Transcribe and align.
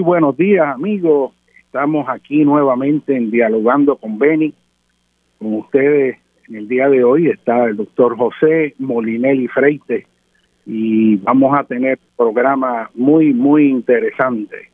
Buenos 0.00 0.36
días, 0.36 0.66
amigos. 0.66 1.32
Estamos 1.58 2.08
aquí 2.08 2.42
nuevamente 2.44 3.14
en 3.14 3.30
Dialogando 3.30 3.96
con 3.96 4.18
Beni. 4.18 4.54
Con 5.38 5.54
ustedes 5.54 6.16
en 6.48 6.56
el 6.56 6.68
día 6.68 6.88
de 6.88 7.04
hoy 7.04 7.28
está 7.28 7.64
el 7.66 7.76
doctor 7.76 8.16
José 8.16 8.74
Molinelli 8.78 9.46
Freite 9.48 10.06
y 10.64 11.16
vamos 11.16 11.58
a 11.58 11.64
tener 11.64 11.98
programa 12.16 12.90
muy, 12.94 13.34
muy 13.34 13.68
interesante. 13.68 14.70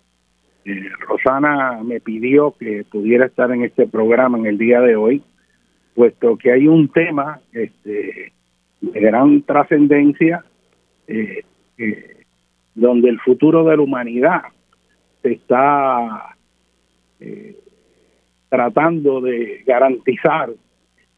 Eh, 0.65 0.91
Rosana 1.09 1.81
me 1.83 2.01
pidió 2.01 2.55
que 2.59 2.85
pudiera 2.91 3.27
estar 3.27 3.51
en 3.51 3.65
este 3.65 3.87
programa 3.87 4.39
en 4.39 4.47
el 4.47 4.59
día 4.59 4.81
de 4.81 4.95
hoy, 4.95 5.23
puesto 5.95 6.37
que 6.37 6.53
hay 6.53 6.69
un 6.69 6.89
tema 6.89 7.41
este, 7.53 8.33
de 8.81 9.01
gran 9.01 9.43
trascendencia 9.43 10.45
eh, 11.09 11.43
eh, 11.79 12.17
donde 12.75 13.09
el 13.09 13.19
futuro 13.21 13.65
de 13.65 13.77
la 13.77 13.83
humanidad 13.83 14.43
está 15.33 16.37
eh, 17.21 17.57
tratando 18.49 19.21
de 19.21 19.63
garantizar 19.67 20.51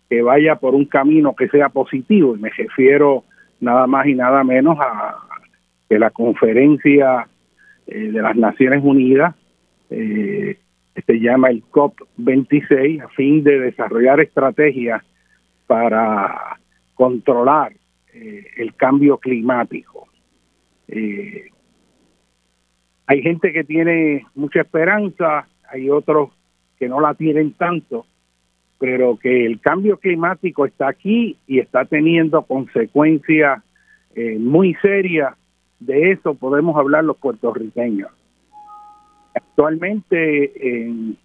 que 0.08 0.22
vaya 0.22 0.56
por 0.56 0.74
un 0.74 0.86
camino 0.86 1.34
que 1.34 1.48
sea 1.48 1.68
positivo 1.68 2.34
y 2.34 2.40
me 2.40 2.50
refiero 2.50 3.24
nada 3.60 3.86
más 3.86 4.06
y 4.06 4.14
nada 4.14 4.42
menos 4.44 4.78
a 4.80 5.16
que 5.88 5.98
la 5.98 6.10
conferencia 6.10 7.28
eh, 7.86 8.10
de 8.10 8.22
las 8.22 8.36
Naciones 8.36 8.82
Unidas 8.82 9.34
eh, 9.90 10.58
se 11.06 11.20
llama 11.20 11.50
el 11.50 11.62
COP26 11.70 13.02
a 13.02 13.08
fin 13.08 13.44
de 13.44 13.60
desarrollar 13.60 14.20
estrategias 14.20 15.02
para 15.66 16.58
controlar 16.94 17.72
el 18.12 18.74
cambio 18.74 19.18
climático. 19.18 20.08
Eh, 20.88 21.50
hay 23.08 23.22
gente 23.22 23.54
que 23.54 23.64
tiene 23.64 24.26
mucha 24.34 24.60
esperanza, 24.60 25.48
hay 25.70 25.88
otros 25.88 26.28
que 26.78 26.90
no 26.90 27.00
la 27.00 27.14
tienen 27.14 27.52
tanto, 27.54 28.04
pero 28.78 29.16
que 29.16 29.46
el 29.46 29.60
cambio 29.60 29.96
climático 29.96 30.66
está 30.66 30.88
aquí 30.88 31.38
y 31.46 31.58
está 31.58 31.86
teniendo 31.86 32.42
consecuencias 32.42 33.62
eh, 34.14 34.36
muy 34.38 34.74
serias. 34.82 35.34
De 35.80 36.10
eso 36.10 36.34
podemos 36.34 36.76
hablar 36.76 37.02
los 37.04 37.16
puertorriqueños. 37.16 38.10
Actualmente 39.34 40.82
en 40.82 41.16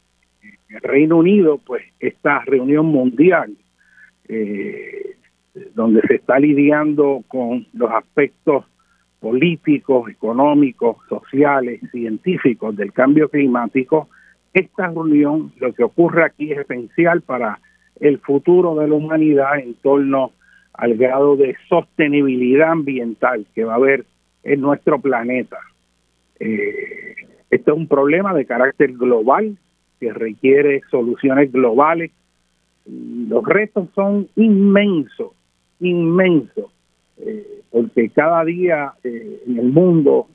el 0.69 0.81
Reino 0.81 1.17
Unido, 1.17 1.57
pues 1.57 1.83
esta 1.99 2.45
reunión 2.45 2.85
mundial, 2.85 3.57
eh, 4.29 5.17
donde 5.75 5.99
se 6.07 6.15
está 6.15 6.39
lidiando 6.39 7.25
con 7.27 7.67
los 7.73 7.91
aspectos 7.91 8.63
políticos, 9.23 10.09
económicos, 10.09 10.97
sociales, 11.07 11.79
científicos 11.91 12.75
del 12.75 12.91
cambio 12.91 13.29
climático, 13.29 14.09
esta 14.53 14.87
reunión, 14.87 15.53
lo 15.61 15.71
que 15.71 15.83
ocurre 15.83 16.25
aquí 16.25 16.51
es 16.51 16.59
esencial 16.59 17.21
para 17.21 17.59
el 18.01 18.19
futuro 18.19 18.75
de 18.75 18.89
la 18.89 18.95
humanidad 18.95 19.59
en 19.59 19.75
torno 19.75 20.33
al 20.73 20.95
grado 20.95 21.37
de 21.37 21.55
sostenibilidad 21.69 22.71
ambiental 22.71 23.45
que 23.55 23.63
va 23.63 23.73
a 23.73 23.77
haber 23.77 24.03
en 24.43 24.59
nuestro 24.59 24.99
planeta. 24.99 25.57
Eh, 26.41 27.15
este 27.49 27.71
es 27.71 27.77
un 27.77 27.87
problema 27.87 28.33
de 28.33 28.45
carácter 28.45 28.91
global 28.91 29.57
que 30.01 30.11
requiere 30.11 30.81
soluciones 30.91 31.49
globales. 31.49 32.11
Los 32.85 33.45
retos 33.45 33.87
son 33.95 34.27
inmensos, 34.35 35.31
inmensos. 35.79 36.72
Eh, 37.17 37.61
porque 37.71 38.09
cada 38.09 38.43
día 38.43 38.93
eh, 39.03 39.41
en 39.47 39.59
el 39.59 39.71
mundo 39.71 40.27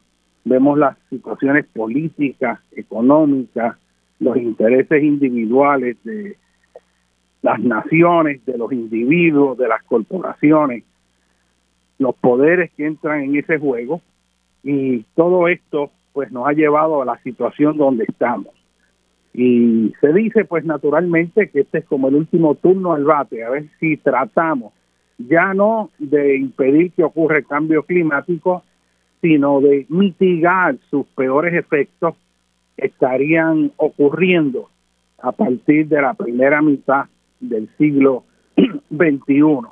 vemos 0.44 0.78
las 0.78 0.96
situaciones 1.10 1.66
políticas, 1.66 2.60
económicas, 2.72 3.76
los 4.20 4.36
intereses 4.36 5.02
individuales 5.02 5.96
de 6.04 6.36
las 7.42 7.60
naciones, 7.60 8.44
de 8.46 8.58
los 8.58 8.72
individuos, 8.72 9.58
de 9.58 9.68
las 9.68 9.82
corporaciones, 9.84 10.84
los 11.98 12.14
poderes 12.16 12.70
que 12.72 12.86
entran 12.86 13.22
en 13.22 13.36
ese 13.36 13.58
juego 13.58 14.00
y 14.62 15.04
todo 15.14 15.48
esto 15.48 15.90
pues 16.12 16.32
nos 16.32 16.48
ha 16.48 16.52
llevado 16.52 17.02
a 17.02 17.04
la 17.04 17.18
situación 17.22 17.76
donde 17.76 18.04
estamos. 18.04 18.54
Y 19.34 19.92
se 20.00 20.12
dice 20.12 20.44
pues 20.44 20.64
naturalmente 20.64 21.48
que 21.50 21.60
este 21.60 21.78
es 21.78 21.84
como 21.84 22.08
el 22.08 22.16
último 22.16 22.54
turno 22.56 22.92
al 22.92 23.04
bate, 23.04 23.44
a 23.44 23.50
ver 23.50 23.66
si 23.78 23.96
tratamos 23.96 24.72
ya 25.18 25.52
no 25.52 25.90
de 25.98 26.36
impedir 26.36 26.92
que 26.92 27.04
ocurra 27.04 27.38
el 27.38 27.46
cambio 27.46 27.82
climático, 27.82 28.62
sino 29.20 29.60
de 29.60 29.84
mitigar 29.88 30.76
sus 30.90 31.06
peores 31.08 31.54
efectos 31.54 32.14
estarían 32.76 33.72
ocurriendo 33.76 34.68
a 35.20 35.32
partir 35.32 35.88
de 35.88 36.00
la 36.00 36.14
primera 36.14 36.62
mitad 36.62 37.06
del 37.40 37.68
siglo 37.76 38.24
XXI. 38.56 39.66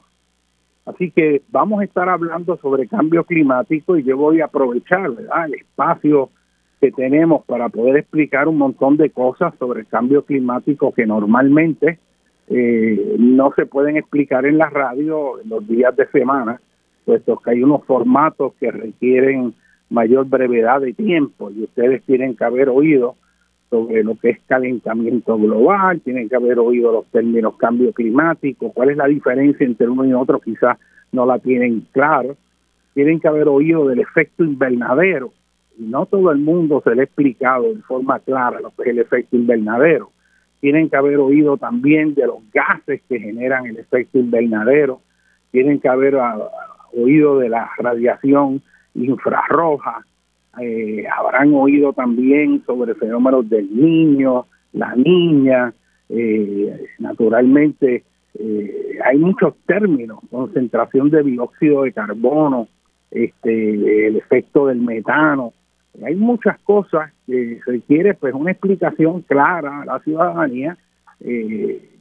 Así 0.86 1.10
que 1.10 1.42
vamos 1.50 1.80
a 1.80 1.84
estar 1.84 2.08
hablando 2.08 2.56
sobre 2.58 2.88
cambio 2.88 3.24
climático 3.24 3.96
y 3.96 4.02
yo 4.02 4.16
voy 4.16 4.40
a 4.40 4.46
aprovechar 4.46 5.06
el 5.06 5.54
espacio 5.54 6.30
que 6.80 6.92
tenemos 6.92 7.44
para 7.44 7.68
poder 7.68 7.96
explicar 7.96 8.48
un 8.48 8.58
montón 8.58 8.96
de 8.96 9.10
cosas 9.10 9.54
sobre 9.58 9.80
el 9.80 9.86
cambio 9.86 10.24
climático 10.24 10.92
que 10.92 11.06
normalmente 11.06 11.98
eh, 12.48 13.16
no 13.18 13.52
se 13.56 13.66
pueden 13.66 13.96
explicar 13.96 14.46
en 14.46 14.58
la 14.58 14.70
radio 14.70 15.40
en 15.40 15.48
los 15.48 15.66
días 15.66 15.94
de 15.96 16.06
semana, 16.08 16.60
puesto 17.04 17.36
que 17.38 17.50
hay 17.50 17.62
unos 17.62 17.84
formatos 17.84 18.54
que 18.60 18.70
requieren 18.70 19.54
mayor 19.90 20.26
brevedad 20.26 20.80
de 20.80 20.92
tiempo 20.92 21.50
y 21.50 21.64
ustedes 21.64 22.02
tienen 22.04 22.36
que 22.36 22.44
haber 22.44 22.68
oído 22.68 23.16
sobre 23.70 24.04
lo 24.04 24.16
que 24.16 24.30
es 24.30 24.38
calentamiento 24.46 25.36
global, 25.36 26.00
tienen 26.00 26.28
que 26.28 26.36
haber 26.36 26.58
oído 26.58 26.92
los 26.92 27.06
términos 27.06 27.56
cambio 27.56 27.92
climático, 27.92 28.72
cuál 28.72 28.90
es 28.90 28.96
la 28.96 29.06
diferencia 29.06 29.66
entre 29.66 29.88
uno 29.88 30.04
y 30.04 30.12
otro, 30.12 30.40
quizás 30.40 30.78
no 31.12 31.26
la 31.26 31.38
tienen 31.38 31.86
claro, 31.92 32.36
tienen 32.94 33.20
que 33.20 33.28
haber 33.28 33.48
oído 33.48 33.88
del 33.88 34.00
efecto 34.00 34.44
invernadero, 34.44 35.32
y 35.78 35.84
no 35.84 36.06
todo 36.06 36.30
el 36.30 36.38
mundo 36.38 36.80
se 36.84 36.94
le 36.94 37.02
ha 37.02 37.04
explicado 37.04 37.64
de 37.74 37.82
forma 37.82 38.18
clara 38.20 38.60
lo 38.60 38.70
que 38.70 38.82
es 38.82 38.88
el 38.88 38.98
efecto 39.00 39.36
invernadero. 39.36 40.10
Tienen 40.60 40.88
que 40.88 40.96
haber 40.96 41.18
oído 41.18 41.56
también 41.56 42.14
de 42.14 42.26
los 42.26 42.38
gases 42.52 43.02
que 43.08 43.20
generan 43.20 43.66
el 43.66 43.78
efecto 43.78 44.18
invernadero, 44.18 45.00
tienen 45.50 45.80
que 45.80 45.88
haber 45.88 46.16
ah, 46.16 46.38
oído 46.94 47.38
de 47.38 47.48
la 47.48 47.70
radiación 47.78 48.62
infrarroja, 48.94 50.04
eh, 50.60 51.04
habrán 51.14 51.52
oído 51.54 51.92
también 51.92 52.62
sobre 52.64 52.94
fenómenos 52.94 53.48
del 53.48 53.68
niño, 53.74 54.46
la 54.72 54.94
niña, 54.94 55.72
eh, 56.08 56.86
naturalmente 56.98 58.04
eh, 58.38 58.98
hay 59.04 59.18
muchos 59.18 59.54
términos, 59.66 60.20
concentración 60.30 61.10
de 61.10 61.22
dióxido 61.22 61.82
de 61.82 61.92
carbono, 61.92 62.68
este, 63.10 64.06
el 64.06 64.16
efecto 64.16 64.66
del 64.66 64.80
metano, 64.80 65.52
hay 66.04 66.14
muchas 66.14 66.58
cosas 66.60 67.12
que 67.26 67.60
requiere 67.66 68.14
pues 68.14 68.34
una 68.34 68.52
explicación 68.52 69.22
clara 69.22 69.82
a 69.82 69.84
la 69.84 69.98
ciudadanía. 70.00 70.76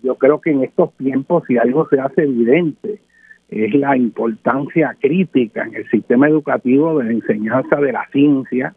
yo 0.04 0.16
creo 0.16 0.42
que 0.42 0.52
en 0.52 0.64
estos 0.64 0.94
tiempos 0.98 1.44
si 1.48 1.58
algo 1.58 1.88
se 1.90 2.00
hace 2.00 2.24
evidente 2.24 3.00
es 3.50 3.74
la 3.76 3.96
importancia 3.96 4.96
crítica 5.00 5.64
en 5.64 5.76
el 5.76 5.90
sistema 5.90 6.28
educativo 6.28 6.98
de 6.98 7.06
la 7.06 7.12
enseñanza 7.12 7.78
de 7.78 7.92
la 7.92 8.08
ciencia 8.12 8.76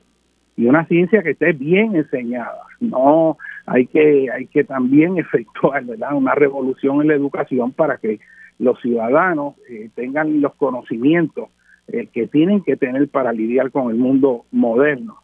y 0.56 0.66
una 0.66 0.84
ciencia 0.86 1.22
que 1.22 1.30
esté 1.30 1.52
bien 1.52 1.94
enseñada. 1.96 2.62
No 2.80 3.38
hay 3.66 3.86
que 3.86 4.30
hay 4.30 4.46
que 4.46 4.64
también 4.64 5.18
efectuar 5.18 5.84
una 6.12 6.34
revolución 6.34 7.00
en 7.00 7.08
la 7.08 7.14
educación 7.14 7.72
para 7.72 7.96
que 7.98 8.20
los 8.58 8.80
ciudadanos 8.80 9.54
eh, 9.70 9.88
tengan 9.94 10.40
los 10.40 10.54
conocimientos 10.56 11.48
eh, 11.88 12.06
que 12.12 12.26
tienen 12.26 12.62
que 12.62 12.76
tener 12.76 13.08
para 13.08 13.32
lidiar 13.32 13.70
con 13.70 13.90
el 13.90 13.96
mundo 13.96 14.44
moderno. 14.50 15.18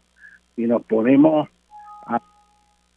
Si 0.55 0.65
nos 0.65 0.83
ponemos 0.83 1.47
a 2.07 2.21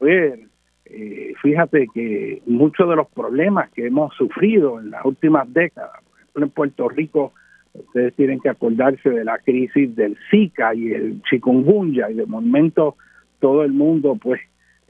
ver, 0.00 0.40
eh, 0.86 1.34
fíjate 1.42 1.88
que 1.92 2.42
muchos 2.46 2.88
de 2.88 2.96
los 2.96 3.08
problemas 3.08 3.70
que 3.70 3.86
hemos 3.86 4.14
sufrido 4.14 4.80
en 4.80 4.90
las 4.90 5.04
últimas 5.04 5.52
décadas, 5.52 6.02
en 6.34 6.50
Puerto 6.50 6.88
Rico, 6.88 7.32
ustedes 7.74 8.14
tienen 8.14 8.40
que 8.40 8.48
acordarse 8.48 9.10
de 9.10 9.24
la 9.24 9.38
crisis 9.38 9.94
del 9.94 10.16
Zika 10.30 10.74
y 10.74 10.92
el 10.92 11.22
chikungunya 11.24 12.10
y 12.10 12.14
de 12.14 12.26
momento 12.26 12.96
todo 13.40 13.64
el 13.64 13.72
mundo 13.72 14.16
pues 14.20 14.40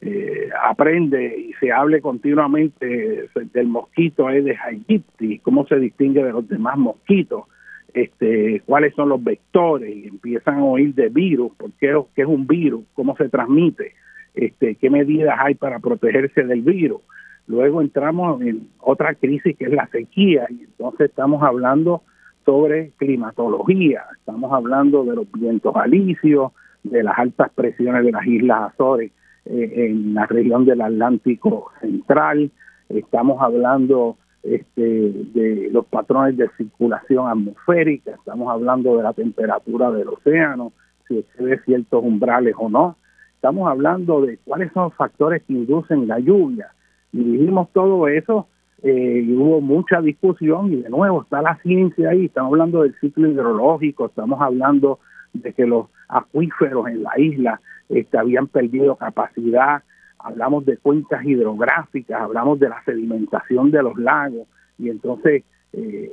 eh, 0.01 0.51
aprende 0.63 1.37
y 1.37 1.53
se 1.55 1.73
hable 1.73 2.01
continuamente 2.01 3.29
del 3.53 3.67
mosquito 3.67 4.29
Aedes 4.29 4.59
aegypti, 4.61 5.41
cómo 5.41 5.67
se 5.67 5.77
distingue 5.77 6.23
de 6.23 6.33
los 6.33 6.49
demás 6.49 6.79
mosquitos, 6.79 7.45
este, 7.94 8.62
cuáles 8.67 8.94
son 8.94 9.08
los 9.08 9.23
vectores 9.23 9.94
y 9.94 10.08
empiezan 10.08 10.58
a 10.58 10.64
oír 10.64 10.94
de 10.94 11.08
virus, 11.08 11.52
por 11.56 11.73
qué, 11.73 12.00
qué 12.14 12.23
es 12.23 12.29
un 12.29 12.46
virus, 12.46 12.85
cómo 12.94 13.17
se 13.17 13.29
transmite, 13.29 13.94
este, 14.35 14.75
qué 14.76 14.90
medidas 14.90 15.37
hay 15.38 15.55
para 15.55 15.79
protegerse 15.79 16.44
del 16.44 16.62
virus. 16.62 17.00
Luego 17.46 17.81
entramos 17.81 18.43
en 18.43 18.69
otra 18.79 19.14
crisis 19.14 19.56
que 19.56 19.64
es 19.64 19.73
la 19.73 19.87
sequía 19.88 20.46
y 20.50 20.64
entonces 20.64 21.08
estamos 21.08 21.43
hablando 21.43 22.02
sobre 22.44 22.90
climatología, 22.99 24.05
estamos 24.19 24.52
hablando 24.52 25.05
de 25.05 25.17
los 25.17 25.32
vientos 25.32 25.75
alisios, 25.76 26.52
de 26.82 27.02
las 27.02 27.19
altas 27.19 27.50
presiones 27.55 28.05
de 28.05 28.12
las 28.12 28.26
Islas 28.26 28.73
Azores 28.73 29.12
eh, 29.46 29.73
en 29.88 30.14
la 30.14 30.26
región 30.26 30.64
del 30.64 30.81
Atlántico 30.81 31.70
Central, 31.81 32.50
estamos 32.88 33.43
hablando 33.43 34.17
este, 34.55 34.83
de 34.83 35.69
los 35.71 35.87
patrones 35.87 36.37
de 36.37 36.49
circulación 36.56 37.29
atmosférica, 37.29 38.12
estamos 38.12 38.50
hablando 38.50 38.97
de 38.97 39.03
la 39.03 39.12
temperatura 39.12 39.91
del 39.91 40.09
océano, 40.09 40.73
si 41.06 41.19
excede 41.19 41.61
ciertos 41.65 42.05
umbrales 42.05 42.55
o 42.58 42.69
no, 42.69 42.96
estamos 43.34 43.69
hablando 43.69 44.20
de 44.22 44.39
cuáles 44.44 44.72
son 44.72 44.84
los 44.84 44.94
factores 44.94 45.43
que 45.44 45.53
inducen 45.53 46.08
la 46.08 46.19
lluvia, 46.19 46.72
y 47.13 47.22
dijimos 47.22 47.69
todo 47.72 48.08
eso 48.08 48.46
eh, 48.82 49.25
y 49.27 49.32
hubo 49.32 49.61
mucha 49.61 50.01
discusión 50.01 50.72
y 50.72 50.77
de 50.77 50.91
nuevo 50.91 51.22
está 51.22 51.43
la 51.43 51.56
ciencia 51.63 52.11
ahí, 52.11 52.27
estamos 52.27 52.53
hablando 52.53 52.82
del 52.82 52.94
ciclo 53.01 53.29
hidrológico, 53.29 54.06
estamos 54.06 54.41
hablando 54.41 55.01
de 55.32 55.53
que 55.53 55.67
los 55.67 55.87
acuíferos 56.08 56.87
en 56.89 57.03
la 57.03 57.19
isla 57.19 57.61
este, 57.89 58.19
habían 58.19 58.46
perdido 58.46 58.96
capacidad, 58.96 59.82
hablamos 60.19 60.65
de 60.67 60.77
cuencas 60.77 61.25
hidrográficas, 61.25 62.20
hablamos 62.20 62.58
de 62.58 62.69
la 62.69 62.82
sedimentación 62.84 63.70
de 63.70 63.82
los 63.82 63.96
lagos 63.98 64.48
y 64.79 64.91
entonces 64.91 65.44
eh, 65.72 66.10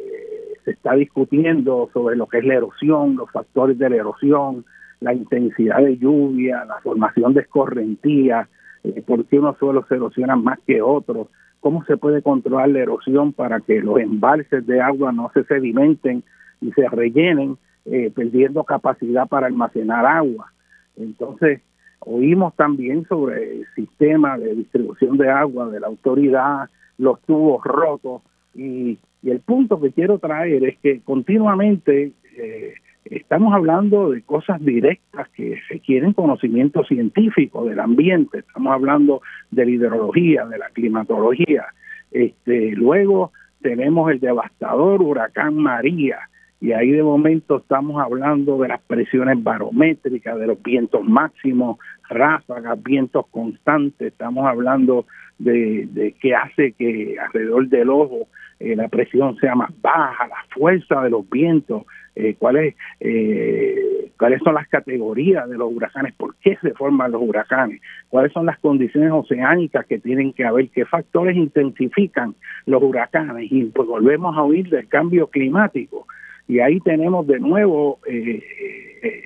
se 0.64 0.72
está 0.72 0.94
discutiendo 0.96 1.90
sobre 1.94 2.16
lo 2.16 2.28
que 2.28 2.40
es 2.40 2.46
la 2.46 2.56
erosión, 2.56 3.16
los 3.16 3.32
factores 3.32 3.78
de 3.78 3.90
la 3.90 3.98
erosión, 3.98 4.66
la 5.00 5.14
intensidad 5.14 5.78
de 5.78 5.98
lluvia, 5.98 6.66
la 6.66 6.80
formación 6.82 7.34
de 7.34 7.42
escorrentías, 7.42 8.48
eh, 8.84 9.04
por 9.06 9.26
qué 9.26 9.40
unos 9.40 9.58
suelos 9.58 9.86
se 9.88 9.96
erosionan 9.96 10.44
más 10.44 10.60
que 10.66 10.82
otros, 10.82 11.28
cómo 11.60 11.84
se 11.86 11.98
puede 11.98 12.22
controlar 12.22 12.70
la 12.70 12.80
erosión 12.80 13.34
para 13.34 13.60
que 13.60 13.82
los 13.82 14.00
embalses 14.00 14.66
de 14.66 14.82
agua 14.82 15.12
no 15.12 15.32
se 15.34 15.44
sedimenten 15.46 16.24
y 16.62 16.72
se 16.72 16.88
rellenen, 16.88 17.58
eh, 17.86 18.12
perdiendo 18.16 18.64
capacidad 18.64 19.28
para 19.28 19.48
almacenar 19.48 20.06
agua. 20.06 20.52
Entonces, 20.96 21.62
oímos 22.06 22.56
también 22.56 23.06
sobre 23.06 23.60
el 23.60 23.68
sistema 23.76 24.38
de 24.38 24.56
distribución 24.56 25.18
de 25.18 25.30
agua 25.30 25.70
de 25.70 25.80
la 25.80 25.88
autoridad, 25.88 26.70
los 26.98 27.22
tubos 27.24 27.64
rotos, 27.64 28.22
y, 28.54 28.98
el 29.24 29.40
punto 29.40 29.82
que 29.82 29.92
quiero 29.92 30.20
traer 30.20 30.64
es 30.66 30.78
que 30.78 31.02
continuamente 31.02 32.12
eh, 32.38 32.76
estamos 33.06 33.56
hablando 33.56 34.12
de 34.12 34.22
cosas 34.22 34.64
directas 34.64 35.28
que 35.30 35.60
requieren 35.68 36.14
conocimiento 36.14 36.84
científico 36.84 37.66
del 37.66 37.80
ambiente, 37.80 38.40
estamos 38.40 38.72
hablando 38.72 39.22
de 39.50 39.66
la 39.66 39.72
hidrología, 39.72 40.46
de 40.46 40.60
la 40.60 40.70
climatología. 40.70 41.66
Este, 42.12 42.74
luego 42.74 43.32
tenemos 43.62 44.12
el 44.12 44.20
devastador 44.20 45.02
huracán 45.02 45.56
María, 45.56 46.20
y 46.62 46.72
ahí 46.72 46.92
de 46.92 47.04
momento 47.04 47.58
estamos 47.58 48.02
hablando 48.02 48.58
de 48.58 48.70
las 48.70 48.82
presiones 48.82 49.42
barométricas, 49.44 50.40
de 50.40 50.48
los 50.48 50.62
vientos 50.64 51.04
máximos, 51.04 51.78
ráfagas, 52.10 52.82
vientos 52.84 53.28
constantes, 53.28 54.08
estamos 54.08 54.46
hablando 54.46 55.06
de, 55.38 55.88
de 55.92 56.14
qué 56.14 56.36
hace 56.36 56.74
que 56.74 57.18
alrededor 57.20 57.68
del 57.68 57.90
ojo 57.90 58.28
eh, 58.60 58.76
la 58.76 58.88
presión 58.88 59.36
sea 59.38 59.54
más 59.54 59.70
baja, 59.82 60.28
la 60.28 60.46
fuerza 60.50 61.02
de 61.02 61.10
los 61.10 61.30
vientos, 61.30 61.84
eh, 62.16 62.36
cuáles 62.40 62.76
eh, 63.02 64.12
cuáles 64.18 64.42
son 64.44 64.54
las 64.54 64.68
categorías 64.70 65.50
de 65.50 65.58
los 65.58 65.74
huracanes, 65.74 66.14
por 66.14 66.36
qué 66.38 66.58
se 66.62 66.72
forman 66.72 67.12
los 67.12 67.22
huracanes, 67.22 67.82
cuáles 68.08 68.32
son 68.32 68.46
las 68.46 68.58
condiciones 68.60 69.12
oceánicas 69.12 69.86
que 69.86 70.00
tienen 70.00 70.32
que 70.32 70.46
haber, 70.46 70.70
qué 70.70 70.86
factores 70.86 71.36
intensifican 71.36 72.34
los 72.66 72.82
huracanes 72.82 73.52
y 73.52 73.66
pues 73.66 73.90
volvemos 73.90 74.38
a 74.38 74.44
oír 74.44 74.70
del 74.70 74.88
cambio 74.88 75.28
climático. 75.28 76.08
Y 76.48 76.60
ahí 76.60 76.80
tenemos 76.80 77.28
de 77.28 77.40
nuevo 77.40 78.00
eh, 78.08 78.42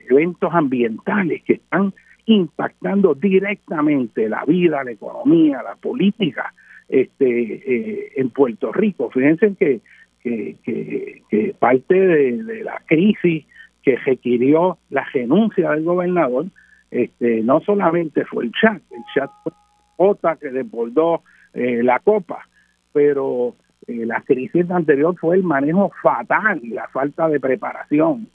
eventos 0.10 0.52
ambientales 0.52 1.44
que 1.44 1.54
están 1.54 1.94
impactando 2.30 3.16
directamente 3.16 4.30
la 4.30 4.44
vida, 4.46 4.84
la 4.84 4.92
economía, 4.92 5.62
la 5.64 5.76
política 5.76 6.54
este, 6.88 8.20
en 8.20 8.30
Puerto 8.30 8.72
Rico. 8.72 9.10
Fíjense 9.12 9.56
que 9.56 9.82
que, 10.22 11.56
parte 11.60 11.94
de, 11.94 12.64
la 12.64 12.82
crisis 12.86 13.46
que 13.84 13.98
requirió 13.98 14.78
la 14.90 15.06
renuncia 15.14 15.72
del 15.72 15.84
gobernador, 15.84 16.48
este, 16.92 17.42
no 17.44 17.62
solamente 17.62 18.26
fue 18.26 18.46
el 18.46 18.52
chat, 18.52 18.82
el 18.92 19.04
chat 19.14 19.30
fue 19.44 19.54
otra 19.98 20.36
que 20.36 20.50
desbordó 20.50 21.24
eh, 21.54 21.84
la 21.84 22.00
copa, 22.00 22.48
pero 22.94 23.56
eh, 23.88 24.06
la 24.06 24.22
crisis 24.22 24.70
anterior 24.72 25.16
fue 25.20 25.38
el 25.38 25.44
manejo 25.44 25.92
fatal 26.02 26.60
y 26.64 26.70
la 26.70 26.88
falta 26.88 27.28
de 27.28 27.40
preparación. 27.40 28.28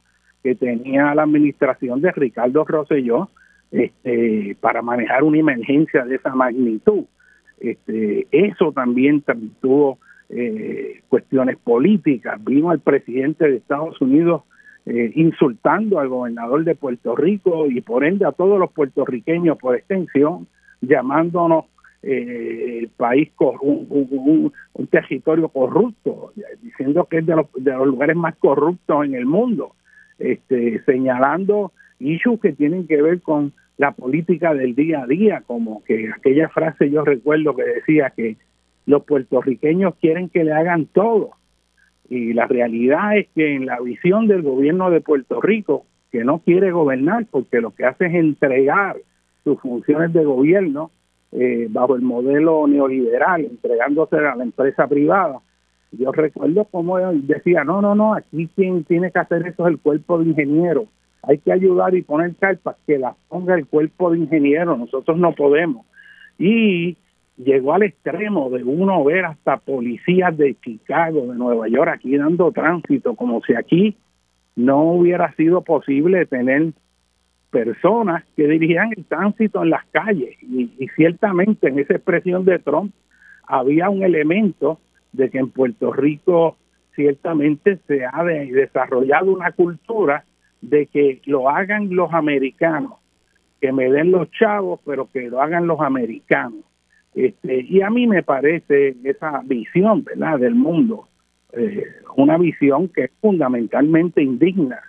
que 0.42 0.54
tenía 0.54 1.14
la 1.14 1.22
administración 1.22 2.02
de 2.02 2.12
Ricardo 2.12 2.64
Rosselló 2.64 3.30
este, 3.74 4.56
para 4.60 4.82
manejar 4.82 5.24
una 5.24 5.38
emergencia 5.38 6.04
de 6.04 6.14
esa 6.14 6.32
magnitud. 6.34 7.04
Este, 7.58 8.26
eso 8.30 8.70
también 8.72 9.24
tuvo 9.60 9.98
eh, 10.28 11.00
cuestiones 11.08 11.56
políticas. 11.58 12.42
Vino 12.44 12.70
al 12.70 12.78
presidente 12.78 13.48
de 13.48 13.56
Estados 13.56 14.00
Unidos 14.00 14.42
eh, 14.86 15.10
insultando 15.16 15.98
al 15.98 16.08
gobernador 16.08 16.62
de 16.62 16.76
Puerto 16.76 17.16
Rico 17.16 17.66
y 17.66 17.80
por 17.80 18.04
ende 18.04 18.24
a 18.24 18.32
todos 18.32 18.60
los 18.60 18.70
puertorriqueños 18.70 19.58
por 19.58 19.74
extensión, 19.74 20.46
llamándonos 20.80 21.64
eh, 22.02 22.80
el 22.80 22.88
país 22.90 23.30
un, 23.60 24.52
un, 24.74 24.86
territorio 24.86 25.48
corrupto, 25.48 26.32
diciendo 26.62 27.08
que 27.10 27.18
es 27.18 27.26
de 27.26 27.34
los, 27.34 27.46
de 27.54 27.72
los 27.72 27.88
lugares 27.88 28.14
más 28.14 28.36
corruptos 28.36 29.04
en 29.04 29.14
el 29.14 29.26
mundo, 29.26 29.74
este, 30.18 30.80
señalando 30.84 31.72
issues 31.98 32.40
que 32.40 32.52
tienen 32.52 32.86
que 32.86 33.02
ver 33.02 33.20
con 33.20 33.52
la 33.76 33.92
política 33.92 34.54
del 34.54 34.74
día 34.74 35.02
a 35.02 35.06
día, 35.06 35.42
como 35.46 35.82
que 35.84 36.10
aquella 36.14 36.48
frase 36.48 36.90
yo 36.90 37.04
recuerdo 37.04 37.56
que 37.56 37.64
decía 37.64 38.12
que 38.14 38.36
los 38.86 39.04
puertorriqueños 39.04 39.94
quieren 39.96 40.28
que 40.28 40.44
le 40.44 40.52
hagan 40.52 40.86
todo. 40.86 41.30
Y 42.08 42.34
la 42.34 42.46
realidad 42.46 43.16
es 43.16 43.28
que 43.34 43.54
en 43.54 43.66
la 43.66 43.80
visión 43.80 44.28
del 44.28 44.42
gobierno 44.42 44.90
de 44.90 45.00
Puerto 45.00 45.40
Rico, 45.40 45.86
que 46.12 46.22
no 46.22 46.38
quiere 46.38 46.70
gobernar 46.70 47.26
porque 47.30 47.60
lo 47.60 47.74
que 47.74 47.84
hace 47.84 48.06
es 48.06 48.14
entregar 48.14 48.96
sus 49.42 49.60
funciones 49.60 50.12
de 50.12 50.24
gobierno 50.24 50.90
eh, 51.32 51.66
bajo 51.70 51.96
el 51.96 52.02
modelo 52.02 52.66
neoliberal, 52.68 53.44
entregándose 53.44 54.16
a 54.16 54.36
la 54.36 54.44
empresa 54.44 54.86
privada. 54.86 55.40
Yo 55.90 56.12
recuerdo 56.12 56.64
como 56.64 56.98
decía, 56.98 57.64
no, 57.64 57.80
no, 57.82 57.94
no, 57.94 58.14
aquí 58.14 58.48
quien 58.54 58.84
tiene 58.84 59.10
que 59.10 59.18
hacer 59.18 59.46
eso 59.46 59.66
es 59.66 59.74
el 59.74 59.80
cuerpo 59.80 60.18
de 60.18 60.26
ingenieros. 60.26 60.84
Hay 61.26 61.38
que 61.38 61.52
ayudar 61.52 61.94
y 61.94 62.02
poner 62.02 62.34
carpas 62.36 62.76
que 62.86 62.98
las 62.98 63.16
ponga 63.28 63.54
el 63.54 63.66
cuerpo 63.66 64.10
de 64.10 64.18
ingenieros, 64.18 64.78
nosotros 64.78 65.16
no 65.18 65.32
podemos. 65.34 65.86
Y 66.38 66.96
llegó 67.36 67.74
al 67.74 67.82
extremo 67.82 68.50
de 68.50 68.62
uno 68.62 69.02
ver 69.04 69.24
hasta 69.24 69.56
policías 69.56 70.36
de 70.36 70.56
Chicago, 70.60 71.26
de 71.26 71.34
Nueva 71.34 71.68
York, 71.68 71.90
aquí 71.94 72.16
dando 72.16 72.52
tránsito, 72.52 73.14
como 73.14 73.40
si 73.42 73.54
aquí 73.54 73.96
no 74.56 74.82
hubiera 74.92 75.32
sido 75.34 75.62
posible 75.62 76.26
tener 76.26 76.72
personas 77.50 78.24
que 78.36 78.48
dirigían 78.48 78.90
el 78.96 79.04
tránsito 79.04 79.62
en 79.62 79.70
las 79.70 79.84
calles. 79.86 80.36
Y, 80.42 80.70
ciertamente 80.96 81.68
en 81.68 81.78
esa 81.78 81.94
expresión 81.94 82.44
de 82.44 82.58
Trump 82.58 82.92
había 83.46 83.90
un 83.90 84.02
elemento 84.02 84.80
de 85.12 85.30
que 85.30 85.38
en 85.38 85.50
Puerto 85.50 85.92
Rico 85.92 86.56
ciertamente 86.94 87.78
se 87.86 88.04
ha 88.04 88.24
desarrollado 88.24 89.32
una 89.32 89.52
cultura 89.52 90.24
de 90.68 90.86
que 90.86 91.20
lo 91.26 91.48
hagan 91.48 91.94
los 91.94 92.12
americanos, 92.12 92.94
que 93.60 93.72
me 93.72 93.90
den 93.90 94.10
los 94.10 94.30
chavos, 94.30 94.80
pero 94.84 95.08
que 95.12 95.28
lo 95.28 95.40
hagan 95.40 95.66
los 95.66 95.80
americanos. 95.80 96.60
Este, 97.14 97.62
y 97.62 97.80
a 97.80 97.90
mí 97.90 98.06
me 98.06 98.22
parece 98.22 98.96
esa 99.04 99.42
visión, 99.44 100.04
¿verdad?, 100.04 100.38
del 100.38 100.54
mundo, 100.54 101.08
eh, 101.52 101.84
una 102.16 102.36
visión 102.38 102.88
que 102.88 103.04
es 103.04 103.10
fundamentalmente 103.20 104.22
indigna 104.22 104.80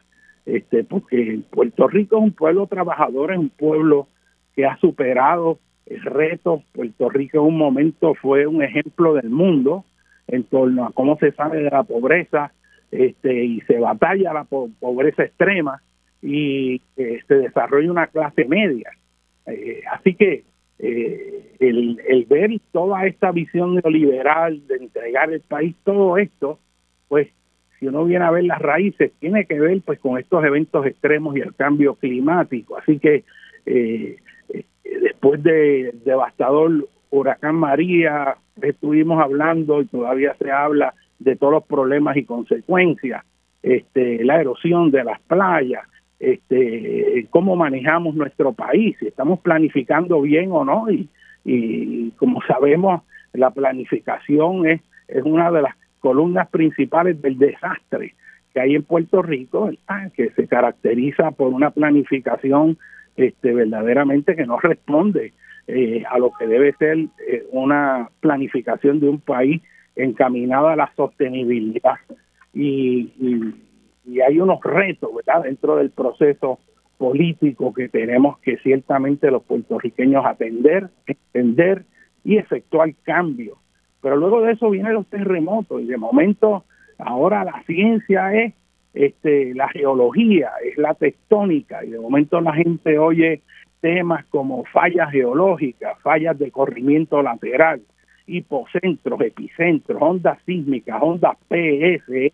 este, 0.46 0.84
porque 0.84 1.40
Puerto 1.50 1.88
Rico 1.88 2.18
es 2.18 2.24
un 2.24 2.32
pueblo 2.32 2.68
trabajador, 2.68 3.32
es 3.32 3.40
un 3.40 3.50
pueblo 3.50 4.08
que 4.56 4.66
ha 4.66 4.78
superado 4.78 5.60
el 5.86 6.02
reto. 6.04 6.62
Puerto 6.72 7.10
Rico 7.10 7.40
en 7.40 7.46
un 7.46 7.58
momento 7.58 8.14
fue 8.16 8.46
un 8.46 8.62
ejemplo 8.62 9.16
del 9.16 9.30
mundo 9.30 9.86
en 10.28 10.44
torno 10.44 10.86
a 10.86 10.92
cómo 10.92 11.18
se 11.18 11.32
sale 11.32 11.58
de 11.58 11.70
la 11.70 11.84
pobreza 11.84 12.52
este, 12.92 13.44
y 13.44 13.62
se 13.62 13.80
batalla 13.80 14.34
la 14.34 14.44
pobreza 14.46 15.24
extrema 15.24 15.82
y 16.22 16.82
eh, 16.98 17.20
se 17.28 17.36
desarrolla 17.36 17.92
una 17.92 18.08
clase 18.08 18.46
media. 18.46 18.92
Eh, 19.48 19.82
así 19.92 20.16
que 20.16 20.44
eh, 20.80 21.56
el, 21.60 22.02
el 22.08 22.26
ver 22.26 22.52
toda 22.72 23.06
esta 23.06 23.32
visión 23.32 23.76
neoliberal 23.76 24.66
de 24.68 24.76
entregar 24.76 25.32
el 25.32 25.42
país, 25.42 25.76
todo 25.84 26.18
esto, 26.18 26.60
pues 27.08 27.28
si 27.80 27.88
uno 27.88 28.06
viene 28.06 28.26
a 28.26 28.32
ver 28.32 28.46
las 28.46 28.62
raíces, 28.62 29.12
tiene 29.20 29.46
que 29.46 29.60
ver 29.60 29.82
pues 29.86 30.00
con 30.00 30.18
estos 30.18 30.44
eventos 30.44 30.86
extremos 30.86 31.36
y 31.36 31.42
el 31.42 31.54
cambio 31.56 31.96
climático. 31.96 32.78
Así 32.78 33.00
que 33.00 33.24
eh, 33.66 34.18
después 34.84 35.44
del 35.44 36.04
devastador 36.04 36.88
huracán 37.10 37.56
María, 37.56 38.38
estuvimos 38.62 39.22
hablando 39.22 39.82
y 39.82 39.86
todavía 39.86 40.36
se 40.40 40.52
habla 40.52 40.94
de 41.20 41.36
todos 41.36 41.54
los 41.54 41.64
problemas 41.66 42.18
y 42.18 42.26
consecuencias, 42.26 43.24
este, 43.64 44.24
la 44.24 44.40
erosión 44.40 44.92
de 44.92 45.04
las 45.04 45.20
playas, 45.22 45.84
este, 46.20 47.28
cómo 47.30 47.56
manejamos 47.56 48.16
nuestro 48.16 48.54
país, 48.54 48.96
si 49.00 49.08
estamos 49.08 49.40
planificando 49.40 50.22
bien 50.22 50.52
o 50.52 50.64
no, 50.64 50.86
y, 50.90 52.12
como 52.18 52.42
sabemos, 52.48 53.02
la 53.34 53.52
planificación 53.52 54.68
es, 54.68 54.82
es 55.08 55.24
una 55.24 55.52
de 55.52 55.62
las 55.62 55.76
columnas 56.00 56.48
principales 56.50 57.22
del 57.22 57.38
desastre 57.38 58.14
que 58.54 58.62
hay 58.62 58.76
en 58.76 58.84
Puerto 58.84 59.22
Rico, 59.22 59.70
que 60.16 60.30
se 60.30 60.48
caracteriza 60.48 61.32
por 61.32 61.52
una 61.52 61.72
planificación 61.72 62.78
este, 63.18 63.54
verdaderamente 63.54 64.36
que 64.36 64.46
no 64.46 64.60
responde 64.60 65.34
eh, 65.68 66.04
a 66.10 66.20
lo 66.20 66.32
que 66.32 66.48
debe 66.48 66.74
ser 66.74 66.98
eh, 67.28 67.44
una 67.52 68.10
planificación 68.22 69.00
de 69.00 69.10
un 69.10 69.20
país 69.20 69.62
encaminada 69.96 70.74
a 70.74 70.76
la 70.76 70.92
sostenibilidad. 70.96 71.98
Y, 72.54 73.12
hay 74.26 74.40
unos 74.40 74.62
retos 74.64 75.10
dentro 75.44 75.78
del 75.78 75.90
proceso 75.90 76.60
político 76.98 77.74
que 77.74 77.90
tenemos 77.90 78.38
que 78.40 78.58
ciertamente 78.58 79.32
los 79.32 79.44
puertorriqueños 79.44 80.24
atender, 80.26 80.90
entender 81.08 81.86
y 82.24 82.38
efectuar 82.38 82.94
cambios 83.04 83.58
pero 84.06 84.18
luego 84.18 84.42
de 84.42 84.52
eso 84.52 84.70
vienen 84.70 84.94
los 84.94 85.08
terremotos 85.08 85.82
y 85.82 85.88
de 85.88 85.98
momento 85.98 86.64
ahora 87.00 87.44
la 87.44 87.64
ciencia 87.64 88.32
es 88.36 88.54
este, 88.94 89.56
la 89.56 89.68
geología, 89.70 90.52
es 90.64 90.78
la 90.78 90.94
tectónica 90.94 91.84
y 91.84 91.90
de 91.90 92.00
momento 92.00 92.40
la 92.40 92.54
gente 92.54 93.00
oye 93.00 93.42
temas 93.82 94.24
como 94.26 94.64
fallas 94.66 95.10
geológicas, 95.10 96.00
fallas 96.04 96.38
de 96.38 96.52
corrimiento 96.52 97.24
lateral, 97.24 97.82
hipocentros, 98.28 99.22
epicentros, 99.22 100.02
ondas 100.02 100.40
sísmicas, 100.46 101.02
ondas 101.02 101.38
PSS, 101.50 102.34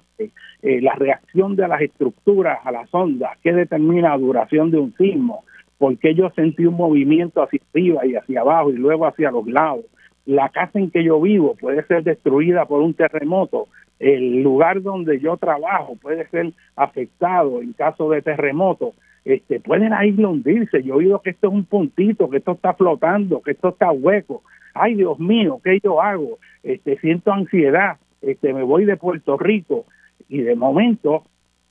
eh, 0.64 0.82
la 0.82 0.96
reacción 0.96 1.56
de 1.56 1.68
las 1.68 1.82
estructuras 1.82 2.60
a 2.64 2.72
las 2.72 2.94
ondas, 2.94 3.38
qué 3.44 3.54
determina 3.54 4.10
la 4.10 4.18
duración 4.18 4.72
de 4.72 4.78
un 4.78 4.94
sismo, 4.96 5.44
por 5.78 5.98
qué 5.98 6.14
yo 6.14 6.30
sentí 6.32 6.66
un 6.66 6.76
movimiento 6.76 7.42
hacia 7.42 7.60
arriba 7.74 8.06
y 8.06 8.16
hacia 8.16 8.42
abajo 8.42 8.72
y 8.72 8.78
luego 8.78 9.06
hacia 9.06 9.32
los 9.32 9.48
lados, 9.48 9.86
la 10.26 10.50
casa 10.50 10.80
en 10.80 10.92
que 10.92 11.04
yo 11.04 11.20
vivo 11.20 11.56
puede 11.60 11.84
ser 11.86 12.04
destruida 12.04 12.66
por 12.66 12.82
un 12.82 12.94
terremoto, 12.94 13.68
el 14.00 14.42
lugar 14.42 14.82
donde 14.82 15.20
yo 15.20 15.38
trabajo 15.38 15.96
puede 16.02 16.28
ser 16.30 16.54
afectado 16.76 17.62
en 17.62 17.74
caso 17.74 18.10
de 18.10 18.22
terremoto, 18.22 18.94
este, 19.24 19.60
pueden 19.60 19.94
ahí 19.94 20.12
hundirse. 20.12 20.84
Yo 20.84 20.96
he 20.96 20.98
oído 20.98 21.22
que 21.22 21.32
esto 21.32 21.48
es 21.48 21.54
un 21.54 21.66
puntito, 21.66 22.30
que 22.30 22.38
esto 22.38 22.54
está 22.54 22.74
flotando, 22.74 23.42
que 23.42 23.52
esto 23.52 23.70
está 23.70 23.92
hueco. 23.92 24.42
Ay, 24.74 24.96
Dios 24.96 25.20
mío, 25.20 25.60
¿qué 25.64 25.80
yo 25.84 26.02
hago? 26.02 26.40
Este, 26.64 26.98
siento 27.00 27.32
ansiedad, 27.32 27.98
este, 28.22 28.54
me 28.54 28.64
voy 28.64 28.86
de 28.86 28.98
Puerto 28.98 29.38
Rico 29.38 29.86
y 30.30 30.42
de 30.42 30.56
momento, 30.56 31.24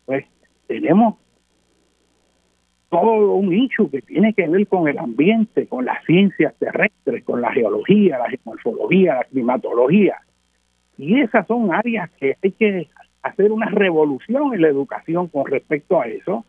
pues 0.04 0.26
tenemos 0.66 1.16
todo 2.90 3.34
un 3.34 3.52
hecho 3.52 3.88
que 3.88 4.02
tiene 4.02 4.34
que 4.34 4.48
ver 4.48 4.66
con 4.66 4.88
el 4.88 4.98
ambiente, 4.98 5.66
con 5.66 5.84
las 5.84 6.04
ciencias 6.04 6.54
terrestres, 6.58 7.24
con 7.24 7.40
la 7.40 7.52
geología, 7.52 8.18
la 8.18 8.28
geomorfología, 8.28 9.14
la 9.14 9.24
climatología. 9.24 10.16
Y 10.98 11.20
esas 11.20 11.46
son 11.46 11.72
áreas 11.72 12.10
que 12.18 12.36
hay 12.42 12.52
que 12.52 12.88
hacer 13.22 13.52
una 13.52 13.66
revolución 13.66 14.52
en 14.54 14.62
la 14.62 14.68
educación 14.68 15.28
con 15.28 15.46
respecto 15.46 16.00
a 16.00 16.06
eso 16.06 16.44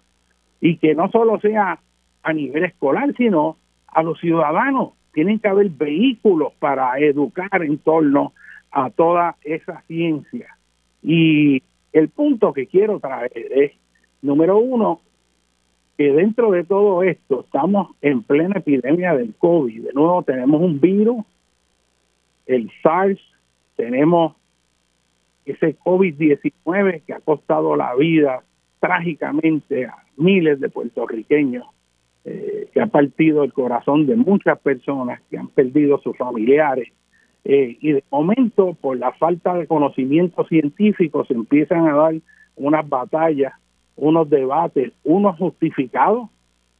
y 0.59 0.77
que 0.77 0.95
no 0.95 1.09
solo 1.09 1.39
sea 1.39 1.79
a 2.23 2.33
nivel 2.33 2.65
escolar, 2.65 3.13
sino 3.15 3.57
a 3.87 4.03
los 4.03 4.19
ciudadanos. 4.19 4.93
Tienen 5.13 5.39
que 5.39 5.47
haber 5.47 5.69
vehículos 5.69 6.53
para 6.59 6.97
educar 6.99 7.63
en 7.63 7.77
torno 7.77 8.33
a 8.71 8.89
toda 8.89 9.35
esa 9.43 9.81
ciencia. 9.87 10.55
Y 11.03 11.61
el 11.91 12.09
punto 12.09 12.53
que 12.53 12.67
quiero 12.67 12.99
traer 12.99 13.31
es, 13.35 13.71
número 14.21 14.57
uno, 14.57 15.01
dentro 16.09 16.51
de 16.51 16.63
todo 16.63 17.03
esto 17.03 17.41
estamos 17.41 17.95
en 18.01 18.23
plena 18.23 18.59
epidemia 18.59 19.13
del 19.13 19.35
COVID. 19.35 19.83
De 19.83 19.93
nuevo 19.93 20.23
tenemos 20.23 20.61
un 20.61 20.79
virus, 20.79 21.23
el 22.45 22.71
SARS, 22.81 23.19
tenemos 23.75 24.35
ese 25.45 25.77
COVID-19 25.77 27.03
que 27.03 27.13
ha 27.13 27.19
costado 27.19 27.75
la 27.75 27.95
vida 27.95 28.43
trágicamente 28.79 29.85
a 29.85 29.95
miles 30.17 30.59
de 30.59 30.69
puertorriqueños, 30.69 31.65
eh, 32.25 32.69
que 32.73 32.81
ha 32.81 32.87
partido 32.87 33.43
el 33.43 33.53
corazón 33.53 34.05
de 34.05 34.15
muchas 34.15 34.59
personas 34.59 35.21
que 35.29 35.37
han 35.37 35.47
perdido 35.47 35.99
sus 35.99 36.17
familiares. 36.17 36.89
Eh, 37.43 37.77
y 37.81 37.93
de 37.93 38.03
momento, 38.11 38.77
por 38.79 38.97
la 38.97 39.11
falta 39.13 39.55
de 39.55 39.67
conocimiento 39.67 40.45
científico, 40.47 41.25
se 41.25 41.33
empiezan 41.33 41.87
a 41.87 41.95
dar 41.95 42.13
unas 42.55 42.87
batallas 42.87 43.53
unos 44.01 44.29
debates, 44.29 44.91
unos 45.03 45.37
justificados, 45.37 46.29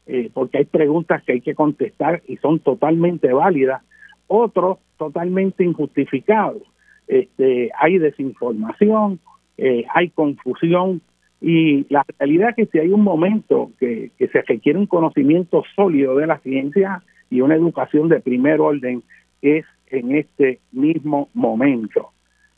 eh, 0.07 0.31
porque 0.33 0.59
hay 0.59 0.65
preguntas 0.65 1.23
que 1.23 1.33
hay 1.33 1.41
que 1.41 1.55
contestar 1.55 2.21
y 2.27 2.37
son 2.37 2.59
totalmente 2.59 3.31
válidas, 3.31 3.83
otros 4.27 4.79
totalmente 4.97 5.63
injustificados. 5.63 6.63
Este, 7.07 7.69
hay 7.79 7.99
desinformación, 7.99 9.19
eh, 9.57 9.85
hay 9.93 10.09
confusión 10.09 11.01
y 11.41 11.91
la 11.91 12.05
realidad 12.19 12.49
es 12.49 12.55
que 12.55 12.65
si 12.67 12.77
hay 12.77 12.89
un 12.89 13.01
momento 13.01 13.71
que, 13.79 14.11
que 14.17 14.27
se 14.27 14.43
requiere 14.43 14.77
un 14.77 14.85
conocimiento 14.85 15.63
sólido 15.75 16.15
de 16.15 16.27
la 16.27 16.37
ciencia 16.37 17.03
y 17.31 17.41
una 17.41 17.55
educación 17.55 18.09
de 18.09 18.19
primer 18.19 18.61
orden, 18.61 19.01
es 19.41 19.65
en 19.87 20.15
este 20.15 20.59
mismo 20.71 21.29
momento. 21.33 22.11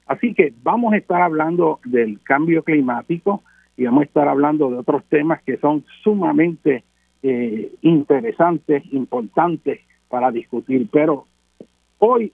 Así 0.06 0.34
que 0.34 0.54
vamos 0.64 0.94
a 0.94 0.98
estar 0.98 1.22
hablando 1.22 1.80
del 1.86 2.22
cambio 2.24 2.64
climático 2.64 3.42
y 3.78 3.86
vamos 3.86 4.02
a 4.02 4.06
estar 4.06 4.28
hablando 4.28 4.70
de 4.70 4.78
otros 4.78 5.06
temas 5.06 5.42
que 5.44 5.58
son 5.58 5.86
sumamente 6.04 6.84
eh, 7.24 7.72
interesantes, 7.82 8.84
importantes 8.92 9.80
para 10.10 10.30
discutir. 10.30 10.90
Pero 10.92 11.26
hoy 12.00 12.34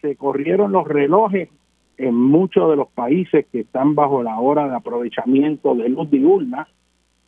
se 0.00 0.16
corrieron 0.16 0.72
los 0.72 0.88
relojes 0.88 1.50
en 2.00 2.14
muchos 2.14 2.70
de 2.70 2.76
los 2.76 2.88
países 2.88 3.44
que 3.52 3.60
están 3.60 3.94
bajo 3.94 4.22
la 4.22 4.40
hora 4.40 4.66
de 4.66 4.74
aprovechamiento 4.74 5.74
de 5.74 5.90
luz 5.90 6.10
diurna, 6.10 6.66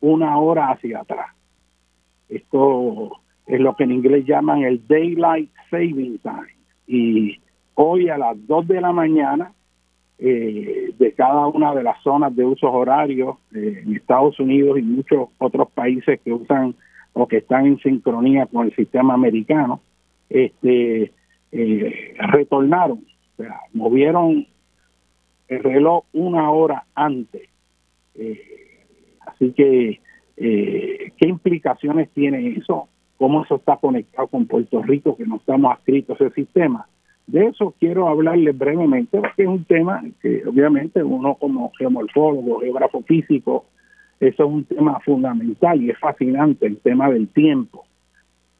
una 0.01 0.35
hora 0.39 0.71
hacia 0.71 1.01
atrás. 1.01 1.27
Esto 2.27 3.11
es 3.45 3.59
lo 3.59 3.75
que 3.75 3.83
en 3.83 3.91
inglés 3.91 4.25
llaman 4.25 4.63
el 4.63 4.81
Daylight 4.87 5.51
Saving 5.69 6.17
Time. 6.17 6.55
Y 6.87 7.39
hoy 7.75 8.09
a 8.09 8.17
las 8.17 8.35
2 8.47 8.67
de 8.67 8.81
la 8.81 8.91
mañana, 8.91 9.53
eh, 10.17 10.91
de 10.97 11.11
cada 11.13 11.45
una 11.47 11.75
de 11.75 11.83
las 11.83 12.01
zonas 12.01 12.35
de 12.35 12.43
usos 12.43 12.71
horarios 12.73 13.37
eh, 13.53 13.83
en 13.85 13.95
Estados 13.95 14.39
Unidos 14.39 14.79
y 14.79 14.81
muchos 14.81 15.29
otros 15.37 15.69
países 15.71 16.19
que 16.21 16.33
usan 16.33 16.73
o 17.13 17.27
que 17.27 17.37
están 17.37 17.67
en 17.67 17.77
sincronía 17.77 18.47
con 18.47 18.65
el 18.65 18.75
sistema 18.75 19.13
americano, 19.13 19.81
este, 20.31 21.11
eh, 21.51 22.15
retornaron, 22.17 23.05
o 23.33 23.43
sea, 23.43 23.59
movieron 23.71 24.47
el 25.55 25.63
reloj 25.63 26.03
una 26.13 26.51
hora 26.51 26.85
antes. 26.95 27.49
así 29.25 29.51
que, 29.53 29.99
¿qué 30.35 31.27
implicaciones 31.27 32.09
tiene 32.11 32.55
eso? 32.57 32.87
¿Cómo 33.17 33.43
eso 33.43 33.55
está 33.55 33.77
conectado 33.77 34.27
con 34.27 34.47
Puerto 34.47 34.81
Rico, 34.81 35.15
que 35.15 35.25
no 35.25 35.37
estamos 35.37 35.71
adscritos 35.73 36.19
a 36.19 36.25
ese 36.25 36.35
sistema? 36.35 36.87
De 37.27 37.45
eso 37.45 37.73
quiero 37.79 38.09
hablarles 38.09 38.57
brevemente, 38.57 39.17
porque 39.19 39.43
es 39.43 39.47
un 39.47 39.63
tema 39.63 40.03
que 40.21 40.43
obviamente 40.45 41.01
uno 41.03 41.35
como 41.35 41.71
geomorfólogo, 41.77 42.59
geógrafo 42.59 43.01
físico, 43.03 43.65
eso 44.19 44.43
es 44.43 44.49
un 44.49 44.65
tema 44.65 44.99
fundamental 44.99 45.81
y 45.81 45.89
es 45.89 45.99
fascinante, 45.99 46.65
el 46.65 46.77
tema 46.77 47.09
del 47.09 47.27
tiempo. 47.29 47.85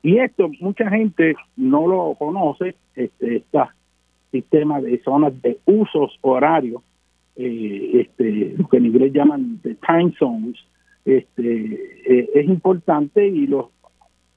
Y 0.02 0.20
esto 0.20 0.50
mucha 0.60 0.90
gente 0.90 1.36
no 1.56 1.88
lo 1.88 2.16
conoce, 2.16 2.76
este, 2.96 3.38
este 3.38 3.60
sistema 4.34 4.82
de 4.82 5.00
zonas 5.04 5.40
de 5.44 5.60
usos 5.66 6.18
horarios, 6.22 6.82
eh, 7.36 8.02
este, 8.02 8.56
lo 8.58 8.68
que 8.68 8.78
en 8.78 8.88
inglés 8.88 9.14
llaman 9.14 9.62
de 9.64 9.76
time 9.76 10.12
zones, 10.18 10.58
este, 11.06 11.46
eh, 12.08 12.30
es 12.34 12.46
importante 12.48 13.28
y 13.28 13.46
los 13.48 13.68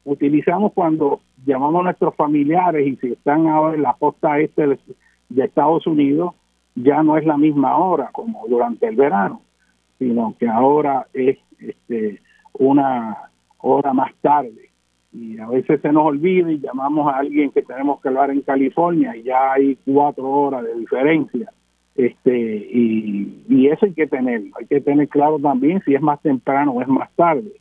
utilizamos 0.04 0.72
cuando 0.74 1.20
llamamos 1.44 1.80
a 1.80 1.84
nuestros 1.84 2.14
familiares 2.14 2.86
y 2.86 2.96
si 2.96 3.12
están 3.12 3.46
ahora 3.46 3.74
en 3.74 3.82
la 3.82 3.94
costa 3.98 4.38
este 4.38 4.66
de, 4.66 5.44
Estados 5.44 5.86
Unidos, 5.86 6.34
ya 6.74 7.02
no 7.02 7.16
es 7.16 7.24
la 7.24 7.38
misma 7.38 7.76
hora 7.78 8.10
como 8.12 8.46
durante 8.48 8.86
el 8.86 8.96
verano, 8.96 9.40
sino 9.98 10.34
que 10.38 10.46
ahora 10.46 11.06
es 11.14 11.38
este, 11.58 12.20
una 12.52 13.16
hora 13.58 13.92
más 13.94 14.12
tarde. 14.20 14.65
Y 15.18 15.38
a 15.38 15.48
veces 15.48 15.80
se 15.80 15.92
nos 15.92 16.04
olvida 16.04 16.50
y 16.52 16.60
llamamos 16.60 17.12
a 17.12 17.18
alguien 17.18 17.50
que 17.50 17.62
tenemos 17.62 18.00
que 18.00 18.08
hablar 18.08 18.30
en 18.30 18.42
California 18.42 19.16
y 19.16 19.22
ya 19.22 19.52
hay 19.52 19.78
cuatro 19.84 20.28
horas 20.28 20.64
de 20.64 20.74
diferencia. 20.74 21.50
Este, 21.94 22.56
y, 22.70 23.44
y 23.48 23.68
eso 23.68 23.86
hay 23.86 23.94
que 23.94 24.06
tener, 24.06 24.42
hay 24.58 24.66
que 24.66 24.80
tener 24.82 25.08
claro 25.08 25.38
también 25.38 25.80
si 25.86 25.94
es 25.94 26.02
más 26.02 26.20
temprano 26.20 26.72
o 26.72 26.82
es 26.82 26.88
más 26.88 27.10
tarde. 27.14 27.52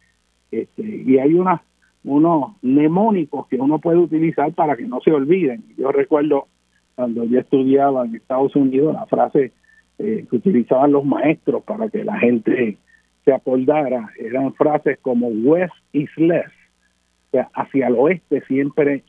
Este, 0.51 0.83
y 0.83 1.17
hay 1.17 1.33
unas 1.33 1.61
unos 2.05 2.51
mnemónicos 2.61 3.47
que 3.47 3.57
uno 3.57 3.79
puede 3.79 3.97
utilizar 3.97 4.53
para 4.53 4.75
que 4.75 4.85
no 4.85 5.01
se 5.01 5.11
olviden. 5.11 5.63
Yo 5.75 5.91
recuerdo 5.91 6.47
cuando 6.93 7.23
yo 7.25 7.39
estudiaba 7.39 8.05
en 8.05 8.15
Estados 8.15 8.55
Unidos 8.55 8.93
la 8.93 9.05
frase 9.07 9.51
eh, 9.97 10.25
que 10.29 10.35
utilizaban 10.35 10.91
los 10.91 11.03
maestros 11.03 11.63
para 11.63 11.89
que 11.89 12.03
la 12.03 12.17
gente 12.19 12.77
se 13.25 13.33
acordara, 13.33 14.09
eran 14.19 14.53
frases 14.53 14.99
como 15.01 15.27
west 15.27 15.73
is 15.93 16.09
less, 16.17 16.51
sea, 17.35 17.49
hacia 17.53 17.87
el 17.87 17.95
oeste 17.95 18.41
siempre 18.47 19.03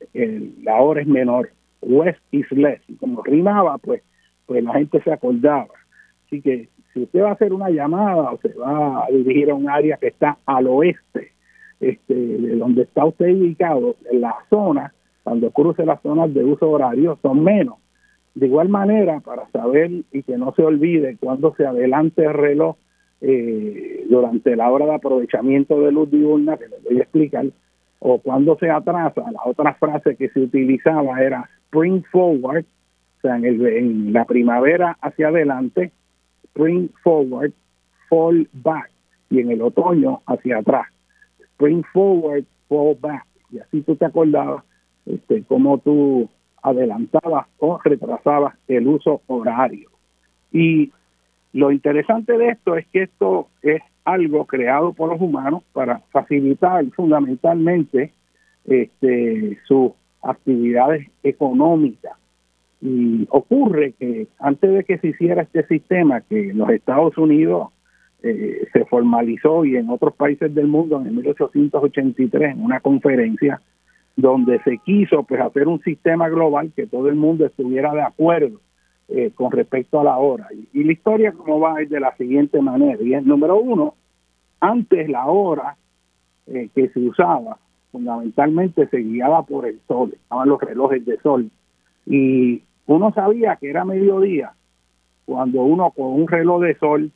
la 0.62 0.76
hora 0.76 1.00
es 1.00 1.06
menor, 1.06 1.50
west 1.80 2.18
is 2.32 2.50
less, 2.50 2.80
y 2.88 2.94
como 2.96 3.22
rimaba, 3.22 3.78
pues, 3.78 4.02
pues 4.46 4.64
la 4.64 4.74
gente 4.74 5.00
se 5.02 5.12
acordaba. 5.12 5.68
Así 6.26 6.40
que 6.40 6.68
si 6.92 7.02
usted 7.02 7.22
va 7.22 7.30
a 7.30 7.32
hacer 7.32 7.52
una 7.52 7.70
llamada 7.70 8.32
o 8.32 8.38
se 8.38 8.52
va 8.54 9.04
a 9.04 9.10
dirigir 9.10 9.50
a 9.50 9.54
un 9.54 9.68
área 9.68 9.96
que 9.96 10.08
está 10.08 10.38
al 10.46 10.66
oeste, 10.66 11.32
este, 11.78 12.14
de 12.14 12.56
donde 12.56 12.82
está 12.82 13.04
usted 13.04 13.32
ubicado, 13.32 13.96
en 14.10 14.22
la 14.22 14.34
zona, 14.50 14.92
cuando 15.22 15.50
cruce 15.50 15.84
las 15.84 16.00
zonas 16.02 16.32
de 16.32 16.42
uso 16.42 16.70
horario, 16.70 17.18
son 17.22 17.44
menos. 17.44 17.76
De 18.34 18.46
igual 18.46 18.68
manera, 18.68 19.20
para 19.20 19.48
saber 19.50 19.90
y 20.12 20.22
que 20.22 20.36
no 20.36 20.52
se 20.54 20.62
olvide 20.62 21.16
cuando 21.18 21.54
se 21.54 21.66
adelante 21.66 22.24
el 22.24 22.34
reloj 22.34 22.76
eh, 23.20 24.04
durante 24.08 24.56
la 24.56 24.70
hora 24.70 24.86
de 24.86 24.94
aprovechamiento 24.94 25.80
de 25.80 25.92
luz 25.92 26.10
diurna, 26.10 26.56
que 26.56 26.68
les 26.68 26.82
voy 26.82 26.98
a 26.98 27.02
explicar, 27.02 27.46
o 27.98 28.18
cuando 28.18 28.56
se 28.58 28.70
atrasa, 28.70 29.30
la 29.30 29.40
otra 29.44 29.74
frase 29.74 30.16
que 30.16 30.28
se 30.28 30.40
utilizaba 30.40 31.20
era 31.22 31.48
spring 31.66 32.02
forward, 32.10 32.64
o 33.18 33.20
sea, 33.22 33.36
en, 33.36 33.44
en 33.44 34.12
la 34.12 34.24
primavera 34.24 34.96
hacia 35.00 35.28
adelante, 35.28 35.92
spring 36.44 36.88
forward, 37.02 37.52
fall 38.08 38.48
back, 38.52 38.90
y 39.30 39.40
en 39.40 39.50
el 39.50 39.62
otoño 39.62 40.20
hacia 40.26 40.58
atrás 40.58 40.86
bring 41.58 41.84
forward, 41.92 42.44
fall 42.68 42.96
back. 43.00 43.26
Y 43.50 43.58
así 43.58 43.82
tú 43.82 43.96
te 43.96 44.04
acordabas 44.04 44.64
este, 45.06 45.42
cómo 45.44 45.78
tú 45.78 46.28
adelantabas 46.62 47.46
o 47.58 47.78
retrasabas 47.82 48.54
el 48.68 48.86
uso 48.88 49.22
horario. 49.26 49.90
Y 50.52 50.92
lo 51.52 51.70
interesante 51.70 52.36
de 52.36 52.50
esto 52.50 52.76
es 52.76 52.86
que 52.88 53.02
esto 53.04 53.48
es 53.62 53.82
algo 54.06 54.46
creado 54.46 54.92
por 54.92 55.10
los 55.10 55.20
humanos 55.20 55.62
para 55.72 55.98
facilitar 56.10 56.84
fundamentalmente 56.92 58.12
este, 58.64 59.58
sus 59.66 59.92
actividades 60.22 61.08
económicas. 61.22 62.12
Y 62.80 63.26
ocurre 63.30 63.94
que 63.98 64.28
antes 64.38 64.72
de 64.72 64.84
que 64.84 64.98
se 64.98 65.08
hiciera 65.08 65.42
este 65.42 65.66
sistema, 65.66 66.20
que 66.20 66.50
en 66.50 66.58
los 66.58 66.70
Estados 66.70 67.18
Unidos 67.18 67.68
eh, 68.22 68.68
se 68.72 68.84
formalizó 68.84 69.64
y 69.64 69.76
en 69.76 69.90
otros 69.90 70.14
países 70.14 70.54
del 70.54 70.68
mundo 70.68 71.02
en 71.04 71.16
1883 71.16 72.52
en 72.52 72.64
una 72.64 72.80
conferencia 72.80 73.60
donde 74.14 74.60
se 74.62 74.78
quiso 74.78 75.24
pues 75.24 75.40
hacer 75.40 75.68
un 75.68 75.80
sistema 75.82 76.28
global 76.28 76.72
que 76.74 76.86
todo 76.86 77.08
el 77.08 77.16
mundo 77.16 77.44
estuviera 77.44 77.92
de 77.92 78.02
acuerdo 78.02 78.60
eh, 79.08 79.30
con 79.34 79.52
respecto 79.52 80.00
a 80.00 80.04
la 80.04 80.18
hora. 80.18 80.48
Y, 80.72 80.84
la 80.84 80.92
historia 80.92 81.32
como 81.32 81.60
va 81.60 81.80
es 81.80 81.90
de 81.90 82.00
la 82.00 82.16
siguiente 82.16 82.60
manera. 82.60 83.02
Y 83.02 83.14
es 83.14 83.24
número 83.24 83.58
uno, 83.58 83.94
antes 84.60 85.08
la 85.08 85.26
hora 85.26 85.76
eh, 86.46 86.68
que 86.74 86.88
se 86.88 87.00
usaba 87.00 87.58
fundamentalmente 87.96 88.86
se 88.88 88.98
guiaba 88.98 89.42
por 89.44 89.66
el 89.66 89.80
sol, 89.88 90.12
estaban 90.12 90.48
los 90.48 90.60
relojes 90.60 91.04
de 91.06 91.18
sol. 91.20 91.50
Y 92.04 92.62
uno 92.86 93.10
sabía 93.14 93.56
que 93.56 93.70
era 93.70 93.86
mediodía 93.86 94.52
cuando 95.24 95.62
uno 95.62 95.90
con 95.92 96.06
un 96.12 96.28
reloj 96.28 96.60
de 96.62 96.74
sol 96.76 97.10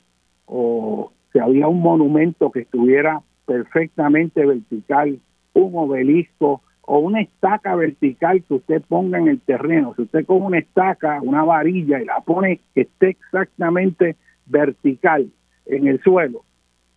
o 0.47 1.13
si 1.33 1.39
había 1.39 1.69
un 1.69 1.81
monumento 1.81 2.51
que 2.51 2.61
estuviera 2.61 3.21
perfectamente 3.45 4.45
vertical, 4.47 5.21
un 5.53 5.73
obelisco 5.75 6.63
o 6.83 6.99
una 6.99 7.21
estaca 7.21 7.75
vertical 7.77 8.43
que 8.43 8.55
usted 8.55 8.83
ponga 8.89 9.19
en 9.19 9.29
el 9.29 9.41
terreno. 9.41 9.95
Si 9.95 10.03
usted 10.03 10.27
con 10.27 10.43
una 10.43 10.59
estaca, 10.59 11.21
una 11.23 11.45
varilla 11.45 12.01
y 12.01 12.05
la 12.05 12.21
pone 12.21 12.61
que 12.75 12.83
esté 12.83 13.11
exactamente 13.11 14.17
vertical 14.47 15.31
en 15.67 15.87
el 15.87 16.01
suelo, 16.03 16.43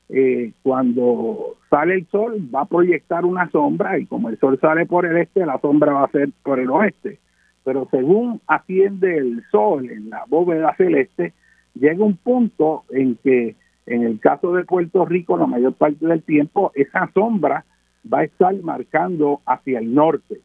eh, 0.09 0.51
cuando 0.63 1.57
sale 1.69 1.95
el 1.95 2.07
sol 2.07 2.49
va 2.53 2.61
a 2.61 2.65
proyectar 2.65 3.25
una 3.25 3.49
sombra 3.49 3.97
y 3.97 4.05
como 4.05 4.29
el 4.29 4.37
sol 4.39 4.59
sale 4.59 4.85
por 4.85 5.05
el 5.05 5.17
este, 5.17 5.45
la 5.45 5.59
sombra 5.59 5.93
va 5.93 6.05
a 6.05 6.11
ser 6.11 6.29
por 6.43 6.59
el 6.59 6.69
oeste. 6.69 7.19
Pero 7.63 7.87
según 7.91 8.41
asciende 8.47 9.17
el 9.17 9.43
sol 9.51 9.89
en 9.89 10.09
la 10.09 10.23
bóveda 10.27 10.75
celeste, 10.75 11.33
llega 11.73 12.03
un 12.03 12.17
punto 12.17 12.83
en 12.89 13.15
que 13.23 13.55
en 13.85 14.03
el 14.03 14.19
caso 14.19 14.53
de 14.53 14.63
Puerto 14.63 15.05
Rico 15.05 15.37
la 15.37 15.47
mayor 15.47 15.73
parte 15.73 16.05
del 16.05 16.23
tiempo 16.23 16.71
esa 16.75 17.09
sombra 17.13 17.65
va 18.11 18.19
a 18.19 18.23
estar 18.23 18.53
marcando 18.61 19.41
hacia 19.45 19.79
el 19.79 19.93
norte 19.93 20.41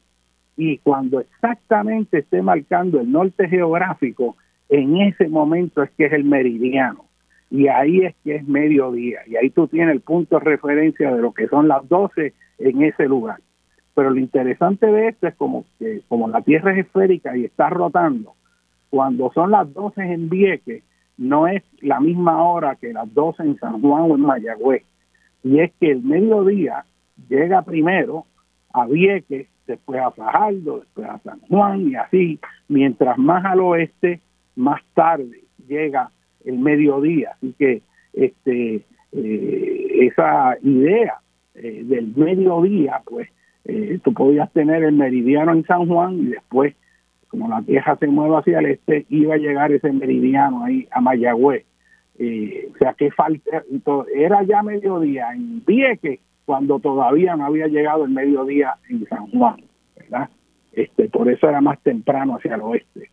y 0.57 0.77
cuando 0.79 1.19
exactamente 1.19 2.19
esté 2.19 2.41
marcando 2.41 2.99
el 2.99 3.11
norte 3.11 3.47
geográfico 3.47 4.35
en 4.69 4.97
ese 4.97 5.27
momento 5.27 5.83
es 5.83 5.89
que 5.91 6.05
es 6.05 6.13
el 6.13 6.23
meridiano 6.23 7.05
y 7.49 7.67
ahí 7.67 8.01
es 8.01 8.15
que 8.23 8.35
es 8.35 8.47
mediodía 8.47 9.21
y 9.27 9.35
ahí 9.35 9.49
tú 9.49 9.67
tienes 9.67 9.95
el 9.95 10.01
punto 10.01 10.37
de 10.37 10.45
referencia 10.45 11.13
de 11.13 11.21
lo 11.21 11.33
que 11.33 11.47
son 11.47 11.67
las 11.67 11.87
12 11.87 12.33
en 12.59 12.83
ese 12.83 13.07
lugar. 13.07 13.39
Pero 13.95 14.11
lo 14.11 14.19
interesante 14.19 14.85
de 14.85 15.09
esto 15.09 15.27
es 15.27 15.35
como 15.35 15.65
que 15.77 16.01
como 16.07 16.27
la 16.27 16.41
Tierra 16.41 16.73
es 16.73 16.85
esférica 16.85 17.35
y 17.35 17.45
está 17.45 17.69
rotando, 17.69 18.33
cuando 18.89 19.31
son 19.33 19.51
las 19.51 19.73
12 19.73 20.01
en 20.01 20.29
Vieques, 20.29 20.83
no 21.17 21.47
es 21.47 21.63
la 21.81 21.99
misma 21.99 22.43
hora 22.43 22.75
que 22.75 22.93
las 22.93 23.13
12 23.13 23.43
en 23.43 23.59
San 23.59 23.81
Juan 23.81 24.03
o 24.09 24.15
en 24.15 24.21
Mayagüez. 24.21 24.83
Y 25.43 25.59
es 25.59 25.71
que 25.79 25.91
el 25.91 26.01
mediodía 26.01 26.85
llega 27.27 27.61
primero 27.61 28.25
a 28.73 28.85
Vieques, 28.85 29.47
después 29.67 29.99
a 30.01 30.11
Fajardo, 30.11 30.79
después 30.79 31.07
a 31.07 31.19
San 31.19 31.39
Juan 31.41 31.89
y 31.89 31.95
así, 31.95 32.39
mientras 32.67 33.17
más 33.17 33.43
al 33.45 33.59
oeste, 33.61 34.19
más 34.55 34.81
tarde 34.93 35.43
llega 35.67 36.11
el 36.45 36.59
mediodía. 36.59 37.31
Así 37.35 37.53
que 37.57 37.81
este 38.13 38.83
eh, 39.11 39.87
esa 40.01 40.55
idea 40.61 41.19
eh, 41.55 41.81
del 41.83 42.13
mediodía, 42.15 43.01
pues 43.05 43.29
eh, 43.65 43.99
tú 44.03 44.13
podías 44.13 44.51
tener 44.53 44.83
el 44.83 44.93
meridiano 44.93 45.51
en 45.53 45.65
San 45.65 45.87
Juan 45.87 46.19
y 46.19 46.25
después, 46.27 46.75
como 47.27 47.47
la 47.47 47.61
Tierra 47.61 47.95
se 47.97 48.07
mueve 48.07 48.37
hacia 48.37 48.59
el 48.59 48.67
este, 48.67 49.05
iba 49.09 49.35
a 49.35 49.37
llegar 49.37 49.71
ese 49.71 49.91
meridiano 49.91 50.63
ahí 50.63 50.87
a 50.91 51.01
Mayagüez. 51.01 51.65
o 52.19 52.77
sea, 52.77 52.93
que 52.93 53.11
falta, 53.11 53.63
era 54.15 54.43
ya 54.43 54.61
mediodía 54.61 55.31
en 55.33 55.63
Vieques 55.65 56.19
cuando 56.49 56.79
todavía 56.79 57.35
no 57.35 57.45
había 57.45 57.67
llegado 57.67 58.05
el 58.05 58.09
mediodía 58.09 58.73
en 58.89 59.05
San 59.05 59.27
Juan, 59.27 59.57
¿verdad? 59.95 60.29
Este, 60.71 61.07
por 61.07 61.29
eso 61.29 61.47
era 61.47 61.61
más 61.61 61.79
temprano 61.83 62.37
hacia 62.37 62.55
el 62.55 62.61
oeste. 62.61 63.11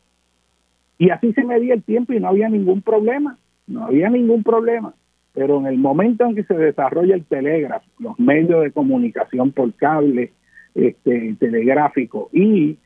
Y 0.96 1.10
así 1.10 1.34
se 1.34 1.44
medía 1.44 1.74
el 1.74 1.82
tiempo 1.82 2.14
y 2.14 2.18
no 2.18 2.28
había 2.28 2.48
ningún 2.48 2.80
problema, 2.80 3.36
no 3.66 3.84
había 3.84 4.08
ningún 4.08 4.42
problema. 4.42 4.94
Pero 5.34 5.58
en 5.58 5.66
el 5.66 5.76
momento 5.76 6.24
en 6.24 6.34
que 6.34 6.44
se 6.44 6.54
desarrolla 6.54 7.14
el 7.14 7.26
telégrafo, 7.26 7.84
los 7.98 8.18
medios 8.18 8.62
de 8.62 8.72
comunicación 8.72 9.52
por 9.52 9.70
cable, 9.74 10.32
este, 10.74 11.36
telegráfico 11.38 12.30
y 12.32 12.78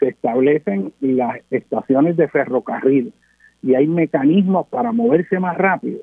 se 0.00 0.08
establecen 0.08 0.94
las 1.02 1.36
estaciones 1.50 2.16
de 2.16 2.28
ferrocarril 2.28 3.12
y 3.62 3.74
hay 3.74 3.86
mecanismos 3.86 4.68
para 4.68 4.90
moverse 4.90 5.38
más 5.38 5.58
rápido. 5.58 5.98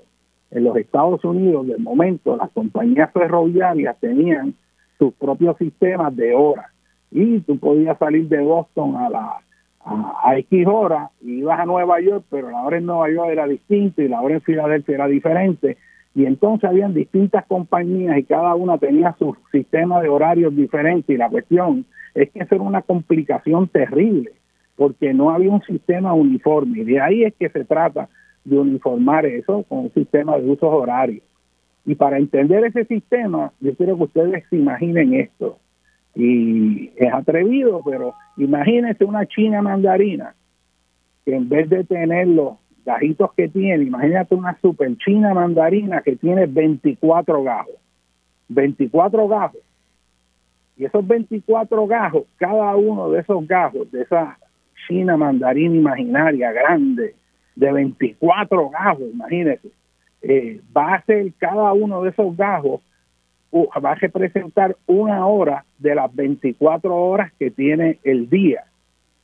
En 0.51 0.63
los 0.63 0.77
Estados 0.77 1.23
Unidos, 1.25 1.67
de 1.67 1.77
momento, 1.77 2.35
las 2.37 2.49
compañías 2.51 3.11
ferroviarias 3.11 3.97
tenían 3.99 4.53
sus 4.97 5.13
propios 5.15 5.57
sistemas 5.57 6.15
de 6.15 6.33
horas 6.33 6.67
y 7.11 7.39
tú 7.41 7.57
podías 7.57 7.97
salir 7.97 8.27
de 8.27 8.41
Boston 8.41 8.95
a 8.95 9.09
la 9.09 9.39
a, 9.85 10.37
X 10.37 10.65
hora 10.67 11.11
y 11.21 11.39
ibas 11.39 11.59
a 11.59 11.65
Nueva 11.65 12.01
York, 12.01 12.25
pero 12.29 12.49
la 12.49 12.63
hora 12.63 12.77
en 12.77 12.85
Nueva 12.85 13.09
York 13.09 13.29
era 13.31 13.47
distinta 13.47 14.01
y 14.01 14.07
la 14.07 14.21
hora 14.21 14.35
en 14.35 14.41
Filadelfia 14.41 14.95
era 14.95 15.07
diferente. 15.07 15.77
Y 16.15 16.25
entonces 16.25 16.69
habían 16.69 16.93
distintas 16.93 17.45
compañías 17.45 18.17
y 18.17 18.23
cada 18.23 18.55
una 18.55 18.77
tenía 18.77 19.15
su 19.19 19.35
sistema 19.51 20.01
de 20.01 20.09
horarios 20.09 20.55
diferentes. 20.55 21.13
Y 21.13 21.17
la 21.17 21.29
cuestión 21.29 21.85
es 22.13 22.31
que 22.31 22.39
eso 22.39 22.55
era 22.55 22.63
una 22.63 22.81
complicación 22.81 23.67
terrible, 23.67 24.31
porque 24.75 25.13
no 25.13 25.29
había 25.29 25.51
un 25.51 25.61
sistema 25.63 26.13
uniforme. 26.13 26.79
Y 26.79 26.83
de 26.85 27.01
ahí 27.01 27.23
es 27.23 27.33
que 27.35 27.49
se 27.49 27.65
trata 27.65 28.07
de 28.45 28.57
uniformar 28.57 29.25
eso 29.25 29.63
con 29.67 29.79
un 29.79 29.93
sistema 29.93 30.37
de 30.37 30.49
usos 30.49 30.69
horarios. 30.69 31.23
Y 31.85 31.95
para 31.95 32.17
entender 32.17 32.63
ese 32.63 32.85
sistema, 32.85 33.51
yo 33.59 33.75
quiero 33.75 33.97
que 33.97 34.03
ustedes 34.03 34.43
se 34.49 34.55
imaginen 34.55 35.13
esto 35.13 35.59
y 36.15 36.91
es 36.95 37.13
atrevido, 37.13 37.81
pero 37.83 38.13
imagínense 38.37 39.03
una 39.03 39.25
china 39.25 39.61
mandarina 39.61 40.33
que 41.25 41.35
en 41.35 41.49
vez 41.49 41.69
de 41.69 41.83
tener 41.83 42.27
los 42.27 42.53
gajitos 42.85 43.33
que 43.33 43.49
tiene, 43.49 43.83
imagínate 43.83 44.35
una 44.35 44.57
super 44.61 44.95
china 44.97 45.33
mandarina 45.33 46.01
que 46.01 46.15
tiene 46.15 46.45
24 46.45 47.43
gajos. 47.43 47.75
24 48.47 49.27
gajos. 49.27 49.61
Y 50.77 50.85
esos 50.85 51.05
24 51.05 51.87
gajos, 51.87 52.23
cada 52.37 52.75
uno 52.75 53.09
de 53.09 53.21
esos 53.21 53.47
gajos, 53.47 53.91
de 53.91 54.03
esa 54.03 54.37
china 54.87 55.17
mandarina 55.17 55.75
imaginaria 55.75 56.51
grande, 56.51 57.15
de 57.55 57.71
24 57.71 58.69
gajos, 58.69 59.03
imagínense, 59.13 59.69
eh, 60.21 60.61
va 60.75 60.95
a 60.95 61.05
ser 61.05 61.31
cada 61.37 61.71
uno 61.73 62.03
de 62.03 62.09
esos 62.09 62.35
gajos 62.35 62.81
va 63.83 63.91
a 63.91 63.95
representar 63.95 64.75
una 64.85 65.25
hora 65.25 65.65
de 65.77 65.95
las 65.95 66.13
24 66.13 66.93
horas 66.93 67.31
que 67.39 67.51
tiene 67.51 67.99
el 68.03 68.29
día. 68.29 68.65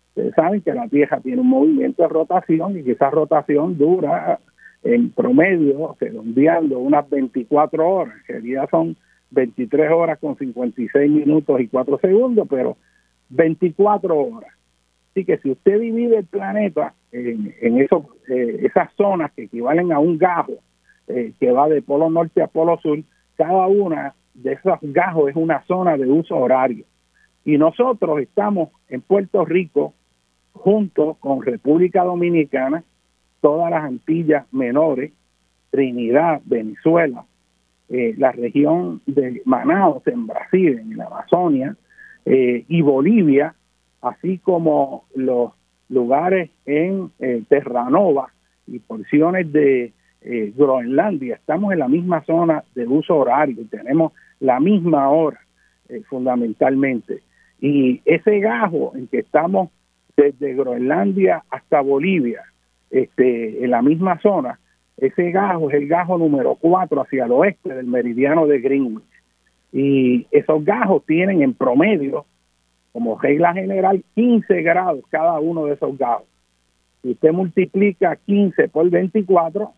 Ustedes 0.09 0.33
saben 0.35 0.61
que 0.61 0.73
la 0.73 0.87
Tierra 0.87 1.19
tiene 1.19 1.41
un 1.41 1.49
movimiento 1.49 2.03
de 2.03 2.09
rotación 2.09 2.77
y 2.77 2.83
que 2.83 2.93
esa 2.93 3.09
rotación 3.09 3.77
dura 3.77 4.39
en 4.83 5.11
promedio, 5.11 5.95
redondeando 5.99 6.79
unas 6.79 7.09
24 7.09 7.87
horas, 7.87 8.15
el 8.27 8.41
día 8.41 8.67
son 8.71 8.95
23 9.29 9.91
horas 9.91 10.19
con 10.19 10.37
56 10.37 11.11
minutos 11.11 11.61
y 11.61 11.67
4 11.67 11.99
segundos, 11.99 12.47
pero 12.49 12.77
24 13.29 14.17
horas. 14.17 14.51
Así 15.11 15.23
que 15.23 15.37
si 15.37 15.51
usted 15.51 15.79
divide 15.79 16.17
el 16.17 16.25
planeta 16.25 16.93
en, 17.11 17.53
en 17.61 17.77
eh, 17.79 17.87
esas 18.63 18.93
zonas 18.95 19.31
que 19.33 19.43
equivalen 19.43 19.91
a 19.91 19.99
un 19.99 20.17
gajo 20.17 20.53
eh, 21.07 21.33
que 21.39 21.51
va 21.51 21.67
de 21.67 21.81
polo 21.81 22.09
norte 22.09 22.41
a 22.41 22.47
polo 22.47 22.79
sur, 22.79 22.99
cada 23.35 23.67
una 23.67 24.13
de 24.33 24.53
esos 24.53 24.79
gajos 24.81 25.29
es 25.29 25.35
una 25.35 25.63
zona 25.65 25.97
de 25.97 26.09
uso 26.09 26.37
horario. 26.37 26.85
Y 27.43 27.57
nosotros 27.57 28.19
estamos 28.21 28.69
en 28.87 29.01
Puerto 29.01 29.43
Rico 29.45 29.93
junto 30.53 31.15
con 31.15 31.41
República 31.41 32.03
Dominicana, 32.03 32.83
todas 33.41 33.71
las 33.71 33.83
Antillas 33.83 34.45
menores, 34.53 35.11
Trinidad, 35.71 36.41
Venezuela, 36.45 37.25
eh, 37.89 38.13
la 38.17 38.31
región 38.31 39.01
de 39.05 39.41
Manaus 39.45 40.05
en 40.07 40.27
Brasil, 40.27 40.79
en 40.79 40.97
la 40.97 41.05
Amazonia, 41.05 41.75
y 42.23 42.81
Bolivia, 42.83 43.55
así 43.99 44.37
como 44.37 45.05
los 45.15 45.53
lugares 45.91 46.49
en 46.65 47.11
eh, 47.19 47.43
Terranova 47.47 48.31
y 48.65 48.79
porciones 48.79 49.51
de 49.51 49.93
eh, 50.21 50.53
Groenlandia, 50.55 51.35
estamos 51.35 51.73
en 51.73 51.79
la 51.79 51.87
misma 51.87 52.23
zona 52.23 52.63
de 52.73 52.87
uso 52.87 53.17
horario, 53.17 53.63
tenemos 53.69 54.13
la 54.39 54.59
misma 54.59 55.09
hora 55.09 55.39
eh, 55.89 56.01
fundamentalmente. 56.09 57.21
Y 57.59 58.01
ese 58.05 58.39
gajo 58.39 58.93
en 58.95 59.07
que 59.07 59.19
estamos 59.19 59.69
desde 60.15 60.53
Groenlandia 60.55 61.43
hasta 61.49 61.81
Bolivia, 61.81 62.43
este, 62.89 63.63
en 63.63 63.71
la 63.71 63.81
misma 63.81 64.19
zona, 64.19 64.59
ese 64.97 65.31
gajo 65.31 65.69
es 65.69 65.75
el 65.75 65.87
gajo 65.87 66.17
número 66.17 66.55
4 66.55 67.01
hacia 67.01 67.25
el 67.25 67.31
oeste 67.31 67.73
del 67.73 67.87
meridiano 67.87 68.47
de 68.47 68.59
Greenwich. 68.61 69.03
Y 69.73 70.27
esos 70.31 70.63
gajos 70.63 71.03
tienen 71.05 71.41
en 71.41 71.53
promedio, 71.53 72.25
como 72.91 73.17
regla 73.19 73.53
general, 73.53 74.03
15 74.15 74.61
grados 74.61 75.03
cada 75.09 75.39
uno 75.39 75.65
de 75.65 75.73
esos 75.73 75.97
gajos. 75.97 76.27
Si 77.01 77.11
usted 77.11 77.31
multiplica 77.31 78.15
15 78.15 78.69
por 78.69 78.89
24, 78.89 79.71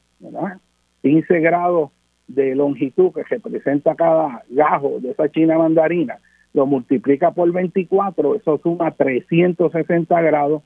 15 1.01 1.39
grados 1.39 1.91
de 2.27 2.55
longitud 2.55 3.11
que 3.13 3.23
representa 3.23 3.95
cada 3.95 4.43
gajo 4.49 4.99
de 4.99 5.11
esa 5.11 5.29
china 5.29 5.57
mandarina, 5.57 6.17
lo 6.53 6.65
multiplica 6.65 7.31
por 7.31 7.51
24, 7.51 8.35
eso 8.35 8.59
suma 8.61 8.91
360 8.91 10.21
grados, 10.21 10.63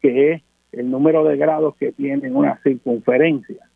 que 0.00 0.32
es 0.32 0.42
el 0.72 0.90
número 0.90 1.24
de 1.24 1.36
grados 1.36 1.74
que 1.76 1.92
tiene 1.92 2.30
una 2.30 2.58
circunferencia. 2.62 3.68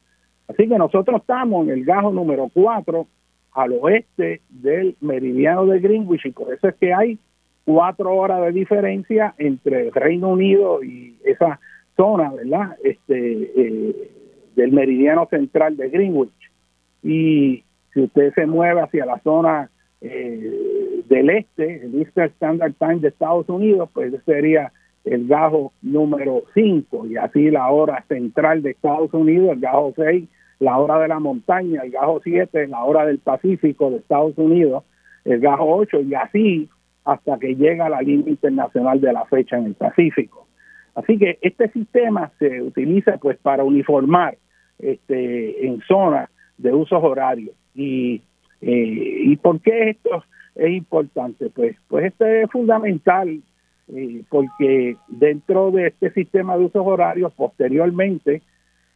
Así 0.48 0.68
que 0.68 0.76
nosotros 0.76 1.20
estamos 1.20 1.66
en 1.66 1.72
el 1.72 1.84
gajo 1.84 2.12
número 2.12 2.50
4 2.52 3.06
al 3.54 3.72
oeste 3.80 4.40
del 4.48 4.96
meridiano 5.00 5.66
de 5.66 5.80
Greenwich 5.80 6.26
y 6.26 6.30
por 6.30 6.52
eso 6.52 6.68
es 6.68 6.74
que 6.76 6.92
hay 6.92 7.18
cuatro 7.64 8.14
horas 8.14 8.40
de 8.42 8.52
diferencia 8.52 9.34
entre 9.38 9.88
el 9.88 9.92
Reino 9.92 10.30
Unido 10.30 10.82
y 10.82 11.16
esa 11.24 11.60
zona, 11.96 12.32
¿verdad? 12.32 12.76
Este, 12.82 13.50
eh, 13.56 14.10
del 14.56 14.72
meridiano 14.72 15.26
central 15.30 15.76
de 15.76 15.88
Greenwich. 15.88 16.50
Y 17.02 17.64
si 17.92 18.00
usted 18.00 18.32
se 18.34 18.46
mueve 18.46 18.80
hacia 18.80 19.06
la 19.06 19.18
zona 19.20 19.70
eh, 20.00 21.02
del 21.08 21.30
este, 21.30 21.84
el 21.84 22.00
Eastern 22.00 22.30
Standard 22.30 22.74
Time 22.74 22.96
de 22.96 23.08
Estados 23.08 23.48
Unidos, 23.48 23.88
pues 23.92 24.12
sería 24.24 24.72
el 25.04 25.26
gajo 25.26 25.72
número 25.82 26.42
5 26.54 27.06
y 27.06 27.16
así 27.16 27.50
la 27.50 27.68
hora 27.70 28.04
central 28.08 28.62
de 28.62 28.70
Estados 28.70 29.12
Unidos, 29.12 29.50
el 29.52 29.60
gajo 29.60 29.92
6, 29.96 30.28
la 30.60 30.78
hora 30.78 30.98
de 31.00 31.08
la 31.08 31.18
montaña, 31.18 31.82
el 31.82 31.90
gajo 31.90 32.20
7, 32.22 32.68
la 32.68 32.84
hora 32.84 33.04
del 33.04 33.18
Pacífico 33.18 33.90
de 33.90 33.96
Estados 33.96 34.38
Unidos, 34.38 34.84
el 35.24 35.40
gajo 35.40 35.76
8 35.76 36.00
y 36.02 36.14
así 36.14 36.68
hasta 37.04 37.38
que 37.38 37.54
llega 37.54 37.88
la 37.88 38.00
línea 38.00 38.30
internacional 38.30 39.00
de 39.00 39.12
la 39.12 39.24
fecha 39.26 39.56
en 39.56 39.66
el 39.66 39.74
Pacífico. 39.74 40.46
Así 40.94 41.18
que 41.18 41.38
este 41.40 41.68
sistema 41.70 42.30
se 42.38 42.62
utiliza 42.62 43.16
pues 43.18 43.38
para 43.38 43.64
uniformar 43.64 44.36
este, 44.78 45.66
en 45.66 45.80
zonas 45.82 46.28
de 46.58 46.72
usos 46.72 47.02
horarios. 47.02 47.54
Y, 47.74 48.22
eh, 48.60 49.22
¿Y 49.24 49.36
por 49.36 49.60
qué 49.60 49.90
esto 49.90 50.24
es 50.54 50.70
importante? 50.70 51.50
Pues, 51.50 51.76
pues 51.88 52.06
esto 52.06 52.26
es 52.26 52.50
fundamental 52.50 53.40
eh, 53.88 54.22
porque 54.28 54.96
dentro 55.08 55.70
de 55.70 55.88
este 55.88 56.12
sistema 56.12 56.56
de 56.56 56.64
usos 56.64 56.86
horarios 56.86 57.32
posteriormente 57.32 58.42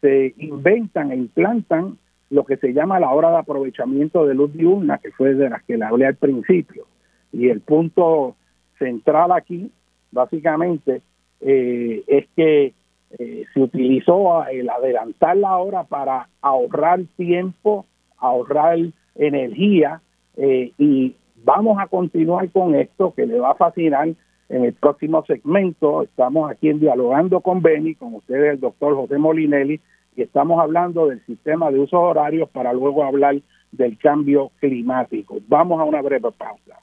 se 0.00 0.34
inventan 0.38 1.10
e 1.12 1.16
implantan 1.16 1.98
lo 2.30 2.44
que 2.44 2.56
se 2.56 2.72
llama 2.72 3.00
la 3.00 3.10
hora 3.10 3.30
de 3.30 3.38
aprovechamiento 3.38 4.26
de 4.26 4.34
luz 4.34 4.52
diurna, 4.52 4.98
que 4.98 5.12
fue 5.12 5.34
de 5.34 5.48
las 5.48 5.62
que 5.64 5.76
le 5.76 5.84
hablé 5.84 6.06
al 6.06 6.16
principio. 6.16 6.86
Y 7.32 7.48
el 7.48 7.60
punto 7.60 8.36
central 8.78 9.32
aquí, 9.32 9.70
básicamente, 10.10 11.02
eh, 11.40 12.02
es 12.06 12.26
que 12.34 12.72
eh, 13.18 13.44
se 13.52 13.60
utilizó 13.60 14.44
el 14.46 14.68
adelantar 14.68 15.36
la 15.36 15.56
hora 15.58 15.84
para 15.84 16.28
ahorrar 16.40 17.00
tiempo, 17.16 17.86
ahorrar 18.18 18.78
energía 19.14 20.00
eh, 20.36 20.72
y 20.78 21.14
vamos 21.44 21.78
a 21.78 21.86
continuar 21.86 22.50
con 22.50 22.74
esto 22.74 23.14
que 23.14 23.26
le 23.26 23.38
va 23.38 23.52
a 23.52 23.54
fascinar 23.54 24.08
en 24.48 24.64
el 24.64 24.72
próximo 24.74 25.24
segmento. 25.24 26.02
Estamos 26.02 26.50
aquí 26.50 26.68
en 26.68 26.80
Dialogando 26.80 27.40
con 27.40 27.62
Beni, 27.62 27.94
con 27.94 28.14
ustedes 28.14 28.54
el 28.54 28.60
doctor 28.60 28.94
José 28.94 29.18
Molinelli, 29.18 29.80
y 30.16 30.22
estamos 30.22 30.60
hablando 30.60 31.08
del 31.08 31.24
sistema 31.26 31.70
de 31.70 31.78
usos 31.78 32.00
horarios 32.00 32.48
para 32.50 32.72
luego 32.72 33.04
hablar 33.04 33.36
del 33.72 33.98
cambio 33.98 34.50
climático. 34.60 35.36
Vamos 35.48 35.80
a 35.80 35.84
una 35.84 36.00
breve 36.00 36.30
pausa. 36.32 36.80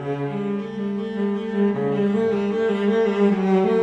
Thank 0.00 0.38
you. 3.72 3.77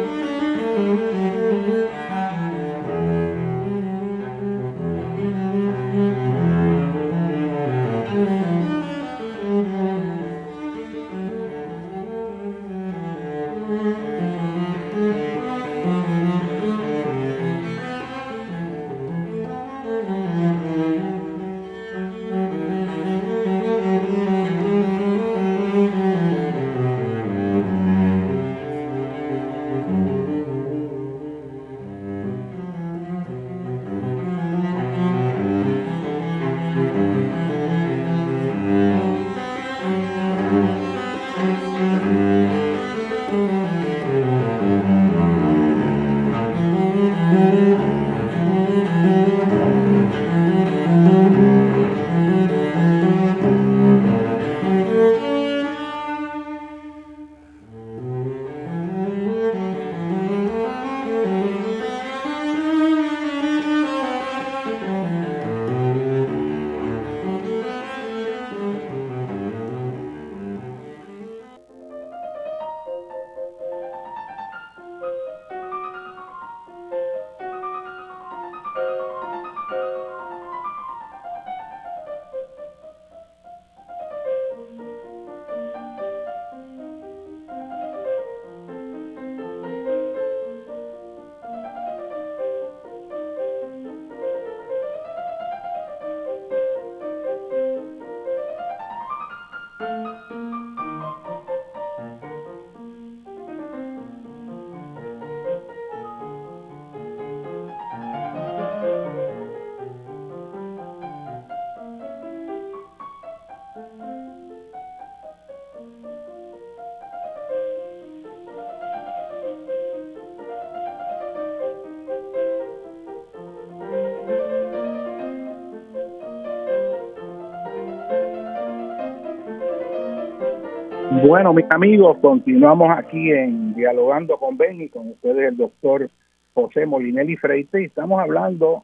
Bueno, 131.28 131.56
mis 131.56 131.66
amigos, 131.72 132.18
continuamos 132.22 132.96
aquí 132.96 133.32
en 133.32 133.74
Dialogando 133.74 134.38
con 134.38 134.58
Benny, 134.58 134.90
con 134.90 135.10
ustedes 135.10 135.50
el 135.50 135.58
doctor 135.58 136.08
José 136.54 136.86
Molinelli 136.86 137.36
Freite, 137.36 137.82
y 137.82 137.86
estamos 137.86 138.22
hablando 138.22 138.84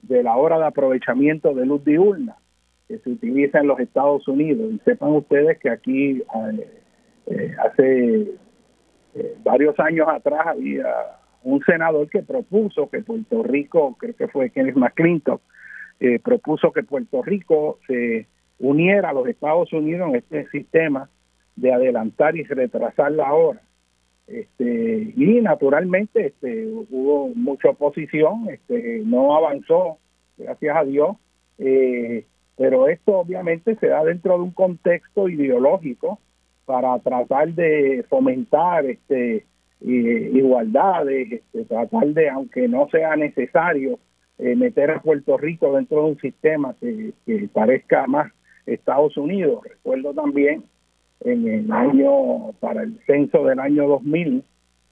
de 0.00 0.22
la 0.22 0.34
hora 0.34 0.56
de 0.56 0.64
aprovechamiento 0.64 1.52
de 1.52 1.66
luz 1.66 1.84
diurna 1.84 2.36
que 2.88 3.00
se 3.00 3.10
utiliza 3.10 3.58
en 3.58 3.66
los 3.66 3.78
Estados 3.80 4.26
Unidos. 4.28 4.72
Y 4.72 4.78
sepan 4.78 5.10
ustedes 5.10 5.58
que 5.58 5.68
aquí 5.68 6.22
eh, 6.22 6.82
eh, 7.26 7.54
hace 7.62 8.30
eh, 9.14 9.36
varios 9.44 9.78
años 9.78 10.08
atrás 10.08 10.46
había 10.46 10.86
un 11.42 11.62
senador 11.64 12.08
que 12.08 12.22
propuso 12.22 12.88
que 12.88 13.02
Puerto 13.02 13.42
Rico, 13.42 13.94
creo 13.98 14.16
que 14.16 14.28
fue 14.28 14.48
Kenneth 14.48 14.76
McClintock, 14.76 15.42
propuso 16.22 16.72
que 16.72 16.82
Puerto 16.82 17.20
Rico 17.22 17.78
se 17.86 18.26
uniera 18.58 19.10
a 19.10 19.12
los 19.12 19.28
Estados 19.28 19.70
Unidos 19.74 20.08
en 20.08 20.16
este 20.16 20.48
sistema 20.48 21.10
de 21.56 21.72
adelantar 21.72 22.36
y 22.36 22.42
retrasar 22.42 23.12
la 23.12 23.32
hora. 23.32 23.60
Este, 24.26 25.12
y 25.16 25.40
naturalmente 25.42 26.26
este, 26.26 26.66
hubo 26.66 27.28
mucha 27.34 27.70
oposición, 27.70 28.48
este, 28.48 29.02
no 29.04 29.36
avanzó, 29.36 29.98
gracias 30.38 30.76
a 30.76 30.84
Dios, 30.84 31.16
eh, 31.58 32.24
pero 32.56 32.88
esto 32.88 33.18
obviamente 33.18 33.76
se 33.76 33.88
da 33.88 34.02
dentro 34.02 34.36
de 34.36 34.44
un 34.44 34.52
contexto 34.52 35.28
ideológico 35.28 36.18
para 36.64 36.98
tratar 37.00 37.52
de 37.52 38.04
fomentar 38.08 38.86
este, 38.86 39.44
igualdades, 39.80 41.32
este, 41.32 41.64
tratar 41.64 42.06
de, 42.06 42.30
aunque 42.30 42.66
no 42.68 42.88
sea 42.90 43.16
necesario, 43.16 43.98
eh, 44.38 44.56
meter 44.56 44.90
a 44.90 45.02
Puerto 45.02 45.36
Rico 45.36 45.76
dentro 45.76 46.04
de 46.04 46.10
un 46.12 46.18
sistema 46.18 46.74
que, 46.80 47.12
que 47.26 47.48
parezca 47.52 48.06
más 48.06 48.32
Estados 48.66 49.16
Unidos. 49.16 49.62
Recuerdo 49.64 50.14
también 50.14 50.64
en 51.20 51.48
el 51.48 51.72
año, 51.72 52.52
para 52.60 52.82
el 52.82 52.98
censo 53.06 53.44
del 53.44 53.58
año 53.58 53.88
2000, 53.88 54.44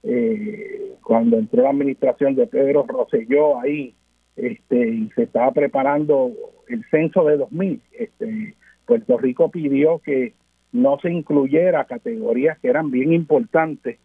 eh, 0.03 0.93
cuando 1.01 1.37
entró 1.37 1.63
la 1.63 1.69
administración 1.69 2.35
de 2.35 2.47
Pedro 2.47 2.85
Rosselló 2.87 3.59
ahí, 3.59 3.93
este, 4.35 4.89
y 4.89 5.09
se 5.15 5.23
estaba 5.23 5.51
preparando 5.51 6.31
el 6.67 6.83
censo 6.89 7.23
de 7.25 7.37
2000, 7.37 7.81
este, 7.91 8.55
Puerto 8.85 9.17
Rico 9.17 9.49
pidió 9.49 9.99
que 9.99 10.33
no 10.71 10.99
se 10.99 11.11
incluyera 11.11 11.85
categorías 11.85 12.57
que 12.59 12.69
eran 12.69 12.89
bien 12.89 13.13
importantes, 13.13 13.99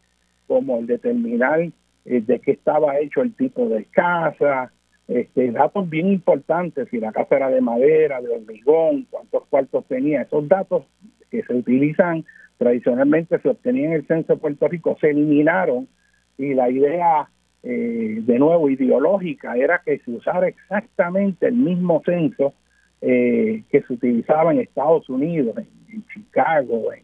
como 0.47 0.79
el 0.79 0.87
determinar 0.87 1.61
eh, 1.61 1.73
de 2.05 2.41
qué 2.41 2.53
estaba 2.53 2.99
hecho 2.99 3.23
el 3.23 3.35
tipo 3.35 3.69
de 3.69 3.85
casa, 3.87 4.73
este, 5.09 5.51
datos 5.51 5.89
bien 5.89 6.09
importantes, 6.09 6.89
si 6.91 6.99
la 6.99 7.13
casa 7.13 7.37
era 7.37 7.49
de 7.49 7.63
madera, 7.63 8.21
de 8.21 8.29
hormigón, 8.29 9.07
cuántos 9.11 9.47
cuartos 9.47 9.87
tenía, 9.87 10.23
esos 10.23 10.47
datos 10.47 10.85
que 11.31 11.43
se 11.43 11.55
utilizan 11.55 12.25
tradicionalmente, 12.59 13.39
se 13.39 13.49
obtenían 13.49 13.93
en 13.93 13.93
el 13.93 14.07
censo 14.07 14.35
de 14.35 14.41
Puerto 14.41 14.69
Rico, 14.69 14.97
se 15.01 15.11
eliminaron 15.11 15.89
y 16.37 16.55
la 16.55 16.71
idea, 16.71 17.29
eh, 17.63 18.19
de 18.21 18.39
nuevo, 18.39 18.69
ideológica 18.69 19.57
era 19.57 19.83
que 19.85 19.99
se 19.99 20.11
usara 20.11 20.49
exactamente 20.49 21.47
el 21.47 21.55
mismo 21.55 22.03
censo 22.05 22.55
eh, 23.01 23.63
que 23.71 23.83
se 23.83 23.93
utilizaba 23.93 24.53
en 24.53 24.61
Estados 24.61 25.09
Unidos, 25.09 25.57
en, 25.57 26.05
Chicago, 26.13 26.93
en, 26.93 27.03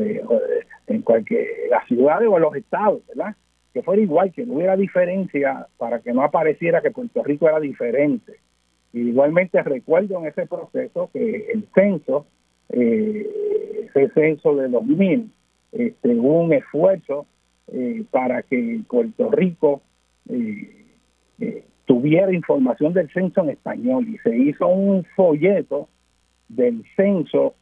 eh, 0.00 0.22
en 0.86 1.02
cualquier, 1.02 1.46
las 1.70 1.86
ciudades 1.86 2.28
o 2.30 2.38
los 2.38 2.54
estados, 2.56 3.00
¿verdad? 3.08 3.34
Que 3.72 3.82
fuera 3.82 4.02
igual, 4.02 4.32
que 4.32 4.44
no 4.44 4.54
hubiera 4.54 4.76
diferencia 4.76 5.66
para 5.78 6.00
que 6.00 6.12
no 6.12 6.22
apareciera 6.22 6.80
que 6.80 6.90
Puerto 6.90 7.22
Rico 7.22 7.48
era 7.48 7.60
diferente. 7.60 8.38
igualmente 8.92 9.62
recuerdo 9.62 10.18
en 10.18 10.26
ese 10.26 10.46
proceso 10.46 11.10
que 11.12 11.50
el 11.52 11.66
censo 11.74 12.26
eh, 12.72 13.86
ese 13.86 14.08
censo 14.10 14.54
de 14.56 14.68
2000 14.68 15.30
este, 15.72 16.08
un 16.10 16.52
esfuerzo 16.52 17.26
eh, 17.68 18.04
para 18.10 18.42
que 18.42 18.80
Puerto 18.86 19.30
Rico 19.30 19.80
eh, 20.28 20.84
eh, 21.40 21.64
tuviera 21.86 22.32
información 22.32 22.92
del 22.92 23.10
censo 23.12 23.40
en 23.42 23.50
español. 23.50 24.06
Y 24.08 24.18
se 24.18 24.36
hizo 24.36 24.68
un 24.68 25.04
folleto 25.16 25.88
del 26.48 26.84
censo 26.96 27.54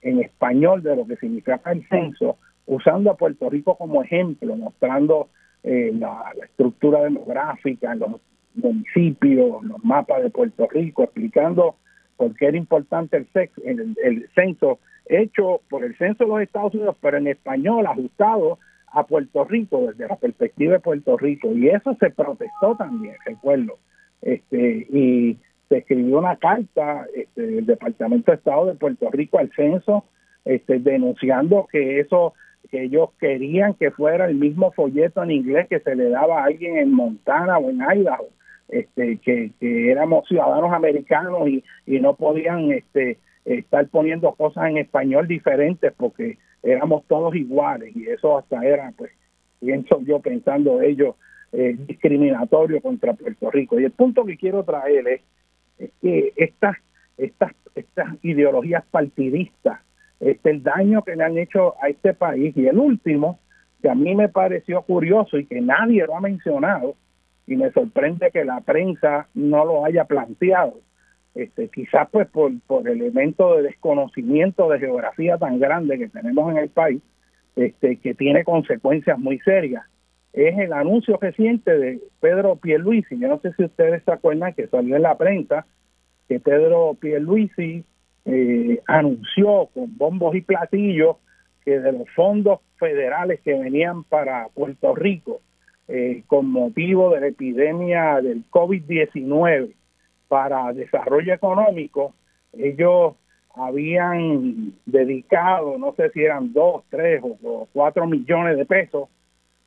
en 0.00 0.20
español 0.20 0.82
de 0.82 0.96
lo 0.96 1.06
que 1.06 1.16
significa 1.16 1.60
el 1.70 1.86
censo, 1.88 2.38
usando 2.66 3.10
a 3.10 3.16
Puerto 3.16 3.50
Rico 3.50 3.76
como 3.76 4.02
ejemplo, 4.02 4.56
mostrando 4.56 5.28
la, 5.62 6.32
estructura 6.42 7.02
demográfica, 7.02 7.94
los 7.94 8.20
municipios, 8.54 9.62
los 9.64 9.84
mapas 9.84 10.22
de 10.22 10.30
Puerto 10.30 10.66
Rico, 10.68 11.02
explicando 11.02 11.76
por 12.18 12.34
qué 12.36 12.48
era 12.48 12.58
importante 12.58 13.16
el, 13.16 13.26
sexo, 13.32 13.62
el 13.64 14.28
censo 14.34 14.78
hecho 15.08 15.62
por 15.70 15.84
el 15.84 15.96
censo 15.96 16.24
de 16.24 16.30
los 16.30 16.42
Estados 16.42 16.74
Unidos, 16.74 16.96
pero 17.00 17.16
en 17.16 17.28
español, 17.28 17.86
ajustado 17.86 18.58
a 18.92 19.04
Puerto 19.04 19.44
Rico 19.44 19.86
desde 19.88 20.08
la 20.08 20.16
perspectiva 20.16 20.74
de 20.74 20.80
Puerto 20.80 21.16
Rico. 21.16 21.52
Y 21.52 21.68
eso 21.68 21.96
se 21.98 22.10
protestó 22.10 22.76
también, 22.76 23.14
recuerdo. 23.24 23.78
Este, 24.20 24.86
y 24.90 25.38
se 25.68 25.78
escribió 25.78 26.18
una 26.18 26.36
carta 26.36 27.06
este, 27.14 27.42
del 27.42 27.66
Departamento 27.66 28.30
de 28.30 28.36
Estado 28.36 28.66
de 28.66 28.74
Puerto 28.74 29.10
Rico 29.10 29.38
al 29.38 29.50
censo, 29.54 30.04
este, 30.44 30.78
denunciando 30.78 31.66
que 31.70 32.00
eso 32.00 32.34
que 32.70 32.82
ellos 32.82 33.10
querían 33.18 33.74
que 33.74 33.90
fuera 33.90 34.26
el 34.26 34.34
mismo 34.34 34.72
folleto 34.72 35.22
en 35.22 35.30
inglés 35.30 35.68
que 35.68 35.80
se 35.80 35.94
le 35.94 36.10
daba 36.10 36.42
a 36.42 36.44
alguien 36.46 36.76
en 36.76 36.92
Montana 36.92 37.56
o 37.56 37.70
en 37.70 37.80
Idaho, 37.80 38.28
este, 38.68 39.18
que, 39.18 39.52
éramos 39.60 40.26
ciudadanos 40.28 40.72
americanos 40.72 41.48
y, 41.48 41.64
y 41.86 42.00
no 42.00 42.14
podían 42.14 42.70
este, 42.72 43.18
estar 43.44 43.86
poniendo 43.88 44.32
cosas 44.32 44.68
en 44.68 44.78
español 44.78 45.26
diferentes 45.26 45.92
porque 45.96 46.38
éramos 46.62 47.04
todos 47.06 47.34
iguales 47.34 47.94
y 47.96 48.08
eso 48.08 48.38
hasta 48.38 48.64
era, 48.64 48.92
pues, 48.96 49.12
pienso 49.60 50.00
yo 50.02 50.20
pensando 50.20 50.80
ellos, 50.82 51.16
eh, 51.52 51.76
discriminatorio 51.78 52.80
contra 52.82 53.14
Puerto 53.14 53.50
Rico. 53.50 53.80
Y 53.80 53.84
el 53.84 53.92
punto 53.92 54.24
que 54.24 54.36
quiero 54.36 54.64
traer 54.64 55.08
es, 55.08 55.20
que 56.02 56.32
estas, 56.36 56.76
estas, 57.16 57.52
estas 57.74 58.08
ideologías 58.22 58.84
partidistas, 58.90 59.80
este, 60.20 60.50
el 60.50 60.62
daño 60.62 61.02
que 61.02 61.16
le 61.16 61.24
han 61.24 61.38
hecho 61.38 61.74
a 61.80 61.88
este 61.88 62.14
país 62.14 62.56
y 62.56 62.66
el 62.66 62.78
último, 62.78 63.38
que 63.80 63.88
a 63.88 63.94
mí 63.94 64.14
me 64.14 64.28
pareció 64.28 64.82
curioso 64.82 65.38
y 65.38 65.46
que 65.46 65.60
nadie 65.60 66.04
lo 66.04 66.16
ha 66.16 66.20
mencionado, 66.20 66.96
y 67.48 67.56
me 67.56 67.72
sorprende 67.72 68.30
que 68.30 68.44
la 68.44 68.60
prensa 68.60 69.26
no 69.34 69.64
lo 69.64 69.86
haya 69.86 70.04
planteado, 70.04 70.74
este, 71.34 71.68
quizás 71.68 72.06
pues 72.10 72.28
por, 72.28 72.52
por 72.66 72.86
elemento 72.86 73.56
de 73.56 73.62
desconocimiento 73.62 74.68
de 74.68 74.78
geografía 74.78 75.38
tan 75.38 75.58
grande 75.58 75.98
que 75.98 76.08
tenemos 76.08 76.52
en 76.52 76.58
el 76.58 76.68
país, 76.68 77.00
este, 77.56 77.96
que 77.96 78.12
tiene 78.12 78.44
consecuencias 78.44 79.18
muy 79.18 79.38
serias. 79.40 79.82
Es 80.34 80.58
el 80.58 80.74
anuncio 80.74 81.16
reciente 81.16 81.76
de 81.76 82.00
Pedro 82.20 82.56
Pierluisi. 82.56 83.18
Yo 83.18 83.28
no 83.28 83.40
sé 83.40 83.54
si 83.54 83.64
ustedes 83.64 84.02
se 84.04 84.12
acuerdan 84.12 84.52
que 84.52 84.66
salió 84.66 84.96
en 84.96 85.02
la 85.02 85.16
prensa 85.16 85.64
que 86.28 86.40
Pedro 86.40 86.98
Pierluisi 87.00 87.82
eh, 88.26 88.82
anunció 88.86 89.70
con 89.72 89.96
bombos 89.96 90.34
y 90.36 90.42
platillos 90.42 91.16
que 91.64 91.80
de 91.80 91.92
los 91.92 92.10
fondos 92.10 92.60
federales 92.76 93.40
que 93.40 93.54
venían 93.54 94.04
para 94.04 94.48
Puerto 94.54 94.94
Rico 94.94 95.40
eh, 95.88 96.22
con 96.26 96.50
motivo 96.50 97.10
de 97.14 97.20
la 97.20 97.26
epidemia 97.28 98.20
del 98.20 98.44
COVID-19 98.50 99.72
para 100.28 100.72
desarrollo 100.74 101.32
económico, 101.32 102.14
ellos 102.52 103.14
habían 103.54 104.74
dedicado, 104.86 105.78
no 105.78 105.94
sé 105.94 106.10
si 106.10 106.22
eran 106.22 106.52
dos, 106.52 106.84
tres 106.90 107.22
o, 107.22 107.66
cuatro 107.72 108.06
millones 108.06 108.56
de 108.56 108.66
pesos 108.66 109.08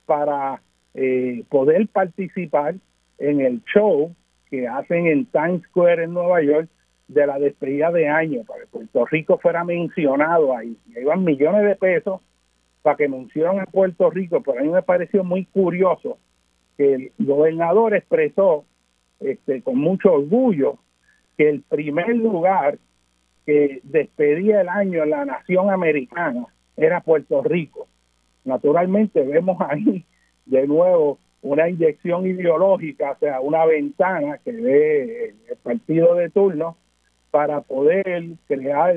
para 0.05 0.61
eh, 0.93 1.43
poder 1.49 1.87
participar 1.87 2.75
en 3.17 3.41
el 3.41 3.63
show 3.65 4.13
que 4.49 4.67
hacen 4.67 5.07
en 5.07 5.25
Times 5.25 5.63
Square 5.69 6.03
en 6.03 6.13
Nueva 6.13 6.41
York 6.41 6.69
de 7.07 7.27
la 7.27 7.39
despedida 7.39 7.91
de 7.91 8.07
año, 8.07 8.43
para 8.45 8.61
que 8.61 8.67
Puerto 8.67 9.05
Rico 9.05 9.37
fuera 9.37 9.63
mencionado 9.63 10.55
ahí. 10.55 10.77
Iban 10.95 11.23
millones 11.23 11.63
de 11.63 11.75
pesos 11.75 12.21
para 12.81 12.97
que 12.97 13.07
mencionen 13.07 13.61
a 13.61 13.65
Puerto 13.65 14.09
Rico, 14.09 14.41
pero 14.41 14.59
a 14.59 14.63
mí 14.63 14.69
me 14.69 14.81
pareció 14.81 15.23
muy 15.23 15.45
curioso 15.45 16.17
que 16.77 16.93
el 16.93 17.11
gobernador 17.19 17.95
expresó 17.95 18.65
este, 19.19 19.61
con 19.61 19.77
mucho 19.77 20.13
orgullo 20.13 20.79
que 21.37 21.49
el 21.49 21.61
primer 21.61 22.15
lugar 22.15 22.79
que 23.45 23.81
despedía 23.83 24.61
el 24.61 24.69
año 24.69 25.03
en 25.03 25.09
la 25.11 25.25
nación 25.25 25.69
americana 25.69 26.47
era 26.75 27.01
Puerto 27.01 27.43
Rico. 27.43 27.87
Naturalmente 28.43 29.21
vemos 29.23 29.57
ahí 29.61 30.05
de 30.45 30.67
nuevo 30.67 31.19
una 31.43 31.69
inyección 31.69 32.27
ideológica, 32.27 33.11
o 33.11 33.19
sea, 33.19 33.41
una 33.41 33.65
ventana 33.65 34.39
que 34.43 34.51
ve 34.51 35.35
el 35.49 35.57
partido 35.63 36.15
de 36.15 36.29
turno 36.29 36.77
para 37.31 37.61
poder 37.61 38.25
crear 38.47 38.95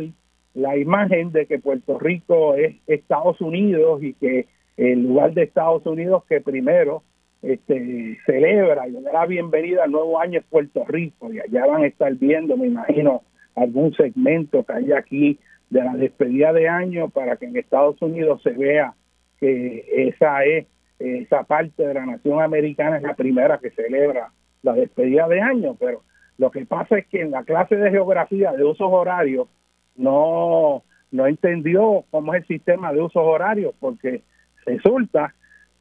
la 0.54 0.76
imagen 0.76 1.32
de 1.32 1.46
que 1.46 1.58
Puerto 1.58 1.98
Rico 1.98 2.54
es 2.54 2.76
Estados 2.86 3.40
Unidos 3.40 4.02
y 4.02 4.14
que 4.14 4.46
el 4.76 5.02
lugar 5.02 5.34
de 5.34 5.42
Estados 5.42 5.84
Unidos 5.86 6.24
que 6.28 6.40
primero 6.40 7.02
este, 7.42 8.18
celebra 8.24 8.88
y 8.88 8.92
le 8.92 9.02
da 9.02 9.12
la 9.12 9.26
bienvenida 9.26 9.84
al 9.84 9.90
nuevo 9.90 10.18
año 10.18 10.38
en 10.38 10.44
Puerto 10.48 10.84
Rico. 10.86 11.32
Y 11.32 11.40
allá 11.40 11.66
van 11.66 11.82
a 11.82 11.86
estar 11.86 12.14
viendo, 12.14 12.56
me 12.56 12.68
imagino, 12.68 13.22
algún 13.54 13.94
segmento 13.94 14.64
que 14.64 14.72
hay 14.72 14.92
aquí 14.92 15.38
de 15.70 15.82
la 15.82 15.94
despedida 15.94 16.52
de 16.52 16.68
año 16.68 17.08
para 17.08 17.36
que 17.36 17.46
en 17.46 17.56
Estados 17.56 18.00
Unidos 18.00 18.40
se 18.42 18.50
vea 18.50 18.94
que 19.40 19.84
esa 20.08 20.44
es 20.44 20.66
esa 20.98 21.42
parte 21.42 21.86
de 21.86 21.94
la 21.94 22.06
nación 22.06 22.40
americana 22.40 22.96
es 22.96 23.02
la 23.02 23.14
primera 23.14 23.58
que 23.58 23.70
celebra 23.70 24.30
la 24.62 24.72
despedida 24.72 25.28
de 25.28 25.40
año, 25.40 25.76
pero 25.78 26.02
lo 26.38 26.50
que 26.50 26.64
pasa 26.64 26.98
es 26.98 27.06
que 27.08 27.20
en 27.20 27.32
la 27.32 27.42
clase 27.42 27.76
de 27.76 27.90
geografía 27.90 28.52
de 28.52 28.64
usos 28.64 28.88
horarios 28.90 29.48
no 29.96 30.82
no 31.10 31.26
entendió 31.28 32.04
cómo 32.10 32.34
es 32.34 32.42
el 32.42 32.48
sistema 32.48 32.92
de 32.92 33.00
usos 33.00 33.22
horarios 33.22 33.72
porque 33.78 34.22
resulta 34.66 35.32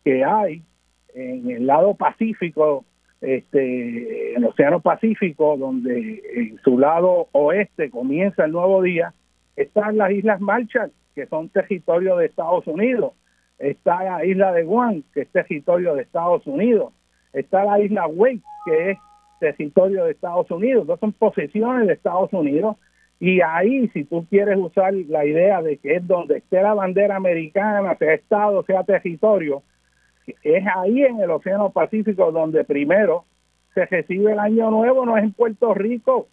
que 0.04 0.23
hay 0.23 0.62
en 1.15 1.49
el 1.49 1.65
lado 1.65 1.95
Pacífico, 1.95 2.86
este, 3.21 4.34
en 4.34 4.43
el 4.43 4.45
Océano 4.45 4.82
Pacífico, 4.82 5.58
donde 5.58 6.21
en 6.36 6.60
su 6.63 6.78
lado 6.78 7.30
oeste 7.32 7.89
comienza 7.89 8.45
el 8.45 8.52
nuevo 8.52 8.82
día, 8.82 9.13
están 9.56 9.97
las 9.97 10.12
Islas 10.12 10.41
Marshall, 10.41 10.91
que 11.15 11.26
son 11.28 11.49
territorio 11.49 12.17
de 12.17 12.26
Estados 12.26 12.67
Unidos. 12.67 13.13
Está 13.60 14.04
la 14.04 14.26
isla 14.26 14.52
de 14.52 14.63
Guam, 14.63 15.04
que 15.13 15.21
es 15.21 15.30
territorio 15.30 15.95
de 15.95 16.02
Estados 16.02 16.45
Unidos. 16.47 16.91
Está 17.32 17.64
la 17.64 17.80
isla 17.80 18.07
Wake, 18.07 18.41
que 18.66 18.91
es 18.91 18.97
territorio 19.39 20.05
de 20.05 20.11
Estados 20.11 20.49
Unidos. 20.51 20.88
Dos 20.88 20.99
son 20.99 21.14
posesiones 21.14 21.88
de 21.88 21.93
Estados 21.93 22.34
Unidos. 22.34 22.78
Y 23.20 23.41
ahí, 23.41 23.88
si 23.89 24.03
tú 24.03 24.26
quieres 24.30 24.57
usar 24.57 24.93
la 24.93 25.26
idea 25.26 25.61
de 25.61 25.78
que 25.78 25.95
es 25.95 26.07
donde 26.07 26.38
esté 26.38 26.61
la 26.61 26.74
bandera 26.74 27.16
americana, 27.16 27.95
sea 27.95 28.14
Estado, 28.14 28.64
sea 28.64 28.84
territorio, 28.84 29.64
es 30.43 30.64
ahí 30.76 31.03
en 31.03 31.20
el 31.20 31.32
Océano 31.32 31.70
Pacífico 31.70 32.32
donde 32.32 32.64
primero 32.64 33.26
se 33.74 33.86
recibe 33.86 34.34
el 34.34 34.39
año 34.39 34.70
nuevo, 34.72 35.05
no 35.05 35.18
es 35.18 35.24
en 35.24 35.34
Puerto 35.34 35.74
Rico. 35.74 36.28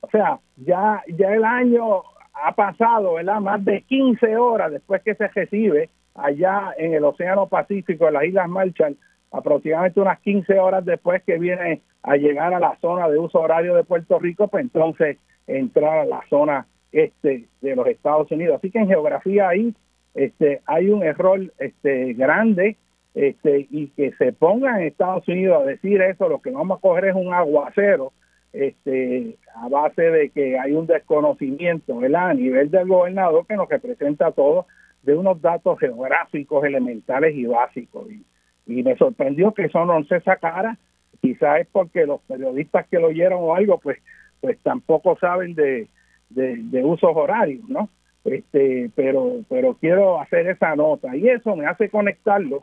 O 0.00 0.10
sea, 0.10 0.38
ya, 0.56 1.02
ya 1.08 1.34
el 1.34 1.44
año 1.44 2.02
ha 2.32 2.52
pasado, 2.54 3.14
¿verdad? 3.14 3.40
Más 3.40 3.64
de 3.64 3.82
15 3.82 4.36
horas 4.36 4.72
después 4.72 5.02
que 5.02 5.14
se 5.14 5.28
recibe 5.28 5.90
allá 6.14 6.74
en 6.76 6.94
el 6.94 7.04
Océano 7.04 7.46
Pacífico, 7.46 8.08
en 8.08 8.14
las 8.14 8.24
Islas 8.24 8.48
Marshall, 8.48 8.96
aproximadamente 9.30 10.00
unas 10.00 10.18
15 10.20 10.58
horas 10.58 10.84
después 10.84 11.22
que 11.22 11.38
viene 11.38 11.82
a 12.02 12.16
llegar 12.16 12.54
a 12.54 12.60
la 12.60 12.76
zona 12.80 13.08
de 13.08 13.18
uso 13.18 13.40
horario 13.40 13.74
de 13.74 13.84
Puerto 13.84 14.18
Rico, 14.18 14.48
pues 14.48 14.64
entonces 14.64 15.18
entrar 15.58 15.98
a 15.98 16.04
la 16.04 16.22
zona 16.28 16.66
este 16.92 17.46
de 17.60 17.76
los 17.76 17.86
Estados 17.86 18.30
Unidos. 18.30 18.56
Así 18.58 18.70
que 18.70 18.78
en 18.78 18.88
geografía 18.88 19.48
ahí 19.48 19.74
este, 20.14 20.60
hay 20.66 20.90
un 20.90 21.02
error 21.02 21.40
este, 21.58 22.14
grande 22.14 22.76
este, 23.14 23.66
y 23.70 23.88
que 23.88 24.12
se 24.12 24.32
pongan 24.32 24.80
en 24.80 24.86
Estados 24.88 25.26
Unidos 25.28 25.62
a 25.62 25.66
decir 25.66 26.00
eso, 26.02 26.28
lo 26.28 26.40
que 26.40 26.50
vamos 26.50 26.78
a 26.78 26.80
coger 26.80 27.06
es 27.06 27.14
un 27.14 27.32
aguacero, 27.32 28.12
este, 28.52 29.36
a 29.54 29.68
base 29.68 30.02
de 30.02 30.30
que 30.30 30.58
hay 30.58 30.72
un 30.72 30.86
desconocimiento 30.86 31.98
¿verdad? 31.98 32.30
a 32.30 32.34
nivel 32.34 32.70
del 32.70 32.88
gobernador 32.88 33.46
que 33.46 33.56
nos 33.56 33.68
representa 33.68 34.32
todo 34.32 34.66
de 35.02 35.14
unos 35.14 35.40
datos 35.40 35.78
geográficos 35.78 36.64
elementales 36.64 37.34
y 37.34 37.46
básicos. 37.46 38.08
Y, 38.10 38.24
me 38.66 38.96
sorprendió 38.96 39.52
que 39.52 39.64
eso 39.64 39.84
no 39.84 40.04
se 40.04 40.20
sacara, 40.20 40.78
quizás 41.20 41.62
es 41.62 41.66
porque 41.72 42.06
los 42.06 42.20
periodistas 42.20 42.86
que 42.86 43.00
lo 43.00 43.08
oyeron 43.08 43.40
o 43.42 43.56
algo, 43.56 43.78
pues, 43.78 43.98
pues 44.40 44.58
tampoco 44.62 45.16
saben 45.18 45.54
de, 45.54 45.88
de, 46.30 46.84
usos 46.84 47.10
horarios, 47.14 47.68
¿no? 47.68 47.88
Este, 48.24 48.90
pero, 48.94 49.36
pero 49.48 49.74
quiero 49.74 50.20
hacer 50.20 50.46
esa 50.48 50.76
nota 50.76 51.16
y 51.16 51.28
eso 51.28 51.56
me 51.56 51.66
hace 51.66 51.88
conectarlo 51.88 52.62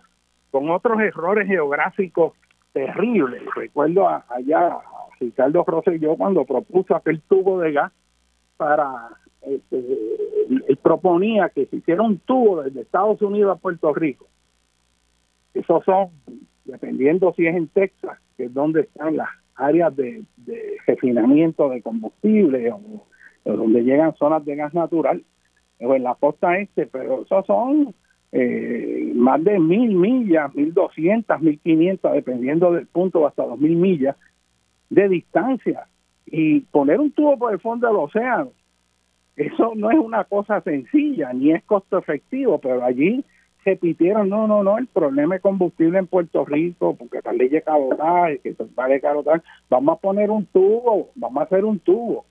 con 0.52 0.70
otros 0.70 1.00
errores 1.02 1.48
geográficos 1.48 2.34
terribles. 2.74 3.42
Recuerdo 3.56 4.08
allá 4.08 4.68
a 4.68 4.82
Ricardo 5.20 5.64
Rosselló 5.66 6.16
cuando 6.16 6.46
propuso 6.46 6.96
aquel 6.96 7.22
tubo 7.22 7.60
de 7.60 7.72
gas 7.74 7.92
para 8.56 9.10
este, 9.42 9.78
él 10.68 10.80
proponía 10.82 11.50
que 11.50 11.66
se 11.66 11.78
hiciera 11.78 12.02
un 12.02 12.20
tubo 12.20 12.64
desde 12.64 12.82
Estados 12.82 13.22
Unidos 13.22 13.58
a 13.58 13.60
Puerto 13.60 13.94
Rico. 13.94 14.28
Esos 15.54 15.84
son, 15.86 16.10
dependiendo 16.66 17.34
si 17.34 17.48
es 17.48 17.56
en 17.56 17.68
Texas, 17.68 18.20
que 18.36 18.46
es 18.46 18.54
donde 18.54 18.82
están 18.82 19.18
las 19.18 19.30
áreas 19.58 19.96
de, 19.96 20.24
refinamiento 20.86 21.70
de 21.70 21.82
combustible 21.82 22.72
o, 22.72 23.06
donde 23.44 23.84
llegan 23.84 24.16
zonas 24.16 24.44
de 24.46 24.56
gas 24.56 24.74
natural, 24.74 25.24
o 25.80 25.96
en 25.96 26.04
la 26.04 26.16
costa 26.16 26.58
este, 26.58 26.86
pero 26.86 27.24
esos 27.24 27.46
son 27.46 27.94
eh, 28.32 29.12
más 29.16 29.44
de 29.44 29.60
mil 29.60 29.96
millas, 29.96 30.54
mil 30.54 30.74
doscientas, 30.74 31.42
mil 31.42 31.60
quinientas, 31.60 32.14
dependiendo 32.14 32.72
del 32.74 32.88
punto, 32.88 33.26
hasta 33.26 33.46
dos 33.46 33.60
mil 33.60 33.76
millas 33.76 34.16
de 34.90 35.10
distancia. 35.10 35.88
Y 36.26 36.62
poner 36.62 37.00
un 37.00 37.12
tubo 37.12 37.38
por 37.38 37.54
el 37.54 37.60
fondo 37.60 37.88
del 37.88 37.96
océano, 37.96 38.52
eso 39.38 39.74
no 39.76 39.92
es 39.92 40.00
una 40.00 40.24
cosa 40.24 40.62
sencilla, 40.62 41.32
ni 41.32 41.52
es 41.52 41.64
costo 41.64 41.98
efectivo, 42.00 42.60
pero 42.60 42.84
allí 42.84 43.24
repitieron, 43.68 44.30
no, 44.30 44.48
no, 44.48 44.64
no, 44.64 44.78
el 44.78 44.88
problema 44.88 45.36
es 45.36 45.42
combustible 45.42 46.00
en 46.00 46.08
Puerto 46.08 46.46
Rico, 46.46 46.96
porque 46.96 47.22
tal 47.22 47.38
ley 47.38 47.50
de 47.50 47.62
cabotaje, 47.62 48.40
que 48.40 48.56
vale 48.76 49.02
cabotaje, 49.02 49.42
vamos 49.70 49.98
a 49.98 50.02
poner 50.02 50.32
un 50.32 50.46
tubo, 50.46 51.10
vamos 51.16 51.42
a 51.42 51.46
hacer 51.46 51.66
un 51.66 51.80
tubo. 51.80 52.26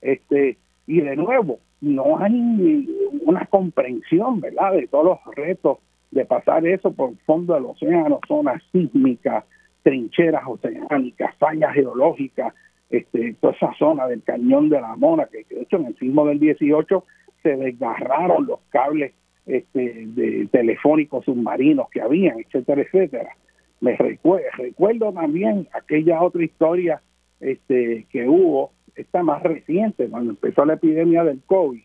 este 0.00 0.58
Y 0.86 1.00
de 1.00 1.14
nuevo, 1.14 1.60
no 1.80 2.18
hay 2.18 2.88
una 3.24 3.46
comprensión, 3.46 4.40
¿verdad?, 4.40 4.72
de 4.72 4.88
todos 4.88 5.04
los 5.04 5.34
retos 5.36 5.78
de 6.10 6.24
pasar 6.24 6.66
eso 6.66 6.92
por 6.92 7.10
el 7.10 7.18
fondo 7.18 7.54
del 7.54 7.66
océano, 7.66 8.18
zonas 8.26 8.60
sísmicas, 8.72 9.44
trincheras 9.82 10.42
oceánicas, 10.44 11.36
fallas 11.38 11.72
geológicas, 11.72 12.52
este, 12.90 13.34
toda 13.40 13.52
esa 13.52 13.72
zona 13.78 14.08
del 14.08 14.24
cañón 14.24 14.68
de 14.68 14.80
la 14.80 14.96
Mona, 14.96 15.26
que 15.26 15.44
de 15.48 15.62
hecho 15.62 15.76
en 15.76 15.86
el 15.86 15.96
sismo 15.98 16.26
del 16.26 16.40
18 16.40 17.04
se 17.44 17.56
desgarraron 17.56 18.46
los 18.46 18.58
cables 18.70 19.12
este, 19.46 20.06
de 20.06 20.48
telefónicos 20.50 21.24
submarinos 21.24 21.88
que 21.90 22.00
habían, 22.00 22.38
etcétera, 22.40 22.82
etcétera. 22.82 23.36
Me 23.80 23.96
recuerdo, 23.96 25.12
también 25.12 25.66
aquella 25.72 26.22
otra 26.22 26.44
historia 26.44 27.00
este, 27.40 28.06
que 28.10 28.28
hubo, 28.28 28.72
esta 28.94 29.22
más 29.22 29.42
reciente, 29.42 30.08
cuando 30.08 30.30
empezó 30.30 30.64
la 30.64 30.74
epidemia 30.74 31.24
del 31.24 31.40
COVID, 31.46 31.82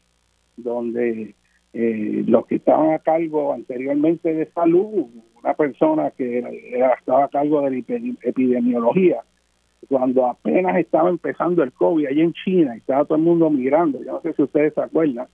donde 0.58 1.36
eh, 1.74 2.24
los 2.28 2.46
que 2.48 2.56
estaban 2.56 2.92
a 2.92 3.00
cargo 3.00 3.54
anteriormente 3.54 4.34
de 4.34 4.46
salud, 4.48 5.08
una 5.42 5.54
persona 5.54 6.12
que 6.12 6.40
estaba 7.00 7.26
a 7.26 7.30
cargo 7.30 7.62
de 7.62 7.72
la 7.72 7.78
epidemiología, 8.24 9.22
cuando 9.88 10.26
apenas 10.26 10.78
estaba 10.78 11.10
empezando 11.10 11.64
el 11.64 11.72
COVID 11.72 12.08
allí 12.08 12.22
en 12.22 12.34
China, 12.34 12.76
estaba 12.76 13.06
todo 13.06 13.18
el 13.18 13.24
mundo 13.24 13.50
mirando, 13.50 14.04
yo 14.04 14.14
no 14.14 14.22
sé 14.22 14.34
si 14.34 14.42
ustedes 14.42 14.74
se 14.74 14.82
acuerdan, 14.82 15.28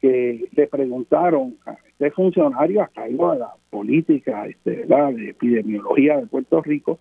que 0.00 0.48
le 0.52 0.66
preguntaron 0.66 1.56
a 1.66 1.72
este 1.72 2.10
funcionario 2.12 2.82
a 2.82 2.88
cargo 2.88 3.32
de 3.32 3.40
la 3.40 3.52
política 3.68 4.46
este, 4.46 4.86
de 4.86 5.30
epidemiología 5.30 6.16
de 6.16 6.26
Puerto 6.26 6.62
Rico 6.62 6.98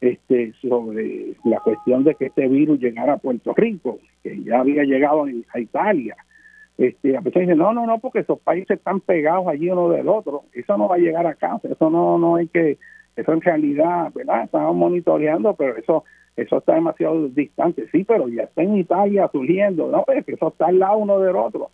este, 0.00 0.52
sobre 0.60 1.36
la 1.44 1.60
cuestión 1.60 2.04
de 2.04 2.14
que 2.14 2.26
este 2.26 2.48
virus 2.48 2.80
llegara 2.80 3.14
a 3.14 3.18
Puerto 3.18 3.54
Rico, 3.54 4.00
que 4.22 4.42
ya 4.42 4.60
había 4.60 4.82
llegado 4.82 5.24
a 5.24 5.60
Italia. 5.60 6.16
Este, 6.78 7.16
a 7.16 7.20
veces 7.20 7.42
dicen, 7.42 7.58
no, 7.58 7.72
no, 7.72 7.86
no, 7.86 7.98
porque 7.98 8.20
esos 8.20 8.40
países 8.40 8.78
están 8.78 9.00
pegados 9.00 9.46
allí 9.46 9.70
uno 9.70 9.90
del 9.90 10.08
otro, 10.08 10.44
eso 10.52 10.76
no 10.78 10.88
va 10.88 10.96
a 10.96 10.98
llegar 10.98 11.26
a 11.26 11.34
casa, 11.34 11.68
eso 11.68 11.90
no, 11.90 12.18
no 12.18 12.36
hay 12.36 12.48
que, 12.48 12.78
eso 13.16 13.32
en 13.32 13.42
realidad, 13.42 14.10
¿verdad? 14.14 14.44
Estamos 14.44 14.74
monitoreando, 14.74 15.54
pero 15.54 15.76
eso 15.76 16.04
eso 16.36 16.58
está 16.58 16.74
demasiado 16.74 17.28
distante, 17.28 17.86
sí, 17.92 18.04
pero 18.04 18.26
ya 18.28 18.44
está 18.44 18.62
en 18.62 18.78
Italia 18.78 19.28
surgiendo, 19.30 19.90
no, 19.90 20.04
es 20.14 20.24
que 20.24 20.32
eso 20.32 20.48
está 20.48 20.68
al 20.68 20.78
lado 20.78 20.96
uno 20.96 21.20
del 21.20 21.36
otro 21.36 21.70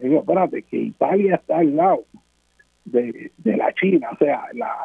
digo, 0.00 0.20
espérate, 0.20 0.62
que 0.62 0.76
Italia 0.76 1.36
está 1.36 1.58
al 1.58 1.76
lado 1.76 2.04
de, 2.84 3.32
la 3.44 3.72
China, 3.74 4.10
o 4.12 4.16
sea, 4.16 4.44
la, 4.52 4.76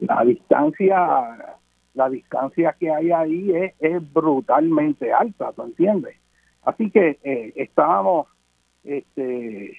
la, 0.00 0.24
distancia 0.24 1.56
la 1.94 2.10
distancia 2.10 2.76
que 2.78 2.90
hay 2.90 3.10
ahí 3.10 3.50
es, 3.52 3.74
es 3.80 4.12
brutalmente 4.12 5.12
alta, 5.12 5.52
¿tú 5.52 5.62
entiendes? 5.62 6.16
Así 6.62 6.90
que 6.90 7.18
eh, 7.22 7.52
estábamos, 7.56 8.26
este, 8.84 9.76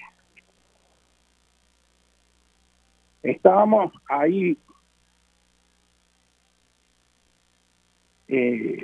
estábamos 3.22 3.92
ahí 4.08 4.58
eh, 8.26 8.78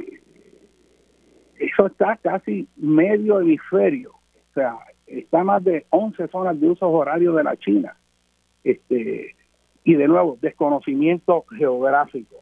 eso 1.58 1.86
está 1.86 2.16
casi 2.16 2.68
medio 2.76 3.40
hemisferio, 3.40 4.12
o 4.12 4.54
sea, 4.54 4.76
está 5.06 5.44
más 5.44 5.62
de 5.64 5.86
11 5.90 6.28
zonas 6.28 6.60
de 6.60 6.70
uso 6.70 6.88
horario 6.88 7.32
de 7.34 7.44
la 7.44 7.56
China. 7.56 7.96
Este, 8.62 9.36
y 9.84 9.94
de 9.94 10.08
nuevo, 10.08 10.38
desconocimiento 10.40 11.44
geográfico. 11.56 12.36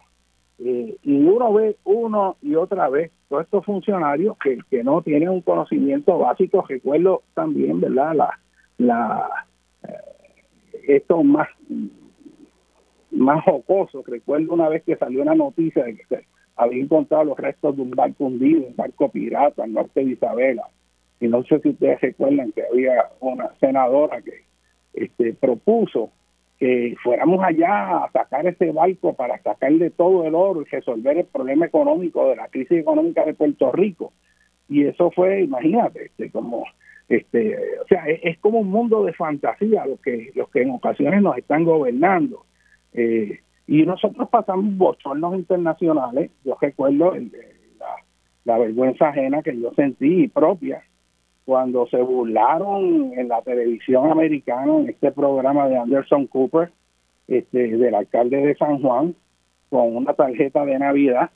Eh, 0.58 0.96
y 1.02 1.16
uno 1.16 1.52
ve 1.52 1.76
uno 1.82 2.36
y 2.40 2.54
otra 2.54 2.88
vez 2.88 3.10
todos 3.28 3.44
estos 3.44 3.64
funcionarios 3.64 4.36
que, 4.38 4.58
que 4.70 4.84
no 4.84 5.02
tienen 5.02 5.28
un 5.28 5.40
conocimiento 5.40 6.18
básico. 6.18 6.64
Recuerdo 6.68 7.22
también, 7.34 7.80
¿verdad? 7.80 8.14
La, 8.14 8.38
la, 8.78 9.46
eh, 9.88 10.86
esto 10.86 11.24
más, 11.24 11.48
más 13.10 13.44
jocoso. 13.44 14.04
Recuerdo 14.06 14.54
una 14.54 14.68
vez 14.68 14.84
que 14.84 14.96
salió 14.96 15.22
una 15.22 15.34
noticia 15.34 15.84
de 15.84 15.96
que 15.96 16.04
se 16.04 16.26
había 16.54 16.82
encontrado 16.82 17.24
los 17.24 17.38
restos 17.38 17.74
de 17.74 17.82
un 17.82 17.90
barco 17.90 18.26
hundido, 18.26 18.68
un 18.68 18.76
barco 18.76 19.10
pirata 19.10 19.64
al 19.64 19.72
norte 19.72 20.04
de 20.04 20.12
Isabela 20.12 20.68
y 21.22 21.28
no 21.28 21.44
sé 21.44 21.60
si 21.60 21.68
ustedes 21.68 22.00
recuerdan 22.00 22.50
que 22.50 22.64
había 22.66 23.06
una 23.20 23.54
senadora 23.60 24.20
que 24.22 24.42
este, 24.92 25.32
propuso 25.34 26.10
que 26.58 26.96
fuéramos 27.00 27.44
allá 27.44 28.04
a 28.04 28.10
sacar 28.10 28.44
ese 28.44 28.72
barco 28.72 29.14
para 29.14 29.40
sacarle 29.40 29.90
todo 29.90 30.26
el 30.26 30.34
oro 30.34 30.62
y 30.62 30.64
resolver 30.64 31.18
el 31.18 31.26
problema 31.26 31.66
económico 31.66 32.28
de 32.28 32.36
la 32.36 32.48
crisis 32.48 32.78
económica 32.78 33.24
de 33.24 33.34
Puerto 33.34 33.70
Rico. 33.70 34.12
Y 34.68 34.84
eso 34.84 35.12
fue, 35.12 35.42
imagínate, 35.42 36.06
este, 36.06 36.30
como, 36.32 36.64
este, 37.08 37.56
o 37.80 37.86
sea, 37.86 38.04
es, 38.08 38.36
como 38.40 38.58
un 38.58 38.70
mundo 38.70 39.04
de 39.04 39.12
fantasía 39.12 39.86
los 39.86 40.00
que, 40.00 40.32
los 40.34 40.50
que 40.50 40.62
en 40.62 40.70
ocasiones 40.70 41.22
nos 41.22 41.38
están 41.38 41.62
gobernando. 41.62 42.46
Eh, 42.94 43.38
y 43.68 43.84
nosotros 43.84 44.28
pasamos 44.28 44.76
bochornos 44.76 45.36
internacionales. 45.36 46.32
Yo 46.44 46.58
recuerdo 46.60 47.14
la, 47.14 47.96
la 48.44 48.58
vergüenza 48.58 49.10
ajena 49.10 49.40
que 49.42 49.56
yo 49.56 49.72
sentí 49.74 50.26
propia 50.26 50.82
cuando 51.44 51.86
se 51.86 51.98
burlaron 51.98 53.12
en 53.16 53.28
la 53.28 53.42
televisión 53.42 54.10
americana, 54.10 54.76
en 54.78 54.88
este 54.88 55.10
programa 55.12 55.68
de 55.68 55.78
Anderson 55.78 56.26
Cooper, 56.26 56.70
este, 57.28 57.76
del 57.76 57.94
alcalde 57.94 58.38
de 58.38 58.54
San 58.56 58.80
Juan, 58.80 59.14
con 59.70 59.96
una 59.96 60.14
tarjeta 60.14 60.64
de 60.64 60.78
Navidad, 60.78 61.30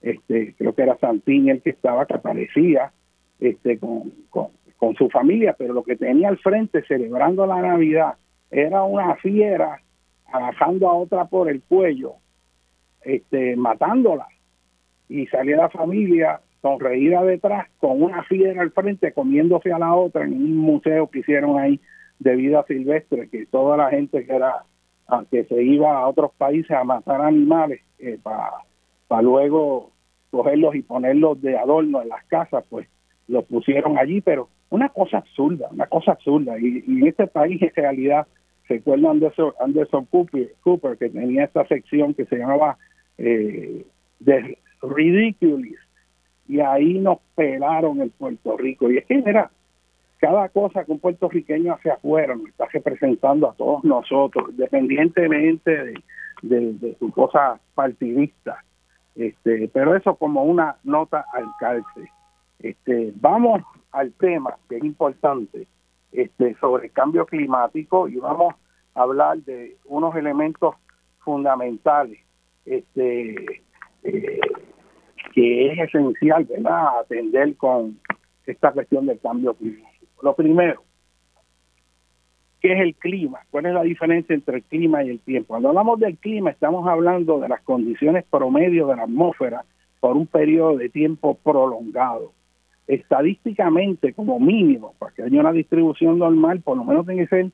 este, 0.00 0.54
creo 0.58 0.74
que 0.74 0.82
era 0.82 0.98
Santini 0.98 1.50
el 1.50 1.62
que 1.62 1.70
estaba, 1.70 2.06
que 2.06 2.14
aparecía 2.14 2.92
este, 3.38 3.78
con, 3.78 4.12
con, 4.30 4.48
con 4.76 4.94
su 4.96 5.08
familia, 5.10 5.54
pero 5.56 5.74
lo 5.74 5.84
que 5.84 5.96
tenía 5.96 6.28
al 6.28 6.38
frente 6.38 6.82
celebrando 6.84 7.46
la 7.46 7.60
Navidad 7.60 8.14
era 8.50 8.82
una 8.82 9.14
fiera 9.16 9.80
agarrando 10.32 10.88
a 10.88 10.94
otra 10.94 11.26
por 11.26 11.48
el 11.48 11.62
cuello, 11.62 12.14
este, 13.02 13.56
matándola. 13.56 14.26
Y 15.08 15.26
salía 15.26 15.56
la 15.56 15.68
familia 15.68 16.40
sonreída 16.62 17.22
detrás, 17.24 17.68
con 17.78 18.00
una 18.02 18.22
fiera 18.24 18.62
al 18.62 18.70
frente, 18.70 19.12
comiéndose 19.12 19.72
a 19.72 19.78
la 19.78 19.94
otra 19.94 20.24
en 20.24 20.32
un 20.32 20.56
museo 20.56 21.08
que 21.08 21.18
hicieron 21.18 21.58
ahí 21.58 21.80
de 22.20 22.36
vida 22.36 22.64
silvestre, 22.66 23.28
que 23.28 23.46
toda 23.46 23.76
la 23.76 23.90
gente 23.90 24.24
que 24.24 24.32
era 24.32 24.64
que 25.30 25.44
se 25.44 25.62
iba 25.62 25.98
a 25.98 26.08
otros 26.08 26.32
países 26.38 26.70
a 26.70 26.84
matar 26.84 27.20
animales 27.20 27.82
eh, 27.98 28.18
para 28.22 29.22
luego 29.22 29.90
cogerlos 30.30 30.74
y 30.74 30.82
ponerlos 30.82 31.42
de 31.42 31.58
adorno 31.58 32.00
en 32.00 32.08
las 32.08 32.24
casas, 32.24 32.64
pues 32.70 32.88
los 33.28 33.44
pusieron 33.44 33.98
allí, 33.98 34.22
pero 34.22 34.48
una 34.70 34.88
cosa 34.88 35.18
absurda, 35.18 35.68
una 35.70 35.86
cosa 35.86 36.12
absurda. 36.12 36.58
Y, 36.58 36.82
en 36.86 37.06
este 37.06 37.26
país 37.26 37.60
en 37.60 37.72
realidad, 37.74 38.26
recuerdo 38.68 39.10
Anderson, 39.10 39.52
Anderson 39.60 40.06
Cooper, 40.06 40.54
Cooper, 40.62 40.96
que 40.96 41.10
tenía 41.10 41.44
esta 41.44 41.66
sección 41.66 42.14
que 42.14 42.24
se 42.24 42.38
llamaba 42.38 42.78
eh, 43.18 43.84
The 44.24 44.58
Ridiculous, 44.82 45.78
y 46.48 46.60
ahí 46.60 46.98
nos 46.98 47.18
pelaron 47.34 48.00
el 48.00 48.10
Puerto 48.10 48.56
Rico. 48.56 48.90
Y 48.90 48.98
es 48.98 49.06
que, 49.06 49.16
mira, 49.16 49.50
cada 50.22 50.48
cosa 50.50 50.84
que 50.84 50.92
un 50.92 51.00
puertorriqueño 51.00 51.74
hace 51.74 51.90
afuera 51.90 52.36
nos 52.36 52.48
está 52.48 52.66
representando 52.66 53.50
a 53.50 53.54
todos 53.54 53.82
nosotros, 53.82 54.50
independientemente 54.50 55.70
de, 56.42 56.72
de, 56.74 56.96
su 56.98 57.10
cosa 57.10 57.58
partidista. 57.74 58.62
Este, 59.16 59.68
pero 59.72 59.96
eso 59.96 60.14
como 60.14 60.44
una 60.44 60.76
nota 60.84 61.24
al 61.32 61.46
calce. 61.58 62.08
Este, 62.60 63.12
vamos 63.16 63.62
al 63.90 64.12
tema 64.12 64.56
que 64.68 64.76
es 64.76 64.84
importante 64.84 65.66
este, 66.12 66.54
sobre 66.60 66.86
el 66.86 66.92
cambio 66.92 67.26
climático 67.26 68.06
y 68.08 68.16
vamos 68.16 68.54
a 68.94 69.02
hablar 69.02 69.38
de 69.38 69.76
unos 69.86 70.14
elementos 70.14 70.76
fundamentales 71.24 72.20
este, 72.64 73.62
eh, 74.04 74.40
que 75.32 75.72
es 75.72 75.78
esencial, 75.78 76.44
¿verdad?, 76.44 77.00
atender 77.00 77.56
con 77.56 77.98
esta 78.46 78.72
cuestión 78.72 79.06
del 79.06 79.20
cambio 79.20 79.54
climático. 79.54 80.22
Lo 80.22 80.34
primero, 80.34 80.82
¿qué 82.60 82.72
es 82.72 82.80
el 82.80 82.94
clima? 82.94 83.40
¿Cuál 83.50 83.66
es 83.66 83.74
la 83.74 83.82
diferencia 83.82 84.34
entre 84.34 84.58
el 84.58 84.62
clima 84.62 85.02
y 85.04 85.10
el 85.10 85.20
tiempo? 85.20 85.48
Cuando 85.48 85.70
hablamos 85.70 85.98
del 86.00 86.16
clima, 86.18 86.50
estamos 86.50 86.86
hablando 86.86 87.40
de 87.40 87.48
las 87.48 87.62
condiciones 87.62 88.24
promedio 88.30 88.86
de 88.86 88.96
la 88.96 89.04
atmósfera 89.04 89.64
por 90.00 90.16
un 90.16 90.26
periodo 90.26 90.78
de 90.78 90.88
tiempo 90.88 91.38
prolongado. 91.42 92.32
Estadísticamente, 92.86 94.12
como 94.12 94.38
mínimo, 94.40 94.94
para 94.98 95.12
que 95.12 95.22
haya 95.22 95.40
una 95.40 95.52
distribución 95.52 96.18
normal, 96.18 96.60
por 96.60 96.76
lo 96.76 96.84
menos 96.84 97.06
tiene 97.06 97.22
que 97.22 97.28
ser 97.28 97.50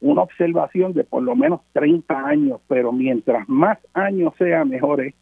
una 0.00 0.22
observación 0.22 0.92
de 0.92 1.04
por 1.04 1.22
lo 1.22 1.34
menos 1.34 1.60
30 1.72 2.26
años, 2.26 2.60
pero 2.68 2.92
mientras 2.92 3.48
más 3.48 3.78
años 3.94 4.34
sea, 4.36 4.64
mejor 4.64 5.00
es, 5.00 5.14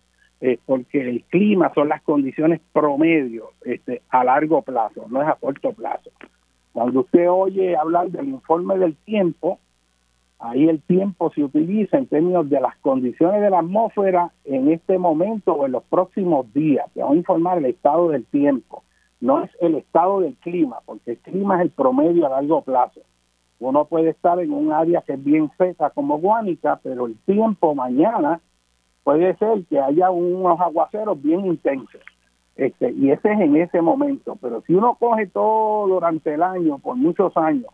eh, 0.44 0.58
porque 0.66 1.08
el 1.08 1.22
clima 1.22 1.72
son 1.72 1.88
las 1.88 2.02
condiciones 2.02 2.60
promedio 2.72 3.50
este, 3.64 4.02
a 4.10 4.24
largo 4.24 4.60
plazo, 4.62 5.06
no 5.08 5.22
es 5.22 5.28
a 5.28 5.36
corto 5.36 5.72
plazo. 5.72 6.10
Cuando 6.72 7.00
usted 7.00 7.30
oye 7.30 7.76
hablar 7.76 8.10
del 8.10 8.28
informe 8.28 8.76
del 8.76 8.96
tiempo, 8.96 9.60
ahí 10.40 10.68
el 10.68 10.82
tiempo 10.82 11.30
se 11.32 11.44
utiliza 11.44 11.96
en 11.96 12.08
términos 12.08 12.50
de 12.50 12.60
las 12.60 12.76
condiciones 12.78 13.40
de 13.40 13.50
la 13.50 13.60
atmósfera 13.60 14.32
en 14.44 14.72
este 14.72 14.98
momento 14.98 15.52
o 15.52 15.64
en 15.64 15.72
los 15.72 15.84
próximos 15.84 16.52
días. 16.52 16.90
Te 16.92 17.02
vamos 17.02 17.14
a 17.14 17.18
informar 17.18 17.58
el 17.58 17.66
estado 17.66 18.08
del 18.08 18.24
tiempo, 18.24 18.82
no 19.20 19.44
es 19.44 19.50
el 19.60 19.76
estado 19.76 20.22
del 20.22 20.34
clima, 20.34 20.78
porque 20.84 21.12
el 21.12 21.18
clima 21.18 21.58
es 21.58 21.62
el 21.62 21.70
promedio 21.70 22.26
a 22.26 22.30
largo 22.30 22.62
plazo. 22.62 23.00
Uno 23.60 23.84
puede 23.84 24.10
estar 24.10 24.40
en 24.40 24.52
un 24.52 24.72
área 24.72 25.02
que 25.02 25.12
es 25.12 25.22
bien 25.22 25.52
seca 25.56 25.90
como 25.90 26.18
Guánica, 26.18 26.80
pero 26.82 27.06
el 27.06 27.16
tiempo 27.18 27.76
mañana 27.76 28.40
puede 29.04 29.36
ser 29.36 29.64
que 29.68 29.80
haya 29.80 30.10
unos 30.10 30.60
aguaceros 30.60 31.20
bien 31.22 31.46
intensos. 31.46 32.00
Este, 32.56 32.92
y 32.92 33.10
ese 33.10 33.32
es 33.32 33.40
en 33.40 33.56
ese 33.56 33.80
momento. 33.80 34.36
Pero 34.40 34.62
si 34.66 34.74
uno 34.74 34.96
coge 34.98 35.26
todo 35.26 35.88
durante 35.88 36.34
el 36.34 36.42
año, 36.42 36.78
por 36.78 36.96
muchos 36.96 37.36
años, 37.36 37.66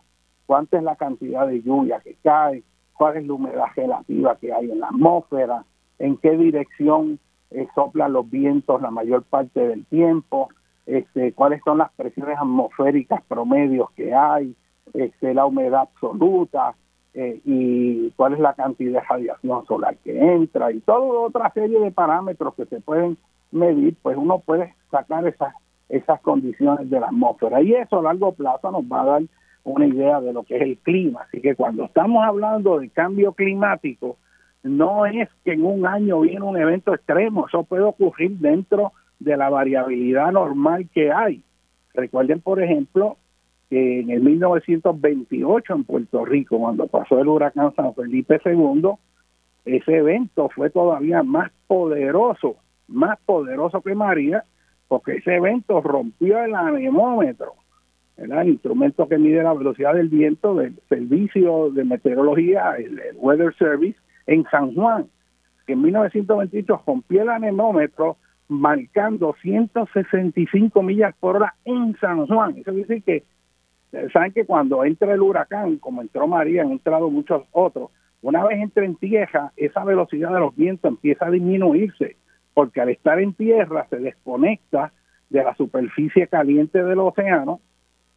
cuánta 0.45 0.77
es 0.77 0.83
la 0.83 0.95
cantidad 0.95 1.47
de 1.47 1.61
lluvia 1.61 1.99
que 1.99 2.15
cae, 2.23 2.63
cuál 2.93 3.17
es 3.17 3.27
la 3.27 3.33
humedad 3.33 3.65
relativa 3.75 4.35
que 4.37 4.51
hay 4.51 4.71
en 4.71 4.79
la 4.79 4.87
atmósfera, 4.87 5.63
en 5.99 6.17
qué 6.17 6.37
dirección 6.37 7.19
eh, 7.51 7.67
soplan 7.75 8.13
los 8.13 8.29
vientos 8.29 8.81
la 8.81 8.91
mayor 8.91 9.23
parte 9.23 9.59
del 9.59 9.85
tiempo, 9.85 10.49
este, 10.85 11.33
cuáles 11.33 11.61
son 11.63 11.77
las 11.77 11.91
presiones 11.93 12.37
atmosféricas 12.37 13.21
promedios 13.27 13.91
que 13.91 14.13
hay, 14.13 14.55
este, 14.93 15.33
la 15.33 15.45
humedad 15.45 15.81
absoluta 15.81 16.75
eh, 17.13 17.41
y 17.43 18.11
cuál 18.11 18.33
es 18.33 18.39
la 18.39 18.53
cantidad 18.53 19.01
de 19.01 19.07
radiación 19.07 19.65
solar 19.65 19.97
que 20.03 20.17
entra 20.17 20.71
y 20.71 20.79
toda 20.79 20.99
otra 20.99 21.51
serie 21.51 21.79
de 21.79 21.91
parámetros 21.91 22.53
que 22.55 22.65
se 22.65 22.81
pueden 22.81 23.17
medir, 23.51 23.95
pues 24.01 24.15
uno 24.15 24.39
puede 24.39 24.75
sacar 24.91 25.27
esas, 25.27 25.53
esas 25.89 26.21
condiciones 26.21 26.89
de 26.89 26.99
la 26.99 27.07
atmósfera 27.07 27.61
y 27.61 27.73
eso 27.73 27.99
a 27.99 28.03
largo 28.03 28.33
plazo 28.33 28.71
nos 28.71 28.83
va 28.83 29.01
a 29.01 29.05
dar 29.05 29.21
una 29.63 29.87
idea 29.87 30.21
de 30.21 30.33
lo 30.33 30.43
que 30.43 30.57
es 30.57 30.61
el 30.61 30.77
clima. 30.77 31.21
Así 31.27 31.41
que 31.41 31.55
cuando 31.55 31.85
estamos 31.85 32.23
hablando 32.23 32.79
de 32.79 32.89
cambio 32.89 33.33
climático, 33.33 34.17
no 34.63 35.05
es 35.05 35.29
que 35.43 35.53
en 35.53 35.65
un 35.65 35.85
año 35.85 36.21
viene 36.21 36.41
un 36.41 36.57
evento 36.57 36.93
extremo, 36.93 37.47
eso 37.47 37.63
puede 37.63 37.83
ocurrir 37.83 38.37
dentro 38.37 38.93
de 39.19 39.35
la 39.37 39.49
variabilidad 39.49 40.31
normal 40.31 40.87
que 40.93 41.11
hay. 41.11 41.43
Recuerden, 41.93 42.39
por 42.41 42.61
ejemplo, 42.61 43.17
que 43.69 43.99
en 43.99 44.09
el 44.09 44.21
1928 44.21 45.73
en 45.73 45.83
Puerto 45.83 46.25
Rico, 46.25 46.57
cuando 46.59 46.87
pasó 46.87 47.19
el 47.19 47.27
huracán 47.27 47.73
San 47.75 47.93
Felipe 47.93 48.39
II, 48.43 48.89
ese 49.65 49.97
evento 49.97 50.49
fue 50.49 50.69
todavía 50.69 51.21
más 51.21 51.51
poderoso, 51.67 52.55
más 52.87 53.19
poderoso 53.25 53.81
que 53.81 53.93
María, 53.93 54.43
porque 54.87 55.17
ese 55.17 55.35
evento 55.35 55.81
rompió 55.81 56.43
el 56.43 56.55
anemómetro, 56.55 57.53
el 58.17 58.49
instrumento 58.49 59.07
que 59.07 59.17
mide 59.17 59.43
la 59.43 59.53
velocidad 59.53 59.93
del 59.93 60.09
viento 60.09 60.55
del 60.55 60.77
servicio 60.89 61.69
de 61.69 61.85
meteorología, 61.85 62.75
el, 62.77 62.99
Weather 63.15 63.55
Service, 63.55 63.97
en 64.25 64.43
San 64.49 64.73
Juan, 64.73 65.05
que 65.67 65.73
en 65.73 65.83
1928 65.83 66.83
rompió 66.85 67.21
el 67.21 67.29
anemómetro 67.29 68.17
marcando 68.47 69.35
165 69.41 70.81
millas 70.81 71.15
por 71.19 71.35
hora 71.35 71.53
en 71.65 71.95
San 71.99 72.25
Juan. 72.25 72.57
Eso 72.57 72.71
quiere 72.71 72.87
decir 72.87 73.03
que 73.03 73.23
saben 74.13 74.31
que 74.33 74.45
cuando 74.45 74.83
entra 74.83 75.13
el 75.13 75.21
huracán, 75.21 75.77
como 75.77 76.01
entró 76.01 76.27
María, 76.27 76.61
han 76.61 76.71
entrado 76.71 77.09
muchos 77.09 77.43
otros, 77.51 77.89
una 78.21 78.45
vez 78.45 78.59
entra 78.59 78.85
en 78.85 78.95
tierra, 78.95 79.51
esa 79.55 79.83
velocidad 79.83 80.33
de 80.33 80.39
los 80.39 80.55
vientos 80.55 80.89
empieza 80.89 81.27
a 81.27 81.31
disminuirse, 81.31 82.17
porque 82.53 82.81
al 82.81 82.89
estar 82.89 83.19
en 83.19 83.33
tierra 83.33 83.87
se 83.89 83.97
desconecta 83.97 84.91
de 85.29 85.43
la 85.43 85.55
superficie 85.55 86.27
caliente 86.27 86.83
del 86.83 86.99
océano, 86.99 87.61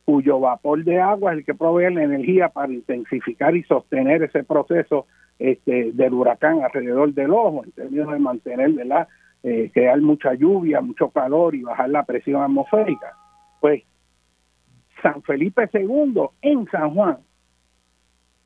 cuyo 0.04 0.40
vapor 0.40 0.82
de 0.82 1.00
agua 1.00 1.32
es 1.32 1.38
el 1.38 1.44
que 1.44 1.54
provee 1.54 1.94
la 1.94 2.02
energía 2.02 2.48
para 2.48 2.72
intensificar 2.72 3.54
y 3.56 3.62
sostener 3.62 4.22
ese 4.24 4.42
proceso 4.42 5.06
este, 5.38 5.92
del 5.92 6.14
huracán 6.14 6.62
alrededor 6.62 7.14
del 7.14 7.30
ojo, 7.30 7.62
en 7.64 7.72
términos 7.72 8.12
de 8.12 8.18
mantener, 8.18 8.72
¿verdad? 8.72 9.06
Eh, 9.44 9.70
crear 9.72 10.00
mucha 10.00 10.34
lluvia, 10.34 10.80
mucho 10.80 11.10
calor 11.10 11.54
y 11.54 11.62
bajar 11.62 11.90
la 11.90 12.04
presión 12.04 12.42
atmosférica. 12.42 13.14
Pues 13.60 13.82
San 15.02 15.22
Felipe 15.22 15.68
II 15.72 16.22
en 16.42 16.66
San 16.70 16.94
Juan. 16.94 17.18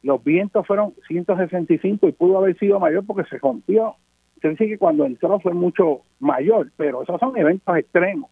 Los 0.03 0.23
vientos 0.23 0.67
fueron 0.67 0.95
165 1.09 2.09
y 2.09 2.13
pudo 2.13 2.39
haber 2.39 2.59
sido 2.59 2.81
mayor 2.81 3.05
porque 3.07 3.29
se 3.29 3.39
rompió. 3.39 3.97
Se 4.41 4.51
dice 4.51 4.67
que 4.67 4.79
cuando 4.79 5.05
entró 5.05 5.41
fue 5.41 5.53
mucho 5.53 6.03
mayor, 6.21 6.71
pero 6.77 7.03
esos 7.03 7.19
son 7.19 7.37
eventos 7.37 7.77
extremos. 7.77 8.31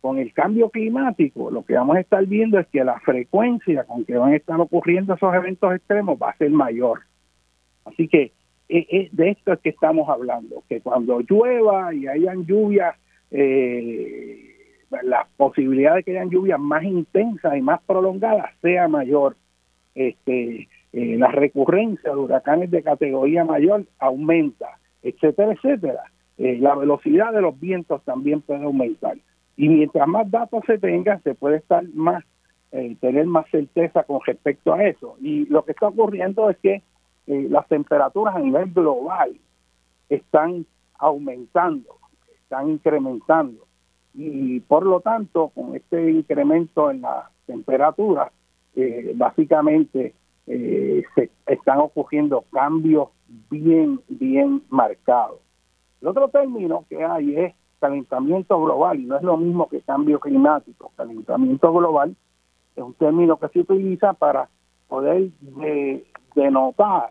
Con 0.00 0.18
el 0.18 0.32
cambio 0.32 0.70
climático, 0.70 1.50
lo 1.50 1.64
que 1.64 1.74
vamos 1.74 1.96
a 1.96 2.00
estar 2.00 2.24
viendo 2.26 2.58
es 2.58 2.66
que 2.68 2.84
la 2.84 3.00
frecuencia 3.00 3.84
con 3.84 4.04
que 4.04 4.16
van 4.16 4.32
a 4.32 4.36
estar 4.36 4.60
ocurriendo 4.60 5.14
esos 5.14 5.34
eventos 5.34 5.74
extremos 5.74 6.18
va 6.20 6.30
a 6.30 6.36
ser 6.36 6.50
mayor. 6.50 7.00
Así 7.84 8.06
que 8.06 8.32
eh, 8.68 8.86
eh, 8.90 9.08
de 9.12 9.30
esto 9.30 9.54
es 9.54 9.60
que 9.60 9.70
estamos 9.70 10.08
hablando, 10.08 10.62
que 10.68 10.80
cuando 10.80 11.20
llueva 11.20 11.94
y 11.94 12.06
hayan 12.06 12.44
lluvias 12.44 12.94
eh, 13.30 14.57
la 15.02 15.26
posibilidad 15.36 15.94
de 15.94 16.02
que 16.02 16.12
hayan 16.12 16.30
lluvias 16.30 16.58
más 16.58 16.82
intensas 16.82 17.56
y 17.56 17.60
más 17.60 17.80
prolongadas 17.82 18.50
sea 18.62 18.88
mayor. 18.88 19.36
Este, 19.94 20.68
eh, 20.92 21.16
la 21.18 21.28
recurrencia 21.28 22.10
de 22.10 22.16
huracanes 22.16 22.70
de 22.70 22.82
categoría 22.82 23.44
mayor 23.44 23.84
aumenta, 23.98 24.78
etcétera, 25.02 25.52
etcétera. 25.52 26.02
Eh, 26.38 26.58
la 26.60 26.74
velocidad 26.74 27.32
de 27.32 27.42
los 27.42 27.58
vientos 27.58 28.02
también 28.04 28.40
puede 28.40 28.64
aumentar. 28.64 29.18
Y 29.56 29.68
mientras 29.68 30.06
más 30.06 30.30
datos 30.30 30.62
se 30.66 30.78
tengan, 30.78 31.22
se 31.22 31.34
puede 31.34 31.56
estar 31.56 31.82
más, 31.94 32.24
eh, 32.72 32.96
tener 33.00 33.26
más 33.26 33.46
certeza 33.50 34.04
con 34.04 34.20
respecto 34.24 34.72
a 34.72 34.84
eso. 34.84 35.16
Y 35.20 35.46
lo 35.46 35.64
que 35.64 35.72
está 35.72 35.88
ocurriendo 35.88 36.48
es 36.48 36.56
que 36.58 36.82
las 37.26 37.68
temperaturas 37.68 38.36
a 38.36 38.38
nivel 38.38 38.72
global 38.72 39.36
están 40.08 40.64
aumentando, 40.98 41.98
están 42.42 42.70
incrementando 42.70 43.67
y 44.20 44.58
por 44.58 44.84
lo 44.84 45.00
tanto 45.00 45.52
con 45.54 45.76
este 45.76 46.10
incremento 46.10 46.90
en 46.90 47.02
la 47.02 47.30
temperatura 47.46 48.32
eh, 48.74 49.12
básicamente 49.14 50.12
eh, 50.48 51.04
se 51.14 51.30
están 51.46 51.78
ocurriendo 51.78 52.44
cambios 52.52 53.10
bien 53.48 54.00
bien 54.08 54.62
marcados. 54.70 55.38
El 56.02 56.08
otro 56.08 56.28
término 56.28 56.84
que 56.88 57.04
hay 57.04 57.36
es 57.36 57.54
calentamiento 57.78 58.60
global 58.60 58.98
y 58.98 59.04
no 59.04 59.16
es 59.16 59.22
lo 59.22 59.36
mismo 59.36 59.68
que 59.68 59.82
cambio 59.82 60.18
climático. 60.18 60.90
Calentamiento 60.96 61.72
global 61.72 62.16
es 62.74 62.82
un 62.82 62.94
término 62.94 63.38
que 63.38 63.48
se 63.48 63.60
utiliza 63.60 64.14
para 64.14 64.48
poder 64.88 65.28
denotar 66.34 67.10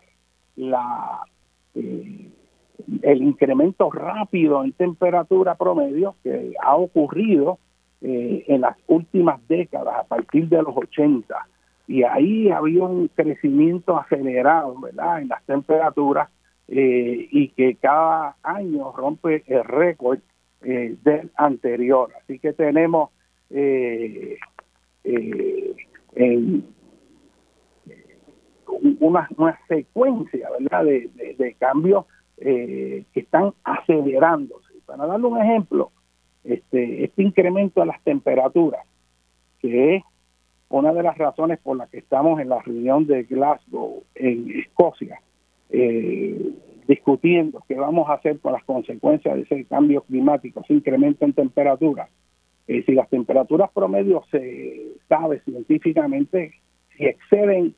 la 0.56 1.22
eh, 1.74 2.27
el 3.02 3.22
incremento 3.22 3.90
rápido 3.90 4.64
en 4.64 4.72
temperatura 4.72 5.54
promedio 5.56 6.14
que 6.22 6.52
ha 6.62 6.76
ocurrido 6.76 7.58
eh, 8.00 8.44
en 8.46 8.60
las 8.60 8.76
últimas 8.86 9.40
décadas, 9.48 9.96
a 9.98 10.04
partir 10.04 10.48
de 10.48 10.62
los 10.62 10.76
80. 10.76 11.34
Y 11.88 12.04
ahí 12.04 12.50
había 12.50 12.84
un 12.84 13.08
crecimiento 13.08 13.98
acelerado, 13.98 14.78
¿verdad?, 14.80 15.20
en 15.22 15.28
las 15.28 15.42
temperaturas 15.44 16.30
eh, 16.68 17.28
y 17.30 17.48
que 17.48 17.74
cada 17.76 18.36
año 18.42 18.92
rompe 18.92 19.42
el 19.46 19.64
récord 19.64 20.20
eh, 20.62 20.96
del 21.02 21.30
anterior. 21.36 22.10
Así 22.22 22.38
que 22.38 22.52
tenemos 22.52 23.10
una, 29.00 29.28
una 29.36 29.58
secuencia, 29.66 30.48
¿verdad?, 30.60 30.84
de, 30.84 31.56
cambios 31.58 32.04
eh, 32.40 33.04
que 33.12 33.20
están 33.20 33.52
acelerándose. 33.64 34.72
Para 34.86 35.06
darle 35.06 35.26
un 35.26 35.38
ejemplo, 35.38 35.90
este, 36.44 37.04
este 37.04 37.22
incremento 37.22 37.80
de 37.80 37.86
las 37.86 38.02
temperaturas, 38.02 38.84
que 39.60 39.96
es 39.96 40.02
una 40.70 40.92
de 40.92 41.02
las 41.02 41.16
razones 41.18 41.58
por 41.60 41.76
las 41.76 41.88
que 41.90 41.98
estamos 41.98 42.40
en 42.40 42.48
la 42.48 42.60
reunión 42.60 43.06
de 43.06 43.24
Glasgow, 43.24 44.02
en 44.14 44.50
Escocia, 44.58 45.20
eh, 45.70 46.52
discutiendo 46.86 47.62
qué 47.68 47.74
vamos 47.74 48.08
a 48.08 48.14
hacer 48.14 48.38
con 48.40 48.52
las 48.52 48.64
consecuencias 48.64 49.34
de 49.34 49.42
ese 49.42 49.64
cambio 49.64 50.02
climático, 50.02 50.60
ese 50.60 50.74
incremento 50.74 51.24
en 51.24 51.32
temperatura, 51.32 52.08
Eh, 52.68 52.82
si 52.84 52.92
las 52.92 53.08
temperaturas 53.08 53.70
promedio 53.72 54.22
se 54.30 54.92
sabe 55.08 55.40
científicamente, 55.40 56.52
si 56.94 57.06
exceden 57.06 57.74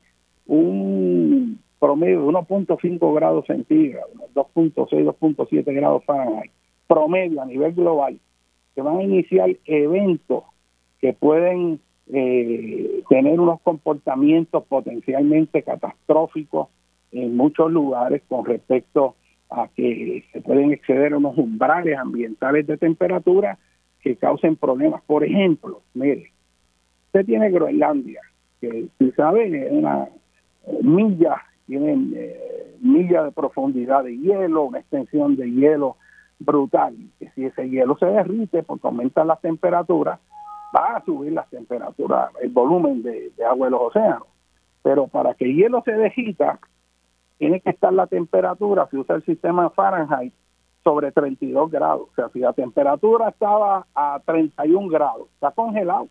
un 0.47 1.61
promedio 1.81 2.21
de 2.21 2.27
1.5 2.27 3.15
grados 3.15 3.47
centígrados, 3.47 4.11
2.6, 4.35 4.87
2.7 4.87 5.73
grados 5.73 6.05
Fahrenheit, 6.05 6.51
promedio 6.87 7.41
a 7.41 7.45
nivel 7.45 7.73
global, 7.73 8.19
se 8.75 8.81
van 8.83 8.97
a 8.97 9.03
iniciar 9.03 9.49
eventos 9.65 10.43
que 10.99 11.13
pueden 11.13 11.79
eh, 12.13 13.01
tener 13.09 13.39
unos 13.39 13.59
comportamientos 13.61 14.63
potencialmente 14.65 15.63
catastróficos 15.63 16.67
en 17.11 17.35
muchos 17.35 17.71
lugares 17.71 18.21
con 18.29 18.45
respecto 18.45 19.15
a 19.49 19.67
que 19.75 20.23
se 20.31 20.39
pueden 20.41 20.71
exceder 20.71 21.15
unos 21.15 21.35
umbrales 21.35 21.97
ambientales 21.97 22.67
de 22.67 22.77
temperatura 22.77 23.57
que 24.01 24.15
causen 24.17 24.55
problemas. 24.55 25.01
Por 25.07 25.23
ejemplo, 25.23 25.81
mire, 25.95 26.31
usted 27.07 27.25
tiene 27.25 27.49
Groenlandia, 27.49 28.21
que 28.61 28.85
si 28.99 29.11
sabe 29.13 29.65
es 29.65 29.71
una 29.71 30.07
milla, 30.83 31.41
tiene 31.71 31.93
eh, 32.15 32.75
milla 32.81 33.23
de 33.23 33.31
profundidad 33.31 34.03
de 34.03 34.17
hielo, 34.17 34.63
una 34.63 34.79
extensión 34.79 35.37
de 35.37 35.49
hielo 35.49 35.95
brutal, 36.37 36.93
que 37.17 37.29
si 37.29 37.45
ese 37.45 37.69
hielo 37.69 37.97
se 37.97 38.07
derrite 38.07 38.61
porque 38.61 38.87
aumenta 38.87 39.23
las 39.23 39.39
temperaturas, 39.39 40.19
va 40.75 40.97
a 40.97 41.05
subir 41.05 41.31
las 41.31 41.49
temperaturas, 41.49 42.31
el 42.41 42.49
volumen 42.49 43.03
de, 43.03 43.31
agua 43.49 43.67
de 43.67 43.71
los 43.71 43.81
océanos. 43.83 44.27
Pero 44.83 45.07
para 45.07 45.33
que 45.33 45.45
el 45.45 45.55
hielo 45.55 45.81
se 45.85 45.93
dejita, 45.93 46.59
tiene 47.37 47.61
que 47.61 47.69
estar 47.69 47.93
la 47.93 48.07
temperatura, 48.07 48.89
si 48.91 48.97
usa 48.97 49.15
el 49.15 49.23
sistema 49.23 49.69
Fahrenheit, 49.69 50.33
sobre 50.83 51.13
32 51.13 51.71
grados. 51.71 52.09
O 52.11 52.15
sea, 52.15 52.27
si 52.33 52.39
la 52.39 52.51
temperatura 52.51 53.29
estaba 53.29 53.85
a 53.95 54.19
31 54.25 54.89
grados, 54.89 55.29
está 55.35 55.51
congelado. 55.51 56.09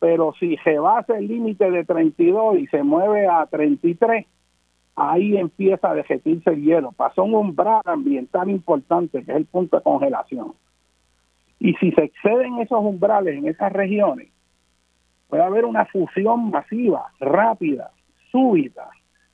Pero 0.00 0.34
si 0.40 0.56
se 0.64 0.80
basa 0.80 1.16
el 1.16 1.28
límite 1.28 1.70
de 1.70 1.84
32 1.84 2.58
y 2.58 2.66
se 2.66 2.82
mueve 2.82 3.28
a 3.28 3.46
33, 3.46 4.26
ahí 4.96 5.36
empieza 5.36 5.90
a 5.90 5.94
derretirse 5.94 6.50
el 6.50 6.62
hielo. 6.62 6.92
Pasó 6.92 7.24
un 7.24 7.34
umbral 7.34 7.82
ambiental 7.84 8.50
importante, 8.50 9.24
que 9.24 9.32
es 9.32 9.36
el 9.36 9.46
punto 9.46 9.76
de 9.76 9.82
congelación. 9.82 10.52
Y 11.58 11.74
si 11.74 11.92
se 11.92 12.04
exceden 12.04 12.58
esos 12.58 12.80
umbrales 12.80 13.36
en 13.36 13.48
esas 13.48 13.72
regiones, 13.72 14.28
puede 15.28 15.42
haber 15.42 15.64
una 15.64 15.86
fusión 15.86 16.50
masiva, 16.50 17.06
rápida, 17.20 17.90
súbita, 18.30 18.88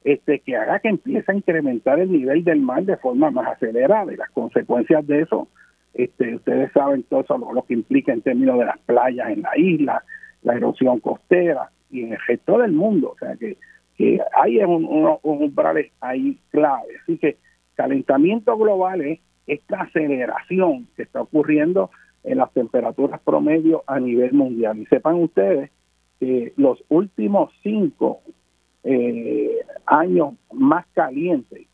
este, 0.05 0.41
que 0.41 0.57
haga 0.57 0.79
que 0.79 0.89
empiece 0.89 1.31
a 1.31 1.35
incrementar 1.35 1.99
el 1.99 2.11
nivel 2.11 2.45
del 2.45 2.61
mar 2.61 2.85
de 2.85 2.97
forma 2.97 3.31
más 3.31 3.49
acelerada. 3.49 4.13
Y 4.13 4.17
las 4.17 4.31
consecuencias 4.31 5.07
de 5.07 5.23
eso, 5.23 5.49
este, 5.95 6.37
ustedes 6.37 6.73
saben 6.73 7.03
todo 7.05 7.21
eso, 7.21 7.37
lo, 7.37 7.63
que 7.63 7.75
implica 7.75 8.13
en 8.13 8.23
términos 8.23 8.59
de 8.59 8.65
las 8.67 8.79
playas 8.79 9.31
en 9.31 9.43
la 9.43 9.59
isla, 9.59 10.05
la 10.43 10.55
erosión 10.55 11.01
costera 11.01 11.71
y 11.91 12.05
en 12.05 12.13
el 12.13 12.19
resto 12.27 12.59
del 12.59 12.73
mundo. 12.73 13.13
O 13.15 13.19
sea 13.19 13.37
que, 13.37 13.59
que 14.01 14.19
hay 14.33 14.57
unos 14.65 15.19
umbrales 15.23 15.93
ahí 16.01 16.39
clave. 16.49 16.97
Así 17.03 17.19
que 17.19 17.37
calentamiento 17.75 18.57
global 18.57 19.03
es 19.03 19.21
esta 19.47 19.83
aceleración 19.83 20.89
que 20.97 21.03
está 21.03 21.21
ocurriendo 21.21 21.91
en 22.25 22.39
las 22.39 22.51
temperaturas 22.55 23.21
promedio 23.21 23.85
a 23.87 24.01
nivel 24.01 24.33
mundial. 24.33 24.79
Y 24.79 24.87
sepan 24.87 25.17
ustedes 25.17 25.71
que 26.19 26.55
los 26.57 26.83
últimos 26.89 27.53
cinco 27.63 28.23
eh, 28.85 29.59
años 29.85 30.33
más 30.51 30.87
calientes 30.95 31.67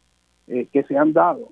eh, 0.48 0.66
que 0.72 0.82
se 0.82 0.98
han 0.98 1.12
dado, 1.12 1.50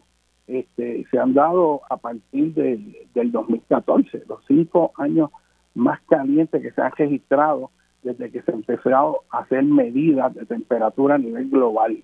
este, 0.48 1.06
se 1.08 1.18
han 1.20 1.34
dado 1.34 1.82
a 1.88 1.98
partir 1.98 2.52
del 2.52 3.30
2014, 3.30 4.24
los 4.28 4.44
cinco 4.48 4.90
años 4.96 5.30
más 5.72 6.00
calientes 6.08 6.60
que 6.60 6.72
se 6.72 6.82
han 6.82 6.90
registrado 6.96 7.70
desde 8.04 8.30
que 8.30 8.42
se 8.42 8.52
empezó 8.52 9.22
a 9.30 9.38
hacer 9.38 9.64
medidas 9.64 10.32
de 10.34 10.46
temperatura 10.46 11.16
a 11.16 11.18
nivel 11.18 11.50
global. 11.50 12.02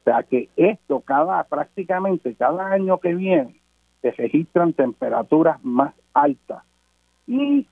O 0.00 0.04
sea 0.04 0.22
que 0.22 0.48
esto 0.56 1.00
cada 1.00 1.42
prácticamente 1.44 2.34
cada 2.34 2.68
año 2.68 2.98
que 2.98 3.14
viene 3.14 3.56
se 4.02 4.12
registran 4.12 4.72
temperaturas 4.72 5.62
más 5.64 5.94
altas. 6.14 6.62
Y 7.26 7.66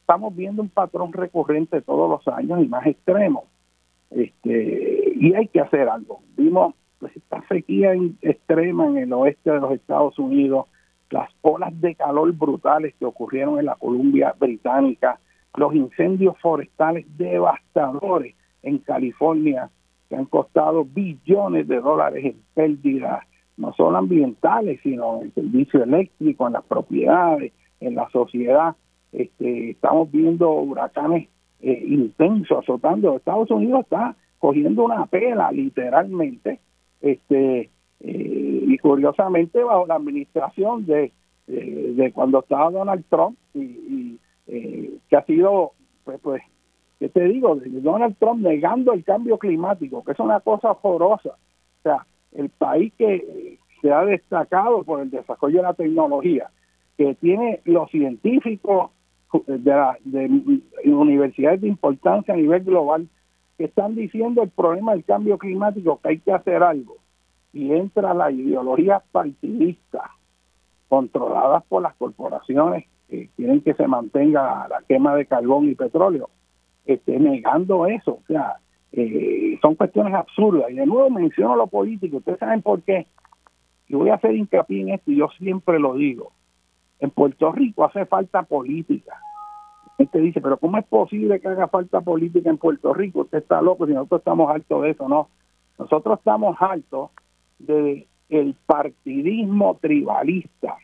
estamos 0.00 0.34
viendo 0.34 0.62
un 0.62 0.68
patrón 0.68 1.12
recurrente 1.12 1.82
todos 1.82 2.08
los 2.08 2.34
años 2.34 2.62
y 2.62 2.66
más 2.66 2.86
extremo. 2.86 3.44
Este, 4.10 5.12
y 5.16 5.34
hay 5.34 5.48
que 5.48 5.60
hacer 5.60 5.88
algo. 5.88 6.20
Vimos 6.36 6.74
pues, 6.98 7.16
esta 7.16 7.46
sequía 7.48 7.92
extrema 8.22 8.86
en 8.86 8.98
el 8.98 9.12
oeste 9.12 9.50
de 9.50 9.60
los 9.60 9.72
Estados 9.72 10.18
Unidos, 10.18 10.66
las 11.10 11.30
olas 11.42 11.78
de 11.80 11.94
calor 11.94 12.32
brutales 12.32 12.94
que 12.98 13.04
ocurrieron 13.04 13.58
en 13.58 13.66
la 13.66 13.76
Columbia 13.76 14.34
Británica, 14.38 15.20
los 15.56 15.74
incendios 15.74 16.38
forestales 16.40 17.06
devastadores 17.16 18.34
en 18.62 18.78
California 18.78 19.70
que 20.08 20.16
han 20.16 20.26
costado 20.26 20.84
billones 20.84 21.68
de 21.68 21.80
dólares 21.80 22.24
en 22.24 22.36
pérdidas 22.54 23.24
no 23.56 23.72
solo 23.74 23.98
ambientales, 23.98 24.80
sino 24.82 25.16
en 25.16 25.24
el 25.24 25.34
servicio 25.34 25.82
eléctrico, 25.82 26.46
en 26.46 26.52
las 26.54 26.64
propiedades, 26.64 27.52
en 27.80 27.96
la 27.96 28.08
sociedad. 28.10 28.76
Este, 29.12 29.70
estamos 29.70 30.10
viendo 30.12 30.50
huracanes 30.50 31.28
eh, 31.60 31.84
intensos 31.86 32.58
azotando. 32.58 33.16
Estados 33.16 33.50
Unidos 33.50 33.80
está 33.80 34.14
cogiendo 34.38 34.84
una 34.84 35.06
pela 35.06 35.50
literalmente, 35.50 36.60
este 37.00 37.70
eh, 38.00 38.64
y 38.68 38.78
curiosamente 38.78 39.62
bajo 39.64 39.86
la 39.86 39.96
administración 39.96 40.86
de, 40.86 41.10
de 41.48 42.12
cuando 42.12 42.40
estaba 42.40 42.70
Donald 42.70 43.04
Trump 43.08 43.36
y, 43.54 44.18
eh, 44.48 44.94
que 45.08 45.16
ha 45.16 45.24
sido 45.24 45.72
pues 46.04 46.18
pues 46.22 46.42
qué 46.98 47.08
te 47.08 47.24
digo 47.24 47.56
Donald 47.64 48.16
Trump 48.18 48.40
negando 48.40 48.92
el 48.92 49.04
cambio 49.04 49.38
climático 49.38 50.02
que 50.04 50.12
es 50.12 50.18
una 50.18 50.40
cosa 50.40 50.76
horrorosa 50.82 51.30
o 51.30 51.82
sea 51.82 52.06
el 52.32 52.48
país 52.50 52.92
que 52.98 53.58
se 53.80 53.92
ha 53.92 54.04
destacado 54.04 54.82
por 54.82 55.00
el 55.00 55.10
desarrollo 55.10 55.58
de 55.58 55.62
la 55.62 55.74
tecnología, 55.74 56.50
que 56.96 57.14
tiene 57.16 57.60
los 57.64 57.90
científicos 57.90 58.90
de, 59.46 59.96
de 60.04 60.90
universidades 60.90 61.60
de 61.60 61.68
importancia 61.68 62.34
a 62.34 62.36
nivel 62.36 62.64
global 62.64 63.08
que 63.56 63.64
están 63.64 63.94
diciendo 63.94 64.42
el 64.42 64.50
problema 64.50 64.92
del 64.92 65.04
cambio 65.04 65.38
climático, 65.38 66.00
que 66.02 66.08
hay 66.10 66.18
que 66.18 66.32
hacer 66.32 66.62
algo. 66.62 66.96
Y 67.52 67.72
entra 67.72 68.14
la 68.14 68.30
ideología 68.30 69.02
partidista, 69.10 70.10
controladas 70.88 71.64
por 71.64 71.82
las 71.82 71.94
corporaciones 71.96 72.84
que 73.08 73.28
quieren 73.36 73.60
que 73.60 73.74
se 73.74 73.86
mantenga 73.86 74.68
la 74.68 74.82
quema 74.86 75.14
de 75.16 75.26
carbón 75.26 75.68
y 75.68 75.74
petróleo, 75.74 76.28
este, 76.84 77.18
negando 77.18 77.86
eso. 77.86 78.12
O 78.12 78.22
sea, 78.26 78.56
eh, 78.92 79.58
son 79.62 79.74
cuestiones 79.74 80.14
absurdas. 80.14 80.70
Y 80.70 80.74
de 80.74 80.86
nuevo 80.86 81.10
menciono 81.10 81.56
lo 81.56 81.66
político. 81.66 82.18
Ustedes 82.18 82.38
saben 82.38 82.62
por 82.62 82.82
qué. 82.82 83.06
Y 83.88 83.94
voy 83.94 84.10
a 84.10 84.14
hacer 84.14 84.34
hincapié 84.34 84.82
en 84.82 84.88
esto, 84.90 85.10
y 85.10 85.16
yo 85.16 85.28
siempre 85.38 85.78
lo 85.78 85.94
digo. 85.94 86.32
En 87.00 87.10
Puerto 87.10 87.52
Rico 87.52 87.84
hace 87.84 88.04
falta 88.06 88.42
política. 88.42 89.14
Usted 89.98 90.20
dice, 90.20 90.40
pero 90.40 90.58
¿cómo 90.58 90.78
es 90.78 90.84
posible 90.84 91.40
que 91.40 91.48
haga 91.48 91.68
falta 91.68 92.00
política 92.00 92.50
en 92.50 92.58
Puerto 92.58 92.94
Rico? 92.94 93.20
Usted 93.20 93.38
está 93.38 93.60
loco 93.62 93.86
si 93.86 93.94
nosotros 93.94 94.20
estamos 94.20 94.50
hartos 94.50 94.82
de 94.82 94.90
eso, 94.90 95.08
no. 95.08 95.28
Nosotros 95.78 96.18
estamos 96.18 96.56
hartos 96.60 97.10
de 97.58 98.06
el 98.28 98.54
partidismo 98.66 99.78
tribalista 99.80 100.76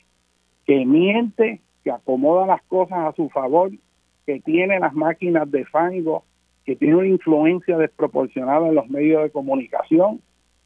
que 0.67 0.87
miente, 0.87 1.61
que 1.85 1.91
acomoda 1.91 2.47
las 2.47 2.63
cosas 2.63 2.99
a 2.99 3.13
su 3.13 3.29
favor, 3.29 3.71
que 4.27 4.41
tiene 4.41 4.81
las 4.81 4.95
máquinas 4.95 5.51
de 5.51 5.65
fango 5.67 6.25
que 6.65 6.77
tiene 6.77 6.97
una 6.97 7.07
influencia 7.07 7.77
desproporcionada 7.77 8.69
en 8.69 8.75
los 8.75 8.89
medios 8.89 9.23
de 9.23 9.31
comunicación 9.31 10.21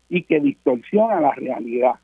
y 0.08 0.22
que 0.22 0.40
distorsiona 0.40 1.20
la 1.20 1.32
realidad. 1.32 1.96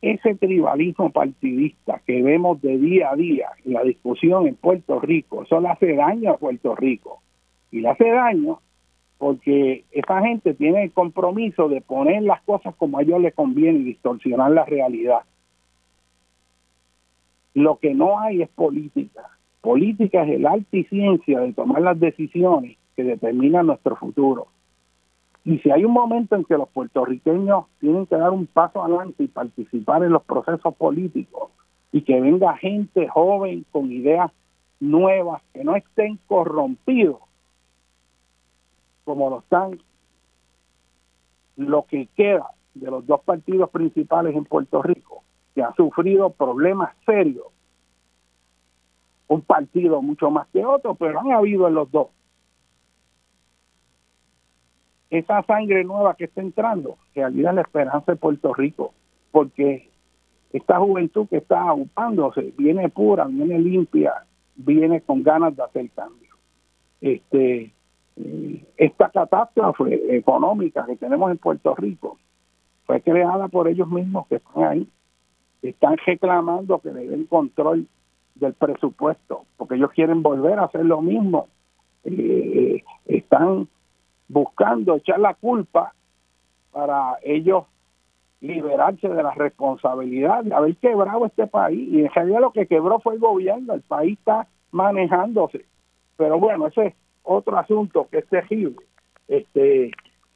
Ese 0.00 0.34
tribalismo 0.34 1.10
partidista 1.10 2.00
que 2.06 2.22
vemos 2.22 2.60
de 2.62 2.78
día 2.78 3.10
a 3.10 3.16
día 3.16 3.48
en 3.64 3.72
la 3.72 3.82
discusión 3.82 4.46
en 4.46 4.54
Puerto 4.54 5.00
Rico, 5.00 5.42
eso 5.42 5.60
le 5.60 5.68
hace 5.68 5.94
daño 5.94 6.32
a 6.32 6.36
Puerto 6.36 6.76
Rico. 6.76 7.20
Y 7.70 7.80
le 7.80 7.88
hace 7.88 8.08
daño 8.08 8.60
porque 9.18 9.84
esa 9.90 10.20
gente 10.20 10.54
tiene 10.54 10.84
el 10.84 10.92
compromiso 10.92 11.68
de 11.68 11.80
poner 11.80 12.22
las 12.22 12.42
cosas 12.42 12.74
como 12.76 12.98
a 12.98 13.02
ellos 13.02 13.20
les 13.20 13.34
conviene 13.34 13.80
y 13.80 13.84
distorsionar 13.84 14.50
la 14.50 14.64
realidad. 14.64 15.20
Lo 17.54 17.78
que 17.78 17.94
no 17.94 18.18
hay 18.18 18.42
es 18.42 18.48
política 18.50 19.30
Política 19.64 20.24
es 20.24 20.30
el 20.32 20.46
arte 20.46 20.76
y 20.76 20.84
ciencia 20.84 21.40
de 21.40 21.54
tomar 21.54 21.80
las 21.80 21.98
decisiones 21.98 22.76
que 22.94 23.02
determinan 23.02 23.66
nuestro 23.66 23.96
futuro. 23.96 24.48
Y 25.42 25.58
si 25.60 25.70
hay 25.70 25.86
un 25.86 25.92
momento 25.92 26.36
en 26.36 26.44
que 26.44 26.58
los 26.58 26.68
puertorriqueños 26.68 27.64
tienen 27.80 28.04
que 28.04 28.14
dar 28.14 28.30
un 28.30 28.46
paso 28.46 28.84
adelante 28.84 29.24
y 29.24 29.28
participar 29.28 30.04
en 30.04 30.12
los 30.12 30.22
procesos 30.24 30.74
políticos 30.74 31.50
y 31.92 32.02
que 32.02 32.20
venga 32.20 32.54
gente 32.58 33.08
joven 33.08 33.64
con 33.72 33.90
ideas 33.90 34.30
nuevas, 34.80 35.40
que 35.54 35.64
no 35.64 35.74
estén 35.76 36.18
corrompidos 36.26 37.20
como 39.04 39.30
lo 39.30 39.38
están 39.38 39.78
lo 41.56 41.86
que 41.86 42.06
queda 42.14 42.50
de 42.74 42.90
los 42.90 43.06
dos 43.06 43.22
partidos 43.22 43.70
principales 43.70 44.36
en 44.36 44.44
Puerto 44.44 44.82
Rico, 44.82 45.23
que 45.54 45.62
han 45.62 45.74
sufrido 45.74 46.30
problemas 46.30 46.94
serios 47.06 47.46
un 49.28 49.42
partido 49.42 50.02
mucho 50.02 50.30
más 50.30 50.46
que 50.48 50.64
otro, 50.64 50.94
pero 50.94 51.20
han 51.20 51.32
habido 51.32 51.66
en 51.68 51.74
los 51.74 51.90
dos. 51.90 52.08
Esa 55.10 55.42
sangre 55.44 55.84
nueva 55.84 56.14
que 56.14 56.24
está 56.24 56.40
entrando, 56.40 56.98
que 57.12 57.22
ayuda 57.22 57.52
la 57.52 57.62
esperanza 57.62 58.12
de 58.12 58.16
Puerto 58.16 58.52
Rico, 58.52 58.92
porque 59.30 59.90
esta 60.52 60.78
juventud 60.78 61.26
que 61.28 61.38
está 61.38 61.72
ocupándose 61.72 62.52
viene 62.56 62.88
pura, 62.88 63.24
viene 63.26 63.58
limpia, 63.58 64.24
viene 64.56 65.00
con 65.00 65.22
ganas 65.22 65.56
de 65.56 65.62
hacer 65.62 65.90
cambio. 65.90 66.34
Este, 67.00 67.72
eh, 68.16 68.64
esta 68.76 69.10
catástrofe 69.10 70.16
económica 70.16 70.84
que 70.86 70.96
tenemos 70.96 71.30
en 71.30 71.38
Puerto 71.38 71.74
Rico 71.74 72.18
fue 72.86 73.00
creada 73.00 73.48
por 73.48 73.68
ellos 73.68 73.88
mismos 73.88 74.26
que 74.28 74.36
están 74.36 74.64
ahí. 74.64 74.88
Están 75.68 75.96
reclamando 76.04 76.78
que 76.78 76.92
le 76.92 77.08
den 77.08 77.24
control 77.24 77.86
del 78.34 78.52
presupuesto, 78.54 79.44
porque 79.56 79.76
ellos 79.76 79.90
quieren 79.92 80.22
volver 80.22 80.58
a 80.58 80.64
hacer 80.64 80.84
lo 80.84 81.00
mismo. 81.00 81.48
Eh, 82.04 82.82
están 83.06 83.68
buscando 84.28 84.96
echar 84.96 85.20
la 85.20 85.34
culpa 85.34 85.94
para 86.70 87.18
ellos 87.22 87.64
liberarse 88.40 89.08
de 89.08 89.22
la 89.22 89.32
responsabilidad 89.32 90.44
de 90.44 90.54
haber 90.54 90.76
quebrado 90.76 91.24
este 91.26 91.46
país. 91.46 91.88
Y 91.90 92.00
en 92.00 92.10
realidad 92.10 92.40
lo 92.40 92.52
que 92.52 92.66
quebró 92.66 93.00
fue 93.00 93.14
el 93.14 93.20
gobierno, 93.20 93.72
el 93.72 93.82
país 93.82 94.18
está 94.18 94.46
manejándose. 94.70 95.64
Pero 96.16 96.38
bueno, 96.38 96.66
ese 96.66 96.88
es 96.88 96.94
otro 97.22 97.56
asunto 97.56 98.06
que 98.10 98.18
es 98.18 98.28
terrible. 98.28 98.84
Este, 99.28 99.92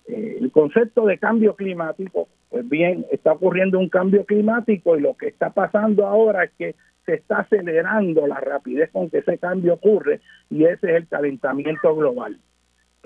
eh, 0.09 0.39
el 0.41 0.51
concepto 0.51 1.05
de 1.05 1.19
cambio 1.19 1.55
climático, 1.55 2.29
pues 2.49 2.67
bien, 2.69 3.05
está 3.13 3.33
ocurriendo 3.33 3.79
un 3.79 3.91
cambio 3.91 4.25
climático 4.25 4.97
y 4.97 5.01
lo 5.01 5.15
que 5.17 5.29
está 5.29 5.51
pasando 5.51 6.07
ahora 6.07 6.45
es 6.45 6.51
que 6.59 6.75
se 7.05 7.15
está 7.15 7.41
acelerando 7.41 8.27
la 8.27 8.41
rapidez 8.41 8.91
con 8.91 9.11
que 9.11 9.19
ese 9.19 9.39
cambio 9.39 9.75
ocurre 9.75 10.21
y 10.51 10.65
ese 10.65 10.91
es 10.91 10.97
el 10.97 11.09
calentamiento 11.09 11.95
global. 11.95 12.39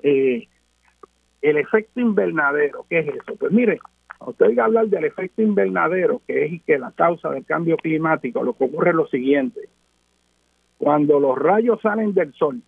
Eh, 0.01 0.47
el 1.41 1.57
efecto 1.57 1.99
invernadero, 1.99 2.85
¿qué 2.89 2.99
es 2.99 3.07
eso? 3.09 3.35
Pues 3.37 3.51
mire, 3.51 3.79
usted 4.25 4.45
oiga 4.45 4.65
hablar 4.65 4.87
del 4.87 5.03
efecto 5.03 5.41
invernadero, 5.41 6.21
que 6.25 6.45
es 6.45 6.63
que 6.63 6.77
la 6.77 6.91
causa 6.91 7.29
del 7.31 7.45
cambio 7.45 7.75
climático, 7.75 8.43
lo 8.43 8.53
que 8.53 8.63
ocurre 8.63 8.91
es 8.91 8.95
lo 8.95 9.07
siguiente. 9.07 9.59
Cuando 10.77 11.19
los 11.19 11.37
rayos 11.37 11.81
salen 11.81 12.13
del 12.13 12.33
sol 12.33 12.61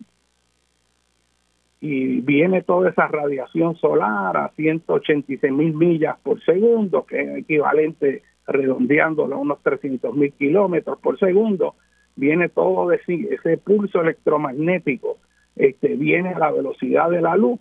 y 1.80 2.20
viene 2.20 2.62
toda 2.62 2.90
esa 2.90 3.06
radiación 3.06 3.76
solar 3.76 4.36
a 4.36 4.50
186 4.56 5.52
mil 5.52 5.74
millas 5.74 6.16
por 6.22 6.42
segundo, 6.42 7.04
que 7.04 7.20
es 7.20 7.38
equivalente 7.38 8.22
redondeándolo 8.46 9.36
a 9.36 9.38
unos 9.38 9.62
300 9.62 10.14
mil 10.14 10.32
kilómetros 10.32 10.98
por 10.98 11.18
segundo, 11.18 11.74
viene 12.14 12.48
todo 12.48 12.88
de 12.88 13.00
ese 13.06 13.58
pulso 13.58 14.00
electromagnético, 14.00 15.18
este, 15.54 15.96
viene 15.96 16.30
a 16.30 16.38
la 16.38 16.50
velocidad 16.50 17.10
de 17.10 17.20
la 17.20 17.36
luz 17.36 17.60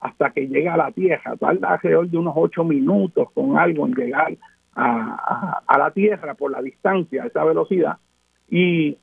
hasta 0.00 0.30
que 0.30 0.46
llega 0.46 0.74
a 0.74 0.76
la 0.76 0.92
Tierra, 0.92 1.36
tarda 1.36 1.74
alrededor 1.74 2.08
de 2.08 2.18
unos 2.18 2.34
ocho 2.36 2.64
minutos 2.64 3.30
con 3.32 3.58
algo 3.58 3.86
en 3.86 3.94
llegar 3.94 4.36
a, 4.74 5.62
a, 5.66 5.78
la 5.78 5.90
Tierra 5.90 6.34
por 6.34 6.50
la 6.50 6.60
distancia, 6.60 7.24
esa 7.24 7.44
velocidad, 7.44 7.96
y 8.48 8.96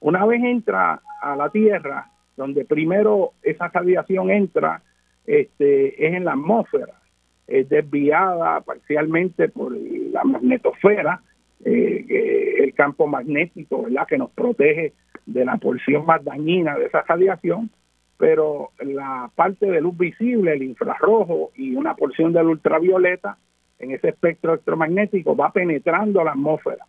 una 0.00 0.24
vez 0.26 0.42
entra 0.44 1.00
a 1.22 1.34
la 1.34 1.48
Tierra, 1.48 2.10
donde 2.36 2.64
primero 2.64 3.32
esa 3.42 3.68
radiación 3.68 4.30
entra, 4.30 4.82
este, 5.26 6.06
es 6.06 6.14
en 6.14 6.24
la 6.24 6.32
atmósfera, 6.32 7.00
es 7.46 7.68
desviada 7.68 8.60
parcialmente 8.62 9.48
por 9.48 9.72
la 9.72 10.24
magnetosfera, 10.24 11.20
eh, 11.64 12.56
el 12.58 12.74
campo 12.74 13.06
magnético, 13.06 13.84
¿verdad? 13.84 14.06
Que 14.06 14.18
nos 14.18 14.30
protege 14.30 14.92
de 15.26 15.44
la 15.44 15.56
porción 15.56 16.04
más 16.04 16.22
dañina 16.24 16.76
de 16.76 16.86
esa 16.86 17.02
radiación, 17.02 17.70
pero 18.18 18.70
la 18.80 19.30
parte 19.34 19.66
de 19.66 19.80
luz 19.80 19.96
visible, 19.96 20.52
el 20.52 20.62
infrarrojo 20.62 21.50
y 21.56 21.74
una 21.74 21.94
porción 21.94 22.32
del 22.32 22.46
ultravioleta 22.46 23.38
en 23.78 23.90
ese 23.90 24.10
espectro 24.10 24.52
electromagnético 24.52 25.36
va 25.36 25.52
penetrando 25.52 26.22
la 26.22 26.32
atmósfera. 26.32 26.86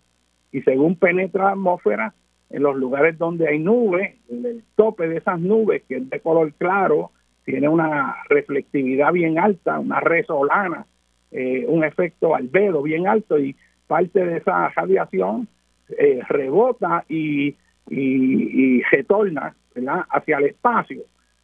Y 0.51 0.61
según 0.61 0.95
penetra 0.95 1.45
la 1.45 1.51
atmósfera, 1.51 2.13
en 2.49 2.63
los 2.63 2.75
lugares 2.75 3.17
donde 3.17 3.47
hay 3.47 3.59
nubes, 3.59 4.15
el 4.29 4.63
tope 4.75 5.07
de 5.07 5.17
esas 5.17 5.39
nubes, 5.39 5.83
que 5.87 5.97
es 5.97 6.09
de 6.09 6.19
color 6.19 6.53
claro, 6.53 7.11
tiene 7.43 7.69
una 7.69 8.15
reflectividad 8.29 9.11
bien 9.11 9.39
alta, 9.39 9.79
una 9.79 9.99
resolana, 9.99 10.85
eh, 11.31 11.65
un 11.67 11.83
efecto 11.83 12.35
albedo 12.35 12.81
bien 12.81 13.07
alto 13.07 13.37
y 13.39 13.55
parte 13.87 14.25
de 14.25 14.37
esa 14.37 14.69
radiación 14.69 15.47
eh, 15.89 16.21
rebota 16.27 17.05
y, 17.07 17.55
y, 17.89 18.81
retorna 18.83 19.55
hacia 20.09 20.37
el 20.37 20.45
espacio. 20.45 21.03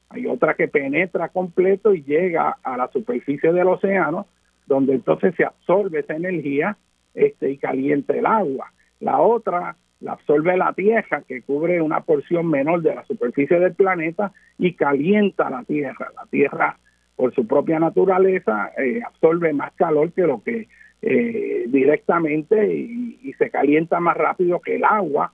Hay 0.10 0.26
otra 0.26 0.56
que 0.56 0.68
penetra 0.68 1.30
completo 1.30 1.94
y 1.94 2.04
llega 2.04 2.58
a 2.64 2.78
la 2.78 2.88
superficie 2.90 3.54
del 3.54 3.68
océano, 3.68 4.28
donde 4.66 4.94
entonces 4.94 5.36
se 5.36 5.46
absorbe 5.46 6.00
esa 6.00 6.16
energía 6.16 6.78
este, 7.14 7.52
y 7.52 7.58
calienta 7.58 8.14
el 8.14 8.26
agua. 8.26 8.72
La 9.00 9.20
otra 9.20 9.76
la 10.02 10.14
absorbe 10.14 10.58
la 10.58 10.74
Tierra, 10.74 11.24
que 11.28 11.42
cubre 11.44 11.82
una 11.82 12.02
porción 12.02 12.48
menor 12.48 12.82
de 12.82 12.96
la 12.96 13.06
superficie 13.06 13.60
del 13.60 13.76
planeta 13.76 14.34
y 14.58 14.74
calienta 14.74 15.50
la 15.50 15.64
Tierra. 15.64 16.12
La 16.16 16.26
Tierra, 16.26 16.78
por 17.16 17.34
su 17.34 17.48
propia 17.48 17.80
naturaleza, 17.80 18.72
eh, 18.78 19.02
absorbe 19.06 19.54
más 19.54 19.72
calor 19.74 20.12
que 20.12 20.22
lo 20.24 20.42
que 20.44 20.68
eh, 21.04 21.66
directamente 21.68 22.74
y, 22.74 23.10
se 23.38 23.50
calienta 23.50 24.00
más 24.00 24.16
rápido 24.18 24.60
que 24.60 24.76
el 24.76 24.84
agua, 24.84 25.34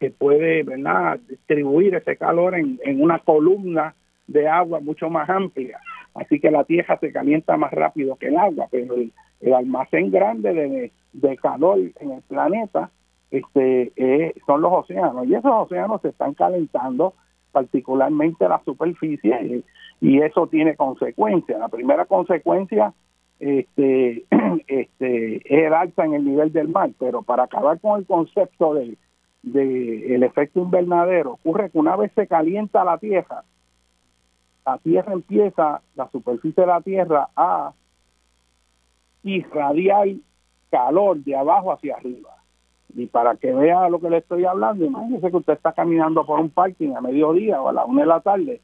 que 0.00 0.10
puede 0.10 0.64
¿verdad? 0.64 1.20
distribuir 1.28 1.94
ese 1.94 2.16
calor 2.16 2.56
en, 2.56 2.80
una 3.00 3.20
columna 3.20 3.94
de 4.26 4.48
agua 4.48 4.80
mucho 4.80 5.08
más 5.08 5.28
amplia. 5.28 5.78
Así 6.14 6.40
que 6.40 6.50
la 6.50 6.64
Tierra 6.64 6.98
se 6.98 7.12
calienta 7.12 7.56
más 7.56 7.72
rápido 7.72 8.16
que 8.16 8.28
el 8.28 8.36
agua, 8.36 8.66
pero 8.70 8.94
el, 8.94 9.12
almacén 9.54 10.10
grande 10.10 10.52
de, 10.52 10.92
de 11.12 11.36
calor 11.36 11.78
en 12.00 12.10
el 12.10 12.22
planeta 12.22 12.90
este, 13.30 13.92
eh, 13.96 14.34
son 14.46 14.60
los 14.60 14.72
océanos 14.72 15.26
y 15.26 15.34
esos 15.34 15.52
océanos 15.52 16.00
se 16.02 16.08
están 16.08 16.34
calentando 16.34 17.14
particularmente 17.52 18.48
la 18.48 18.60
superficie 18.64 19.62
y, 20.00 20.20
eso 20.20 20.46
tiene 20.48 20.76
consecuencias. 20.76 21.58
La 21.58 21.68
primera 21.68 22.04
consecuencia 22.04 22.92
este, 23.38 24.24
este, 24.66 25.36
es 25.36 25.66
el 25.66 25.72
alza 25.72 26.04
en 26.04 26.14
el 26.14 26.24
nivel 26.24 26.52
del 26.52 26.68
mar, 26.68 26.90
pero 26.98 27.22
para 27.22 27.44
acabar 27.44 27.80
con 27.80 28.00
el 28.00 28.06
concepto 28.06 28.74
de, 28.74 28.98
de 29.42 30.14
el 30.14 30.22
efecto 30.22 30.60
invernadero, 30.60 31.32
ocurre 31.32 31.70
que 31.70 31.78
una 31.78 31.96
vez 31.96 32.12
se 32.14 32.26
calienta 32.26 32.84
la 32.84 32.98
Tierra, 32.98 33.44
la 34.66 34.78
Tierra 34.78 35.12
empieza, 35.12 35.82
la 35.94 36.10
superficie 36.10 36.62
de 36.62 36.66
la 36.66 36.80
Tierra 36.80 37.28
a 37.36 37.72
irradiar 39.22 40.08
calor 40.70 41.18
de 41.18 41.36
abajo 41.36 41.72
hacia 41.72 41.96
arriba. 41.96 42.30
Y 42.94 43.06
para 43.06 43.36
que 43.36 43.52
vea 43.52 43.88
lo 43.88 44.00
que 44.00 44.08
le 44.08 44.18
estoy 44.18 44.44
hablando, 44.44 44.84
imagínese 44.84 45.30
que 45.30 45.36
usted 45.36 45.54
está 45.54 45.72
caminando 45.72 46.24
por 46.24 46.38
un 46.38 46.50
parking 46.50 46.94
a 46.94 47.00
mediodía 47.00 47.60
o 47.60 47.68
a 47.68 47.72
la 47.72 47.84
una 47.84 48.02
de 48.02 48.06
la 48.06 48.20
tarde 48.20 48.60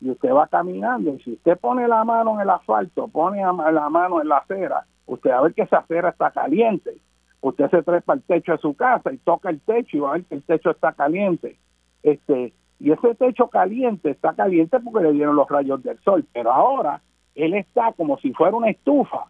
y 0.00 0.10
usted 0.10 0.32
va 0.32 0.48
caminando 0.48 1.14
y 1.14 1.20
si 1.20 1.32
usted 1.34 1.56
pone 1.58 1.86
la 1.86 2.04
mano 2.04 2.34
en 2.34 2.40
el 2.40 2.50
asfalto, 2.50 3.06
pone 3.08 3.40
la 3.40 3.88
mano 3.88 4.20
en 4.20 4.28
la 4.28 4.38
acera, 4.38 4.84
usted 5.06 5.30
va 5.30 5.38
a 5.38 5.42
ver 5.42 5.54
que 5.54 5.62
esa 5.62 5.78
acera 5.78 6.10
está 6.10 6.30
caliente. 6.32 6.96
Usted 7.40 7.70
se 7.70 7.82
trepa 7.82 8.12
al 8.12 8.22
techo 8.22 8.52
de 8.52 8.58
su 8.58 8.74
casa 8.74 9.12
y 9.12 9.18
toca 9.18 9.50
el 9.50 9.60
techo 9.60 9.96
y 9.96 10.00
va 10.00 10.10
a 10.10 10.12
ver 10.14 10.24
que 10.24 10.36
el 10.36 10.42
techo 10.42 10.70
está 10.70 10.92
caliente. 10.92 11.56
Este, 12.02 12.52
y 12.80 12.90
ese 12.90 13.14
techo 13.14 13.48
caliente 13.48 14.10
está 14.10 14.32
caliente 14.34 14.78
porque 14.80 15.06
le 15.06 15.12
dieron 15.12 15.36
los 15.36 15.48
rayos 15.48 15.82
del 15.82 15.98
sol, 16.00 16.24
pero 16.32 16.52
ahora 16.52 17.00
él 17.34 17.54
está 17.54 17.92
como 17.92 18.18
si 18.18 18.32
fuera 18.32 18.56
una 18.56 18.70
estufa, 18.70 19.26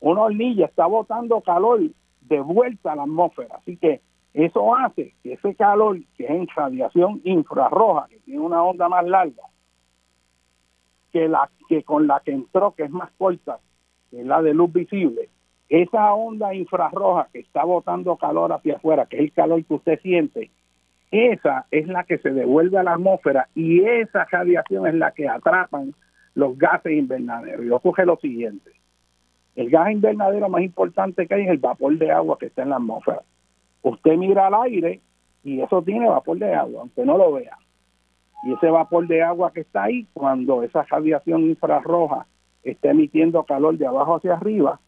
una 0.00 0.22
hornilla, 0.22 0.66
está 0.66 0.86
botando 0.86 1.40
calor 1.40 1.80
de 2.28 2.40
vuelta 2.40 2.92
a 2.92 2.96
la 2.96 3.02
atmósfera. 3.02 3.56
Así 3.56 3.76
que 3.76 4.00
eso 4.34 4.74
hace 4.76 5.14
que 5.22 5.34
ese 5.34 5.54
calor, 5.54 5.98
que 6.16 6.24
es 6.24 6.30
en 6.30 6.46
radiación 6.54 7.20
infrarroja, 7.24 8.06
que 8.08 8.18
tiene 8.20 8.40
una 8.40 8.62
onda 8.62 8.88
más 8.88 9.06
larga, 9.06 9.42
que 11.12 11.28
la 11.28 11.50
que 11.68 11.82
con 11.82 12.06
la 12.06 12.20
que 12.20 12.32
entró, 12.32 12.74
que 12.74 12.84
es 12.84 12.90
más 12.90 13.10
corta, 13.16 13.58
que 14.10 14.20
es 14.20 14.26
la 14.26 14.42
de 14.42 14.54
luz 14.54 14.72
visible, 14.72 15.30
esa 15.68 16.14
onda 16.14 16.54
infrarroja 16.54 17.28
que 17.32 17.40
está 17.40 17.64
botando 17.64 18.16
calor 18.16 18.52
hacia 18.52 18.76
afuera, 18.76 19.06
que 19.06 19.16
es 19.16 19.22
el 19.22 19.32
calor 19.32 19.64
que 19.64 19.74
usted 19.74 20.00
siente, 20.00 20.50
esa 21.10 21.66
es 21.70 21.88
la 21.88 22.04
que 22.04 22.18
se 22.18 22.30
devuelve 22.30 22.78
a 22.78 22.82
la 22.82 22.94
atmósfera 22.94 23.48
y 23.54 23.82
esa 23.84 24.26
radiación 24.30 24.86
es 24.86 24.94
la 24.94 25.12
que 25.12 25.28
atrapan 25.28 25.94
los 26.34 26.58
gases 26.58 26.92
invernaderos. 26.92 27.64
Y 27.64 27.70
ocurre 27.70 28.04
lo 28.04 28.16
siguiente, 28.16 28.72
el 29.56 29.70
gas 29.70 29.90
invernadero 29.90 30.48
más 30.50 30.62
importante 30.62 31.26
que 31.26 31.34
hay 31.34 31.42
es 31.44 31.48
el 31.48 31.58
vapor 31.58 31.96
de 31.96 32.12
agua 32.12 32.36
que 32.38 32.46
está 32.46 32.62
en 32.62 32.70
la 32.70 32.76
atmósfera. 32.76 33.22
Usted 33.82 34.16
mira 34.16 34.46
al 34.46 34.54
aire 34.54 35.00
y 35.42 35.60
eso 35.60 35.82
tiene 35.82 36.08
vapor 36.08 36.38
de 36.38 36.54
agua, 36.54 36.82
aunque 36.82 37.04
no 37.04 37.16
lo 37.16 37.32
vea. 37.32 37.56
Y 38.44 38.52
ese 38.52 38.68
vapor 38.68 39.06
de 39.08 39.22
agua 39.22 39.52
que 39.52 39.60
está 39.60 39.84
ahí, 39.84 40.06
cuando 40.12 40.62
esa 40.62 40.82
radiación 40.82 41.42
infrarroja 41.44 42.26
está 42.62 42.90
emitiendo 42.90 43.44
calor 43.44 43.78
de 43.78 43.86
abajo 43.86 44.16
hacia 44.16 44.34
arriba, 44.34 44.78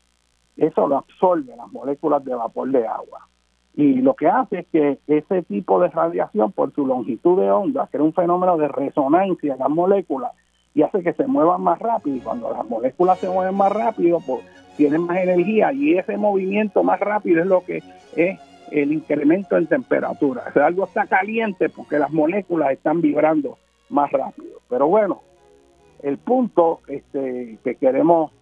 eso 0.57 0.87
lo 0.87 0.99
absorbe 0.99 1.57
las 1.57 1.73
moléculas 1.73 2.23
de 2.25 2.35
vapor 2.35 2.71
de 2.71 2.87
agua. 2.87 3.27
Y 3.75 3.95
lo 4.03 4.15
que 4.15 4.27
hace 4.27 4.61
es 4.61 4.67
que 4.67 4.99
ese 5.07 5.43
tipo 5.45 5.81
de 5.81 5.89
radiación, 5.89 6.53
por 6.53 6.75
su 6.75 6.87
longitud 6.87 7.41
de 7.41 7.51
onda, 7.51 7.87
crea 7.87 8.03
un 8.03 8.13
fenómeno 8.13 8.59
de 8.59 8.69
resonancia 8.69 9.55
en 9.55 9.59
las 9.61 9.71
moléculas 9.71 10.33
y 10.75 10.83
hace 10.83 11.03
que 11.03 11.13
se 11.13 11.27
muevan 11.27 11.63
más 11.63 11.79
rápido. 11.79 12.17
Y 12.17 12.21
cuando 12.21 12.53
las 12.53 12.69
moléculas 12.69 13.19
se 13.19 13.29
mueven 13.29 13.55
más 13.55 13.73
rápido, 13.73 14.21
pues 14.27 14.45
tienen 14.77 15.03
más 15.03 15.19
energía 15.19 15.73
y 15.73 15.99
ese 15.99 16.17
movimiento 16.17 16.83
más 16.83 17.01
rápido 17.01 17.41
es 17.41 17.47
lo 17.47 17.65
que 17.65 17.83
es 18.17 18.39
el 18.71 18.93
incremento 18.93 19.57
en 19.57 19.67
temperatura. 19.67 20.45
O 20.55 20.61
algo 20.61 20.85
está 20.85 21.07
caliente 21.07 21.69
porque 21.69 21.99
las 21.99 22.11
moléculas 22.11 22.73
están 22.73 23.01
vibrando 23.01 23.59
más 23.89 24.11
rápido. 24.13 24.61
Pero 24.69 24.87
bueno, 24.87 25.23
el 26.03 26.19
punto 26.19 26.81
este, 26.87 27.59
que 27.65 27.75
queremos 27.75 28.33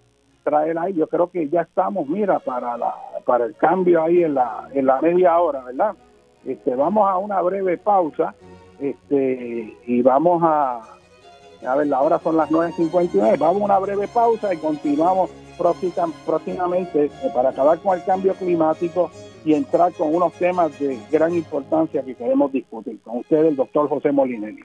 traer 0.44 0.78
ahí, 0.78 0.94
yo 0.94 1.08
creo 1.08 1.30
que 1.30 1.48
ya 1.48 1.62
estamos, 1.62 2.08
mira, 2.08 2.38
para 2.38 2.76
la, 2.76 2.94
para 3.24 3.46
el 3.46 3.56
cambio 3.56 4.02
ahí 4.02 4.22
en 4.22 4.34
la, 4.34 4.68
en 4.72 4.86
la 4.86 5.00
media 5.00 5.38
hora, 5.38 5.64
¿verdad? 5.64 5.94
Este, 6.44 6.74
vamos 6.76 7.08
a 7.08 7.18
una 7.18 7.40
breve 7.40 7.78
pausa 7.78 8.34
este, 8.78 9.76
y 9.86 10.02
vamos 10.02 10.42
a, 10.44 10.82
a 11.66 11.74
ver, 11.74 11.88
la 11.88 12.00
hora 12.00 12.20
son 12.20 12.36
las 12.36 12.50
9.59, 12.50 13.38
vamos 13.38 13.62
a 13.62 13.64
una 13.64 13.78
breve 13.78 14.08
pausa 14.08 14.54
y 14.54 14.58
continuamos 14.58 15.30
próximamente 15.56 17.06
eh, 17.06 17.10
para 17.34 17.50
acabar 17.50 17.78
con 17.80 17.98
el 17.98 18.04
cambio 18.04 18.34
climático 18.34 19.10
y 19.44 19.54
entrar 19.54 19.92
con 19.92 20.14
unos 20.14 20.32
temas 20.34 20.78
de 20.78 20.98
gran 21.10 21.34
importancia 21.34 22.02
que 22.02 22.14
queremos 22.14 22.52
discutir. 22.52 23.00
Con 23.02 23.18
usted, 23.18 23.44
el 23.44 23.56
doctor 23.56 23.88
José 23.88 24.12
Molinelli. 24.12 24.64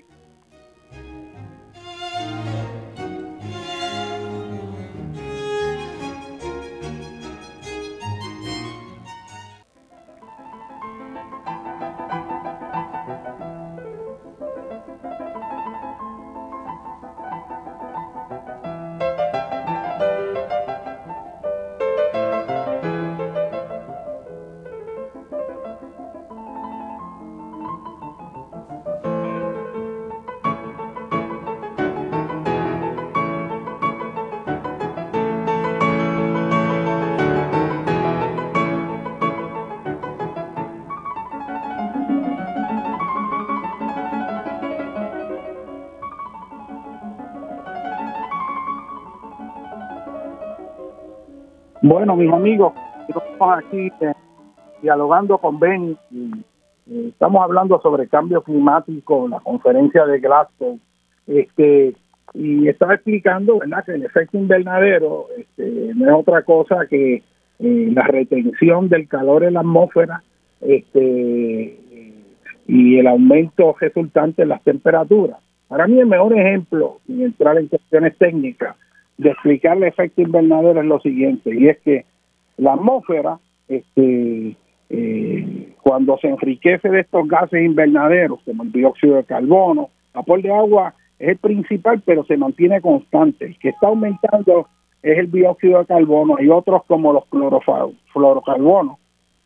Bueno, 51.91 52.15
mis 52.15 52.31
amigos, 52.31 52.71
estamos 53.05 53.57
aquí 53.57 53.91
eh, 53.99 54.13
dialogando 54.81 55.37
con 55.39 55.59
Ben. 55.59 55.97
estamos 56.89 57.43
hablando 57.43 57.81
sobre 57.81 58.07
cambio 58.07 58.41
climático, 58.41 59.27
la 59.27 59.41
conferencia 59.41 60.05
de 60.05 60.21
Glasgow. 60.21 60.79
Este, 61.27 61.93
y 62.33 62.69
estaba 62.69 62.93
explicando 62.93 63.59
¿verdad? 63.59 63.83
que 63.83 63.95
el 63.95 64.05
efecto 64.05 64.37
invernadero 64.37 65.25
este, 65.37 65.91
no 65.93 66.05
es 66.07 66.13
otra 66.13 66.43
cosa 66.43 66.85
que 66.89 67.23
eh, 67.59 67.89
la 67.93 68.03
retención 68.03 68.87
del 68.87 69.09
calor 69.09 69.43
en 69.43 69.55
la 69.55 69.59
atmósfera 69.59 70.23
este, 70.61 71.77
y 72.67 72.99
el 72.99 73.07
aumento 73.07 73.75
resultante 73.77 74.43
en 74.43 74.49
las 74.49 74.63
temperaturas. 74.63 75.39
Para 75.67 75.87
mí 75.87 75.99
el 75.99 76.07
mejor 76.07 76.39
ejemplo, 76.39 76.99
sin 77.05 77.21
entrar 77.21 77.57
en 77.57 77.67
cuestiones 77.67 78.17
técnicas, 78.17 78.77
de 79.17 79.29
explicar 79.29 79.77
el 79.77 79.83
efecto 79.83 80.21
invernadero 80.21 80.79
es 80.81 80.85
lo 80.85 80.99
siguiente, 80.99 81.53
y 81.53 81.67
es 81.67 81.79
que 81.79 82.05
la 82.57 82.73
atmósfera, 82.73 83.39
este, 83.67 84.55
eh, 84.89 85.73
cuando 85.81 86.17
se 86.17 86.27
enriquece 86.27 86.89
de 86.89 87.01
estos 87.01 87.27
gases 87.27 87.63
invernaderos, 87.63 88.39
como 88.45 88.63
el 88.63 88.71
dióxido 88.71 89.15
de 89.15 89.23
carbono, 89.23 89.89
vapor 90.13 90.41
de 90.41 90.53
agua 90.53 90.93
es 91.17 91.29
el 91.29 91.37
principal, 91.37 92.01
pero 92.05 92.23
se 92.25 92.35
mantiene 92.35 92.81
constante. 92.81 93.45
El 93.45 93.59
que 93.59 93.69
está 93.69 93.87
aumentando 93.87 94.67
es 95.03 95.17
el 95.17 95.31
dióxido 95.31 95.79
de 95.79 95.85
carbono. 95.85 96.35
Hay 96.37 96.49
otros 96.49 96.83
como 96.85 97.13
los 97.13 97.23
fluorocarbonos, 98.11 98.97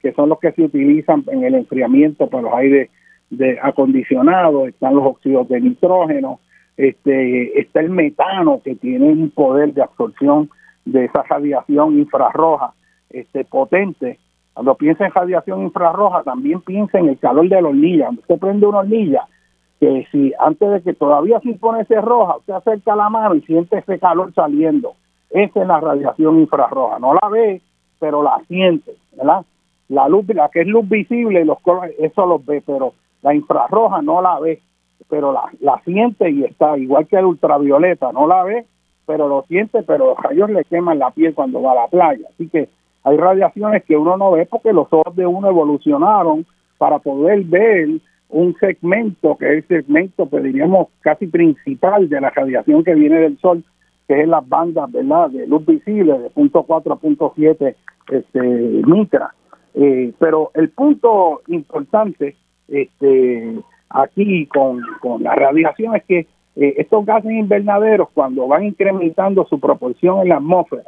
que 0.01 0.13
son 0.13 0.29
los 0.29 0.39
que 0.39 0.51
se 0.53 0.63
utilizan 0.63 1.23
en 1.27 1.43
el 1.43 1.55
enfriamiento 1.55 2.27
para 2.27 2.43
los 2.43 2.53
aires 2.53 2.89
de 3.29 3.59
acondicionado, 3.61 4.67
están 4.67 4.95
los 4.95 5.05
óxidos 5.05 5.49
de 5.49 5.61
nitrógeno, 5.61 6.39
este, 6.77 7.59
está 7.59 7.79
el 7.79 7.89
metano 7.89 8.61
que 8.63 8.75
tiene 8.75 9.05
un 9.05 9.29
poder 9.29 9.73
de 9.73 9.83
absorción 9.83 10.49
de 10.83 11.05
esa 11.05 11.23
radiación 11.23 11.97
infrarroja 11.99 12.73
este, 13.09 13.45
potente. 13.45 14.19
Cuando 14.53 14.75
piensa 14.75 15.05
en 15.05 15.11
radiación 15.11 15.63
infrarroja, 15.63 16.23
también 16.23 16.61
piensa 16.61 16.99
en 16.99 17.09
el 17.09 17.19
calor 17.19 17.49
de 17.49 17.61
la 17.61 17.69
hornilla. 17.69 18.09
Usted 18.09 18.39
prende 18.39 18.65
una 18.67 18.79
hornilla, 18.79 19.27
que 19.79 20.07
si 20.11 20.33
antes 20.39 20.69
de 20.71 20.81
que 20.81 20.93
todavía 20.93 21.39
se 21.41 21.49
impone 21.49 21.81
ese 21.81 21.99
roja, 21.99 22.37
usted 22.37 22.53
acerca 22.53 22.95
la 22.95 23.09
mano 23.09 23.35
y 23.35 23.41
siente 23.41 23.77
ese 23.77 23.99
calor 23.99 24.33
saliendo. 24.33 24.93
Esa 25.29 25.61
es 25.61 25.67
la 25.67 25.79
radiación 25.79 26.39
infrarroja. 26.39 26.99
No 26.99 27.13
la 27.13 27.27
ve, 27.29 27.61
pero 27.99 28.23
la 28.23 28.41
siente, 28.47 28.93
¿verdad? 29.17 29.45
La 29.89 30.07
luz, 30.07 30.25
la 30.29 30.49
que 30.49 30.61
es 30.61 30.67
luz 30.67 30.87
visible, 30.87 31.43
los 31.43 31.59
colores, 31.59 31.93
eso 31.99 32.25
los 32.25 32.45
ve, 32.45 32.63
pero 32.65 32.93
la 33.21 33.33
infrarroja 33.33 34.01
no 34.01 34.21
la 34.21 34.39
ve 34.39 34.61
pero 35.09 35.31
la, 35.31 35.43
la 35.59 35.81
siente 35.83 36.29
y 36.29 36.43
está 36.43 36.77
igual 36.77 37.07
que 37.07 37.17
el 37.17 37.25
ultravioleta, 37.25 38.11
no 38.11 38.27
la 38.27 38.43
ve, 38.43 38.65
pero 39.05 39.27
lo 39.27 39.43
siente, 39.43 39.83
pero 39.83 40.07
los 40.07 40.17
rayos 40.17 40.49
le 40.49 40.63
queman 40.65 40.99
la 40.99 41.11
piel 41.11 41.33
cuando 41.33 41.61
va 41.61 41.73
a 41.73 41.75
la 41.75 41.87
playa. 41.87 42.27
Así 42.33 42.47
que 42.49 42.69
hay 43.03 43.17
radiaciones 43.17 43.83
que 43.83 43.97
uno 43.97 44.17
no 44.17 44.31
ve 44.31 44.47
porque 44.47 44.73
los 44.73 44.87
ojos 44.91 45.15
de 45.15 45.27
uno 45.27 45.49
evolucionaron 45.49 46.45
para 46.77 46.99
poder 46.99 47.43
ver 47.43 47.89
un 48.29 48.55
segmento 48.59 49.37
que 49.37 49.45
es 49.45 49.69
el 49.69 49.83
segmento, 49.83 50.25
pues 50.25 50.43
diríamos, 50.43 50.87
casi 51.01 51.27
principal 51.27 52.09
de 52.09 52.19
la 52.19 52.31
radiación 52.31 52.83
que 52.83 52.95
viene 52.95 53.19
del 53.19 53.37
Sol, 53.39 53.63
que 54.07 54.21
es 54.21 54.27
las 54.27 54.47
bandas, 54.47 54.91
¿verdad?, 54.91 55.29
de 55.29 55.47
luz 55.47 55.65
visible 55.65 56.17
de 56.17 56.29
punto 56.31 56.63
4 56.63 56.93
a 56.93 56.97
punto 56.97 57.31
7 57.35 57.75
este, 58.11 58.41
micra. 58.41 59.33
Eh, 59.75 60.13
pero 60.19 60.51
el 60.53 60.69
punto 60.69 61.41
importante 61.47 62.35
este, 62.67 63.55
aquí 63.89 64.45
con, 64.47 64.81
con 65.01 65.23
la 65.23 65.35
radiación 65.35 65.95
es 65.95 66.03
que 66.05 66.27
eh, 66.55 66.75
estos 66.77 67.05
gases 67.05 67.31
invernaderos 67.31 68.09
cuando 68.13 68.47
van 68.47 68.63
incrementando 68.63 69.45
su 69.45 69.59
proporción 69.59 70.21
en 70.21 70.29
la 70.29 70.37
atmósfera 70.37 70.83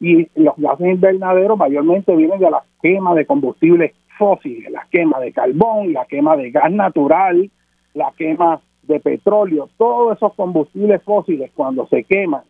y 0.00 0.28
los 0.34 0.54
gases 0.56 0.88
invernaderos 0.88 1.56
mayormente 1.56 2.14
vienen 2.16 2.38
de 2.40 2.50
la 2.50 2.62
quema 2.82 3.14
de 3.14 3.26
combustibles 3.26 3.92
fósiles, 4.18 4.70
la 4.70 4.86
quema 4.90 5.20
de 5.20 5.32
carbón, 5.32 5.92
la 5.92 6.04
quema 6.06 6.36
de 6.36 6.50
gas 6.50 6.70
natural, 6.70 7.50
la 7.94 8.12
quema 8.16 8.60
de 8.82 9.00
petróleo, 9.00 9.68
todos 9.78 10.16
esos 10.16 10.34
combustibles 10.34 11.02
fósiles 11.02 11.50
cuando 11.54 11.86
se 11.86 12.04
queman, 12.04 12.42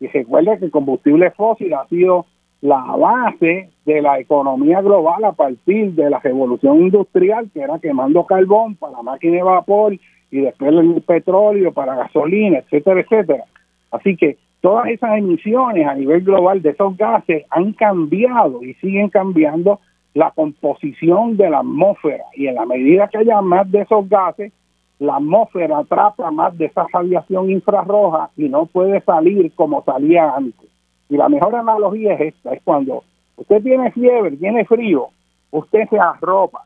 y 0.00 0.06
recuerda 0.08 0.58
que 0.58 0.66
el 0.66 0.70
combustible 0.70 1.30
fósil 1.32 1.72
ha 1.74 1.86
sido 1.88 2.26
la 2.60 2.80
base 2.96 3.70
de 3.84 4.02
la 4.02 4.18
economía 4.18 4.80
global 4.80 5.24
a 5.24 5.32
partir 5.32 5.92
de 5.92 6.10
la 6.10 6.18
revolución 6.18 6.82
industrial, 6.82 7.50
que 7.52 7.60
era 7.60 7.78
quemando 7.78 8.24
carbón 8.24 8.74
para 8.74 9.02
máquina 9.02 9.36
de 9.36 9.42
vapor 9.42 9.94
y 10.30 10.40
después 10.40 10.72
el 10.72 11.02
petróleo 11.02 11.72
para 11.72 11.94
gasolina, 11.94 12.58
etcétera, 12.58 13.00
etcétera. 13.00 13.44
Así 13.90 14.16
que 14.16 14.36
todas 14.60 14.88
esas 14.88 15.18
emisiones 15.18 15.86
a 15.86 15.94
nivel 15.94 16.22
global 16.22 16.60
de 16.60 16.70
esos 16.70 16.96
gases 16.96 17.44
han 17.50 17.72
cambiado 17.72 18.62
y 18.62 18.74
siguen 18.74 19.08
cambiando 19.08 19.80
la 20.14 20.32
composición 20.32 21.36
de 21.36 21.48
la 21.48 21.58
atmósfera 21.60 22.24
y 22.34 22.48
en 22.48 22.56
la 22.56 22.66
medida 22.66 23.08
que 23.08 23.18
haya 23.18 23.40
más 23.40 23.70
de 23.70 23.82
esos 23.82 24.08
gases, 24.08 24.52
la 24.98 25.16
atmósfera 25.16 25.78
atrapa 25.78 26.30
más 26.32 26.58
de 26.58 26.66
esa 26.66 26.86
radiación 26.92 27.50
infrarroja 27.50 28.30
y 28.36 28.48
no 28.48 28.66
puede 28.66 29.00
salir 29.02 29.52
como 29.54 29.84
salía 29.84 30.34
antes. 30.34 30.68
Y 31.08 31.16
la 31.16 31.28
mejor 31.28 31.54
analogía 31.54 32.14
es 32.14 32.34
esta, 32.34 32.52
es 32.52 32.62
cuando 32.62 33.02
usted 33.36 33.62
tiene 33.62 33.90
fiebre, 33.92 34.36
tiene 34.36 34.64
frío, 34.64 35.08
usted 35.50 35.88
se 35.88 35.98
arropa. 35.98 36.62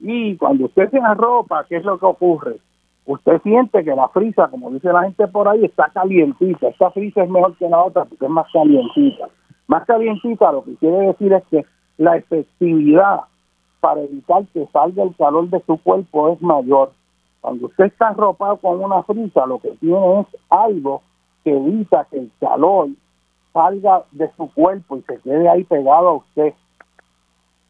Y 0.00 0.36
cuando 0.36 0.64
usted 0.64 0.90
se 0.90 0.98
arropa, 0.98 1.64
¿qué 1.68 1.76
es 1.76 1.84
lo 1.84 1.98
que 1.98 2.06
ocurre? 2.06 2.56
Usted 3.06 3.40
siente 3.42 3.84
que 3.84 3.94
la 3.94 4.08
frisa, 4.08 4.48
como 4.48 4.70
dice 4.70 4.92
la 4.92 5.02
gente 5.02 5.26
por 5.28 5.48
ahí, 5.48 5.64
está 5.64 5.90
calientita. 5.92 6.68
Esta 6.68 6.90
frisa 6.90 7.22
es 7.22 7.30
mejor 7.30 7.56
que 7.56 7.68
la 7.68 7.82
otra 7.82 8.04
porque 8.04 8.24
es 8.24 8.30
más 8.30 8.46
calientita. 8.52 9.28
Más 9.66 9.84
calientita 9.84 10.52
lo 10.52 10.64
que 10.64 10.74
quiere 10.76 11.08
decir 11.08 11.32
es 11.32 11.44
que 11.50 11.64
la 11.98 12.16
efectividad 12.16 13.20
para 13.80 14.02
evitar 14.02 14.44
que 14.52 14.66
salga 14.72 15.02
el 15.02 15.14
calor 15.16 15.48
de 15.48 15.60
su 15.66 15.76
cuerpo 15.78 16.32
es 16.32 16.42
mayor. 16.42 16.92
Cuando 17.40 17.66
usted 17.66 17.84
está 17.86 18.08
arropado 18.08 18.56
con 18.58 18.82
una 18.82 19.02
frisa, 19.02 19.46
lo 19.46 19.58
que 19.58 19.70
tiene 19.80 20.20
es 20.20 20.26
algo 20.50 21.02
que 21.42 21.56
evita 21.56 22.06
que 22.10 22.18
el 22.18 22.30
calor 22.38 22.88
salga 23.52 24.04
de 24.12 24.30
su 24.36 24.52
cuerpo 24.52 24.96
y 24.96 25.02
se 25.02 25.18
quede 25.18 25.48
ahí 25.48 25.64
pegado 25.64 26.08
a 26.08 26.14
usted. 26.14 26.54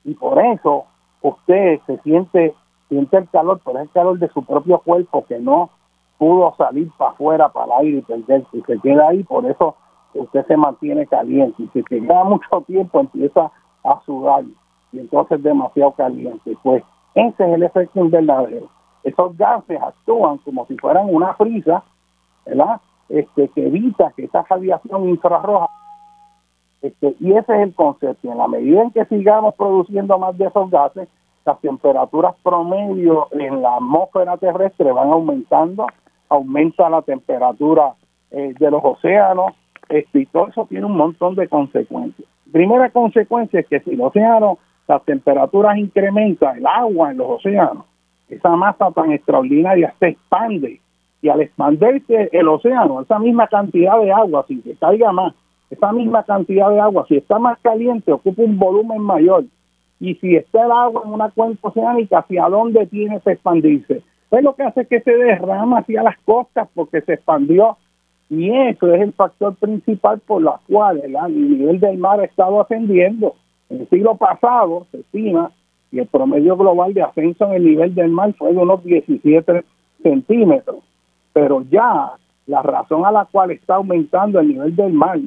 Y 0.04 0.14
por 0.14 0.38
eso 0.38 0.84
usted 1.22 1.80
se 1.86 1.98
siente, 1.98 2.54
siente 2.88 3.16
el 3.18 3.28
calor, 3.28 3.60
pero 3.64 3.78
es 3.78 3.84
el 3.84 3.90
calor 3.90 4.18
de 4.18 4.28
su 4.28 4.44
propio 4.44 4.78
cuerpo 4.78 5.24
que 5.26 5.38
no 5.38 5.70
pudo 6.18 6.54
salir 6.56 6.90
para 6.98 7.12
afuera, 7.12 7.48
para 7.48 7.66
el 7.66 7.86
aire 7.86 7.98
y 7.98 8.02
perderse, 8.02 8.48
y 8.56 8.62
se 8.62 8.78
queda 8.80 9.08
ahí, 9.08 9.22
por 9.24 9.46
eso 9.46 9.74
usted 10.12 10.46
se 10.46 10.56
mantiene 10.56 11.06
caliente, 11.06 11.62
y 11.62 11.66
si 11.68 11.82
se 11.82 11.82
queda 11.82 12.24
mucho 12.24 12.60
tiempo 12.66 13.00
empieza 13.00 13.50
a 13.84 14.00
sudar, 14.04 14.44
y 14.92 14.98
entonces 14.98 15.38
es 15.38 15.44
demasiado 15.44 15.92
caliente. 15.92 16.56
Pues 16.62 16.82
ese 17.14 17.44
es 17.44 17.54
el 17.54 17.62
efecto 17.62 18.00
invernadero. 18.00 18.68
Esos 19.02 19.36
gases 19.36 19.80
actúan 19.80 20.38
como 20.38 20.66
si 20.66 20.76
fueran 20.76 21.06
una 21.08 21.32
frisa, 21.34 21.82
¿verdad? 22.44 22.80
Este, 23.10 23.48
que 23.48 23.66
evita 23.66 24.12
que 24.16 24.24
esa 24.24 24.44
radiación 24.48 25.08
infrarroja 25.08 25.66
este, 26.82 27.14
y 27.20 27.32
ese 27.32 27.54
es 27.54 27.60
el 27.60 27.74
concepto. 27.74 28.30
En 28.30 28.38
la 28.38 28.48
medida 28.48 28.82
en 28.82 28.90
que 28.90 29.04
sigamos 29.06 29.54
produciendo 29.54 30.18
más 30.18 30.36
de 30.38 30.46
esos 30.46 30.70
gases, 30.70 31.08
las 31.44 31.60
temperaturas 31.60 32.34
promedio 32.42 33.28
en 33.32 33.62
la 33.62 33.76
atmósfera 33.76 34.36
terrestre 34.36 34.92
van 34.92 35.08
aumentando, 35.08 35.86
aumenta 36.28 36.88
la 36.88 37.02
temperatura 37.02 37.94
eh, 38.30 38.54
de 38.58 38.70
los 38.70 38.82
océanos, 38.84 39.52
este, 39.88 40.20
y 40.20 40.26
todo 40.26 40.48
eso 40.48 40.66
tiene 40.66 40.86
un 40.86 40.96
montón 40.96 41.34
de 41.34 41.48
consecuencias. 41.48 42.28
Primera 42.52 42.90
consecuencia 42.90 43.60
es 43.60 43.66
que 43.66 43.80
si 43.80 43.96
los 43.96 44.08
océanos, 44.08 44.58
las 44.86 45.04
temperaturas 45.04 45.76
incrementan, 45.76 46.58
el 46.58 46.66
agua 46.66 47.10
en 47.10 47.18
los 47.18 47.28
océanos, 47.30 47.84
esa 48.28 48.50
masa 48.56 48.90
tan 48.92 49.12
extraordinaria 49.12 49.94
se 49.98 50.08
expande, 50.08 50.80
y 51.22 51.28
al 51.28 51.42
expandirse 51.42 52.30
el 52.32 52.48
océano, 52.48 53.02
esa 53.02 53.18
misma 53.18 53.46
cantidad 53.46 54.00
de 54.00 54.12
agua, 54.12 54.44
sin 54.48 54.62
que 54.62 54.74
caiga 54.74 55.12
más, 55.12 55.34
esa 55.70 55.92
misma 55.92 56.22
cantidad 56.24 56.70
de 56.70 56.80
agua, 56.80 57.04
si 57.08 57.16
está 57.16 57.38
más 57.38 57.58
caliente, 57.60 58.12
ocupa 58.12 58.42
un 58.42 58.58
volumen 58.58 59.00
mayor. 59.00 59.44
Y 60.00 60.14
si 60.16 60.34
está 60.34 60.64
el 60.64 60.72
agua 60.72 61.02
en 61.04 61.12
una 61.12 61.30
cuenca 61.30 61.68
oceánica, 61.68 62.20
¿hacia 62.20 62.48
dónde 62.48 62.86
tiene 62.86 63.20
que 63.20 63.32
expandirse? 63.32 64.02
Pues 64.30 64.42
lo 64.42 64.54
que 64.54 64.62
hace 64.62 64.86
que 64.86 65.00
se 65.00 65.12
derrama 65.12 65.80
hacia 65.80 66.02
las 66.02 66.18
costas 66.20 66.68
porque 66.74 67.02
se 67.02 67.14
expandió. 67.14 67.76
Y 68.30 68.48
eso 68.48 68.92
es 68.94 69.02
el 69.02 69.12
factor 69.12 69.56
principal 69.56 70.20
por 70.20 70.40
la 70.40 70.60
cual 70.68 71.02
el, 71.04 71.58
nivel 71.58 71.80
del 71.80 71.98
mar 71.98 72.20
ha 72.20 72.24
estado 72.24 72.60
ascendiendo. 72.60 73.34
En 73.68 73.80
el 73.80 73.88
siglo 73.88 74.16
pasado 74.16 74.86
se 74.92 75.00
estima 75.00 75.50
y 75.90 75.98
el 75.98 76.06
promedio 76.06 76.56
global 76.56 76.94
de 76.94 77.02
ascenso 77.02 77.46
en 77.46 77.54
el 77.54 77.64
nivel 77.64 77.94
del 77.94 78.10
mar 78.10 78.32
fue 78.38 78.52
de 78.52 78.58
unos 78.58 78.84
17 78.84 79.64
centímetros. 80.02 80.76
Pero 81.40 81.62
ya 81.70 82.12
la 82.46 82.60
razón 82.60 83.06
a 83.06 83.10
la 83.10 83.24
cual 83.24 83.50
está 83.50 83.76
aumentando 83.76 84.40
el 84.40 84.48
nivel 84.48 84.76
del 84.76 84.92
mar 84.92 85.18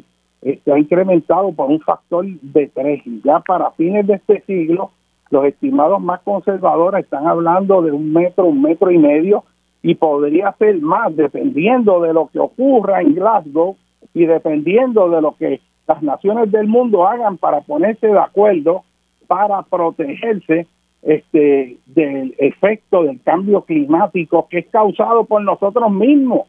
se 0.44 0.72
ha 0.72 0.78
incrementado 0.78 1.52
por 1.54 1.72
un 1.72 1.80
factor 1.80 2.24
de 2.24 2.68
tres. 2.68 3.02
Y 3.08 3.20
ya 3.24 3.40
para 3.40 3.72
fines 3.72 4.06
de 4.06 4.14
este 4.14 4.42
siglo, 4.42 4.92
los 5.32 5.46
estimados 5.46 6.00
más 6.02 6.22
conservadores 6.22 7.06
están 7.06 7.26
hablando 7.26 7.82
de 7.82 7.92
un 7.92 8.14
metro, 8.14 8.46
un 8.46 8.62
metro 8.62 8.92
y 8.92 9.00
medio, 9.00 9.44
y 9.82 9.96
podría 9.96 10.54
ser 10.60 10.80
más, 10.82 11.16
dependiendo 11.16 12.00
de 12.02 12.14
lo 12.14 12.28
que 12.28 12.38
ocurra 12.38 13.02
en 13.02 13.16
Glasgow 13.16 13.76
y 14.14 14.28
dependiendo 14.28 15.10
de 15.10 15.20
lo 15.20 15.36
que 15.36 15.62
las 15.88 16.04
naciones 16.04 16.52
del 16.52 16.68
mundo 16.68 17.08
hagan 17.08 17.38
para 17.38 17.62
ponerse 17.62 18.06
de 18.06 18.20
acuerdo 18.20 18.84
para 19.26 19.64
protegerse 19.64 20.68
este 21.04 21.78
del 21.86 22.34
efecto 22.38 23.04
del 23.04 23.22
cambio 23.22 23.62
climático 23.62 24.48
que 24.50 24.60
es 24.60 24.68
causado 24.68 25.26
por 25.26 25.42
nosotros 25.44 25.92
mismos 25.92 26.48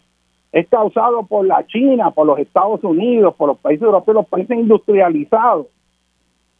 es 0.54 0.68
causado 0.68 1.24
por 1.24 1.44
la 1.44 1.66
China, 1.66 2.12
por 2.12 2.28
los 2.28 2.38
Estados 2.38 2.84
Unidos, 2.84 3.34
por 3.34 3.48
los 3.48 3.58
países 3.58 3.82
europeos, 3.82 4.14
los 4.14 4.28
países 4.28 4.56
industrializados 4.56 5.66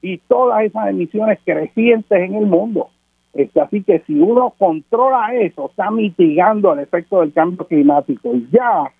y 0.02 0.18
todas 0.18 0.64
esas 0.64 0.88
emisiones 0.88 1.38
crecientes 1.44 2.18
en 2.18 2.34
el 2.34 2.44
mundo. 2.44 2.88
Este, 3.32 3.60
así 3.60 3.84
que 3.84 4.00
si 4.00 4.18
uno 4.18 4.52
controla 4.58 5.32
eso, 5.34 5.66
está 5.70 5.92
mitigando 5.92 6.72
el 6.72 6.80
efecto 6.80 7.20
del 7.20 7.32
cambio 7.32 7.66
climático. 7.68 8.34
Y 8.34 8.48
ya 8.50 8.90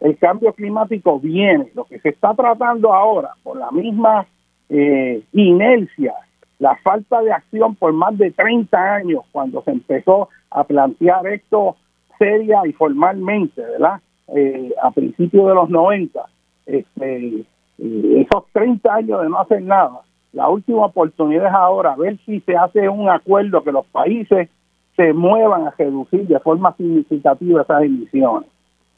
el 0.00 0.16
cambio 0.18 0.52
climático 0.52 1.18
viene. 1.18 1.68
Lo 1.74 1.84
que 1.84 1.98
se 1.98 2.10
está 2.10 2.32
tratando 2.34 2.94
ahora, 2.94 3.30
por 3.42 3.56
la 3.56 3.72
misma 3.72 4.24
eh, 4.68 5.20
inercia, 5.32 6.14
la 6.58 6.76
falta 6.76 7.20
de 7.22 7.32
acción 7.32 7.74
por 7.74 7.92
más 7.92 8.16
de 8.16 8.30
30 8.30 8.94
años, 8.94 9.24
cuando 9.32 9.62
se 9.62 9.72
empezó 9.72 10.28
a 10.50 10.64
plantear 10.64 11.26
esto 11.26 11.76
seria 12.18 12.62
y 12.66 12.72
formalmente, 12.72 13.60
¿verdad? 13.60 14.00
Eh, 14.28 14.72
a 14.82 14.90
principios 14.90 15.48
de 15.48 15.54
los 15.54 15.68
90, 15.68 16.20
este, 16.66 17.44
eh, 17.78 18.26
esos 18.26 18.44
30 18.52 18.94
años 18.94 19.22
de 19.22 19.28
no 19.28 19.40
hacer 19.40 19.62
nada, 19.62 20.00
la 20.32 20.48
última 20.48 20.86
oportunidad 20.86 21.46
es 21.46 21.52
ahora 21.52 21.94
ver 21.96 22.18
si 22.24 22.40
se 22.40 22.56
hace 22.56 22.88
un 22.88 23.08
acuerdo 23.08 23.62
que 23.62 23.72
los 23.72 23.86
países 23.86 24.48
se 24.96 25.12
muevan 25.12 25.66
a 25.66 25.74
reducir 25.76 26.26
de 26.26 26.38
forma 26.40 26.74
significativa 26.76 27.62
esas 27.62 27.82
emisiones. 27.82 28.48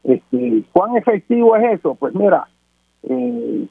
Este, 0.03 0.63
¿Cuán 0.71 0.95
efectivo 0.95 1.55
es 1.55 1.79
eso? 1.79 1.95
Pues 1.95 2.13
mira, 2.15 2.47
eh, 3.03 3.67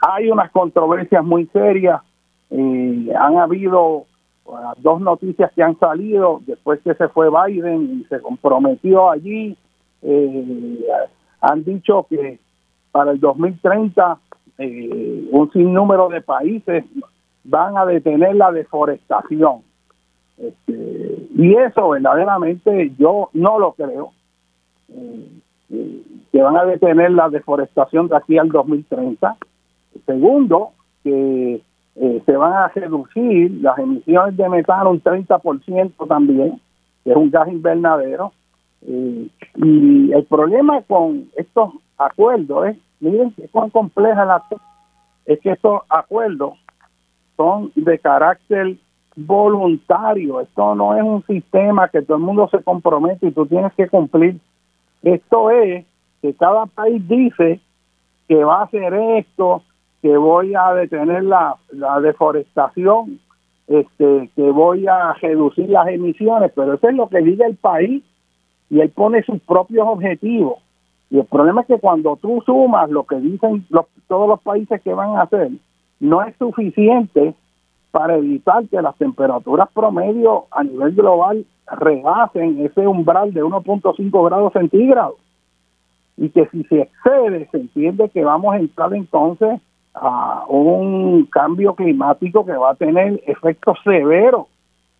hay 0.00 0.30
unas 0.30 0.50
controversias 0.50 1.24
muy 1.24 1.46
serias, 1.46 2.00
han 2.50 3.36
habido 3.36 4.04
dos 4.78 5.00
noticias 5.00 5.52
que 5.52 5.62
han 5.62 5.78
salido 5.78 6.40
después 6.46 6.80
que 6.82 6.94
se 6.94 7.08
fue 7.08 7.28
Biden 7.30 8.00
y 8.00 8.04
se 8.04 8.20
comprometió 8.20 9.10
allí 9.10 9.56
eh, 10.02 10.84
han 11.40 11.64
dicho 11.64 12.06
que 12.08 12.38
para 12.90 13.12
el 13.12 13.20
2030 13.20 14.18
eh, 14.58 15.28
un 15.30 15.52
sinnúmero 15.52 16.08
de 16.08 16.20
países 16.20 16.84
van 17.44 17.76
a 17.76 17.86
detener 17.86 18.34
la 18.34 18.52
deforestación. 18.52 19.62
Este, 20.36 21.28
y 21.34 21.54
eso 21.54 21.88
verdaderamente 21.90 22.92
yo 22.98 23.30
no 23.32 23.58
lo 23.58 23.72
creo. 23.72 24.12
Eh, 24.88 25.28
eh, 25.70 26.02
que 26.32 26.42
van 26.42 26.56
a 26.56 26.64
detener 26.64 27.10
la 27.12 27.28
deforestación 27.28 28.08
de 28.08 28.16
aquí 28.16 28.38
al 28.38 28.48
2030. 28.48 29.36
Segundo, 30.06 30.72
que 31.02 31.62
se 32.24 32.36
van 32.36 32.52
a 32.52 32.68
reducir 32.68 33.50
las 33.60 33.78
emisiones 33.78 34.36
de 34.36 34.48
metano 34.48 34.90
un 34.90 35.02
30% 35.02 36.08
también, 36.08 36.60
que 37.04 37.10
es 37.10 37.16
un 37.16 37.30
gas 37.30 37.48
invernadero. 37.48 38.32
Eh, 38.82 39.28
y 39.56 40.12
el 40.12 40.24
problema 40.24 40.80
con 40.82 41.28
estos 41.36 41.72
acuerdos 41.96 42.68
es, 42.68 42.76
miren 43.00 43.34
cuán 43.50 43.70
compleja 43.70 44.24
la 44.24 44.42
es 45.26 45.40
que 45.40 45.50
estos 45.50 45.82
acuerdos 45.88 46.54
son 47.36 47.70
de 47.74 47.98
carácter 47.98 48.76
voluntario. 49.14 50.40
Esto 50.40 50.74
no 50.74 50.96
es 50.96 51.02
un 51.02 51.24
sistema 51.26 51.88
que 51.88 52.02
todo 52.02 52.16
el 52.16 52.22
mundo 52.22 52.48
se 52.50 52.62
compromete 52.62 53.26
y 53.26 53.32
tú 53.32 53.46
tienes 53.46 53.72
que 53.74 53.88
cumplir. 53.88 54.38
Esto 55.02 55.50
es 55.50 55.84
que 56.22 56.34
cada 56.34 56.66
país 56.66 57.06
dice 57.08 57.60
que 58.28 58.44
va 58.44 58.60
a 58.60 58.64
hacer 58.64 58.94
esto, 58.94 59.62
que 60.02 60.16
voy 60.16 60.54
a 60.54 60.72
detener 60.74 61.24
la, 61.24 61.56
la 61.72 62.00
deforestación, 62.00 63.18
este, 63.66 64.30
que 64.34 64.50
voy 64.50 64.86
a 64.86 65.12
reducir 65.14 65.68
las 65.68 65.88
emisiones, 65.88 66.52
pero 66.54 66.74
eso 66.74 66.88
es 66.88 66.94
lo 66.94 67.08
que 67.08 67.18
dice 67.18 67.44
el 67.44 67.56
país 67.56 68.02
y 68.70 68.80
él 68.80 68.90
pone 68.90 69.22
sus 69.22 69.40
propios 69.42 69.86
objetivos. 69.86 70.58
Y 71.10 71.18
el 71.18 71.24
problema 71.24 71.62
es 71.62 71.66
que 71.66 71.78
cuando 71.78 72.16
tú 72.16 72.42
sumas 72.44 72.90
lo 72.90 73.04
que 73.04 73.16
dicen 73.16 73.64
los, 73.70 73.86
todos 74.08 74.28
los 74.28 74.40
países 74.40 74.80
que 74.82 74.92
van 74.92 75.16
a 75.16 75.22
hacer, 75.22 75.50
no 76.00 76.22
es 76.22 76.36
suficiente 76.36 77.34
para 77.90 78.16
evitar 78.16 78.66
que 78.68 78.80
las 78.82 78.96
temperaturas 78.96 79.68
promedio 79.72 80.44
a 80.50 80.62
nivel 80.62 80.94
global 80.94 81.46
rebasen 81.66 82.64
ese 82.64 82.86
umbral 82.86 83.32
de 83.32 83.42
1.5 83.42 84.24
grados 84.26 84.52
centígrados. 84.52 85.16
Y 86.16 86.30
que 86.30 86.46
si 86.48 86.64
se 86.64 86.82
excede, 86.82 87.48
se 87.50 87.58
entiende 87.58 88.10
que 88.10 88.24
vamos 88.24 88.54
a 88.54 88.58
entrar 88.58 88.92
entonces 88.94 89.60
a 90.00 90.44
un 90.48 91.26
cambio 91.26 91.74
climático 91.74 92.44
que 92.44 92.52
va 92.52 92.70
a 92.70 92.74
tener 92.74 93.22
efectos 93.26 93.78
severos 93.84 94.46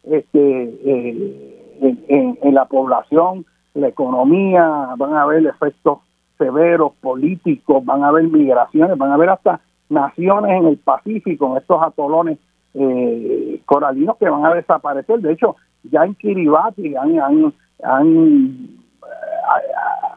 este, 0.05 0.62
eh, 0.84 1.99
en, 2.09 2.38
en 2.42 2.55
la 2.55 2.64
población 2.66 3.44
la 3.78 3.88
economía, 3.88 4.94
van 4.96 5.14
a 5.14 5.22
haber 5.22 5.46
efectos 5.46 6.01
severos 6.36 6.92
políticos, 7.01 7.84
van 7.84 8.05
a 8.05 8.09
haber 8.09 8.24
migraciones, 8.24 8.96
van 8.96 9.11
a 9.11 9.14
haber 9.14 9.30
hasta 9.30 9.61
naciones 9.88 10.53
en 10.53 10.66
el 10.66 10.76
Pacífico, 10.78 11.51
en 11.51 11.59
estos 11.59 11.82
atolones 11.82 12.38
eh, 12.74 13.61
coralinos 13.64 14.16
que 14.18 14.28
van 14.28 14.44
a 14.44 14.55
desaparecer. 14.55 15.20
De 15.20 15.32
hecho, 15.32 15.57
ya 15.84 16.05
en 16.05 16.14
Kiribati 16.14 16.94
han, 16.94 17.18
han, 17.20 17.55
han, 17.82 18.68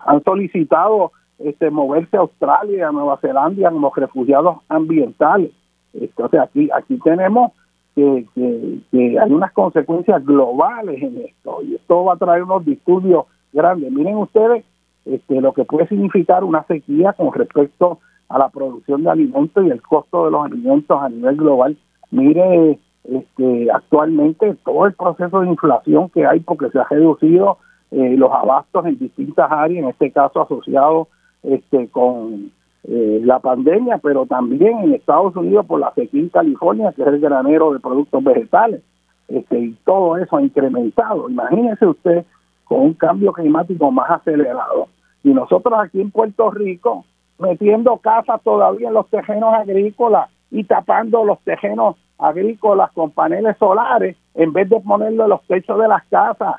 han 0.06 0.24
solicitado 0.24 1.12
este, 1.44 1.70
moverse 1.70 2.18
a 2.18 2.22
Australia, 2.22 2.88
a 2.88 2.92
Nueva 2.92 3.18
Zelanda 3.18 3.70
como 3.72 3.92
refugiados 3.96 4.58
ambientales. 4.70 5.52
Entonces 5.94 6.40
aquí, 6.40 6.70
aquí 6.74 6.98
tenemos 7.04 7.52
que, 7.96 8.26
que, 8.36 9.20
hay 9.20 9.32
unas 9.32 9.52
consecuencias 9.52 10.26
globales 10.26 11.02
en 11.02 11.18
esto 11.18 11.62
y 11.64 11.76
esto 11.76 12.06
va 12.06 12.14
a 12.14 12.18
traer 12.18 12.44
unos 12.44 12.66
disturbios 12.66 13.26
grande. 13.52 13.90
Miren 13.92 14.18
ustedes 14.18 14.64
este, 15.06 15.42
lo 15.42 15.54
que 15.54 15.66
puede 15.66 15.88
significar 15.88 16.44
una 16.44 16.64
sequía 16.64 17.14
con 17.14 17.34
respecto 17.34 18.00
a 18.30 18.38
la 18.38 18.50
producción 18.50 19.04
de 19.04 19.10
alimentos 19.10 19.66
y 19.66 19.70
el 19.70 19.82
costo 19.82 20.26
de 20.26 20.32
los 20.32 20.46
alimentos 20.46 21.02
a 21.02 21.10
nivel 21.10 21.36
global. 21.36 21.78
Mire 22.12 22.80
este, 23.04 23.72
actualmente 23.72 24.56
todo 24.64 24.86
el 24.86 24.94
proceso 24.94 25.42
de 25.42 25.50
inflación 25.50 26.10
que 26.10 26.26
hay 26.26 26.40
porque 26.40 26.70
se 26.70 26.80
ha 26.80 26.86
reducido 26.90 27.58
eh, 27.92 28.16
los 28.16 28.32
abastos 28.32 28.86
en 28.86 28.98
distintas 28.98 29.52
áreas, 29.52 29.84
en 29.84 29.90
este 29.90 30.12
caso 30.12 30.42
asociado 30.42 31.10
este, 31.44 31.88
con 31.90 32.52
eh, 32.84 33.22
la 33.24 33.40
pandemia, 33.40 34.00
pero 34.00 34.26
también 34.26 34.80
en 34.80 34.94
Estados 34.94 35.36
Unidos 35.36 35.66
por 35.66 35.80
la 35.80 35.94
sequía 35.94 36.22
en 36.22 36.30
California, 36.30 36.94
que 36.96 37.02
es 37.02 37.08
el 37.08 37.20
granero 37.20 37.74
de 37.74 37.80
productos 37.80 38.24
vegetales. 38.24 38.82
Este, 39.28 39.60
y 39.60 39.72
todo 39.86 40.18
eso 40.18 40.38
ha 40.38 40.42
incrementado. 40.42 41.30
Imagínese 41.30 41.86
usted 41.86 42.26
con 42.66 42.82
un 42.82 42.94
cambio 42.94 43.34
climático 43.34 43.92
más 43.92 44.10
acelerado. 44.10 44.88
Y 45.24 45.30
nosotros 45.30 45.74
aquí 45.80 46.02
en 46.02 46.12
Puerto 46.12 46.50
Rico, 46.52 47.06
metiendo 47.38 47.98
casas 47.98 48.42
todavía 48.44 48.88
en 48.88 48.94
los 48.94 49.08
terrenos 49.10 49.54
agrícolas 49.54 50.30
y 50.50 50.64
tapando 50.64 51.24
los 51.24 51.40
terrenos 51.42 51.96
agrícolas 52.18 52.92
con 52.92 53.12
paneles 53.12 53.58
solares 53.58 54.16
en 54.36 54.54
vez 54.54 54.70
de 54.70 54.80
ponerlo 54.80 55.24
en 55.24 55.30
los 55.30 55.42
techos 55.48 55.80
de 55.80 55.88
las 55.88 56.04
casas 56.06 56.56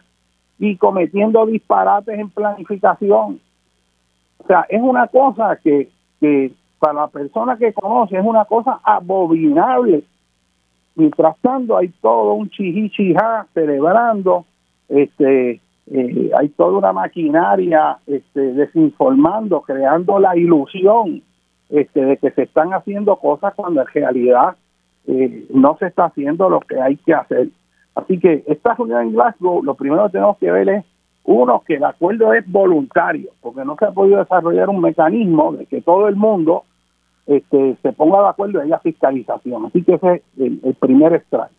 y 0.58 0.76
cometiendo 0.76 1.46
disparates 1.46 2.18
en 2.18 2.30
planificación. 2.30 3.40
O 4.42 4.46
sea, 4.46 4.66
es 4.68 4.82
una 4.82 5.06
cosa 5.06 5.56
que, 5.62 5.88
que 6.20 6.52
para 6.78 6.94
la 6.94 7.08
persona 7.08 7.56
que 7.56 7.72
conoce 7.72 8.16
es 8.16 8.24
una 8.24 8.44
cosa 8.44 8.80
abominable. 8.82 10.02
Mientras 10.96 11.36
tanto 11.38 11.76
hay 11.76 11.88
todo 12.00 12.34
un 12.34 12.50
chihichijá 12.50 13.46
celebrando, 13.54 14.44
este, 14.88 15.60
eh, 15.86 16.30
hay 16.36 16.48
toda 16.50 16.78
una 16.78 16.92
maquinaria 16.92 17.98
este, 18.06 18.40
desinformando, 18.52 19.60
creando 19.60 20.18
la 20.18 20.36
ilusión 20.36 21.22
este, 21.70 22.04
de 22.04 22.16
que 22.16 22.32
se 22.32 22.42
están 22.42 22.74
haciendo 22.74 23.16
cosas 23.16 23.54
cuando 23.54 23.80
en 23.80 23.86
realidad 23.86 24.56
eh, 25.06 25.46
no 25.54 25.76
se 25.78 25.86
está 25.86 26.06
haciendo 26.06 26.50
lo 26.50 26.60
que 26.60 26.80
hay 26.80 26.96
que 26.96 27.14
hacer. 27.14 27.48
Así 27.94 28.18
que 28.18 28.42
esta 28.46 28.74
reunión 28.74 29.02
en 29.02 29.12
Glasgow, 29.12 29.62
lo 29.62 29.74
primero 29.74 30.06
que 30.06 30.12
tenemos 30.12 30.38
que 30.38 30.50
ver 30.50 30.68
es, 30.68 30.84
uno, 31.24 31.62
que 31.66 31.74
el 31.74 31.84
acuerdo 31.84 32.32
es 32.32 32.50
voluntario, 32.50 33.30
porque 33.40 33.64
no 33.64 33.76
se 33.78 33.86
ha 33.86 33.92
podido 33.92 34.18
desarrollar 34.18 34.68
un 34.68 34.80
mecanismo 34.80 35.52
de 35.52 35.66
que 35.66 35.80
todo 35.80 36.08
el 36.08 36.16
mundo 36.16 36.64
este, 37.26 37.76
se 37.80 37.92
ponga 37.92 38.22
de 38.22 38.28
acuerdo 38.28 38.60
en 38.60 38.70
la 38.70 38.80
fiscalización. 38.80 39.66
Así 39.66 39.82
que 39.84 39.94
ese 39.94 40.14
es 40.14 40.22
el, 40.38 40.74
primer 40.80 41.14
extraño. 41.14 41.54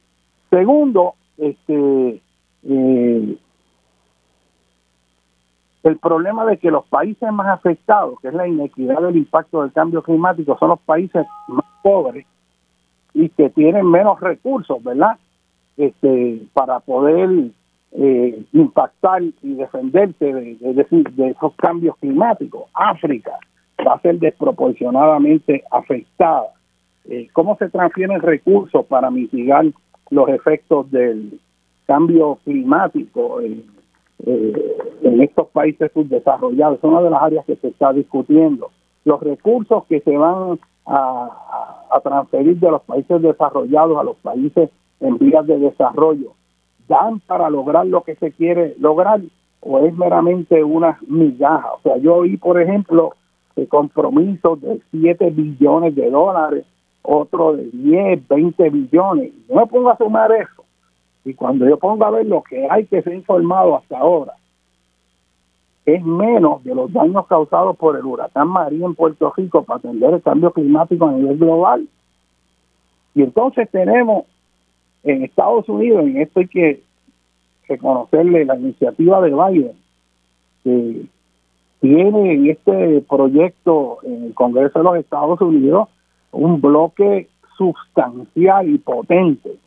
Segundo, 0.49 1.16
este, 1.38 2.22
eh, 2.64 3.38
el 5.84 5.97
problema 5.97 6.45
de 6.45 6.57
que 6.57 6.72
los 6.72 6.86
países 6.86 7.32
más 7.32 7.47
afectados, 7.47 8.20
que 8.22 8.30
es 8.30 8.34
la 8.34 8.47
inequidad 8.47 9.01
del 9.01 9.18
impacto 9.18 9.61
del 9.61 9.72
cambio 9.72 10.01
climático, 10.01 10.57
son 10.57 10.70
los 10.70 10.80
países 10.82 11.26
más 11.47 11.66
pobres 11.82 12.26
y 13.14 13.30
que 13.30 13.49
tienen 13.49 13.89
menos 13.89 14.20
recursos, 14.20 14.84
¿verdad? 14.84 15.18
Este, 15.78 16.41
para 16.53 16.80
poder 16.82 17.30
eh, 17.96 18.44
impactar 18.54 19.22
y 19.22 19.54
defenderse 19.54 20.26
de, 20.34 21.30
esos 21.30 21.56
cambios 21.56 21.96
climáticos. 21.98 22.64
África 22.74 23.38
va 23.86 23.94
a 23.94 24.02
ser 24.02 24.20
desproporcionadamente 24.20 25.64
afectada. 25.72 26.48
Eh, 27.06 27.28
¿Cómo 27.34 27.56
se 27.58 27.70
transfieren 27.70 28.22
recursos 28.22 28.86
para 28.86 29.12
mitigar 29.12 29.66
los 30.10 30.30
efectos 30.30 30.89
del 30.91 31.39
cambio 31.86 32.39
climático? 32.44 33.41
Eh, 33.41 33.64
en 35.02 35.22
estos 35.22 35.50
países 35.50 35.91
subdesarrollados. 35.94 36.78
Es 36.78 36.84
una 36.84 37.02
de 37.02 37.10
las 37.10 37.22
áreas 37.22 37.46
que 37.46 37.58
se 37.58 37.68
está 37.68 37.91
discutiendo. 37.91 38.72
Los 39.04 39.22
recursos 39.22 39.84
que 39.89 40.00
se 40.00 40.16
van 40.16 40.60
a, 40.86 41.86
a, 41.91 42.00
transferir 42.00 42.58
de 42.58 42.72
los 42.72 42.82
países 42.84 43.22
desarrollados 43.22 43.98
a 43.98 44.04
los 44.04 44.16
países 44.18 44.70
en 45.02 45.18
vías 45.18 45.46
de 45.46 45.60
desarrollo, 45.60 46.34
¿dan 46.88 47.19
para 47.21 47.49
lograr 47.49 47.86
lo 47.86 48.01
que 48.01 48.15
se 48.15 48.31
quiere 48.31 48.75
lograr 48.79 49.21
o 49.61 49.79
es 49.79 49.95
meramente 49.95 50.63
una 50.63 50.99
migaja? 51.07 51.73
O 51.73 51.81
sea, 51.81 51.97
yo 51.97 52.15
oí, 52.15 52.38
por 52.38 52.61
ejemplo, 52.61 53.13
compromisos 53.67 54.61
de 54.61 54.81
7 54.91 55.29
billones 55.31 55.95
de 55.95 56.09
dólares, 56.09 56.65
otro 57.01 57.53
de 57.53 57.69
10, 57.71 58.27
20 58.27 58.69
billones. 58.69 59.31
Yo 59.47 59.55
me 59.55 59.67
pongo 59.67 59.89
a 59.89 59.97
sumar 59.97 60.31
eso 60.31 60.63
y 61.25 61.34
cuando 61.34 61.67
yo 61.67 61.77
pongo 61.77 62.03
a 62.05 62.11
ver 62.11 62.25
lo 62.25 62.41
que 62.41 62.67
hay 62.69 62.86
que 62.86 63.01
ser 63.01 63.13
informado 63.13 63.77
hasta 63.77 63.97
ahora, 63.97 64.34
es 65.86 66.03
menos 66.03 66.63
de 66.63 66.73
los 66.73 66.91
daños 66.93 67.27
causados 67.27 67.75
por 67.77 67.97
el 67.97 68.05
huracán 68.05 68.47
María 68.47 68.86
en 68.86 68.95
Puerto 68.95 69.34
Rico 69.36 69.63
para 69.63 69.79
atender 69.79 70.13
el 70.13 70.21
cambio 70.21 70.51
climático 70.51 71.05
a 71.05 71.11
nivel 71.11 71.38
global. 71.38 71.88
Y 73.15 73.21
entonces 73.21 73.69
tenemos 73.69 74.25
en 75.04 75.24
Estados 75.24 75.68
Unidos, 75.70 76.06
en 76.06 76.18
esto 76.18 76.39
hay 76.39 76.47
que 76.47 76.82
reconocerle 77.68 78.45
la 78.45 78.56
iniciativa 78.56 79.22
de 79.22 79.30
Biden, 79.32 79.74
que 80.64 81.06
tiene 81.82 82.34
en 82.34 82.49
este 82.49 83.01
proyecto 83.01 83.97
en 84.04 84.26
el 84.26 84.34
Congreso 84.34 84.80
de 84.80 84.86
los 84.86 84.95
Estados 84.97 85.41
Unidos 85.41 85.89
un 86.32 86.62
bloque 86.62 87.28
sustancial 87.58 88.70
y 88.70 88.78
potente 88.78 89.58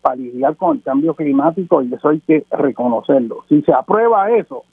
para 0.00 0.16
lidiar 0.16 0.56
con 0.56 0.76
el 0.76 0.82
cambio 0.82 1.14
climático 1.14 1.82
y 1.82 1.92
eso 1.92 2.08
hay 2.08 2.20
que 2.20 2.44
reconocerlo. 2.50 3.44
Si 3.48 3.62
se 3.62 3.72
aprueba 3.72 4.30
eso, 4.30 4.64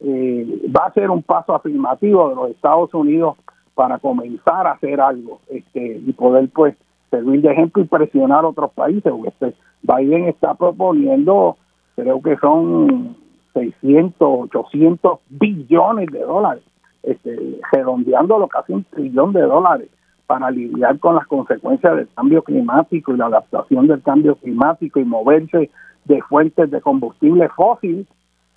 eh, 0.00 0.62
va 0.74 0.86
a 0.86 0.92
ser 0.92 1.10
un 1.10 1.22
paso 1.22 1.54
afirmativo 1.54 2.28
de 2.28 2.34
los 2.34 2.50
Estados 2.50 2.92
Unidos 2.94 3.36
para 3.74 3.98
comenzar 3.98 4.66
a 4.66 4.72
hacer 4.72 5.00
algo 5.00 5.40
este, 5.48 6.00
y 6.06 6.12
poder 6.12 6.48
pues 6.48 6.76
servir 7.10 7.42
de 7.42 7.52
ejemplo 7.52 7.82
y 7.82 7.86
presionar 7.86 8.44
a 8.44 8.48
otros 8.48 8.72
países. 8.72 9.12
Este, 9.26 9.54
Biden 9.82 10.24
está 10.24 10.54
proponiendo, 10.54 11.56
creo 11.94 12.20
que 12.22 12.36
son 12.36 13.16
600, 13.54 14.48
800 14.50 15.20
billones 15.30 16.10
de 16.10 16.20
dólares, 16.20 16.62
este, 17.02 17.60
redondeándolo 17.72 18.48
casi 18.48 18.72
un 18.72 18.84
trillón 18.84 19.32
de 19.32 19.42
dólares 19.42 19.88
para 20.26 20.50
lidiar 20.50 20.98
con 20.98 21.14
las 21.14 21.26
consecuencias 21.26 21.96
del 21.96 22.08
cambio 22.14 22.42
climático 22.42 23.14
y 23.14 23.16
la 23.16 23.26
adaptación 23.26 23.86
del 23.86 24.02
cambio 24.02 24.34
climático 24.36 24.98
y 24.98 25.04
moverse 25.04 25.70
de 26.04 26.22
fuentes 26.22 26.70
de 26.70 26.80
combustible 26.80 27.48
fósil 27.50 28.06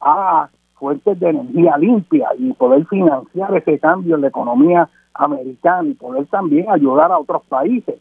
a 0.01 0.49
fuentes 0.75 1.19
de 1.19 1.29
energía 1.29 1.77
limpia 1.77 2.29
y 2.37 2.53
poder 2.53 2.85
financiar 2.87 3.55
ese 3.55 3.79
cambio 3.79 4.15
en 4.15 4.21
la 4.21 4.27
economía 4.29 4.89
americana 5.13 5.89
y 5.89 5.93
poder 5.93 6.25
también 6.27 6.69
ayudar 6.69 7.11
a 7.11 7.19
otros 7.19 7.43
países. 7.47 7.95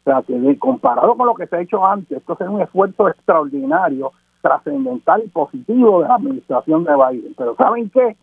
O 0.00 0.04
sea, 0.04 0.22
que 0.22 0.58
comparado 0.58 1.14
con 1.14 1.26
lo 1.26 1.34
que 1.34 1.46
se 1.46 1.56
ha 1.56 1.60
hecho 1.60 1.84
antes, 1.84 2.18
esto 2.18 2.36
es 2.38 2.48
un 2.48 2.62
esfuerzo 2.62 3.08
extraordinario, 3.08 4.12
trascendental 4.40 5.22
y 5.24 5.28
positivo 5.28 6.02
de 6.02 6.08
la 6.08 6.14
administración 6.14 6.84
de 6.84 6.92
Biden. 6.94 7.34
Pero 7.36 7.54
¿saben 7.56 7.90
qué? 7.90 8.16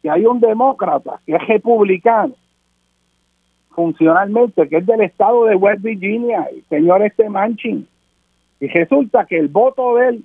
Que 0.00 0.10
hay 0.10 0.24
un 0.26 0.40
demócrata 0.40 1.20
que 1.26 1.34
es 1.34 1.46
republicano 1.48 2.34
funcionalmente, 3.74 4.68
que 4.68 4.78
es 4.78 4.86
del 4.86 5.00
estado 5.00 5.46
de 5.46 5.56
West 5.56 5.82
Virginia, 5.82 6.46
el 6.52 6.62
señor 6.68 7.02
este 7.02 7.28
Manchin. 7.28 7.88
Y 8.60 8.68
resulta 8.68 9.24
que 9.24 9.38
el 9.38 9.48
voto 9.48 9.96
de 9.96 10.08
él 10.08 10.24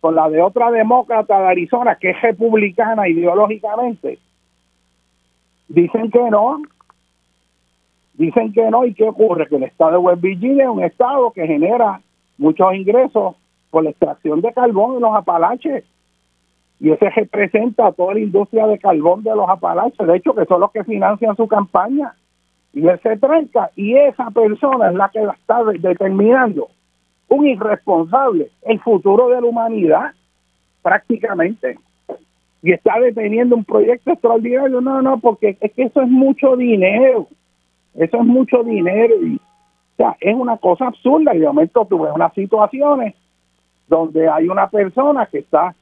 con 0.00 0.14
la 0.14 0.28
de 0.28 0.42
otra 0.42 0.70
demócrata 0.70 1.40
de 1.40 1.46
Arizona, 1.46 1.96
que 1.96 2.10
es 2.10 2.20
republicana 2.20 3.08
ideológicamente, 3.08 4.18
dicen 5.68 6.10
que 6.10 6.30
no. 6.30 6.60
Dicen 8.14 8.52
que 8.52 8.70
no. 8.70 8.84
¿Y 8.84 8.94
qué 8.94 9.04
ocurre? 9.04 9.46
Que 9.48 9.56
el 9.56 9.64
estado 9.64 9.92
de 9.92 9.98
West 9.98 10.22
Virginia 10.22 10.64
es 10.64 10.70
un 10.70 10.82
estado 10.82 11.30
que 11.32 11.46
genera 11.46 12.00
muchos 12.38 12.74
ingresos 12.74 13.36
por 13.70 13.84
la 13.84 13.90
extracción 13.90 14.40
de 14.40 14.52
carbón 14.52 14.96
en 14.96 15.02
los 15.02 15.14
Apalaches. 15.14 15.84
Y 16.80 16.90
ese 16.90 17.10
representa 17.10 17.88
a 17.88 17.92
toda 17.92 18.14
la 18.14 18.20
industria 18.20 18.66
de 18.66 18.78
carbón 18.78 19.22
de 19.22 19.34
los 19.34 19.48
Apalaches. 19.48 20.06
De 20.06 20.16
hecho, 20.16 20.34
que 20.34 20.44
son 20.44 20.60
los 20.60 20.70
que 20.70 20.84
financian 20.84 21.36
su 21.36 21.48
campaña 21.48 22.14
y 22.74 22.88
él 22.88 22.98
se 23.02 23.16
tranca 23.16 23.70
y 23.76 23.96
esa 23.96 24.30
persona 24.30 24.88
es 24.88 24.94
la 24.96 25.08
que 25.08 25.22
está 25.22 25.62
determinando 25.64 26.68
un 27.28 27.46
irresponsable 27.46 28.50
el 28.62 28.80
futuro 28.80 29.28
de 29.28 29.40
la 29.40 29.46
humanidad 29.46 30.12
prácticamente 30.82 31.78
y 32.62 32.72
está 32.72 32.98
deteniendo 32.98 33.54
un 33.54 33.64
proyecto 33.64 34.10
extraordinario 34.10 34.80
no 34.80 35.00
no 35.02 35.18
porque 35.20 35.56
es 35.60 35.72
que 35.72 35.84
eso 35.84 36.02
es 36.02 36.08
mucho 36.08 36.56
dinero 36.56 37.28
eso 37.94 38.16
es 38.18 38.24
mucho 38.24 38.62
dinero 38.62 39.14
y 39.22 39.40
o 39.96 40.16
es 40.20 40.34
una 40.34 40.56
cosa 40.56 40.88
absurda. 40.88 41.34
Y 41.34 41.38
de 41.38 41.46
momento 41.46 41.86
tuve 41.88 42.10
unas 42.10 42.32
situaciones 42.34 43.14
donde 43.86 44.28
hay 44.28 44.48
una 44.48 44.68
persona 44.68 45.26
que 45.26 45.38
está 45.38 45.74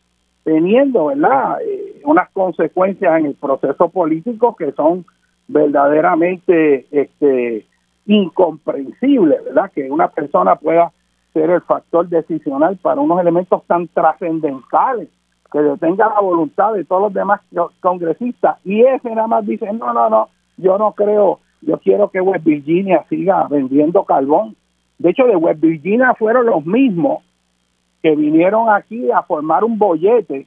teniendo 0.44 1.06
verdad 1.06 1.62
eh, 1.62 2.02
unas 2.04 2.28
consecuencias 2.30 3.18
en 3.20 3.26
el 3.26 3.34
proceso 3.34 3.88
político 3.88 4.56
que 4.56 4.72
son 4.72 5.04
verdaderamente 5.46 6.86
este, 6.90 7.64
incomprensible, 8.06 9.38
¿verdad? 9.44 9.70
Que 9.72 9.90
una 9.90 10.08
persona 10.08 10.56
pueda 10.56 10.90
ser 11.32 11.50
el 11.50 11.60
factor 11.62 12.08
decisional 12.08 12.76
para 12.76 13.00
unos 13.00 13.20
elementos 13.20 13.62
tan 13.66 13.88
trascendentales 13.88 15.08
que 15.50 15.60
detenga 15.60 16.08
la 16.08 16.20
voluntad 16.20 16.72
de 16.72 16.84
todos 16.84 17.02
los 17.02 17.14
demás 17.14 17.40
congresistas. 17.80 18.56
Y 18.64 18.82
ese 18.82 19.10
nada 19.10 19.28
más 19.28 19.46
dice 19.46 19.72
no 19.72 19.92
no 19.92 20.10
no 20.10 20.28
yo 20.56 20.76
no 20.78 20.92
creo 20.92 21.40
yo 21.62 21.78
quiero 21.78 22.10
que 22.10 22.20
West 22.20 22.44
Virginia 22.44 23.04
siga 23.08 23.46
vendiendo 23.48 24.04
carbón 24.04 24.56
De 24.98 25.10
hecho, 25.10 25.26
de 25.26 25.36
West 25.36 25.60
Virginia 25.60 26.14
fueron 26.14 26.46
los 26.46 26.66
mismos 26.66 27.22
que 28.02 28.14
vinieron 28.16 28.68
aquí 28.68 29.10
a 29.10 29.22
formar 29.22 29.64
un 29.64 29.78
bollete 29.78 30.46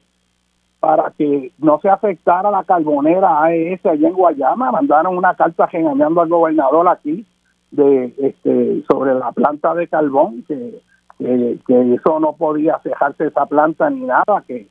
para 0.79 1.11
que 1.17 1.51
no 1.57 1.79
se 1.79 1.89
afectara 1.89 2.51
la 2.51 2.63
carbonera 2.63 3.43
AES 3.43 3.85
allá 3.85 4.07
en 4.07 4.13
Guayama. 4.13 4.71
Mandaron 4.71 5.17
una 5.17 5.33
carta 5.33 5.67
engañando 5.71 6.21
al 6.21 6.29
gobernador 6.29 6.87
aquí 6.89 7.25
de 7.71 8.13
este, 8.17 8.83
sobre 8.89 9.15
la 9.15 9.31
planta 9.31 9.73
de 9.73 9.87
carbón, 9.87 10.43
que, 10.47 10.79
que, 11.17 11.93
eso 11.95 12.19
no 12.19 12.33
podía 12.33 12.77
cejarse 12.83 13.27
esa 13.27 13.45
planta 13.45 13.89
ni 13.89 14.01
nada, 14.01 14.43
que, 14.47 14.67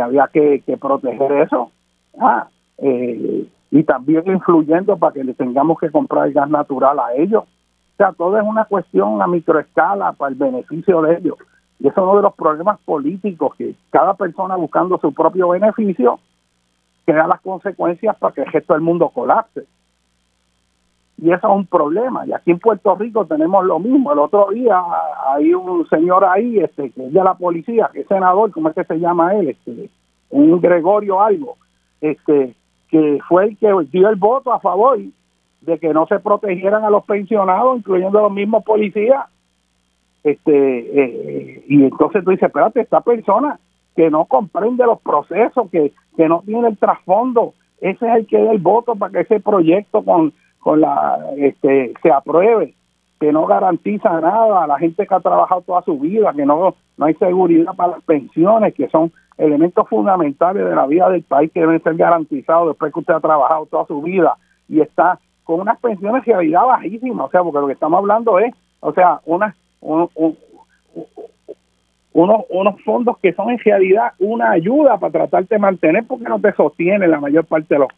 había 0.00 0.28
que, 0.32 0.62
proteger 0.80 1.32
eso. 1.32 1.70
Ah, 2.18 2.48
eh, 2.78 3.46
y 3.72 3.84
también 3.84 4.22
influyendo 4.26 4.98
para 4.98 5.14
que 5.14 5.24
le 5.24 5.32
tengamos 5.32 5.78
que 5.80 5.90
comprar 5.90 6.30
gas 6.30 6.48
natural 6.50 6.98
a 7.00 7.14
ellos. 7.14 7.44
O 7.44 7.96
sea, 7.96 8.12
todo 8.12 8.36
es 8.36 8.44
una 8.44 8.66
cuestión 8.66 9.22
a 9.22 9.26
microescala 9.26 10.12
para 10.12 10.30
el 10.30 10.34
beneficio 10.36 11.00
de 11.00 11.16
ellos. 11.16 11.36
Y 11.80 11.88
eso 11.88 12.00
es 12.02 12.06
uno 12.06 12.16
de 12.16 12.22
los 12.22 12.34
problemas 12.34 12.78
políticos, 12.80 13.54
que 13.56 13.74
cada 13.88 14.12
persona 14.12 14.56
buscando 14.56 14.98
su 14.98 15.14
propio 15.14 15.48
beneficio 15.48 16.20
crea 17.06 17.26
las 17.26 17.40
consecuencias 17.40 18.14
para 18.18 18.34
que 18.34 18.42
el 18.42 18.52
resto 18.52 18.74
del 18.74 18.82
mundo 18.82 19.08
colapse. 19.08 19.64
Y 21.16 21.32
eso 21.32 21.48
es 21.48 21.54
un 21.54 21.66
problema. 21.66 22.26
Y 22.26 22.34
aquí 22.34 22.50
en 22.50 22.58
Puerto 22.58 22.94
Rico 22.94 23.24
tenemos 23.24 23.64
lo 23.64 23.78
mismo. 23.78 24.12
El 24.12 24.18
otro 24.18 24.48
día 24.50 24.82
hay 25.34 25.54
un 25.54 25.88
señor 25.88 26.26
ahí, 26.26 26.58
este, 26.58 26.90
que 26.90 27.06
es 27.06 27.12
de 27.12 27.24
la 27.24 27.34
policía, 27.34 27.88
que 27.90 28.02
es 28.02 28.06
senador, 28.06 28.50
¿cómo 28.50 28.68
es 28.68 28.74
que 28.74 28.84
se 28.84 29.00
llama 29.00 29.34
él? 29.34 29.48
Este, 29.48 29.88
un 30.28 30.60
Gregorio 30.60 31.22
algo, 31.22 31.56
este, 32.02 32.54
que 32.92 33.18
fue 33.26 33.44
el 33.46 33.56
que 33.56 33.72
dio 33.90 34.10
el 34.10 34.16
voto 34.16 34.52
a 34.52 34.60
favor 34.60 34.98
de 35.62 35.78
que 35.78 35.94
no 35.94 36.06
se 36.06 36.20
protegieran 36.20 36.84
a 36.84 36.90
los 36.90 37.04
pensionados, 37.04 37.78
incluyendo 37.78 38.18
a 38.18 38.22
los 38.22 38.32
mismos 38.32 38.62
policías, 38.64 39.24
este 40.22 40.52
eh, 40.52 41.64
y 41.66 41.84
entonces 41.84 42.22
tú 42.22 42.30
dices, 42.30 42.48
espérate, 42.48 42.82
esta 42.82 43.00
persona 43.00 43.58
que 43.96 44.10
no 44.10 44.26
comprende 44.26 44.84
los 44.84 45.00
procesos, 45.00 45.70
que, 45.70 45.92
que 46.16 46.28
no 46.28 46.42
tiene 46.44 46.68
el 46.68 46.76
trasfondo, 46.76 47.54
ese 47.80 48.06
es 48.06 48.14
el 48.14 48.26
que 48.26 48.44
da 48.44 48.52
el 48.52 48.58
voto 48.58 48.94
para 48.94 49.10
que 49.10 49.20
ese 49.20 49.40
proyecto 49.40 50.02
con, 50.04 50.34
con 50.60 50.82
la 50.82 51.18
este 51.38 51.94
se 52.02 52.10
apruebe, 52.10 52.74
que 53.18 53.32
no 53.32 53.46
garantiza 53.46 54.20
nada 54.20 54.64
a 54.64 54.66
la 54.66 54.78
gente 54.78 55.06
que 55.06 55.14
ha 55.14 55.20
trabajado 55.20 55.62
toda 55.62 55.80
su 55.82 55.98
vida, 55.98 56.34
que 56.34 56.44
no, 56.44 56.74
no 56.98 57.06
hay 57.06 57.14
seguridad 57.14 57.74
para 57.74 57.92
las 57.92 58.02
pensiones, 58.04 58.74
que 58.74 58.88
son 58.90 59.10
elementos 59.38 59.88
fundamentales 59.88 60.64
de 60.64 60.74
la 60.74 60.86
vida 60.86 61.08
del 61.10 61.22
país 61.22 61.50
que 61.52 61.60
deben 61.60 61.82
ser 61.82 61.96
garantizados 61.96 62.68
después 62.68 62.92
que 62.92 63.00
usted 63.00 63.14
ha 63.14 63.20
trabajado 63.20 63.66
toda 63.66 63.86
su 63.86 64.02
vida 64.02 64.36
y 64.68 64.80
está 64.80 65.18
con 65.44 65.60
unas 65.60 65.78
pensiones 65.80 66.24
de 66.24 66.32
realidad 66.32 66.64
bajísimas, 66.66 67.26
o 67.26 67.30
sea, 67.30 67.42
porque 67.42 67.58
lo 67.58 67.66
que 67.66 67.72
estamos 67.72 67.98
hablando 67.98 68.38
es, 68.38 68.54
o 68.80 68.92
sea, 68.92 69.20
unas 69.24 69.54
unos, 72.12 72.40
unos 72.50 72.82
fondos 72.84 73.18
que 73.18 73.32
son 73.32 73.50
en 73.50 73.58
realidad 73.58 74.12
una 74.18 74.50
ayuda 74.50 74.98
para 74.98 75.12
tratarte 75.12 75.54
de 75.54 75.58
mantener 75.58 76.04
porque 76.06 76.24
no 76.24 76.40
te 76.40 76.52
sostiene 76.52 77.08
la 77.08 77.20
mayor 77.20 77.44
parte 77.46 77.74
de 77.74 77.80
los 77.80 77.88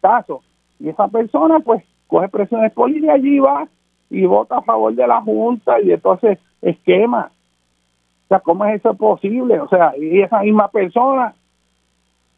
casos. 0.00 0.42
Y 0.78 0.88
esa 0.88 1.08
persona 1.08 1.60
pues 1.60 1.82
coge 2.06 2.28
presiones 2.28 2.72
políticas 2.72 3.16
allí 3.16 3.38
va 3.38 3.66
y 4.10 4.24
vota 4.26 4.58
a 4.58 4.62
favor 4.62 4.94
de 4.94 5.06
la 5.06 5.20
Junta 5.20 5.80
y 5.80 5.92
entonces 5.92 6.38
esquema. 6.62 7.30
O 8.24 8.28
sea, 8.28 8.40
¿cómo 8.40 8.64
es 8.64 8.76
eso 8.80 8.94
posible? 8.94 9.60
O 9.60 9.68
sea, 9.68 9.92
y 9.98 10.20
esa 10.20 10.40
misma 10.40 10.68
persona, 10.68 11.34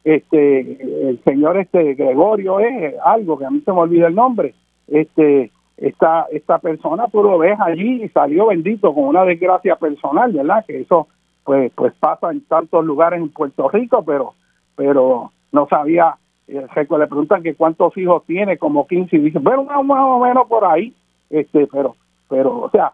este, 0.05 1.09
el 1.09 1.21
señor 1.25 1.59
este 1.59 1.95
Gregorio 1.95 2.61
es 2.61 2.95
algo 3.05 3.39
que 3.39 3.45
a 3.45 3.51
mí 3.51 3.61
se 3.65 3.73
me 3.73 3.79
olvida 3.79 4.09
el 4.09 4.15
nombre, 4.15 4.55
este, 4.89 5.51
esta, 5.77 6.27
esta 6.31 6.59
persona 6.59 7.07
tú 7.09 7.23
lo 7.23 7.39
ves 7.39 7.59
allí 7.61 8.03
y 8.03 8.09
salió 8.09 8.47
bendito 8.47 8.95
con 8.95 9.05
una 9.05 9.25
desgracia 9.25 9.77
personal, 9.77 10.33
¿verdad? 10.33 10.65
Que 10.67 10.81
eso 10.81 11.09
pues 11.45 11.71
pues 11.75 11.93
pasa 12.01 12.33
en 12.33 12.41
tantos 12.43 12.85
lugares 12.85 13.21
en 13.21 13.29
Puerto 13.29 13.69
Rico, 13.69 14.03
pero 14.05 14.35
pero 14.75 15.33
no 15.53 15.67
sabía, 15.69 16.17
eh, 16.47 16.67
le 16.77 17.07
preguntan 17.07 17.43
que 17.43 17.55
cuántos 17.55 17.97
hijos 17.97 18.25
tiene, 18.27 18.59
como 18.59 18.87
15, 18.87 19.17
y 19.17 19.21
dice, 19.21 19.41
pero 19.41 19.65
más, 19.65 19.79
o 19.79 20.21
menos 20.21 20.47
por 20.47 20.65
ahí, 20.65 20.95
este, 21.31 21.67
pero, 21.67 21.97
pero, 22.29 22.61
o 22.61 22.71
sea, 22.71 22.93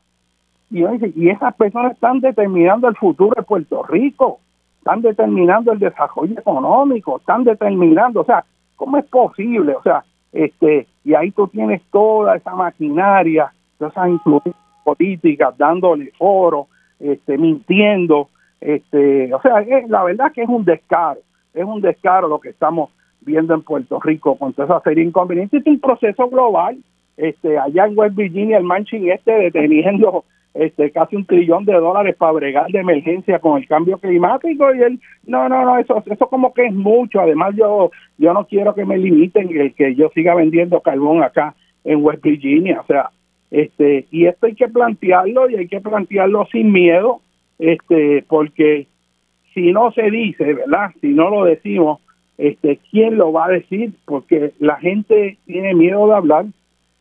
y, 0.73 0.85
y 1.17 1.29
esas 1.29 1.55
personas 1.55 1.93
están 1.93 2.21
determinando 2.21 2.89
el 2.89 2.97
futuro 2.97 3.35
de 3.37 3.43
Puerto 3.43 3.83
Rico, 3.85 4.41
están 4.79 5.03
determinando 5.03 5.73
el 5.73 5.79
desarrollo 5.79 6.39
económico, 6.39 7.19
están 7.19 7.45
determinando, 7.45 8.23
o 8.23 8.25
sea, 8.25 8.45
¿cómo 8.77 8.97
es 8.97 9.05
posible? 9.05 9.75
O 9.77 9.83
sea, 9.83 10.05
este 10.33 10.87
y 11.05 11.15
ahí 11.15 11.31
tú 11.31 11.49
tienes 11.49 11.83
toda 11.91 12.37
esa 12.37 12.55
maquinaria, 12.55 13.53
todas 13.79 13.93
esas 13.93 14.09
influencias 14.09 14.55
políticas 14.85 15.57
dándole 15.59 16.13
foro, 16.19 16.69
este, 16.99 17.39
mintiendo, 17.39 18.29
este, 18.61 19.35
o 19.35 19.41
sea, 19.41 19.65
la 19.89 20.05
verdad 20.05 20.33
que 20.33 20.43
es 20.43 20.49
un 20.49 20.65
descaro, 20.65 21.21
es 21.53 21.65
un 21.65 21.81
descaro 21.81 22.29
lo 22.29 22.41
que 22.41 22.51
estamos 22.51 22.91
viendo 23.21 23.55
en 23.55 23.63
Puerto 23.63 24.01
Rico 24.01 24.37
con 24.37 24.53
toda 24.53 24.67
esa 24.67 24.81
serie 24.81 25.03
de 25.03 25.09
inconvenientes, 25.09 25.61
es 25.61 25.67
un 25.67 25.81
proceso 25.81 26.29
global, 26.29 26.79
este, 27.17 27.59
allá 27.59 27.87
en 27.87 27.99
West 27.99 28.17
Virginia 28.17 28.59
el 28.59 28.65
Manchin 28.65 29.11
este 29.11 29.33
deteniendo 29.33 30.25
este 30.55 30.91
casi 30.91 31.17
un 31.17 31.25
trillón 31.25 31.65
de 31.65 31.73
dólares 31.73 32.15
para 32.17 32.33
bregar 32.33 32.71
de 32.71 32.81
emergencia 32.81 33.39
con 33.39 33.59
el 33.59 33.67
cambio 33.67 33.99
climático 33.99 34.75
y 34.75 34.83
él 34.83 35.01
no 35.27 35.49
no 35.49 35.65
no 35.65 35.79
eso 35.79 36.03
eso 36.05 36.27
como 36.27 36.53
que 36.53 36.67
es 36.67 36.75
mucho. 36.75 37.21
Además 37.21 37.55
yo 37.57 37.91
yo 38.19 38.35
no 38.35 38.47
quiero 38.47 38.75
que 38.75 38.85
me 38.85 38.99
limiten 38.99 39.49
el 39.59 39.75
que 39.75 39.95
yo 39.95 40.11
siga 40.15 40.35
vendiendo 40.35 40.81
carbón 40.81 41.23
acá 41.23 41.55
en 41.85 42.05
West 42.05 42.23
Virginia. 42.23 42.81
O 42.81 42.87
sea 42.87 43.11
este 43.51 44.07
y 44.11 44.27
esto 44.27 44.47
hay 44.47 44.55
que 44.55 44.69
plantearlo 44.69 45.49
y 45.49 45.57
hay 45.57 45.69
que 45.69 45.81
plantearlo 45.81 46.47
sin 46.53 46.71
miedo 46.71 47.21
este 47.59 48.25
porque 48.29 48.87
si 49.55 49.73
no 49.73 49.91
se 49.93 50.11
dice 50.11 50.55
verdad 50.55 50.91
si 51.01 51.09
no 51.09 51.31
lo 51.31 51.45
decimos 51.45 52.01
este 52.39 52.79
quién 52.91 53.17
lo 53.17 53.33
va 53.33 53.47
a 53.47 53.51
decir 53.51 53.93
porque 54.07 54.53
la 54.59 54.77
gente 54.77 55.37
tiene 55.47 55.75
miedo 55.75 56.07
de 56.07 56.15
hablar 56.15 56.47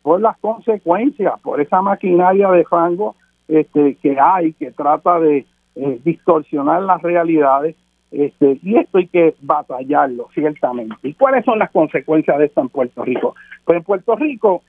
por 0.02 0.20
las 0.20 0.38
consecuencias 0.40 1.40
por 1.42 1.62
esa 1.62 1.82
maquinaria 1.82 2.50
de 2.52 2.66
fango 2.66 3.16
este, 3.52 3.96
que 3.96 4.18
hay, 4.18 4.54
que 4.54 4.72
trata 4.72 5.20
de 5.20 5.46
eh, 5.76 6.00
distorsionar 6.06 6.84
las 6.84 7.02
realidades, 7.02 7.76
este, 8.10 8.60
y 8.64 8.78
esto 8.78 8.98
hay 8.98 9.08
que 9.08 9.36
batallarlo, 9.42 10.30
ciertamente. 10.34 10.96
¿Y 11.04 11.14
cuáles 11.14 11.44
son 11.44 11.60
las 11.60 11.70
consecuencias 11.72 12.38
de 12.38 12.46
esto 12.46 12.62
en 12.62 12.70
Puerto 12.70 13.04
Rico? 13.04 13.36
Pues 13.66 13.78
en 13.78 13.84
Puerto 13.84 14.16
Rico, 14.16 14.64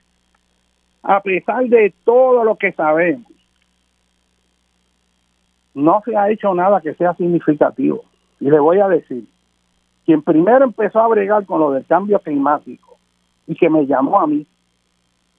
a 1.01 1.21
pesar 1.21 1.63
de 1.65 1.93
todo 2.03 2.43
lo 2.43 2.57
que 2.57 2.73
sabemos, 2.73 3.31
no 5.73 6.01
se 6.05 6.15
ha 6.17 6.29
hecho 6.29 6.53
nada 6.53 6.81
que 6.81 6.93
sea 6.95 7.13
significativo. 7.15 8.03
Y 8.41 8.49
le 8.49 8.59
voy 8.59 8.79
a 8.79 8.89
decir, 8.89 9.23
quien 10.05 10.21
primero 10.21 10.65
empezó 10.65 10.99
a 10.99 11.07
bregar 11.07 11.45
con 11.45 11.61
lo 11.61 11.71
del 11.71 11.85
cambio 11.85 12.19
climático 12.19 12.97
y 13.47 13.55
que 13.55 13.69
me 13.69 13.85
llamó 13.85 14.19
a 14.19 14.27
mí 14.27 14.45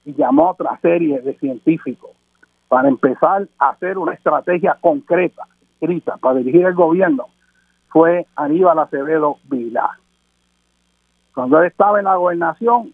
y 0.03 0.13
llamó 0.15 0.47
a 0.47 0.51
otra 0.51 0.79
serie 0.81 1.21
de 1.21 1.35
científicos 1.35 2.11
para 2.67 2.87
empezar 2.87 3.47
a 3.59 3.69
hacer 3.69 3.97
una 3.97 4.13
estrategia 4.13 4.77
concreta, 4.81 5.43
escrita, 5.79 6.17
para 6.17 6.39
dirigir 6.39 6.65
el 6.65 6.73
gobierno, 6.73 7.27
fue 7.89 8.25
Aníbal 8.35 8.79
Acevedo 8.79 9.37
Vilar. 9.49 9.91
Cuando 11.33 11.59
él 11.59 11.67
estaba 11.67 11.99
en 11.99 12.05
la 12.05 12.15
gobernación, 12.15 12.93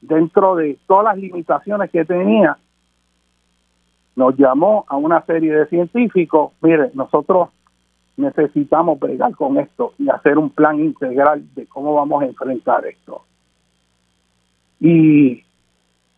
dentro 0.00 0.56
de 0.56 0.78
todas 0.86 1.04
las 1.04 1.18
limitaciones 1.18 1.90
que 1.90 2.04
tenía, 2.04 2.56
nos 4.14 4.36
llamó 4.36 4.84
a 4.88 4.96
una 4.96 5.24
serie 5.24 5.54
de 5.54 5.66
científicos, 5.66 6.52
mire, 6.60 6.90
nosotros 6.94 7.48
necesitamos 8.16 9.00
bregar 9.00 9.34
con 9.34 9.58
esto 9.58 9.94
y 9.98 10.10
hacer 10.10 10.36
un 10.36 10.50
plan 10.50 10.78
integral 10.78 11.42
de 11.54 11.66
cómo 11.66 11.94
vamos 11.94 12.22
a 12.22 12.26
enfrentar 12.26 12.86
esto. 12.86 13.22
Y 14.80 15.42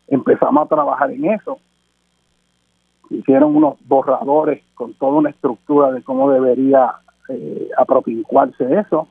empezamos 0.09 0.65
a 0.65 0.69
trabajar 0.69 1.11
en 1.12 1.24
eso 1.27 1.59
hicieron 3.19 3.57
unos 3.57 3.77
borradores 3.86 4.62
con 4.74 4.95
toda 4.95 5.12
una 5.12 5.31
estructura 5.31 5.93
de 5.93 6.03
cómo 6.03 6.31
debería 6.31 6.95
eh, 7.28 7.69
eso. 8.81 9.09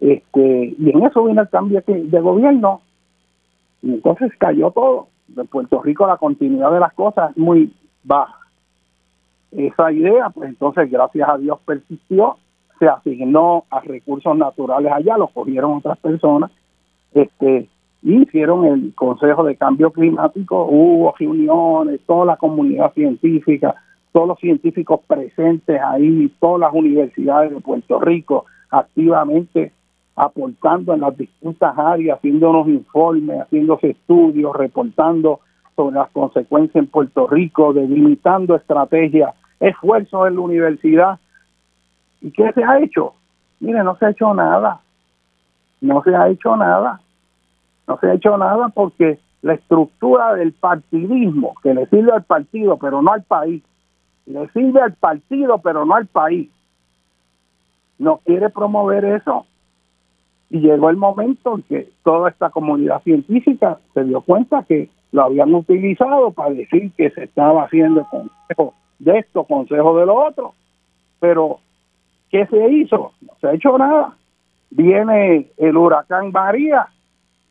Este, 0.00 0.74
y 0.78 0.90
en 0.90 1.04
eso 1.04 1.24
vino 1.24 1.42
el 1.42 1.48
cambio 1.48 1.82
de 1.86 2.20
gobierno 2.20 2.80
y 3.82 3.94
entonces 3.94 4.32
cayó 4.38 4.70
todo. 4.70 5.08
En 5.36 5.46
Puerto 5.46 5.82
Rico 5.82 6.06
la 6.06 6.16
continuidad 6.16 6.72
de 6.72 6.80
las 6.80 6.92
cosas 6.94 7.30
es 7.30 7.36
muy 7.36 7.72
baja. 8.02 8.38
Esa 9.52 9.92
idea, 9.92 10.30
pues 10.30 10.48
entonces 10.48 10.90
gracias 10.90 11.28
a 11.28 11.38
Dios 11.38 11.58
persistió, 11.64 12.36
se 12.78 12.88
asignó 12.88 13.64
a 13.70 13.80
recursos 13.80 14.36
naturales 14.36 14.92
allá, 14.92 15.16
lo 15.16 15.28
cogieron 15.28 15.78
otras 15.78 15.98
personas, 15.98 16.50
este, 17.14 17.68
hicieron 18.04 18.66
el 18.66 18.94
Consejo 18.94 19.44
de 19.44 19.56
Cambio 19.56 19.90
Climático, 19.90 20.66
hubo 20.66 21.14
reuniones, 21.18 22.00
toda 22.06 22.26
la 22.26 22.36
comunidad 22.36 22.92
científica, 22.92 23.74
todos 24.12 24.28
los 24.28 24.38
científicos 24.38 25.00
presentes 25.06 25.80
ahí, 25.80 26.32
todas 26.38 26.60
las 26.60 26.72
universidades 26.74 27.52
de 27.52 27.60
Puerto 27.60 27.98
Rico 27.98 28.44
activamente 28.70 29.72
aportando 30.16 30.94
en 30.94 31.00
las 31.00 31.16
distintas 31.16 31.76
áreas, 31.76 32.18
haciendo 32.18 32.50
unos 32.50 32.68
informes, 32.68 33.40
haciendo 33.40 33.78
estudios, 33.82 34.54
reportando 34.54 35.40
sobre 35.74 35.96
las 35.96 36.10
consecuencias 36.10 36.76
en 36.76 36.86
Puerto 36.88 37.26
Rico, 37.26 37.72
delimitando 37.72 38.54
estrategias, 38.54 39.34
esfuerzos 39.58 40.28
en 40.28 40.36
la 40.36 40.40
universidad. 40.40 41.18
¿Y 42.20 42.30
qué 42.30 42.52
se 42.52 42.62
ha 42.62 42.78
hecho? 42.78 43.14
Mire, 43.60 43.82
no 43.82 43.96
se 43.96 44.06
ha 44.06 44.10
hecho 44.10 44.32
nada. 44.34 44.80
No 45.80 46.02
se 46.02 46.14
ha 46.14 46.28
hecho 46.28 46.56
nada. 46.56 47.00
No 47.86 47.98
se 47.98 48.06
ha 48.08 48.14
hecho 48.14 48.36
nada 48.36 48.68
porque 48.68 49.18
la 49.42 49.54
estructura 49.54 50.34
del 50.34 50.52
partidismo, 50.52 51.54
que 51.62 51.74
le 51.74 51.86
sirve 51.86 52.12
al 52.12 52.24
partido 52.24 52.78
pero 52.78 53.02
no 53.02 53.12
al 53.12 53.22
país, 53.22 53.62
le 54.26 54.48
sirve 54.48 54.80
al 54.80 54.94
partido 54.94 55.58
pero 55.58 55.84
no 55.84 55.94
al 55.94 56.06
país, 56.06 56.50
no 57.98 58.20
quiere 58.24 58.48
promover 58.50 59.04
eso. 59.04 59.46
Y 60.50 60.60
llegó 60.60 60.88
el 60.88 60.96
momento 60.96 61.56
en 61.56 61.62
que 61.62 61.88
toda 62.04 62.30
esta 62.30 62.50
comunidad 62.50 63.02
científica 63.02 63.78
se 63.92 64.04
dio 64.04 64.20
cuenta 64.20 64.62
que 64.62 64.88
lo 65.12 65.24
habían 65.24 65.54
utilizado 65.54 66.30
para 66.32 66.50
decir 66.50 66.92
que 66.96 67.10
se 67.10 67.24
estaba 67.24 67.64
haciendo 67.64 68.06
consejo 68.10 68.74
de 68.98 69.18
esto, 69.18 69.44
consejo 69.44 69.98
de 69.98 70.06
lo 70.06 70.14
otro. 70.14 70.54
Pero, 71.20 71.60
¿qué 72.30 72.46
se 72.46 72.68
hizo? 72.72 73.12
No 73.20 73.32
se 73.40 73.48
ha 73.48 73.54
hecho 73.54 73.76
nada. 73.78 74.16
Viene 74.70 75.50
el 75.56 75.76
huracán 75.76 76.32
María 76.32 76.88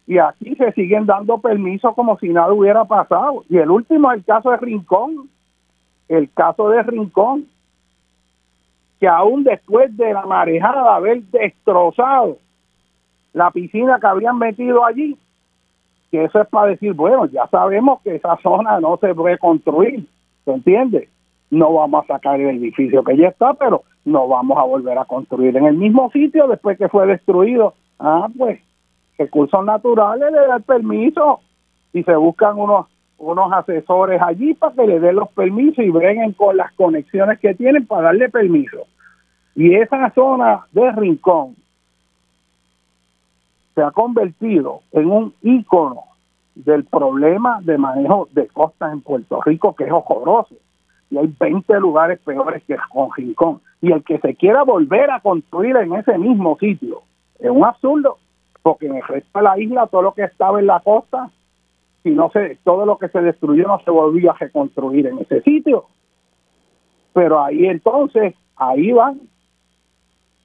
y 0.06 0.18
aquí 0.18 0.56
se 0.56 0.72
siguen 0.74 1.06
dando 1.06 1.38
permisos 1.38 1.94
como 1.96 2.18
si 2.20 2.30
nada 2.30 2.52
hubiera 2.52 2.84
pasado. 2.86 3.44
Y 3.50 3.58
el 3.58 3.72
último 3.72 4.12
es 4.12 4.20
el 4.20 4.26
caso 4.26 4.52
de 4.52 4.58
Rincón. 4.58 5.30
El 6.10 6.30
caso 6.34 6.70
de 6.70 6.84
Rincón, 6.84 7.46
que 9.00 9.08
aún 9.08 9.44
después 9.44 9.96
de 9.96 10.14
la 10.14 10.26
marejada 10.26 10.96
haber 10.96 11.24
destrozado 11.24 12.38
la 13.32 13.50
piscina 13.52 13.98
que 14.00 14.08
habían 14.08 14.38
metido 14.38 14.86
allí, 14.86 15.18
que 16.12 16.26
eso 16.26 16.42
es 16.42 16.48
para 16.50 16.68
decir, 16.68 16.94
bueno, 16.94 17.26
ya 17.26 17.48
sabemos 17.48 18.02
que 18.02 18.16
esa 18.16 18.38
zona 18.44 18.80
no 18.80 18.98
se 18.98 19.16
puede 19.16 19.38
construir, 19.38 20.06
¿se 20.46 20.52
entiende? 20.52 21.10
No 21.50 21.74
vamos 21.74 22.04
a 22.04 22.14
sacar 22.14 22.40
el 22.40 22.58
edificio 22.58 23.04
que 23.04 23.18
ya 23.18 23.30
está, 23.30 23.54
pero 23.54 23.84
no 24.06 24.28
vamos 24.28 24.58
a 24.58 24.64
volver 24.64 24.98
a 24.98 25.06
construir 25.06 25.56
en 25.56 25.66
el 25.66 25.76
mismo 25.76 26.12
sitio 26.12 26.48
después 26.48 26.78
que 26.78 26.90
fue 26.90 27.08
destruido. 27.08 27.74
Ah, 28.00 28.28
pues, 28.38 28.60
recursos 29.18 29.64
naturales 29.66 30.32
le 30.32 30.48
da 30.48 30.58
el 30.58 30.64
permiso 30.64 31.42
y 31.94 32.04
se 32.04 32.16
buscan 32.16 32.58
unos 32.58 32.88
unos 33.24 33.52
asesores 33.54 34.22
allí 34.22 34.54
para 34.54 34.76
que 34.76 34.88
le 34.88 35.00
den 35.00 35.16
los 35.16 35.30
permisos 35.30 35.84
y 35.84 35.90
breguen 35.90 36.34
con 36.34 36.58
las 36.58 36.74
conexiones 36.74 37.40
que 37.40 37.54
tienen 37.54 37.86
para 37.86 38.04
darle 38.04 38.30
permiso. 38.30 38.86
Y 39.56 39.76
esa 39.76 40.12
zona 40.12 40.66
de 40.72 40.92
Rincón 40.92 41.56
se 43.76 43.82
ha 43.82 43.92
convertido 43.92 44.82
en 44.92 45.10
un 45.10 45.34
ícono 45.42 46.04
del 46.56 46.84
problema 46.84 47.60
de 47.62 47.78
manejo 47.78 48.28
de 48.32 48.48
costas 48.48 48.94
en 48.94 49.02
Puerto 49.02 49.42
Rico, 49.42 49.74
que 49.76 49.86
es 49.86 49.92
horroroso. 49.92 50.56
Y 51.10 51.18
hay 51.18 51.34
20 51.40 51.80
lugares 51.80 52.20
peores 52.20 52.64
que 52.66 52.76
con 52.90 53.10
Rincón. 53.16 53.62
Y 53.82 53.92
el 53.92 54.04
que 54.04 54.20
se 54.20 54.36
quiera 54.36 54.64
volver 54.64 55.12
a 55.12 55.20
construir 55.20 55.76
en 55.78 55.94
ese 55.94 56.18
mismo 56.18 56.58
sitio 56.60 57.02
es 57.40 57.50
un 57.50 57.66
absurdo, 57.66 58.18
porque 58.64 58.88
en 58.88 58.96
el 58.96 59.04
resto 59.04 59.38
de 59.38 59.44
la 59.44 59.60
isla, 59.60 59.88
todo 59.88 60.02
lo 60.02 60.14
que 60.14 60.24
estaba 60.24 60.60
en 60.60 60.68
la 60.68 60.80
costa, 60.80 61.30
si 62.02 62.12
no 62.12 62.30
se, 62.32 62.58
todo 62.64 62.86
lo 62.86 62.98
que 62.98 63.10
se 63.10 63.22
destruyó 63.22 63.68
no 63.68 63.80
se 63.84 63.92
volvió 63.92 64.32
a 64.32 64.38
reconstruir 64.38 65.08
en 65.08 65.20
ese 65.20 65.42
sitio. 65.42 65.86
Pero 67.14 67.44
ahí 67.44 67.66
entonces, 67.66 68.34
ahí 68.56 68.92
van. 68.92 69.20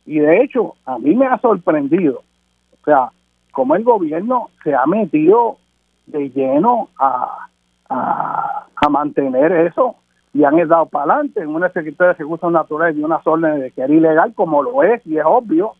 Y 0.04 0.18
de 0.18 0.42
hecho, 0.42 0.74
a 0.84 0.98
mí 0.98 1.14
me 1.14 1.26
ha 1.26 1.38
sorprendido. 1.38 2.22
O 2.80 2.84
sea, 2.84 3.10
como 3.52 3.76
el 3.76 3.84
gobierno 3.84 4.50
se 4.64 4.74
ha 4.74 4.84
metido 4.86 5.58
de 6.06 6.30
lleno 6.30 6.88
a, 6.98 7.48
a, 7.88 8.64
mantener 8.88 9.52
eso 9.52 9.96
y 10.32 10.44
han 10.44 10.56
dado 10.66 10.86
para 10.86 11.12
adelante 11.12 11.42
en 11.42 11.48
una 11.48 11.68
Secretaría 11.68 12.14
de 12.14 12.18
Recursos 12.20 12.50
Naturales 12.50 12.96
y 12.96 13.02
unas 13.02 13.26
órdenes 13.26 13.60
de 13.60 13.70
que 13.70 13.82
era 13.82 13.92
ilegal, 13.92 14.32
como 14.34 14.62
lo 14.62 14.82
es 14.82 15.06
y 15.06 15.18
es 15.18 15.24
obvio, 15.26 15.74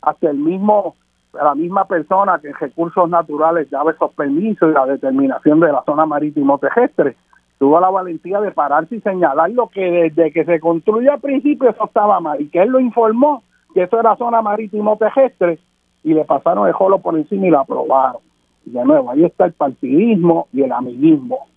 hasta 0.00 0.30
el 0.30 0.38
mismo 0.38 0.94
la 1.42 1.54
misma 1.54 1.86
persona 1.86 2.38
que 2.38 2.48
en 2.48 2.54
recursos 2.54 3.08
naturales 3.08 3.70
daba 3.70 3.92
esos 3.92 4.12
permisos 4.14 4.70
y 4.70 4.74
la 4.74 4.86
determinación 4.86 5.60
de 5.60 5.72
la 5.72 5.82
zona 5.84 6.06
marítimo 6.06 6.58
terrestre 6.58 7.16
tuvo 7.58 7.80
la 7.80 7.90
valentía 7.90 8.40
de 8.40 8.50
pararse 8.50 8.96
y 8.96 9.00
señalar 9.00 9.50
lo 9.50 9.68
que 9.68 10.10
desde 10.14 10.32
que 10.32 10.44
se 10.44 10.60
construyó 10.60 11.12
al 11.12 11.20
principio 11.20 11.70
eso 11.70 11.84
estaba 11.84 12.20
mal 12.20 12.40
y 12.40 12.48
que 12.48 12.62
él 12.62 12.70
lo 12.70 12.80
informó 12.80 13.42
que 13.74 13.82
eso 13.82 13.98
era 13.98 14.16
zona 14.16 14.40
marítimo 14.40 14.96
terrestre 14.96 15.58
y 16.04 16.14
le 16.14 16.24
pasaron 16.24 16.68
el 16.68 16.72
jolo 16.74 17.00
por 17.00 17.16
encima 17.16 17.46
y 17.46 17.50
lo 17.50 17.60
aprobaron. 17.60 18.22
Y 18.64 18.70
de 18.70 18.84
nuevo, 18.84 19.10
ahí 19.10 19.24
está 19.24 19.46
el 19.46 19.52
partidismo 19.52 20.46
y 20.52 20.62
el 20.62 20.70
amiguismo. 20.70 21.48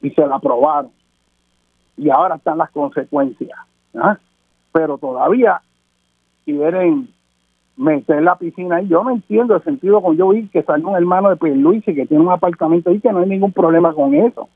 Y 0.00 0.10
se 0.10 0.26
lo 0.26 0.34
aprobaron. 0.34 0.90
Y 1.96 2.08
ahora 2.08 2.36
están 2.36 2.58
las 2.58 2.70
consecuencias. 2.70 3.58
¿ah? 3.94 4.16
Pero 4.72 4.96
todavía 4.98 5.60
quieren 6.44 7.08
meter 7.76 8.22
la 8.22 8.36
piscina 8.36 8.76
ahí. 8.76 8.88
Yo 8.88 9.02
no 9.02 9.10
entiendo 9.10 9.56
el 9.56 9.62
sentido 9.62 10.02
con 10.02 10.16
yo 10.16 10.28
vi 10.28 10.48
que 10.48 10.62
salió 10.62 10.88
un 10.88 10.96
hermano 10.96 11.34
de 11.34 11.56
Luis 11.56 11.86
y 11.86 11.94
que 11.94 12.06
tiene 12.06 12.22
un 12.22 12.32
apartamento 12.32 12.90
ahí, 12.90 13.00
que 13.00 13.12
no 13.12 13.20
hay 13.20 13.28
ningún 13.28 13.52
problema 13.52 13.92
con 13.92 14.14
eso. 14.14 14.48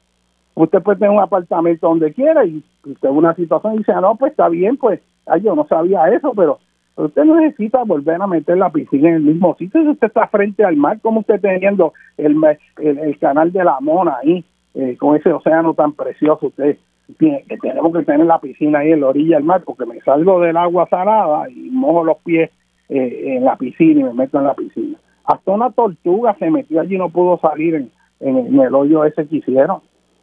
Usted 0.55 0.83
puede 0.83 0.99
tener 0.99 1.11
un 1.11 1.23
apartamento 1.23 1.89
donde 1.89 2.13
quiera 2.13 2.45
y 2.45 2.63
usted 2.85 3.09
una 3.09 3.35
situación 3.35 3.75
y 3.75 3.79
dice, 3.79 3.93
ah, 3.93 4.01
no, 4.01 4.17
pues 4.17 4.33
está 4.33 4.49
bien, 4.49 4.77
pues 4.77 5.01
ay, 5.27 5.43
yo 5.43 5.55
no 5.55 5.67
sabía 5.67 6.09
eso, 6.09 6.33
pero 6.35 6.59
usted 6.97 7.25
no 7.25 7.37
necesita 7.37 7.85
volver 7.85 8.21
a 8.23 8.27
meter 8.27 8.57
la 8.57 8.71
piscina 8.71 9.11
en 9.11 9.17
el 9.17 9.23
mismo 9.23 9.55
sitio. 9.59 9.83
Si 9.83 9.89
usted 9.89 10.07
está 10.07 10.29
frente 10.29 10.65
al 10.65 10.77
mar, 10.77 10.99
como 11.03 11.21
usted 11.21 11.41
teniendo 11.41 11.93
el, 12.17 12.37
el, 12.79 13.19
canal 13.19 13.53
de 13.53 13.65
la 13.65 13.79
Mona 13.81 14.17
ahí, 14.23 14.45
eh, 14.75 14.97
con 14.99 15.17
ese 15.17 15.31
océano 15.33 15.75
tan 15.75 15.93
precioso, 15.93 16.47
usted 16.47 16.79
tiene 17.19 17.45
que 17.49 17.57
tenemos 17.59 17.93
que 17.93 18.05
tener 18.05 18.27
la 18.27 18.41
piscina 18.41 18.81
ahí 18.81 18.93
en 18.93 19.01
la 19.01 19.09
orilla 19.09 19.37
del 19.37 19.45
mar, 19.45 19.63
porque 19.65 19.87
me 19.87 20.01
salgo 20.01 20.41
del 20.41 20.57
agua 20.57 20.89
salada 20.89 21.49
y 21.51 21.69
mojo 21.71 22.05
los 22.05 22.19
pies 22.19 22.51
eh, 22.89 23.37
en 23.37 23.45
la 23.45 23.57
piscina 23.57 24.01
y 24.01 24.05
me 24.05 24.13
meto 24.13 24.39
en 24.39 24.45
la 24.45 24.55
piscina. 24.55 24.99
Hasta 25.25 25.51
una 25.51 25.71
tortuga 25.71 26.37
se 26.39 26.51
metió 26.51 26.81
allí 26.81 26.95
y 26.95 26.99
no 26.99 27.11
pudo 27.11 27.39
salir 27.39 27.75
en, 27.75 27.91
el 28.21 28.75
hoyo 28.75 29.05
ese 29.05 29.27
que 29.27 29.37
hicieron. 29.37 29.81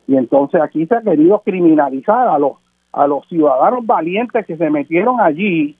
Y 0.07 0.15
entonces 0.15 0.61
aquí 0.61 0.85
se 0.85 0.95
ha 0.95 1.02
querido 1.02 1.40
criminalizar 1.40 2.27
a 2.27 2.40
los 2.40 2.53
a 2.94 3.07
los 3.07 3.27
ciudadanos 3.27 3.85
valientes 3.88 4.45
que 4.45 4.56
se 4.56 4.69
metieron 4.69 5.19
allí 5.19 5.76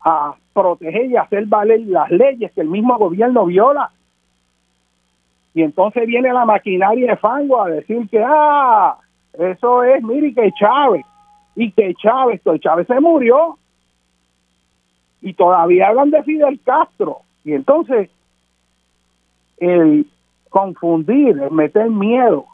a 0.00 0.34
proteger 0.52 1.06
y 1.06 1.16
hacer 1.16 1.46
valer 1.46 1.80
las 1.82 2.10
leyes 2.10 2.50
que 2.52 2.60
el 2.60 2.68
mismo 2.68 2.98
gobierno 2.98 3.46
viola. 3.46 3.90
Y 5.54 5.62
entonces 5.62 6.06
viene 6.06 6.32
la 6.32 6.44
maquinaria 6.44 7.12
de 7.12 7.16
fango 7.16 7.62
a 7.62 7.70
decir 7.70 8.08
que, 8.08 8.20
ah, 8.24 8.96
eso 9.34 9.84
es, 9.84 10.02
mire, 10.02 10.34
que 10.34 10.50
Chávez, 10.58 11.04
y 11.54 11.70
que 11.72 11.94
Chávez, 11.94 12.40
que 12.42 12.58
Chávez 12.58 12.86
se 12.88 12.98
murió, 13.00 13.58
y 15.22 15.34
todavía 15.34 15.88
hablan 15.88 16.10
de 16.10 16.22
Fidel 16.22 16.60
Castro. 16.64 17.18
Y 17.44 17.52
entonces, 17.52 18.10
el 19.58 20.06
confundir, 20.48 21.38
el 21.38 21.50
meter 21.50 21.90
miedo 21.90 22.46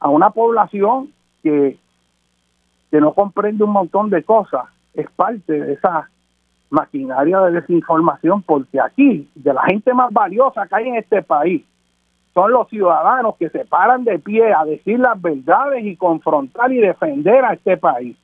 a 0.00 0.08
una 0.08 0.30
población 0.30 1.12
que, 1.42 1.76
que 2.90 3.00
no 3.00 3.12
comprende 3.12 3.64
un 3.64 3.72
montón 3.72 4.10
de 4.10 4.22
cosas, 4.22 4.66
es 4.94 5.10
parte 5.10 5.52
de 5.52 5.72
esa 5.74 6.08
maquinaria 6.70 7.40
de 7.40 7.60
desinformación, 7.60 8.42
porque 8.42 8.80
aquí, 8.80 9.28
de 9.34 9.54
la 9.54 9.62
gente 9.64 9.92
más 9.94 10.12
valiosa 10.12 10.66
que 10.66 10.74
hay 10.76 10.88
en 10.88 10.96
este 10.96 11.22
país, 11.22 11.64
son 12.34 12.52
los 12.52 12.68
ciudadanos 12.68 13.36
que 13.36 13.48
se 13.50 13.64
paran 13.64 14.04
de 14.04 14.18
pie 14.18 14.52
a 14.52 14.64
decir 14.64 15.00
las 15.00 15.20
verdades 15.20 15.84
y 15.84 15.96
confrontar 15.96 16.70
y 16.72 16.78
defender 16.78 17.44
a 17.44 17.54
este 17.54 17.76
país. 17.76 18.16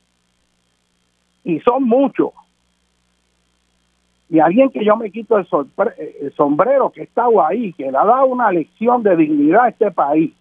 Y 1.43 1.59
son 1.59 1.83
muchos. 1.83 2.31
Y 4.29 4.39
alguien 4.39 4.69
que 4.69 4.83
yo 4.83 4.95
me 4.97 5.11
quito 5.11 5.37
el, 5.37 5.47
sombrero, 6.35 6.89
que 6.89 7.03
estaba 7.03 7.47
ahí, 7.47 7.73
que 7.73 7.91
le 7.91 7.97
ha 7.97 8.05
dado 8.05 8.25
una 8.25 8.51
lección 8.51 9.03
de 9.03 9.15
dignidad 9.15 9.65
a 9.65 9.69
este 9.69 9.91
país, 9.91 10.33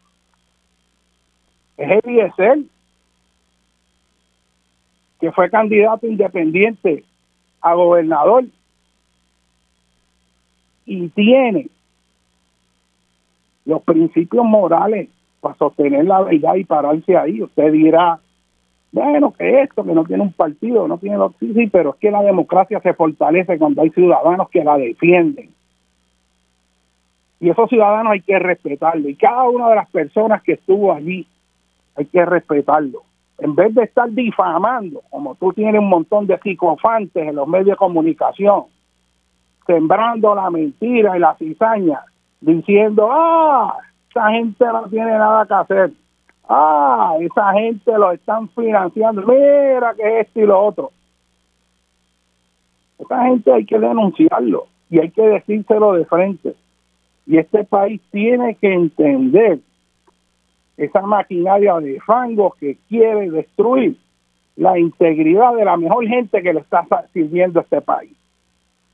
es 1.76 2.04
Eliezer 2.04 2.60
que 5.20 5.32
fue 5.32 5.50
candidato 5.50 6.06
independiente 6.06 7.04
a 7.60 7.74
gobernador 7.74 8.44
y 10.84 11.08
tiene 11.08 11.68
los 13.64 13.82
principios 13.82 14.44
morales 14.44 15.08
para 15.40 15.54
sostener 15.56 16.04
la 16.04 16.22
verdad 16.22 16.56
y 16.56 16.64
pararse 16.64 17.16
ahí. 17.16 17.42
Usted 17.42 17.72
dirá, 17.72 18.20
bueno, 18.94 19.32
que 19.32 19.62
esto, 19.62 19.84
que 19.84 19.92
no 19.92 20.04
tiene 20.04 20.22
un 20.22 20.32
partido, 20.32 20.88
no 20.88 20.98
tiene 20.98 21.18
los... 21.18 21.34
Sí, 21.38 21.52
sí, 21.52 21.66
pero 21.66 21.90
es 21.90 21.96
que 21.96 22.10
la 22.10 22.22
democracia 22.22 22.80
se 22.80 22.94
fortalece 22.94 23.58
cuando 23.58 23.82
hay 23.82 23.90
ciudadanos 23.90 24.48
que 24.48 24.64
la 24.64 24.78
defienden. 24.78 25.50
Y 27.40 27.50
esos 27.50 27.68
ciudadanos 27.68 28.12
hay 28.12 28.20
que 28.22 28.38
respetarlo. 28.38 29.08
Y 29.08 29.16
cada 29.16 29.48
una 29.48 29.68
de 29.68 29.74
las 29.74 29.90
personas 29.90 30.42
que 30.42 30.52
estuvo 30.52 30.92
allí 30.92 31.26
hay 31.96 32.06
que 32.06 32.24
respetarlo 32.24 33.02
en 33.38 33.54
vez 33.54 33.74
de 33.74 33.84
estar 33.84 34.10
difamando, 34.10 35.02
como 35.10 35.34
tú 35.34 35.52
tienes 35.52 35.80
un 35.80 35.88
montón 35.88 36.26
de 36.26 36.38
psicofantes 36.38 37.28
en 37.28 37.34
los 37.34 37.48
medios 37.48 37.70
de 37.70 37.76
comunicación, 37.76 38.64
sembrando 39.66 40.34
la 40.34 40.50
mentira 40.50 41.16
y 41.16 41.20
la 41.20 41.34
cizaña, 41.36 42.00
diciendo, 42.40 43.08
ah, 43.10 43.76
esta 44.08 44.30
gente 44.30 44.64
no 44.64 44.84
tiene 44.88 45.10
nada 45.12 45.46
que 45.46 45.54
hacer. 45.54 45.90
Ah, 46.48 47.16
esa 47.20 47.52
gente 47.52 47.92
lo 47.92 48.12
están 48.12 48.48
financiando. 48.50 49.22
Mira 49.22 49.94
que 49.94 50.02
es 50.02 50.26
esto 50.26 50.40
y 50.40 50.46
lo 50.46 50.60
otro. 50.60 50.90
Esa 52.98 53.24
gente 53.24 53.52
hay 53.52 53.64
que 53.64 53.78
denunciarlo 53.78 54.66
y 54.90 55.00
hay 55.00 55.10
que 55.10 55.22
decírselo 55.22 55.94
de 55.94 56.04
frente. 56.04 56.54
Y 57.26 57.38
este 57.38 57.64
país 57.64 58.00
tiene 58.10 58.54
que 58.56 58.72
entender 58.72 59.58
esa 60.76 61.02
maquinaria 61.02 61.78
de 61.80 62.00
fango 62.00 62.54
que 62.58 62.76
quiere 62.88 63.30
destruir 63.30 63.96
la 64.56 64.78
integridad 64.78 65.54
de 65.54 65.64
la 65.64 65.76
mejor 65.76 66.06
gente 66.06 66.42
que 66.42 66.52
le 66.52 66.60
está 66.60 66.86
sirviendo 67.12 67.60
a 67.60 67.62
este 67.62 67.80
país. 67.80 68.12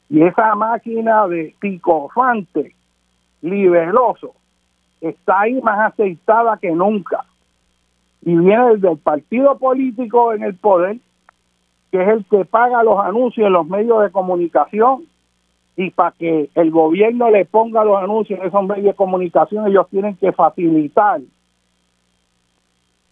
Y 0.09 0.22
esa 0.22 0.55
máquina 0.55 1.27
de 1.28 1.55
picofante, 1.60 2.74
liberoso, 3.43 4.35
está 5.01 5.40
ahí 5.40 5.60
más 5.60 5.93
aceitada 5.93 6.56
que 6.56 6.70
nunca. 6.70 7.24
Y 8.22 8.36
viene 8.36 8.74
desde 8.74 8.90
el 8.92 8.98
partido 8.98 9.56
político 9.59 10.32
en 10.32 10.42
el 10.42 10.55
poder, 10.55 10.98
que 11.90 12.02
es 12.02 12.09
el 12.09 12.24
que 12.26 12.44
paga 12.44 12.82
los 12.82 12.98
anuncios 13.01 13.47
en 13.47 13.52
los 13.52 13.66
medios 13.66 14.02
de 14.02 14.10
comunicación, 14.10 15.05
y 15.76 15.90
para 15.90 16.12
que 16.12 16.51
el 16.55 16.70
gobierno 16.70 17.30
le 17.30 17.44
ponga 17.47 17.84
los 17.84 17.97
anuncios 17.97 18.38
en 18.38 18.47
esos 18.47 18.66
medios 18.66 18.86
de 18.86 18.94
comunicación, 18.94 19.66
ellos 19.66 19.88
tienen 19.88 20.16
que 20.16 20.32
facilitar 20.32 21.20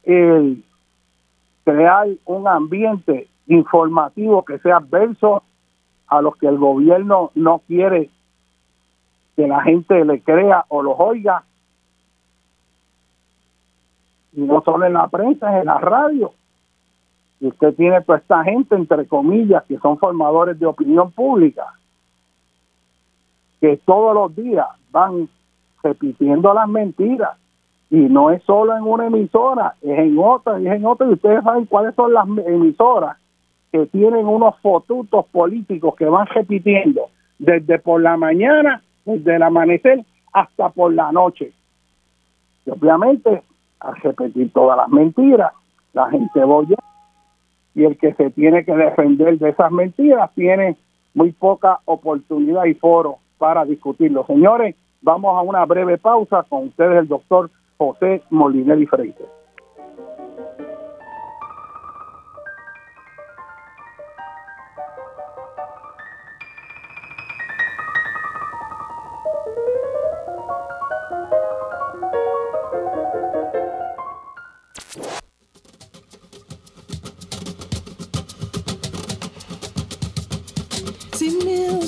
el 0.04 0.62
crear 1.64 2.08
un 2.24 2.48
ambiente 2.48 3.28
informativo 3.46 4.44
que 4.44 4.58
sea 4.58 4.76
adverso 4.76 5.42
a 6.06 6.22
los 6.22 6.36
que 6.36 6.46
el 6.46 6.58
gobierno 6.58 7.30
no 7.34 7.60
quiere 7.66 8.10
que 9.36 9.46
la 9.46 9.62
gente 9.62 10.04
le 10.04 10.20
crea 10.20 10.64
o 10.68 10.82
los 10.82 10.94
oiga. 10.98 11.44
Y 14.32 14.40
no 14.42 14.62
solo 14.62 14.86
en 14.86 14.94
la 14.94 15.08
prensa, 15.08 15.54
es 15.54 15.60
en 15.60 15.66
la 15.66 15.78
radio. 15.78 16.32
Y 17.40 17.48
usted 17.48 17.74
tiene 17.74 18.00
toda 18.02 18.18
esta 18.18 18.42
gente, 18.44 18.74
entre 18.74 19.06
comillas, 19.06 19.64
que 19.64 19.78
son 19.78 19.98
formadores 19.98 20.58
de 20.58 20.66
opinión 20.66 21.12
pública, 21.12 21.66
que 23.60 23.76
todos 23.84 24.14
los 24.14 24.34
días 24.34 24.66
van 24.90 25.28
repitiendo 25.82 26.52
las 26.52 26.68
mentiras 26.68 27.36
y 27.90 27.96
no 27.96 28.30
es 28.30 28.42
solo 28.42 28.76
en 28.76 28.82
una 28.82 29.06
emisora, 29.06 29.74
es 29.80 29.98
en 29.98 30.18
otra, 30.18 30.60
y 30.60 30.66
es 30.66 30.74
en 30.74 30.84
otra, 30.84 31.06
y 31.06 31.12
ustedes 31.12 31.42
saben 31.42 31.64
cuáles 31.66 31.94
son 31.94 32.12
las 32.12 32.26
emisoras 32.26 33.16
que 33.72 33.86
tienen 33.86 34.26
unos 34.26 34.58
fotutos 34.60 35.26
políticos 35.26 35.94
que 35.96 36.04
van 36.04 36.26
repitiendo 36.26 37.08
desde 37.38 37.78
por 37.78 38.02
la 38.02 38.16
mañana, 38.16 38.82
desde 39.04 39.36
el 39.36 39.42
amanecer 39.42 40.04
hasta 40.32 40.68
por 40.70 40.92
la 40.92 41.12
noche. 41.12 41.52
Y 42.66 42.70
obviamente, 42.70 43.42
al 43.80 43.96
repetir 43.96 44.52
todas 44.52 44.76
las 44.76 44.88
mentiras, 44.88 45.52
la 45.92 46.08
gente 46.10 46.44
voy 46.44 46.74
y 47.74 47.84
el 47.84 47.96
que 47.96 48.12
se 48.14 48.30
tiene 48.30 48.64
que 48.64 48.74
defender 48.74 49.38
de 49.38 49.50
esas 49.50 49.70
mentiras 49.70 50.30
tiene 50.34 50.76
muy 51.14 51.32
poca 51.32 51.78
oportunidad 51.84 52.64
y 52.64 52.74
foro 52.74 53.18
para 53.38 53.64
discutirlo. 53.64 54.26
Señores, 54.26 54.74
vamos 55.00 55.36
a 55.36 55.42
una 55.42 55.64
breve 55.64 55.98
pausa 55.98 56.44
con 56.48 56.68
ustedes, 56.68 56.98
el 56.98 57.08
doctor 57.08 57.50
José 57.76 58.22
Molinelli 58.30 58.86
Freite. 58.86 59.37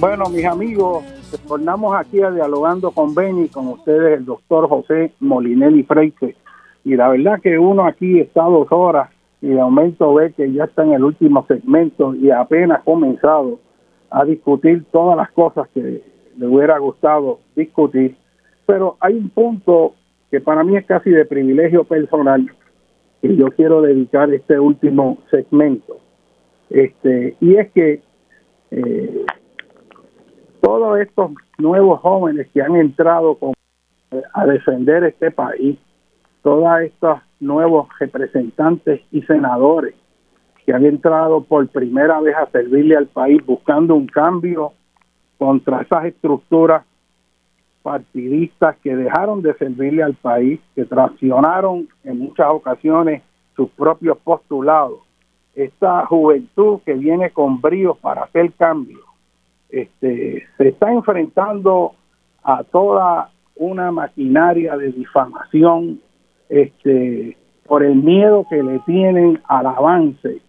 Bueno, 0.00 0.24
mis 0.28 0.44
amigos, 0.44 1.04
tornamos 1.48 1.94
aquí 1.96 2.20
a 2.20 2.30
Dialogando 2.30 2.90
con 2.90 3.14
Benny, 3.14 3.48
con 3.48 3.68
ustedes 3.68 4.18
el 4.18 4.24
doctor 4.26 4.68
José 4.68 5.12
Molinelli 5.20 5.82
Freite. 5.84 6.36
Y 6.84 6.94
la 6.96 7.08
verdad 7.08 7.40
que 7.40 7.58
uno 7.58 7.86
aquí 7.86 8.20
está 8.20 8.42
dos 8.42 8.66
horas 8.70 9.08
y 9.40 9.48
de 9.48 9.56
momento 9.56 10.12
ve 10.12 10.32
que 10.32 10.52
ya 10.52 10.64
está 10.64 10.84
en 10.84 10.92
el 10.92 11.04
último 11.04 11.46
segmento 11.46 12.14
y 12.14 12.30
apenas 12.30 12.82
comenzado 12.82 13.58
a 14.10 14.24
discutir 14.24 14.84
todas 14.92 15.16
las 15.16 15.30
cosas 15.32 15.68
que 15.72 16.02
le 16.36 16.46
hubiera 16.46 16.78
gustado 16.78 17.40
discutir, 17.56 18.16
pero 18.66 18.96
hay 19.00 19.14
un 19.14 19.30
punto 19.30 19.94
que 20.30 20.40
para 20.40 20.64
mí 20.64 20.76
es 20.76 20.86
casi 20.86 21.10
de 21.10 21.24
privilegio 21.24 21.84
personal 21.84 22.50
y 23.22 23.36
yo 23.36 23.46
quiero 23.52 23.82
dedicar 23.82 24.32
este 24.32 24.58
último 24.58 25.18
segmento. 25.30 25.98
Este, 26.70 27.36
y 27.40 27.56
es 27.56 27.70
que 27.72 28.02
eh, 28.70 29.26
todos 30.60 30.98
estos 30.98 31.32
nuevos 31.58 32.00
jóvenes 32.00 32.48
que 32.52 32.62
han 32.62 32.76
entrado 32.76 33.38
a 34.32 34.46
defender 34.46 35.04
este 35.04 35.30
país, 35.30 35.78
todos 36.42 36.80
estos 36.80 37.20
nuevos 37.40 37.88
representantes 37.98 39.00
y 39.12 39.22
senadores 39.22 39.94
que 40.64 40.72
han 40.72 40.84
entrado 40.84 41.42
por 41.42 41.68
primera 41.68 42.20
vez 42.20 42.34
a 42.36 42.50
servirle 42.50 42.96
al 42.96 43.06
país 43.06 43.44
buscando 43.44 43.94
un 43.94 44.06
cambio 44.06 44.72
contra 45.38 45.82
esas 45.82 46.06
estructuras 46.06 46.84
partidistas 47.82 48.76
que 48.82 48.96
dejaron 48.96 49.42
de 49.42 49.54
servirle 49.54 50.02
al 50.02 50.14
país, 50.14 50.58
que 50.74 50.86
traicionaron 50.86 51.86
en 52.02 52.18
muchas 52.18 52.46
ocasiones 52.48 53.22
sus 53.54 53.68
propios 53.70 54.16
postulados. 54.18 55.00
Esta 55.54 56.06
juventud 56.06 56.80
que 56.84 56.94
viene 56.94 57.30
con 57.30 57.60
bríos 57.60 57.98
para 57.98 58.22
hacer 58.22 58.52
cambio, 58.54 59.00
este, 59.68 60.46
se 60.56 60.68
está 60.68 60.92
enfrentando 60.92 61.92
a 62.42 62.64
toda 62.64 63.30
una 63.56 63.92
maquinaria 63.92 64.76
de 64.76 64.90
difamación 64.92 66.00
este, 66.48 67.36
por 67.66 67.82
el 67.82 67.96
miedo 67.96 68.46
que 68.48 68.62
le 68.62 68.78
tienen 68.80 69.40
al 69.46 69.66
avance 69.66 70.40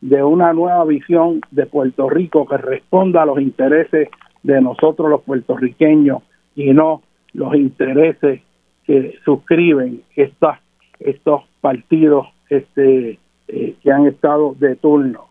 de 0.00 0.22
una 0.22 0.52
nueva 0.52 0.84
visión 0.84 1.40
de 1.50 1.66
Puerto 1.66 2.08
Rico 2.08 2.46
que 2.46 2.56
responda 2.56 3.22
a 3.22 3.26
los 3.26 3.40
intereses 3.40 4.08
de 4.42 4.60
nosotros 4.60 5.10
los 5.10 5.22
puertorriqueños 5.22 6.22
y 6.54 6.72
no 6.72 7.02
los 7.32 7.54
intereses 7.54 8.40
que 8.84 9.14
suscriben 9.24 10.02
estas 10.16 10.58
estos 10.98 11.42
partidos 11.60 12.26
este 12.48 13.18
eh, 13.48 13.74
que 13.82 13.92
han 13.92 14.06
estado 14.06 14.54
de 14.58 14.76
turno. 14.76 15.26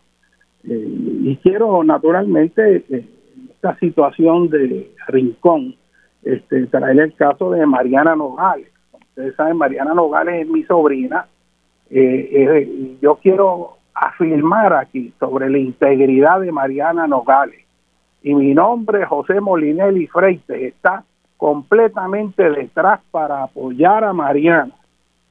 Eh, 0.64 0.88
y 1.22 1.36
quiero 1.42 1.82
naturalmente 1.84 2.84
eh, 2.88 3.04
esta 3.50 3.78
situación 3.78 4.48
de 4.50 4.90
Rincón 5.08 5.74
este 6.22 6.66
traer 6.66 7.00
el 7.00 7.14
caso 7.14 7.50
de 7.50 7.64
Mariana 7.66 8.14
Nogales. 8.14 8.68
Ustedes 8.92 9.34
saben 9.36 9.56
Mariana 9.56 9.94
Nogales 9.94 10.42
es 10.42 10.48
mi 10.48 10.62
sobrina. 10.64 11.26
Eh, 11.90 12.98
yo 13.00 13.16
quiero 13.16 13.78
afirmar 13.94 14.72
aquí 14.74 15.12
sobre 15.18 15.50
la 15.50 15.58
integridad 15.58 16.40
de 16.40 16.52
Mariana 16.52 17.06
Nogales. 17.06 17.64
Y 18.22 18.34
mi 18.34 18.54
nombre, 18.54 19.04
José 19.06 19.40
Molinelli 19.40 20.06
Freites, 20.06 20.62
está 20.62 21.04
completamente 21.36 22.50
detrás 22.50 23.00
para 23.10 23.44
apoyar 23.44 24.04
a 24.04 24.12
Mariana 24.12 24.72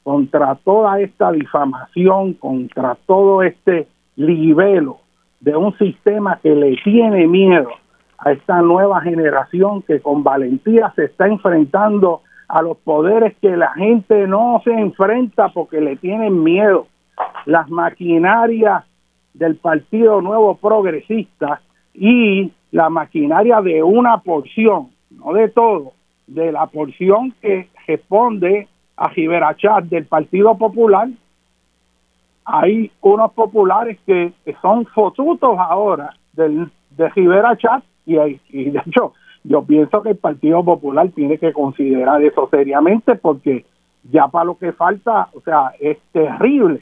contra 0.04 0.56
toda 0.56 1.00
esta 1.00 1.32
difamación, 1.32 2.34
contra 2.34 2.96
todo 3.06 3.44
este 3.44 3.88
libelo 4.16 4.98
de 5.40 5.56
un 5.56 5.78
sistema 5.78 6.40
que 6.42 6.56
le 6.56 6.76
tiene 6.84 7.28
miedo 7.28 7.70
a 8.18 8.32
esta 8.32 8.62
nueva 8.62 9.02
generación 9.02 9.82
que 9.84 10.02
con 10.02 10.24
valentía 10.24 10.92
se 10.96 11.06
está 11.06 11.28
enfrentando 11.28 12.22
a 12.48 12.62
los 12.62 12.78
poderes 12.78 13.38
que 13.40 13.56
la 13.56 13.72
gente 13.74 14.28
no 14.28 14.62
se 14.64 14.72
enfrenta 14.72 15.50
porque 15.50 15.80
le 15.80 15.96
tienen 15.98 16.44
miedo. 16.44 16.88
Las 17.46 17.70
maquinarias 17.70 18.84
del 19.34 19.56
Partido 19.58 20.22
Nuevo 20.22 20.56
Progresista 20.56 21.62
y 21.94 22.52
la 22.72 22.90
maquinaria 22.90 23.62
de 23.62 23.84
una 23.84 24.20
porción, 24.20 24.90
no 25.10 25.34
de 25.34 25.50
todo, 25.50 25.94
de 26.28 26.52
la 26.52 26.68
porción 26.68 27.34
que 27.42 27.70
responde 27.88 28.68
a 28.96 29.10
Giberachat 29.10 29.86
del 29.86 30.06
Partido 30.06 30.58
Popular. 30.58 31.10
Hay 32.46 32.92
unos 33.02 33.32
populares 33.34 33.98
que, 34.06 34.34
son 34.62 34.86
fotutos 34.88 35.58
ahora 35.58 36.16
del, 36.34 36.70
de 36.92 37.12
Giberachat 37.12 37.84
y, 38.06 38.18
y 38.50 38.70
de 38.72 38.82
hecho 38.86 39.14
yo 39.44 39.64
pienso 39.64 40.02
que 40.02 40.10
el 40.10 40.18
Partido 40.18 40.64
Popular 40.64 41.10
tiene 41.10 41.38
que 41.38 41.54
considerar 41.54 42.22
eso 42.24 42.48
seriamente 42.52 43.16
porque 43.16 43.66
ya 44.04 44.28
para 44.28 44.46
lo 44.46 44.58
que 44.58 44.74
falta, 44.74 45.30
o 45.34 45.42
sea, 45.42 45.72
es 45.80 45.98
terrible. 46.12 46.82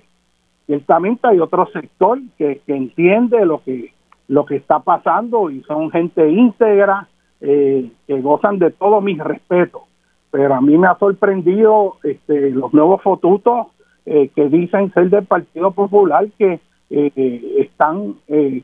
Ciertamente 0.66 1.28
hay 1.28 1.40
otro 1.40 1.68
sector 1.68 2.20
que, 2.38 2.62
que 2.66 2.76
entiende 2.76 3.46
lo 3.46 3.64
que 3.64 3.94
lo 4.28 4.46
que 4.46 4.58
está 4.58 4.80
pasando 4.80 5.50
y 5.50 5.62
son 5.64 5.90
gente 5.92 6.30
íntegra 6.30 7.08
eh, 7.40 7.92
que 8.06 8.22
gozan 8.22 8.60
de 8.60 8.72
todo 8.72 9.02
mi 9.02 9.18
respeto. 9.18 9.84
Pero 10.32 10.56
a 10.56 10.62
mí 10.62 10.78
me 10.78 10.88
ha 10.88 10.98
sorprendido 10.98 11.98
este, 12.04 12.52
los 12.52 12.74
nuevos 12.74 13.02
fotutos 13.02 13.68
eh, 14.06 14.30
que 14.36 14.50
dicen 14.50 14.92
ser 14.94 15.10
del 15.10 15.26
Partido 15.26 15.72
Popular 15.72 16.28
que 16.38 16.60
eh, 16.90 17.56
están 17.58 18.16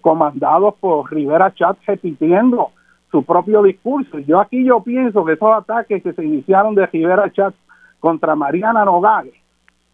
comandados 0.01 0.75
por 0.79 1.11
Rivera 1.11 1.53
Chat 1.53 1.77
repitiendo 1.85 2.69
su 3.11 3.23
propio 3.23 3.61
discurso. 3.63 4.19
Yo 4.19 4.39
aquí 4.39 4.65
yo 4.65 4.81
pienso 4.81 5.23
que 5.23 5.33
esos 5.33 5.51
ataques 5.51 6.01
que 6.01 6.13
se 6.13 6.23
iniciaron 6.23 6.73
de 6.73 6.87
Rivera 6.87 7.31
Chat 7.31 7.53
contra 7.99 8.35
Mariana 8.35 8.85
Nogales, 8.85 9.33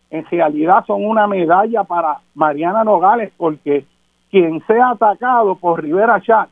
en 0.10 0.26
realidad 0.26 0.86
son 0.88 1.06
una 1.06 1.28
medalla 1.28 1.84
para 1.84 2.20
Mariana 2.34 2.84
Nogales 2.84 3.32
porque 3.38 3.86
quien 4.30 4.62
sea 4.66 4.92
atacado 4.92 5.56
por 5.56 5.82
Rivera 5.82 6.22
Chat 6.22 6.50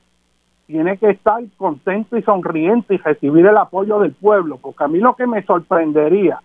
tiene 0.66 0.98
que 0.98 1.12
estar 1.12 1.42
contento 1.56 2.18
y 2.18 2.24
sonriente 2.24 2.96
y 2.96 2.98
recibir 2.98 3.46
el 3.46 3.58
apoyo 3.58 4.00
del 4.00 4.14
pueblo, 4.14 4.58
porque 4.62 4.84
a 4.84 4.88
mí 4.88 5.00
lo 5.00 5.16
que 5.16 5.26
me 5.26 5.42
sorprendería 5.44 6.42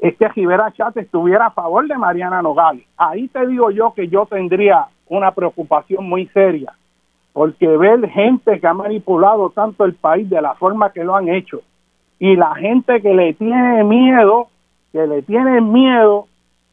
es 0.00 0.16
que 0.16 0.28
Rivera 0.28 0.72
Chat 0.72 0.96
estuviera 0.96 1.46
a 1.46 1.50
favor 1.50 1.86
de 1.86 1.96
Mariana 1.96 2.42
Nogales. 2.42 2.84
Ahí 2.96 3.28
te 3.28 3.46
digo 3.46 3.70
yo 3.70 3.92
que 3.94 4.08
yo 4.08 4.26
tendría 4.26 4.86
una 5.08 5.30
preocupación 5.32 6.08
muy 6.08 6.26
seria, 6.28 6.72
porque 7.32 7.68
ver 7.68 8.08
gente 8.10 8.58
que 8.58 8.66
ha 8.66 8.74
manipulado 8.74 9.50
tanto 9.50 9.84
el 9.84 9.94
país 9.94 10.28
de 10.28 10.42
la 10.42 10.54
forma 10.54 10.92
que 10.92 11.04
lo 11.04 11.14
han 11.14 11.28
hecho 11.28 11.60
y 12.18 12.34
la 12.34 12.54
gente 12.56 13.00
que 13.00 13.14
le 13.14 13.34
tiene 13.34 13.84
miedo, 13.84 14.48
que 14.92 15.06
le 15.06 15.22
tiene 15.22 15.60
miedo 15.60 16.26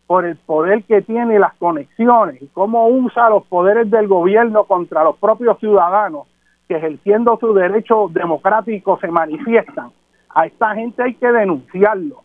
por 0.07 0.26
el 0.26 0.36
poder 0.36 0.84
que 0.84 1.02
tiene 1.02 1.40
las 1.40 1.56
conexiones 1.56 2.41
y 2.41 2.48
cómo 2.48 2.88
usa 2.88 3.30
los 3.30 3.45
poderes 3.45 3.90
del 3.90 4.07
gobierno 4.07 4.65
contra 4.65 5.03
los 5.03 5.18
propios 5.18 5.60
ciudadanos 5.60 6.27
que 6.68 6.77
ejerciendo 6.77 7.38
su 7.40 7.53
derecho 7.53 8.10
democrático 8.11 8.99
se 8.99 9.07
manifiestan. 9.07 9.91
A 10.30 10.45
esta 10.45 10.76
gente 10.76 11.03
hay 11.03 11.14
que 11.15 11.32
denunciarlo. 11.32 12.22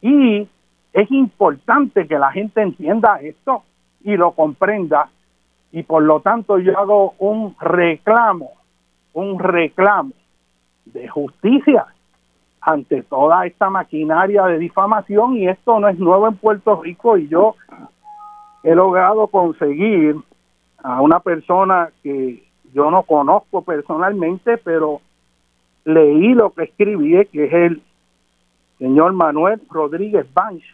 Y 0.00 0.46
es 0.92 1.10
importante 1.10 2.06
que 2.06 2.18
la 2.18 2.30
gente 2.30 2.62
entienda 2.62 3.20
esto 3.20 3.62
y 4.02 4.16
lo 4.16 4.32
comprenda. 4.32 5.08
Y 5.72 5.82
por 5.82 6.02
lo 6.02 6.20
tanto 6.20 6.58
yo 6.58 6.78
hago 6.78 7.14
un 7.18 7.56
reclamo, 7.60 8.52
un 9.12 9.38
reclamo 9.38 10.12
de 10.84 11.08
justicia 11.08 11.86
ante 12.64 13.02
toda 13.02 13.46
esta 13.46 13.68
maquinaria 13.68 14.44
de 14.46 14.58
difamación 14.58 15.36
y 15.36 15.48
esto 15.48 15.78
no 15.78 15.88
es 15.88 15.98
nuevo 15.98 16.26
en 16.26 16.36
Puerto 16.36 16.80
Rico 16.82 17.18
y 17.18 17.28
yo 17.28 17.56
he 18.62 18.74
logrado 18.74 19.26
conseguir 19.26 20.16
a 20.82 21.02
una 21.02 21.20
persona 21.20 21.90
que 22.02 22.42
yo 22.72 22.90
no 22.90 23.02
conozco 23.02 23.62
personalmente, 23.62 24.56
pero 24.56 25.02
leí 25.84 26.32
lo 26.32 26.50
que 26.50 26.64
escribí, 26.64 27.24
que 27.26 27.44
es 27.44 27.52
el 27.52 27.82
señor 28.78 29.12
Manuel 29.12 29.60
Rodríguez 29.70 30.26
Banch, 30.32 30.64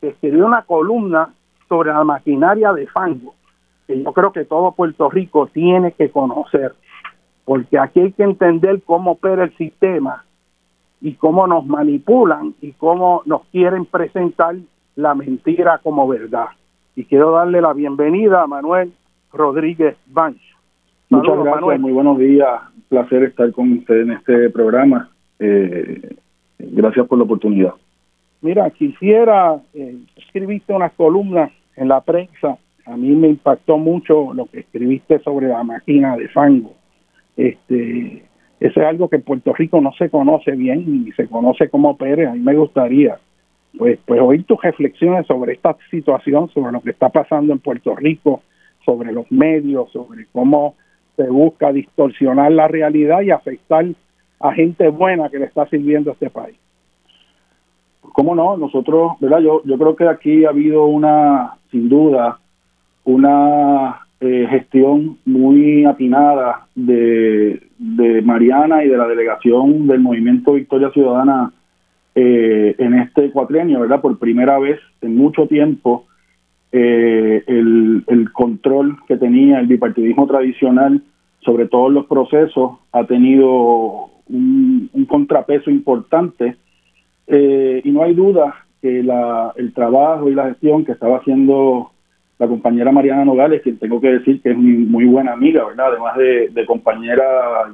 que 0.00 0.08
escribió 0.08 0.46
una 0.46 0.62
columna 0.62 1.34
sobre 1.68 1.92
la 1.92 2.02
maquinaria 2.02 2.72
de 2.72 2.86
fango, 2.86 3.34
que 3.86 4.02
yo 4.02 4.12
creo 4.14 4.32
que 4.32 4.46
todo 4.46 4.72
Puerto 4.72 5.10
Rico 5.10 5.48
tiene 5.48 5.92
que 5.92 6.10
conocer, 6.10 6.74
porque 7.44 7.78
aquí 7.78 8.00
hay 8.00 8.12
que 8.12 8.22
entender 8.22 8.82
cómo 8.84 9.12
opera 9.12 9.44
el 9.44 9.54
sistema 9.58 10.24
y 11.00 11.14
cómo 11.14 11.46
nos 11.46 11.66
manipulan 11.66 12.54
y 12.60 12.72
cómo 12.72 13.22
nos 13.24 13.42
quieren 13.46 13.86
presentar 13.86 14.56
la 14.96 15.14
mentira 15.14 15.78
como 15.82 16.06
verdad. 16.06 16.48
Y 16.94 17.04
quiero 17.04 17.32
darle 17.32 17.60
la 17.60 17.72
bienvenida 17.72 18.42
a 18.42 18.46
Manuel 18.46 18.92
Rodríguez 19.32 19.96
Banch. 20.06 20.40
Muchas 21.08 21.42
gracias, 21.42 21.80
muy 21.80 21.92
buenos 21.92 22.18
días. 22.18 22.60
Placer 22.88 23.24
estar 23.24 23.50
con 23.52 23.72
usted 23.72 24.02
en 24.02 24.12
este 24.12 24.50
programa. 24.50 25.10
Eh, 25.38 26.16
gracias 26.58 27.06
por 27.06 27.18
la 27.18 27.24
oportunidad. 27.24 27.74
Mira, 28.42 28.70
quisiera, 28.70 29.60
eh, 29.74 29.96
escribiste 30.16 30.72
unas 30.72 30.92
columnas 30.92 31.50
en 31.76 31.88
la 31.88 32.00
prensa. 32.00 32.58
A 32.86 32.96
mí 32.96 33.10
me 33.10 33.28
impactó 33.28 33.78
mucho 33.78 34.32
lo 34.34 34.46
que 34.46 34.60
escribiste 34.60 35.18
sobre 35.20 35.48
la 35.48 35.62
máquina 35.62 36.16
de 36.16 36.28
fango. 36.28 36.74
Este, 37.36 38.24
eso 38.60 38.80
es 38.80 38.86
algo 38.86 39.08
que 39.08 39.16
en 39.16 39.22
Puerto 39.22 39.54
Rico 39.54 39.80
no 39.80 39.92
se 39.94 40.10
conoce 40.10 40.52
bien 40.52 41.04
ni 41.04 41.12
se 41.12 41.26
conoce 41.26 41.70
como 41.70 41.96
Pérez. 41.96 42.28
A 42.28 42.34
mí 42.34 42.40
me 42.40 42.54
gustaría 42.54 43.18
pues, 43.76 43.98
pues 44.04 44.20
oír 44.20 44.44
tus 44.44 44.60
reflexiones 44.60 45.26
sobre 45.26 45.54
esta 45.54 45.76
situación, 45.90 46.50
sobre 46.50 46.72
lo 46.72 46.82
que 46.82 46.90
está 46.90 47.08
pasando 47.08 47.54
en 47.54 47.58
Puerto 47.58 47.96
Rico, 47.96 48.42
sobre 48.84 49.12
los 49.12 49.30
medios, 49.32 49.90
sobre 49.92 50.26
cómo 50.32 50.74
se 51.16 51.28
busca 51.28 51.72
distorsionar 51.72 52.52
la 52.52 52.68
realidad 52.68 53.22
y 53.22 53.30
afectar 53.30 53.86
a 54.40 54.52
gente 54.52 54.88
buena 54.88 55.30
que 55.30 55.38
le 55.38 55.46
está 55.46 55.66
sirviendo 55.66 56.10
a 56.10 56.14
este 56.14 56.28
país. 56.28 56.56
¿Cómo 58.12 58.34
no? 58.34 58.56
Nosotros, 58.58 59.12
¿verdad? 59.20 59.40
Yo, 59.40 59.62
yo 59.64 59.78
creo 59.78 59.96
que 59.96 60.08
aquí 60.08 60.44
ha 60.44 60.50
habido 60.50 60.84
una, 60.84 61.54
sin 61.70 61.88
duda, 61.88 62.38
una 63.04 64.06
eh, 64.22 64.46
gestión 64.50 65.16
muy 65.24 65.86
atinada 65.86 66.66
de, 66.74 67.62
de, 67.78 68.20
Mariana 68.20 68.84
y 68.84 68.88
de 68.88 68.98
la 68.98 69.08
delegación 69.08 69.86
del 69.86 70.00
Movimiento 70.00 70.52
Victoria 70.52 70.90
Ciudadana 70.90 71.54
eh, 72.14 72.74
en 72.76 72.98
este 72.98 73.30
cuatrienio, 73.30 73.80
¿verdad? 73.80 74.02
Por 74.02 74.18
primera 74.18 74.58
vez 74.58 74.78
en 75.00 75.16
mucho 75.16 75.46
tiempo, 75.46 76.04
eh, 76.70 77.42
el, 77.46 78.04
el, 78.08 78.30
control 78.32 78.98
que 79.08 79.16
tenía 79.16 79.58
el 79.58 79.66
bipartidismo 79.66 80.26
tradicional 80.26 81.02
sobre 81.40 81.66
todos 81.66 81.90
los 81.90 82.04
procesos 82.04 82.72
ha 82.92 83.04
tenido 83.04 84.10
un, 84.28 84.90
un 84.92 85.04
contrapeso 85.06 85.70
importante 85.70 86.56
y 87.26 87.90
no 87.90 88.02
hay 88.02 88.12
duda 88.12 88.66
que 88.82 89.02
la, 89.02 89.52
el 89.56 89.72
trabajo 89.72 90.28
y 90.28 90.34
la 90.34 90.48
gestión 90.48 90.84
que 90.84 90.92
estaba 90.92 91.18
haciendo 91.18 91.92
la 92.40 92.48
compañera 92.48 92.90
Mariana 92.90 93.26
Nogales, 93.26 93.60
quien 93.60 93.78
tengo 93.78 94.00
que 94.00 94.12
decir 94.12 94.40
que 94.40 94.52
es 94.52 94.56
mi 94.56 94.72
muy 94.72 95.04
buena 95.04 95.32
amiga, 95.32 95.62
¿verdad? 95.66 95.88
Además 95.88 96.16
de, 96.16 96.64
compañera 96.66 97.22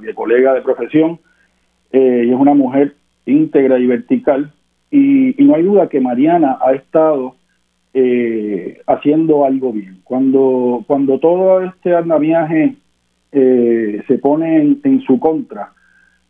y 0.03 0.05
de 0.05 0.13
colega 0.13 0.53
de 0.55 0.61
profesión, 0.61 1.21
eh, 1.93 2.25
y 2.27 2.31
es 2.31 2.37
una 2.37 2.53
mujer 2.53 2.95
íntegra 3.27 3.79
y 3.79 3.87
vertical, 3.87 4.53
y, 4.91 5.37
no 5.39 5.55
hay 5.55 5.63
duda 5.63 5.89
que 5.89 6.01
Mariana 6.01 6.59
ha 6.61 6.73
estado 6.73 7.37
eh, 7.95 8.81
haciendo 8.89 9.45
algo 9.45 9.73
bien. 9.73 10.01
Cuando, 10.03 10.83
cuando 10.89 11.21
todo 11.21 11.63
este 11.63 11.95
andamiaje 11.95 12.75
eh, 13.31 14.03
se 14.09 14.19
pone 14.19 14.63
en, 14.63 14.81
en, 14.83 15.01
su 15.03 15.21
contra, 15.21 15.71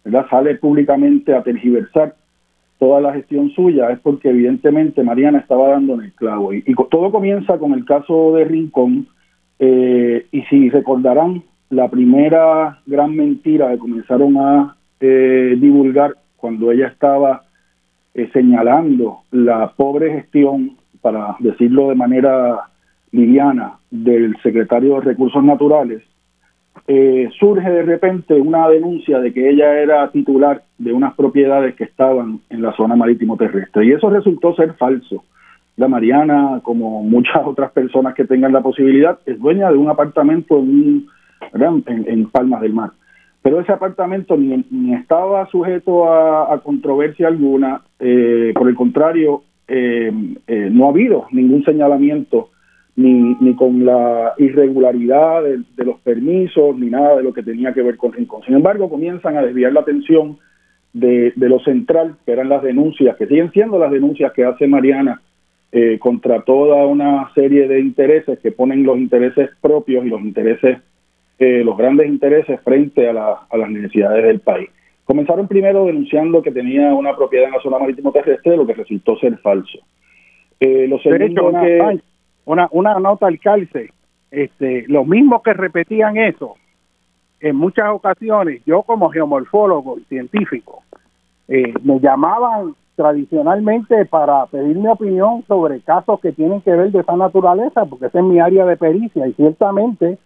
¿verdad? 0.04 0.26
sale 0.28 0.56
públicamente 0.56 1.34
a 1.34 1.42
tergiversar 1.42 2.14
toda 2.78 3.00
la 3.00 3.12
gestión 3.12 3.50
suya 3.50 3.90
es 3.90 3.98
porque 4.00 4.30
evidentemente 4.30 5.02
Mariana 5.02 5.38
estaba 5.38 5.68
dando 5.68 5.94
en 5.94 6.02
el 6.02 6.12
clavo. 6.12 6.52
Y, 6.52 6.62
todo 6.90 7.10
comienza 7.10 7.58
con 7.58 7.72
el 7.72 7.84
caso 7.84 8.34
de 8.34 8.44
Rincón. 8.44 9.08
Eh, 9.58 10.26
y 10.30 10.42
si 10.42 10.68
recordarán, 10.68 11.42
la 11.70 11.88
primera 11.88 12.80
gran 12.86 13.16
mentira 13.16 13.70
que 13.70 13.78
comenzaron 13.78 14.36
a 14.36 14.76
eh, 15.00 15.56
divulgar 15.58 16.14
cuando 16.36 16.70
ella 16.70 16.88
estaba 16.88 17.42
eh, 18.14 18.28
señalando 18.32 19.20
la 19.30 19.72
pobre 19.76 20.12
gestión 20.12 20.76
para 21.00 21.36
decirlo 21.40 21.88
de 21.88 21.94
manera 21.94 22.68
liviana, 23.12 23.78
del 23.90 24.36
secretario 24.42 24.96
de 24.96 25.00
Recursos 25.02 25.42
Naturales, 25.42 26.02
eh, 26.88 27.28
surge 27.38 27.68
de 27.68 27.82
repente 27.82 28.34
una 28.34 28.68
denuncia 28.68 29.18
de 29.18 29.32
que 29.32 29.50
ella 29.50 29.80
era 29.80 30.08
titular 30.10 30.62
de 30.78 30.92
unas 30.92 31.14
propiedades 31.14 31.74
que 31.74 31.84
estaban 31.84 32.40
en 32.48 32.62
la 32.62 32.72
zona 32.76 32.94
marítimo 32.94 33.36
terrestre. 33.36 33.86
Y 33.86 33.92
eso 33.92 34.08
resultó 34.08 34.54
ser 34.54 34.74
falso. 34.74 35.24
La 35.76 35.88
Mariana, 35.88 36.60
como 36.62 37.02
muchas 37.02 37.42
otras 37.44 37.72
personas 37.72 38.14
que 38.14 38.24
tengan 38.24 38.52
la 38.52 38.60
posibilidad, 38.60 39.18
es 39.26 39.38
dueña 39.38 39.70
de 39.70 39.78
un 39.78 39.88
apartamento 39.88 40.58
en, 40.58 41.06
en, 41.86 42.30
Palmas 42.30 42.60
del 42.60 42.72
Mar. 42.72 42.90
Pero 43.42 43.60
ese 43.60 43.72
apartamento 43.72 44.36
ni, 44.36 44.94
estaba 44.94 45.46
sujeto 45.46 46.12
a, 46.12 46.60
controversia 46.62 47.28
alguna, 47.28 47.82
eh, 47.98 48.52
por 48.54 48.68
el 48.68 48.76
contrario, 48.76 49.42
eh, 49.68 50.12
no 50.70 50.86
ha 50.86 50.90
habido 50.90 51.26
ningún 51.32 51.64
señalamiento 51.64 52.50
ni, 52.96 53.36
ni 53.40 53.54
con 53.54 53.84
la 53.84 54.32
irregularidad 54.38 55.42
de, 55.42 55.84
los 55.84 56.00
permisos, 56.00 56.76
ni 56.78 56.88
nada 56.88 57.16
de 57.16 57.22
lo 57.22 57.32
que 57.32 57.42
tenía 57.42 57.72
que 57.72 57.82
ver 57.82 57.96
con 57.96 58.12
Rincón. 58.12 58.42
Sin 58.42 58.54
embargo, 58.54 58.88
comienzan 58.88 59.36
a 59.36 59.42
desviar 59.42 59.72
la 59.72 59.80
atención 59.80 60.38
de, 60.94 61.32
lo 61.36 61.60
central, 61.60 62.16
que 62.24 62.32
eran 62.32 62.48
las 62.48 62.62
denuncias, 62.62 63.16
que 63.16 63.26
siguen 63.26 63.52
siendo 63.52 63.78
las 63.78 63.90
denuncias 63.90 64.32
que 64.32 64.44
hace 64.44 64.66
Mariana 64.66 65.20
eh, 65.72 65.98
contra 65.98 66.40
toda 66.40 66.86
una 66.86 67.30
serie 67.34 67.68
de 67.68 67.80
intereses 67.80 68.38
que 68.38 68.52
ponen 68.52 68.82
los 68.82 68.96
intereses 68.96 69.50
propios 69.60 70.06
y 70.06 70.08
los 70.08 70.22
intereses, 70.22 70.78
eh, 71.38 71.62
los 71.62 71.76
grandes 71.76 72.08
intereses 72.08 72.58
frente 72.62 73.10
a, 73.10 73.12
a 73.50 73.56
las 73.58 73.70
necesidades 73.70 74.24
del 74.24 74.40
país. 74.40 74.70
Comenzaron 75.04 75.46
primero 75.46 75.84
denunciando 75.84 76.40
que 76.40 76.50
tenía 76.50 76.94
una 76.94 77.14
propiedad 77.14 77.46
en 77.46 77.52
la 77.52 77.60
zona 77.60 77.78
marítimo 77.78 78.10
terrestre, 78.10 78.56
lo 78.56 78.66
que 78.66 78.74
resultó 78.74 79.18
ser 79.18 79.36
falso. 79.38 79.78
Eh, 80.58 80.86
lo 80.88 80.98
segundo 80.98 81.52
que 81.60 82.00
una, 82.46 82.68
una 82.70 82.98
nota 82.98 83.26
al 83.26 83.38
calce, 83.38 83.92
este, 84.30 84.84
los 84.88 85.06
mismos 85.06 85.42
que 85.42 85.52
repetían 85.52 86.16
eso, 86.16 86.54
en 87.40 87.56
muchas 87.56 87.90
ocasiones, 87.90 88.62
yo 88.64 88.82
como 88.82 89.10
geomorfólogo 89.10 89.98
y 89.98 90.04
científico, 90.04 90.82
eh, 91.48 91.74
me 91.82 92.00
llamaban 92.00 92.74
tradicionalmente 92.94 94.06
para 94.06 94.46
pedir 94.46 94.76
mi 94.76 94.88
opinión 94.88 95.44
sobre 95.46 95.80
casos 95.80 96.18
que 96.20 96.32
tienen 96.32 96.62
que 96.62 96.70
ver 96.70 96.90
de 96.90 97.00
esa 97.00 97.14
naturaleza, 97.14 97.84
porque 97.84 98.06
esa 98.06 98.20
es 98.20 98.24
mi 98.24 98.40
área 98.40 98.64
de 98.64 98.76
pericia 98.76 99.26
y 99.28 99.34
ciertamente 99.34 100.18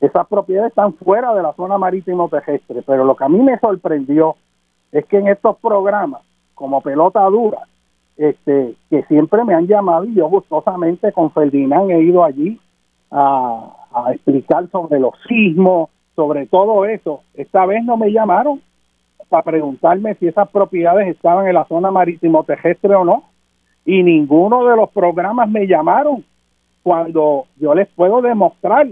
esas 0.00 0.26
propiedades 0.26 0.70
están 0.70 0.94
fuera 0.94 1.34
de 1.34 1.42
la 1.42 1.52
zona 1.52 1.76
marítimo 1.76 2.28
terrestre, 2.28 2.82
pero 2.86 3.04
lo 3.04 3.14
que 3.14 3.24
a 3.24 3.28
mí 3.28 3.40
me 3.40 3.58
sorprendió 3.58 4.36
es 4.90 5.04
que 5.06 5.18
en 5.18 5.28
estos 5.28 5.56
programas, 5.58 6.22
como 6.54 6.80
pelota 6.80 7.22
dura, 7.24 7.58
este, 8.16 8.74
que 8.90 9.02
siempre 9.04 9.44
me 9.44 9.54
han 9.54 9.66
llamado 9.66 10.04
y 10.04 10.14
yo 10.14 10.28
gustosamente 10.28 11.12
con 11.12 11.32
Ferdinand 11.32 11.90
he 11.90 12.02
ido 12.02 12.24
allí 12.24 12.60
a, 13.10 13.70
explicar 14.12 14.68
sobre 14.70 14.98
los 14.98 15.14
sismos, 15.28 15.88
sobre 16.16 16.46
todo 16.46 16.84
eso. 16.84 17.22
Esta 17.34 17.64
vez 17.64 17.84
no 17.84 17.96
me 17.96 18.10
llamaron 18.10 18.60
para 19.28 19.44
preguntarme 19.44 20.16
si 20.16 20.26
esas 20.26 20.48
propiedades 20.48 21.06
estaban 21.08 21.46
en 21.46 21.54
la 21.54 21.64
zona 21.66 21.92
marítimo 21.92 22.42
terrestre 22.42 22.92
o 22.96 23.04
no. 23.04 23.22
Y 23.84 24.02
ninguno 24.02 24.64
de 24.64 24.76
los 24.76 24.90
programas 24.90 25.48
me 25.48 25.68
llamaron 25.68 26.24
cuando 26.82 27.46
yo 27.56 27.72
les 27.74 27.86
puedo 27.88 28.20
demostrar 28.20 28.88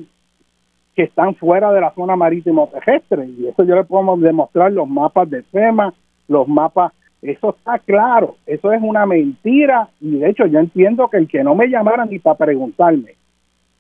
que 0.95 1.03
están 1.03 1.35
fuera 1.35 1.73
de 1.73 1.81
la 1.81 1.93
zona 1.95 2.15
marítimo 2.15 2.69
terrestre. 2.69 3.27
Y 3.27 3.49
eso 3.49 3.65
yo 3.65 3.75
les 3.75 3.87
puedo 3.87 4.17
demostrar 4.17 4.73
los 4.73 4.89
mapas 4.89 5.29
de 5.31 5.43
FEMA, 5.43 5.93
los 6.29 6.47
mapas 6.47 6.93
eso 7.23 7.55
está 7.57 7.79
claro, 7.79 8.37
eso 8.47 8.73
es 8.73 8.83
una 8.83 9.07
mentira 9.07 9.89
y 10.01 10.19
de 10.19 10.31
hecho 10.31 10.47
yo 10.47 10.59
entiendo 10.59 11.09
que 11.09 11.19
el 11.19 11.29
que 11.29 11.45
no 11.45 11.55
me 11.55 11.69
llamara 11.69 12.05
ni 12.05 12.19
para 12.19 12.37
preguntarme 12.37 13.15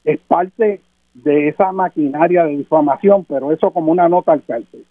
es 0.04 0.20
parte 0.20 0.80
de 1.14 1.48
esa 1.48 1.72
maquinaria 1.72 2.44
de 2.44 2.54
información, 2.54 3.26
pero 3.28 3.52
eso 3.52 3.72
como 3.72 3.90
una 3.92 4.08
nota 4.08 4.32
al 4.32 4.44
cárcel. 4.44 4.84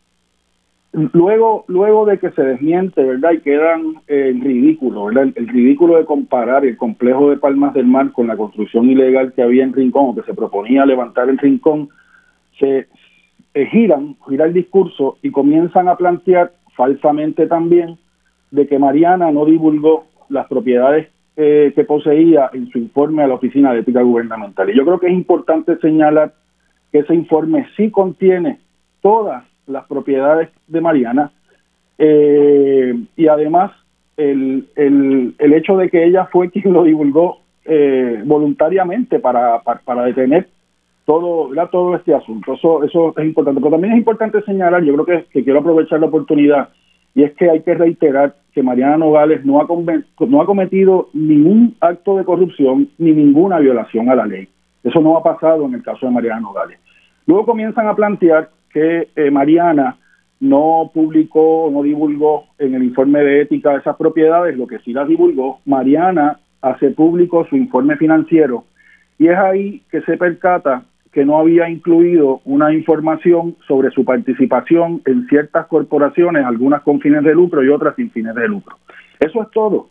Luego, 0.93 1.63
luego 1.67 2.05
de 2.05 2.19
que 2.19 2.31
se 2.31 2.43
desmiente, 2.43 3.01
¿verdad? 3.01 3.31
Y 3.31 3.39
quedan 3.39 3.95
en 4.07 4.41
ridículo, 4.41 5.05
¿verdad? 5.05 5.29
El, 5.35 5.47
ridículo 5.47 5.95
de 5.95 6.03
comparar 6.03 6.65
el 6.65 6.75
complejo 6.75 7.29
de 7.29 7.37
Palmas 7.37 7.73
del 7.73 7.87
Mar 7.87 8.11
con 8.11 8.27
la 8.27 8.35
construcción 8.35 8.89
ilegal 8.89 9.31
que 9.31 9.41
había 9.41 9.63
en 9.63 9.71
Rincón 9.71 10.09
o 10.09 10.15
que 10.15 10.23
se 10.23 10.33
proponía 10.33 10.85
levantar 10.85 11.29
en 11.29 11.37
Rincón, 11.37 11.89
se 12.59 12.87
eh, 13.53 13.65
giran, 13.67 14.17
gira 14.27 14.45
el 14.45 14.53
discurso 14.53 15.17
y 15.21 15.31
comienzan 15.31 15.87
a 15.87 15.95
plantear 15.95 16.51
falsamente 16.75 17.47
también 17.47 17.97
de 18.51 18.67
que 18.67 18.77
Mariana 18.77 19.31
no 19.31 19.45
divulgó 19.45 20.05
las 20.29 20.47
propiedades 20.47 21.07
eh, 21.37 21.71
que 21.73 21.85
poseía 21.85 22.49
en 22.53 22.69
su 22.69 22.77
informe 22.77 23.23
a 23.23 23.27
la 23.27 23.35
Oficina 23.35 23.73
de 23.73 23.79
Ética 23.79 24.01
Gubernamental. 24.01 24.69
Y 24.69 24.75
yo 24.75 24.85
creo 24.85 24.99
que 24.99 25.07
es 25.07 25.13
importante 25.13 25.77
señalar 25.77 26.33
que 26.91 26.99
ese 26.99 27.15
informe 27.15 27.67
sí 27.77 27.89
contiene 27.89 28.59
todas 29.01 29.43
las 29.65 29.85
propiedades 29.87 30.49
de 30.67 30.81
Mariana 30.81 31.31
eh, 31.97 32.93
y 33.15 33.27
además 33.27 33.71
el, 34.17 34.67
el, 34.75 35.33
el, 35.37 35.53
hecho 35.53 35.77
de 35.77 35.89
que 35.89 36.03
ella 36.03 36.25
fue 36.25 36.49
quien 36.49 36.73
lo 36.73 36.83
divulgó 36.83 37.39
eh, 37.63 38.21
voluntariamente 38.25 39.19
para, 39.19 39.61
para, 39.61 40.03
detener 40.03 40.49
todo, 41.05 41.49
todo 41.71 41.95
este 41.95 42.13
asunto. 42.13 42.53
Eso, 42.53 42.83
eso 42.83 43.13
es 43.17 43.25
importante. 43.25 43.61
Pero 43.61 43.71
también 43.71 43.93
es 43.93 43.99
importante 43.99 44.41
señalar, 44.43 44.83
yo 44.83 44.93
creo 44.95 45.23
que 45.29 45.43
quiero 45.43 45.59
aprovechar 45.59 45.99
la 45.99 46.07
oportunidad, 46.07 46.69
y 47.13 47.23
es 47.23 47.33
que 47.33 47.49
hay 47.49 47.61
que 47.61 47.73
reiterar 47.73 48.35
que 48.53 48.63
Mariana 48.63 48.97
Nogales 48.97 49.45
no 49.45 49.61
ha, 49.61 49.67
no 50.27 50.41
ha 50.41 50.45
cometido 50.45 51.09
ningún 51.13 51.75
acto 51.79 52.17
de 52.17 52.25
corrupción 52.25 52.89
ni 52.97 53.11
ninguna 53.11 53.59
violación 53.59 54.09
a 54.09 54.15
la 54.15 54.25
ley. 54.25 54.47
Eso 54.83 54.99
no 54.99 55.17
ha 55.17 55.23
pasado 55.23 55.65
en 55.65 55.75
el 55.75 55.83
caso 55.83 56.05
de 56.05 56.11
Mariana 56.11 56.41
Nogales. 56.41 56.79
Luego 57.25 57.45
comienzan 57.45 57.87
a 57.87 57.95
plantear 57.95 58.49
que 58.73 59.09
eh, 59.15 59.31
Mariana 59.31 59.97
no 60.39 60.89
publicó, 60.93 61.69
no 61.71 61.83
divulgó 61.83 62.45
en 62.57 62.73
el 62.73 62.83
informe 62.83 63.19
de 63.19 63.41
ética 63.41 63.75
esas 63.75 63.95
propiedades, 63.95 64.57
lo 64.57 64.67
que 64.67 64.79
sí 64.79 64.91
las 64.91 65.07
divulgó. 65.07 65.59
Mariana 65.65 66.39
hace 66.61 66.91
público 66.91 67.45
su 67.49 67.55
informe 67.55 67.95
financiero 67.97 68.65
y 69.17 69.27
es 69.27 69.37
ahí 69.37 69.83
que 69.91 70.01
se 70.01 70.17
percata 70.17 70.83
que 71.11 71.25
no 71.25 71.37
había 71.37 71.69
incluido 71.69 72.41
una 72.45 72.73
información 72.73 73.55
sobre 73.67 73.91
su 73.91 74.05
participación 74.05 75.01
en 75.05 75.27
ciertas 75.27 75.67
corporaciones, 75.67 76.45
algunas 76.45 76.81
con 76.83 77.01
fines 77.01 77.23
de 77.23 77.33
lucro 77.33 77.63
y 77.63 77.69
otras 77.69 77.95
sin 77.95 78.11
fines 78.11 78.33
de 78.35 78.47
lucro. 78.47 78.77
Eso 79.19 79.43
es 79.43 79.51
todo. 79.51 79.89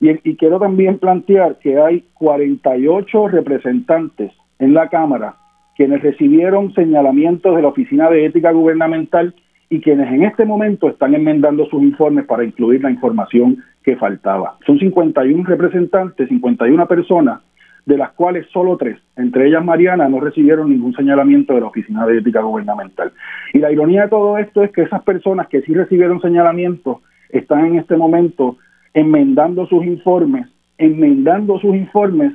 Y, 0.00 0.36
quiero 0.36 0.60
también 0.60 0.98
plantear 0.98 1.58
que 1.58 1.78
hay 1.80 2.04
48 2.14 3.28
representantes 3.28 4.32
en 4.58 4.74
la 4.74 4.88
Cámara 4.88 5.36
quienes 5.76 6.02
recibieron 6.02 6.74
señalamientos 6.74 7.54
de 7.54 7.62
la 7.62 7.68
Oficina 7.68 8.10
de 8.10 8.26
Ética 8.26 8.50
Gubernamental 8.50 9.34
y 9.70 9.80
quienes 9.80 10.12
en 10.12 10.24
este 10.24 10.44
momento 10.44 10.88
están 10.88 11.14
enmendando 11.14 11.66
sus 11.66 11.82
informes 11.82 12.26
para 12.26 12.44
incluir 12.44 12.82
la 12.82 12.90
información 12.90 13.62
que 13.84 13.96
faltaba. 13.96 14.56
Son 14.66 14.78
51 14.78 15.44
representantes, 15.44 16.28
51 16.28 16.86
personas 16.88 17.40
de 17.88 17.96
las 17.96 18.12
cuales 18.12 18.46
solo 18.52 18.76
tres, 18.76 18.98
entre 19.16 19.48
ellas 19.48 19.64
Mariana, 19.64 20.10
no 20.10 20.20
recibieron 20.20 20.68
ningún 20.68 20.94
señalamiento 20.94 21.54
de 21.54 21.62
la 21.62 21.68
Oficina 21.68 22.06
de 22.06 22.18
Ética 22.18 22.42
Gubernamental. 22.42 23.12
Y 23.54 23.60
la 23.60 23.72
ironía 23.72 24.02
de 24.02 24.08
todo 24.10 24.36
esto 24.36 24.62
es 24.62 24.70
que 24.72 24.82
esas 24.82 25.02
personas 25.04 25.48
que 25.48 25.62
sí 25.62 25.72
recibieron 25.72 26.20
señalamiento 26.20 27.00
están 27.30 27.64
en 27.64 27.76
este 27.76 27.96
momento 27.96 28.58
enmendando 28.92 29.66
sus 29.68 29.86
informes, 29.86 30.48
enmendando 30.76 31.58
sus 31.60 31.74
informes, 31.74 32.34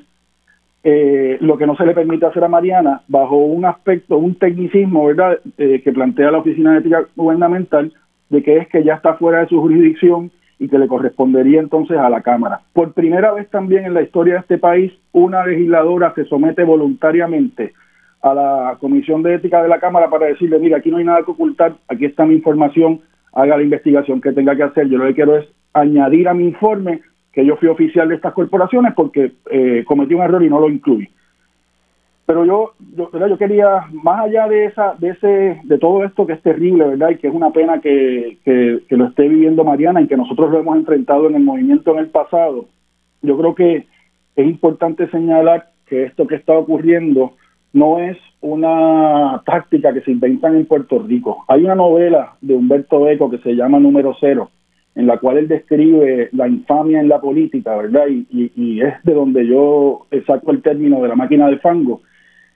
eh, 0.83 1.37
lo 1.39 1.55
que 1.55 1.67
no 1.67 1.75
se 1.75 1.85
le 1.85 1.93
permite 1.93 2.25
hacer 2.25 2.43
a 2.43 2.47
Mariana 2.47 3.03
bajo 3.07 3.37
un 3.37 3.63
aspecto, 3.65 4.17
un 4.17 4.33
tecnicismo, 4.33 5.05
¿verdad?, 5.05 5.37
eh, 5.59 5.81
que 5.83 5.91
plantea 5.91 6.31
la 6.31 6.39
Oficina 6.39 6.71
de 6.71 6.79
Ética 6.79 7.05
Gubernamental, 7.15 7.93
de 8.29 8.41
que 8.41 8.57
es 8.57 8.67
que 8.69 8.83
ya 8.83 8.95
está 8.95 9.13
fuera 9.13 9.41
de 9.41 9.49
su 9.49 9.61
jurisdicción 9.61 10.31
y 10.63 10.69
que 10.69 10.79
le 10.79 10.87
correspondería 10.87 11.59
entonces 11.59 11.97
a 11.97 12.09
la 12.09 12.21
Cámara. 12.21 12.61
Por 12.71 12.93
primera 12.93 13.33
vez 13.33 13.49
también 13.49 13.85
en 13.85 13.93
la 13.93 14.01
historia 14.01 14.35
de 14.35 14.39
este 14.39 14.57
país, 14.57 14.93
una 15.11 15.45
legisladora 15.45 16.13
se 16.15 16.23
somete 16.23 16.63
voluntariamente 16.63 17.73
a 18.21 18.33
la 18.33 18.77
Comisión 18.79 19.23
de 19.23 19.35
Ética 19.35 19.61
de 19.61 19.67
la 19.67 19.81
Cámara 19.81 20.09
para 20.09 20.27
decirle, 20.27 20.59
mira, 20.59 20.77
aquí 20.77 20.89
no 20.89 20.97
hay 20.97 21.03
nada 21.03 21.23
que 21.25 21.31
ocultar, 21.31 21.73
aquí 21.89 22.05
está 22.05 22.25
mi 22.25 22.35
información, 22.35 23.01
haga 23.33 23.57
la 23.57 23.63
investigación 23.63 24.21
que 24.21 24.31
tenga 24.31 24.55
que 24.55 24.63
hacer. 24.63 24.87
Yo 24.87 24.97
lo 24.97 25.05
que 25.07 25.15
quiero 25.15 25.35
es 25.37 25.45
añadir 25.73 26.29
a 26.29 26.33
mi 26.33 26.45
informe 26.45 27.01
que 27.33 27.45
yo 27.45 27.57
fui 27.57 27.67
oficial 27.67 28.07
de 28.07 28.15
estas 28.15 28.31
corporaciones 28.31 28.93
porque 28.95 29.33
eh, 29.51 29.83
cometí 29.85 30.13
un 30.13 30.21
error 30.21 30.41
y 30.43 30.49
no 30.49 30.61
lo 30.61 30.69
incluí 30.69 31.09
pero 32.25 32.45
yo, 32.45 32.71
yo, 32.95 33.09
yo 33.11 33.37
quería, 33.37 33.85
más 33.91 34.21
allá 34.21 34.47
de 34.47 34.65
esa, 34.65 34.95
de 34.97 35.09
ese, 35.09 35.61
de 35.63 35.77
todo 35.77 36.03
esto 36.05 36.25
que 36.25 36.33
es 36.33 36.41
terrible, 36.41 36.87
¿verdad? 36.87 37.09
Y 37.09 37.17
que 37.17 37.27
es 37.27 37.33
una 37.33 37.51
pena 37.51 37.81
que, 37.81 38.37
que, 38.45 38.95
lo 38.95 39.07
esté 39.07 39.27
viviendo 39.27 39.63
Mariana 39.63 40.01
y 40.01 40.07
que 40.07 40.17
nosotros 40.17 40.51
lo 40.51 40.59
hemos 40.59 40.77
enfrentado 40.77 41.27
en 41.27 41.35
el 41.35 41.43
movimiento 41.43 41.91
en 41.91 41.99
el 41.99 42.09
pasado, 42.09 42.65
yo 43.21 43.37
creo 43.37 43.55
que 43.55 43.87
es 44.35 44.47
importante 44.47 45.09
señalar 45.09 45.69
que 45.87 46.03
esto 46.03 46.25
que 46.27 46.35
está 46.35 46.53
ocurriendo 46.53 47.33
no 47.73 47.99
es 47.99 48.17
una 48.39 49.41
táctica 49.45 49.93
que 49.93 50.01
se 50.01 50.11
inventan 50.11 50.55
en 50.55 50.65
Puerto 50.65 50.99
Rico. 50.99 51.43
Hay 51.47 51.63
una 51.63 51.75
novela 51.75 52.35
de 52.41 52.53
Humberto 52.53 53.07
Eco 53.09 53.29
que 53.29 53.39
se 53.39 53.55
llama 53.55 53.79
Número 53.79 54.15
Cero, 54.19 54.51
en 54.95 55.07
la 55.07 55.17
cual 55.17 55.37
él 55.37 55.47
describe 55.47 56.29
la 56.33 56.47
infamia 56.47 56.99
en 56.99 57.09
la 57.09 57.19
política, 57.19 57.75
¿verdad? 57.75 58.07
Y, 58.07 58.51
y, 58.55 58.81
es 58.81 58.93
de 59.03 59.13
donde 59.13 59.47
yo 59.47 60.05
saco 60.27 60.51
el 60.51 60.61
término 60.61 61.01
de 61.01 61.07
la 61.07 61.15
máquina 61.15 61.47
de 61.47 61.57
fango. 61.57 62.01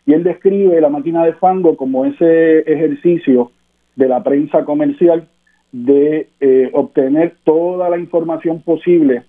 Y 0.07 0.13
él 0.13 0.23
describe 0.23 0.81
la 0.81 0.89
máquina 0.89 1.23
de 1.25 1.33
fango 1.33 1.77
como 1.77 2.05
ese 2.05 2.59
ejercicio 2.59 3.51
de 3.95 4.07
la 4.07 4.23
prensa 4.23 4.63
comercial 4.63 5.27
de 5.71 6.29
eh, 6.39 6.69
obtener 6.73 7.35
toda 7.43 7.89
la 7.89 7.99
información 7.99 8.61
posible 8.61 9.23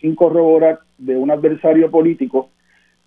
sin 0.00 0.14
corroborar 0.14 0.80
de 0.96 1.16
un 1.16 1.30
adversario 1.30 1.90
político 1.90 2.48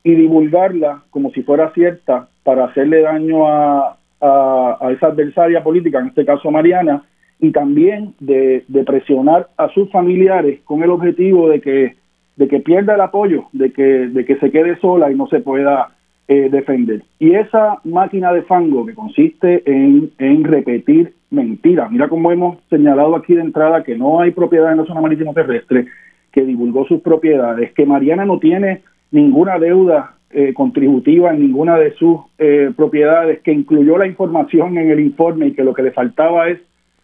y 0.03 0.13
divulgarla 0.13 1.01
como 1.09 1.31
si 1.31 1.41
fuera 1.41 1.73
cierta 1.73 2.29
para 2.43 2.65
hacerle 2.65 3.01
daño 3.01 3.47
a, 3.47 3.97
a, 4.21 4.91
esa 4.91 5.07
adversaria 5.07 5.63
política, 5.63 5.99
en 5.99 6.07
este 6.07 6.25
caso 6.25 6.51
Mariana, 6.51 7.03
y 7.39 7.51
también 7.51 8.13
de, 8.19 8.63
presionar 8.85 9.49
a 9.57 9.69
sus 9.69 9.89
familiares 9.91 10.59
con 10.63 10.83
el 10.83 10.91
objetivo 10.91 11.49
de 11.49 11.59
que, 11.59 11.95
de 12.35 12.47
que 12.47 12.59
pierda 12.59 12.93
el 12.93 13.01
apoyo, 13.01 13.45
de 13.51 13.71
que, 13.71 13.83
de 13.83 14.25
que 14.25 14.37
se 14.37 14.51
quede 14.51 14.77
sola 14.79 15.11
y 15.11 15.15
no 15.15 15.27
se 15.27 15.39
pueda 15.39 15.94
eh, 16.27 16.49
defender. 16.49 17.03
Y 17.19 17.35
esa 17.35 17.79
máquina 17.83 18.33
de 18.33 18.41
fango 18.43 18.85
que 18.85 18.95
consiste 18.95 19.61
en, 19.65 20.11
en 20.17 20.43
repetir 20.43 21.13
mentiras, 21.29 21.91
mira 21.91 22.07
cómo 22.07 22.31
hemos 22.31 22.57
señalado 22.69 23.15
aquí 23.15 23.35
de 23.35 23.41
entrada 23.41 23.83
que 23.83 23.97
no 23.97 24.21
hay 24.21 24.31
propiedad 24.31 24.71
en 24.71 24.79
la 24.79 24.85
zona 24.85 25.01
marítimo 25.01 25.33
terrestre, 25.33 25.85
que 26.31 26.43
divulgó 26.43 26.85
sus 26.85 27.01
propiedades, 27.01 27.73
que 27.73 27.85
Mariana 27.85 28.25
no 28.25 28.39
tiene 28.39 28.81
ninguna 29.11 29.59
deuda 29.59 30.15
eh, 30.31 30.53
contributiva 30.53 31.31
en 31.31 31.41
ninguna 31.41 31.77
de 31.77 31.93
sus 31.93 32.19
eh, 32.39 32.71
propiedades, 32.75 33.41
que 33.41 33.53
incluyó 33.53 33.97
la 33.97 34.07
información 34.07 34.77
en 34.77 34.89
el 34.89 34.99
informe 34.99 35.47
y 35.47 35.53
que 35.53 35.63
lo 35.63 35.73
que 35.73 35.83
le 35.83 35.91
faltaba 35.91 36.49
es 36.49 36.59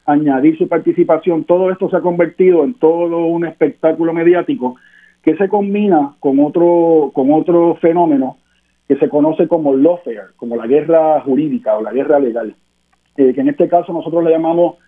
añadir 0.06 0.58
su 0.58 0.68
participación, 0.68 1.44
todo 1.44 1.72
esto 1.72 1.90
se 1.90 1.98
ha 1.98 2.02
convertido 2.02 2.64
en 2.64 2.74
todo 2.74 3.26
un 3.26 3.46
espectáculo 3.46 4.14
mediático 4.14 4.78
que 5.24 5.38
se 5.38 5.48
combina 5.48 6.14
con 6.20 6.40
otro, 6.40 7.12
con 7.14 7.32
otro 7.32 7.76
fenómeno 7.76 8.38
que 8.92 8.98
se 8.98 9.08
conoce 9.08 9.48
como 9.48 9.74
lawfare, 9.74 10.34
como 10.36 10.58
la 10.58 10.68
guerra 10.68 11.22
jurídica 11.22 11.78
o 11.78 11.82
la 11.82 11.94
guerra 11.94 12.20
legal, 12.20 12.54
eh, 13.16 13.34
que 13.34 13.40
en 13.40 13.48
este 13.48 13.70
caso 13.70 13.94
nosotros 13.94 14.22
le 14.22 14.32
llamamos 14.32 14.80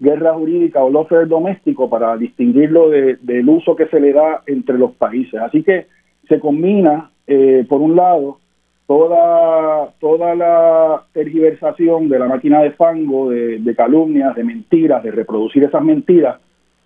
guerra 0.00 0.34
jurídica 0.34 0.82
o 0.82 0.90
lawfare 0.90 1.26
doméstico 1.26 1.88
para 1.88 2.16
distinguirlo 2.16 2.90
del 2.90 3.48
uso 3.48 3.76
que 3.76 3.86
se 3.86 4.00
le 4.00 4.12
da 4.12 4.42
entre 4.46 4.76
los 4.78 4.90
países. 4.94 5.40
Así 5.40 5.62
que 5.62 5.86
se 6.28 6.40
combina, 6.40 7.12
eh, 7.28 7.64
por 7.68 7.80
un 7.80 7.94
lado, 7.94 8.38
toda, 8.88 9.92
toda 10.00 10.34
la 10.34 11.04
tergiversación 11.12 12.08
de 12.08 12.18
la 12.18 12.26
máquina 12.26 12.62
de 12.62 12.72
fango, 12.72 13.30
de, 13.30 13.74
calumnias, 13.76 14.34
de 14.34 14.42
mentiras, 14.42 15.04
de 15.04 15.12
reproducir 15.12 15.62
esas 15.62 15.84
mentiras, 15.84 16.40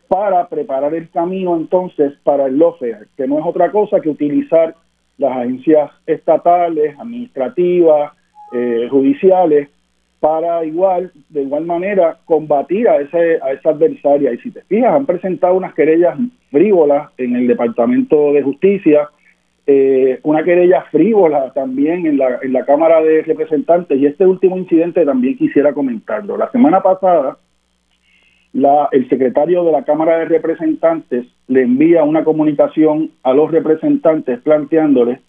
para 0.08 0.46
preparar 0.50 0.92
el 0.94 1.08
camino 1.08 1.56
entonces 1.56 2.12
para 2.22 2.44
el 2.44 2.58
lawfare, 2.58 3.06
que 3.16 3.26
no 3.26 3.38
es 3.38 3.46
otra 3.46 3.72
cosa 3.72 3.98
que 4.00 4.10
utilizar 4.10 4.74
las 5.18 5.36
agencias 5.36 5.90
estatales, 6.06 6.98
administrativas, 6.98 8.12
eh, 8.52 8.88
judiciales, 8.90 9.68
para 10.20 10.64
igual, 10.64 11.12
de 11.28 11.42
igual 11.42 11.64
manera, 11.66 12.18
combatir 12.24 12.88
a, 12.88 12.96
ese, 12.96 13.38
a 13.42 13.52
esa 13.52 13.70
adversaria. 13.70 14.32
Y 14.32 14.38
si 14.38 14.50
te 14.50 14.62
fijas, 14.62 14.92
han 14.92 15.06
presentado 15.06 15.54
unas 15.54 15.74
querellas 15.74 16.16
frívolas 16.50 17.10
en 17.18 17.36
el 17.36 17.46
Departamento 17.46 18.32
de 18.32 18.42
Justicia, 18.42 19.08
eh, 19.68 20.20
una 20.22 20.44
querella 20.44 20.82
frívola 20.92 21.52
también 21.52 22.06
en 22.06 22.18
la, 22.18 22.38
en 22.40 22.52
la 22.52 22.64
Cámara 22.64 23.02
de 23.02 23.22
Representantes 23.22 23.98
y 23.98 24.06
este 24.06 24.24
último 24.24 24.56
incidente 24.56 25.04
también 25.04 25.36
quisiera 25.36 25.72
comentarlo. 25.72 26.36
La 26.36 26.50
semana 26.52 26.80
pasada, 26.80 27.36
la, 28.52 28.88
el 28.92 29.08
secretario 29.08 29.64
de 29.64 29.72
la 29.72 29.84
Cámara 29.84 30.18
de 30.18 30.24
Representantes 30.26 31.26
le 31.48 31.62
envía 31.62 32.04
una 32.04 32.24
comunicación 32.24 33.10
a 33.22 33.32
los 33.32 33.50
representantes 33.50 34.40
planteándoles 34.40 35.20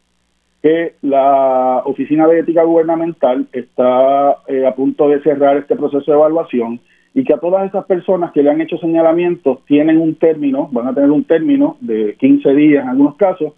que 0.61 0.95
la 1.01 1.83
Oficina 1.85 2.27
de 2.27 2.39
Ética 2.39 2.63
Gubernamental 2.63 3.47
está 3.51 4.37
eh, 4.47 4.65
a 4.65 4.73
punto 4.75 5.07
de 5.09 5.21
cerrar 5.21 5.57
este 5.57 5.75
proceso 5.75 6.11
de 6.11 6.17
evaluación 6.17 6.79
y 7.13 7.23
que 7.23 7.33
a 7.33 7.39
todas 7.39 7.67
esas 7.67 7.85
personas 7.85 8.31
que 8.31 8.43
le 8.43 8.49
han 8.49 8.61
hecho 8.61 8.77
señalamientos 8.77 9.63
tienen 9.65 9.97
un 9.97 10.15
término, 10.15 10.69
van 10.71 10.87
a 10.87 10.93
tener 10.93 11.11
un 11.11 11.23
término 11.23 11.77
de 11.79 12.15
15 12.19 12.53
días 12.53 12.83
en 12.83 12.89
algunos 12.89 13.15
casos, 13.15 13.53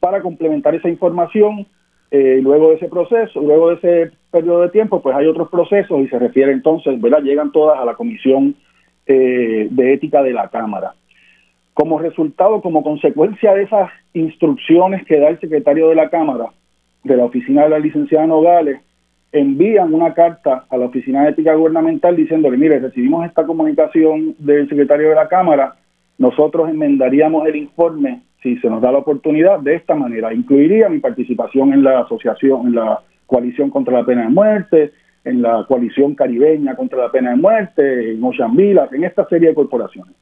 para 0.00 0.22
complementar 0.22 0.74
esa 0.74 0.88
información. 0.88 1.66
Eh, 2.10 2.40
luego 2.42 2.70
de 2.70 2.74
ese 2.74 2.88
proceso, 2.88 3.40
luego 3.40 3.68
de 3.70 3.74
ese 3.76 4.16
periodo 4.32 4.62
de 4.62 4.70
tiempo, 4.70 5.00
pues 5.00 5.14
hay 5.14 5.26
otros 5.26 5.48
procesos 5.48 6.00
y 6.00 6.08
se 6.08 6.18
refiere 6.18 6.50
entonces, 6.50 7.00
¿verdad? 7.00 7.22
Llegan 7.22 7.52
todas 7.52 7.78
a 7.78 7.84
la 7.84 7.94
Comisión 7.94 8.56
eh, 9.12 9.66
de 9.68 9.92
Ética 9.92 10.22
de 10.22 10.32
la 10.32 10.46
Cámara. 10.50 10.94
Como 11.74 11.98
resultado, 11.98 12.60
como 12.60 12.84
consecuencia 12.84 13.54
de 13.54 13.64
esas 13.64 13.90
instrucciones 14.14 15.04
que 15.04 15.18
da 15.18 15.30
el 15.30 15.40
secretario 15.40 15.88
de 15.88 15.96
la 15.96 16.10
Cámara, 16.10 16.46
de 17.02 17.16
la 17.16 17.24
oficina 17.24 17.64
de 17.64 17.70
la 17.70 17.80
licenciada 17.80 18.28
Nogales, 18.28 18.80
envían 19.32 19.92
una 19.94 20.14
carta 20.14 20.64
a 20.70 20.76
la 20.76 20.86
Oficina 20.86 21.24
de 21.24 21.30
Ética 21.30 21.54
Gubernamental 21.54 22.14
diciéndole, 22.14 22.56
mire, 22.56 22.78
recibimos 22.78 23.26
esta 23.26 23.44
comunicación 23.44 24.36
del 24.38 24.68
secretario 24.68 25.08
de 25.08 25.16
la 25.16 25.26
Cámara, 25.26 25.74
nosotros 26.18 26.68
enmendaríamos 26.68 27.48
el 27.48 27.56
informe 27.56 28.22
si 28.44 28.58
se 28.58 28.70
nos 28.70 28.80
da 28.80 28.92
la 28.92 28.98
oportunidad, 28.98 29.58
de 29.58 29.74
esta 29.74 29.96
manera. 29.96 30.32
Incluiría 30.32 30.88
mi 30.88 31.00
participación 31.00 31.72
en 31.72 31.82
la 31.82 32.00
asociación, 32.00 32.68
en 32.68 32.74
la 32.76 33.00
coalición 33.26 33.70
contra 33.70 33.98
la 33.98 34.06
pena 34.06 34.22
de 34.22 34.28
muerte, 34.28 34.92
en 35.24 35.42
la 35.42 35.64
coalición 35.66 36.14
caribeña 36.14 36.76
contra 36.76 36.98
la 36.98 37.10
pena 37.10 37.30
de 37.30 37.36
muerte, 37.36 38.12
en 38.12 38.24
Ocean 38.24 38.58
en 38.58 39.04
esta 39.04 39.26
serie 39.28 39.48
de 39.48 39.54
corporaciones. 39.54 40.14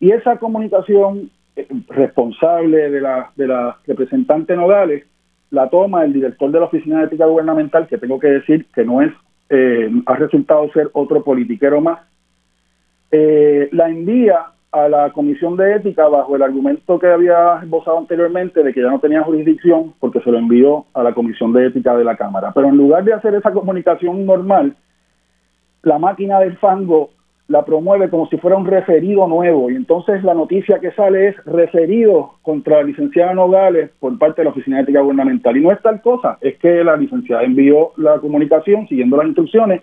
Y 0.00 0.10
esa 0.10 0.36
comunicación 0.36 1.30
eh, 1.56 1.66
responsable 1.88 2.90
de 2.90 3.00
la, 3.00 3.30
de 3.36 3.46
la 3.46 3.78
representante 3.86 4.56
Nogales 4.56 5.04
la 5.50 5.68
toma 5.68 6.04
el 6.04 6.12
director 6.12 6.50
de 6.50 6.58
la 6.58 6.66
Oficina 6.66 6.98
de 6.98 7.06
Ética 7.06 7.26
Gubernamental, 7.26 7.86
que 7.86 7.98
tengo 7.98 8.18
que 8.18 8.28
decir 8.28 8.66
que 8.74 8.84
no 8.84 9.00
es, 9.00 9.12
eh, 9.50 9.88
ha 10.06 10.16
resultado 10.16 10.70
ser 10.72 10.90
otro 10.92 11.22
politiquero 11.22 11.80
más, 11.80 12.00
eh, 13.12 13.68
la 13.70 13.88
envía 13.88 14.46
a 14.74 14.88
la 14.88 15.10
Comisión 15.10 15.56
de 15.56 15.76
Ética 15.76 16.08
bajo 16.08 16.34
el 16.34 16.42
argumento 16.42 16.98
que 16.98 17.06
había 17.06 17.60
esbozado 17.62 17.98
anteriormente 17.98 18.62
de 18.62 18.72
que 18.74 18.82
ya 18.82 18.90
no 18.90 18.98
tenía 18.98 19.22
jurisdicción 19.22 19.94
porque 20.00 20.20
se 20.20 20.32
lo 20.32 20.38
envió 20.38 20.86
a 20.94 21.04
la 21.04 21.14
Comisión 21.14 21.52
de 21.52 21.68
Ética 21.68 21.96
de 21.96 22.02
la 22.02 22.16
Cámara. 22.16 22.50
Pero 22.52 22.68
en 22.68 22.76
lugar 22.76 23.04
de 23.04 23.12
hacer 23.12 23.36
esa 23.36 23.52
comunicación 23.52 24.26
normal, 24.26 24.74
la 25.82 25.98
máquina 26.00 26.40
del 26.40 26.56
fango 26.56 27.10
la 27.46 27.64
promueve 27.64 28.08
como 28.10 28.26
si 28.28 28.36
fuera 28.38 28.56
un 28.56 28.66
referido 28.66 29.28
nuevo 29.28 29.70
y 29.70 29.76
entonces 29.76 30.24
la 30.24 30.34
noticia 30.34 30.80
que 30.80 30.90
sale 30.92 31.28
es 31.28 31.44
referido 31.44 32.32
contra 32.42 32.78
la 32.78 32.84
licenciada 32.84 33.34
Nogales 33.34 33.90
por 34.00 34.18
parte 34.18 34.40
de 34.40 34.46
la 34.46 34.50
Oficina 34.50 34.78
de 34.78 34.84
Ética 34.84 35.02
Gubernamental. 35.02 35.56
Y 35.56 35.60
no 35.60 35.70
es 35.70 35.80
tal 35.82 36.00
cosa, 36.00 36.38
es 36.40 36.58
que 36.58 36.82
la 36.82 36.96
licenciada 36.96 37.44
envió 37.44 37.92
la 37.96 38.18
comunicación 38.18 38.88
siguiendo 38.88 39.18
las 39.18 39.26
instrucciones 39.26 39.82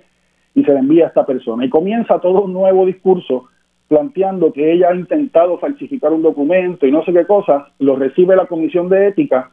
y 0.54 0.66
se 0.66 0.74
la 0.74 0.80
envía 0.80 1.06
a 1.06 1.08
esta 1.10 1.26
persona. 1.26 1.64
Y 1.64 1.70
comienza 1.70 2.20
todo 2.20 2.42
un 2.42 2.52
nuevo 2.52 2.86
discurso 2.86 3.46
planteando 3.92 4.54
que 4.54 4.72
ella 4.72 4.88
ha 4.88 4.96
intentado 4.96 5.58
falsificar 5.58 6.14
un 6.14 6.22
documento 6.22 6.88
y 6.88 6.94
no 6.94 7.04
sé 7.04 7.12
qué 7.12 7.26
cosa, 7.26 7.74
lo 7.78 7.98
recibe 7.98 8.38
la 8.38 8.46
Comisión 8.46 8.88
de 8.88 9.10
Ética 9.10 9.52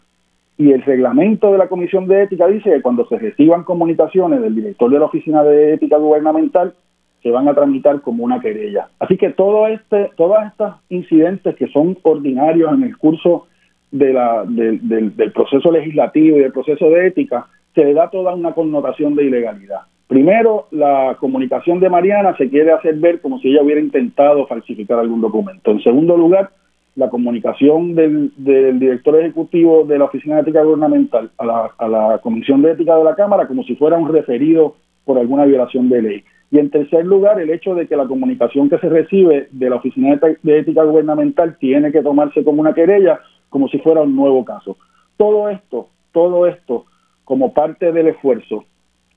y 0.56 0.70
el 0.70 0.82
reglamento 0.82 1.50
de 1.50 1.58
la 1.58 1.66
Comisión 1.66 2.06
de 2.06 2.22
Ética 2.22 2.46
dice 2.46 2.70
que 2.70 2.80
cuando 2.80 3.04
se 3.08 3.18
reciban 3.18 3.64
comunicaciones 3.64 4.40
del 4.40 4.54
director 4.54 4.92
de 4.92 4.98
la 5.00 5.06
Oficina 5.06 5.42
de 5.42 5.74
Ética 5.74 5.96
Gubernamental, 5.96 6.72
se 7.20 7.32
van 7.32 7.48
a 7.48 7.54
tramitar 7.54 8.00
como 8.00 8.22
una 8.22 8.40
querella. 8.40 8.86
Así 9.00 9.16
que 9.16 9.30
todo 9.30 9.66
este, 9.66 10.12
todos 10.16 10.38
estos 10.46 10.76
incidentes 10.88 11.56
que 11.56 11.66
son 11.66 11.98
ordinarios 12.04 12.72
en 12.74 12.84
el 12.84 12.96
curso 12.96 13.48
de 13.90 14.12
la, 14.12 14.44
del 14.46 15.32
proceso 15.34 15.72
legislativo 15.72 16.36
y 16.36 16.42
del 16.42 16.52
proceso 16.52 16.88
de 16.90 17.08
ética, 17.08 17.48
se 17.74 17.84
le 17.84 17.92
da 17.92 18.08
toda 18.08 18.36
una 18.36 18.52
connotación 18.52 19.16
de 19.16 19.24
ilegalidad. 19.24 19.80
Primero, 20.08 20.68
la 20.70 21.18
comunicación 21.20 21.80
de 21.80 21.90
Mariana 21.90 22.34
se 22.38 22.48
quiere 22.48 22.72
hacer 22.72 22.94
ver 22.94 23.20
como 23.20 23.38
si 23.40 23.48
ella 23.48 23.62
hubiera 23.62 23.78
intentado 23.78 24.46
falsificar 24.46 24.98
algún 24.98 25.20
documento. 25.20 25.70
En 25.70 25.82
segundo 25.82 26.16
lugar, 26.16 26.48
la 26.96 27.10
comunicación 27.10 27.94
del, 27.94 28.32
director 28.36 29.20
ejecutivo 29.20 29.84
de 29.84 29.98
la 29.98 30.06
Oficina 30.06 30.36
de 30.36 30.42
Ética 30.42 30.64
Gubernamental 30.64 31.30
a 31.36 31.44
la, 31.44 31.70
a 31.76 31.88
la 31.88 32.18
Comisión 32.22 32.62
de 32.62 32.72
Ética 32.72 32.96
de 32.96 33.04
la 33.04 33.14
Cámara 33.14 33.46
como 33.46 33.62
si 33.64 33.76
fuera 33.76 33.98
un 33.98 34.10
referido 34.10 34.76
por 35.04 35.18
alguna 35.18 35.44
violación 35.44 35.90
de 35.90 36.00
ley. 36.00 36.24
Y 36.50 36.58
en 36.58 36.70
tercer 36.70 37.04
lugar, 37.04 37.38
el 37.38 37.50
hecho 37.50 37.74
de 37.74 37.86
que 37.86 37.94
la 37.94 38.06
comunicación 38.06 38.70
que 38.70 38.78
se 38.78 38.88
recibe 38.88 39.48
de 39.50 39.68
la 39.68 39.76
Oficina 39.76 40.18
de 40.42 40.58
Ética 40.58 40.84
Gubernamental 40.84 41.58
tiene 41.58 41.92
que 41.92 42.00
tomarse 42.00 42.42
como 42.44 42.62
una 42.62 42.72
querella, 42.72 43.20
como 43.50 43.68
si 43.68 43.78
fuera 43.80 44.00
un 44.00 44.16
nuevo 44.16 44.42
caso. 44.42 44.78
Todo 45.18 45.50
esto, 45.50 45.90
todo 46.12 46.46
esto, 46.46 46.86
como 47.24 47.52
parte 47.52 47.92
del 47.92 48.08
esfuerzo 48.08 48.64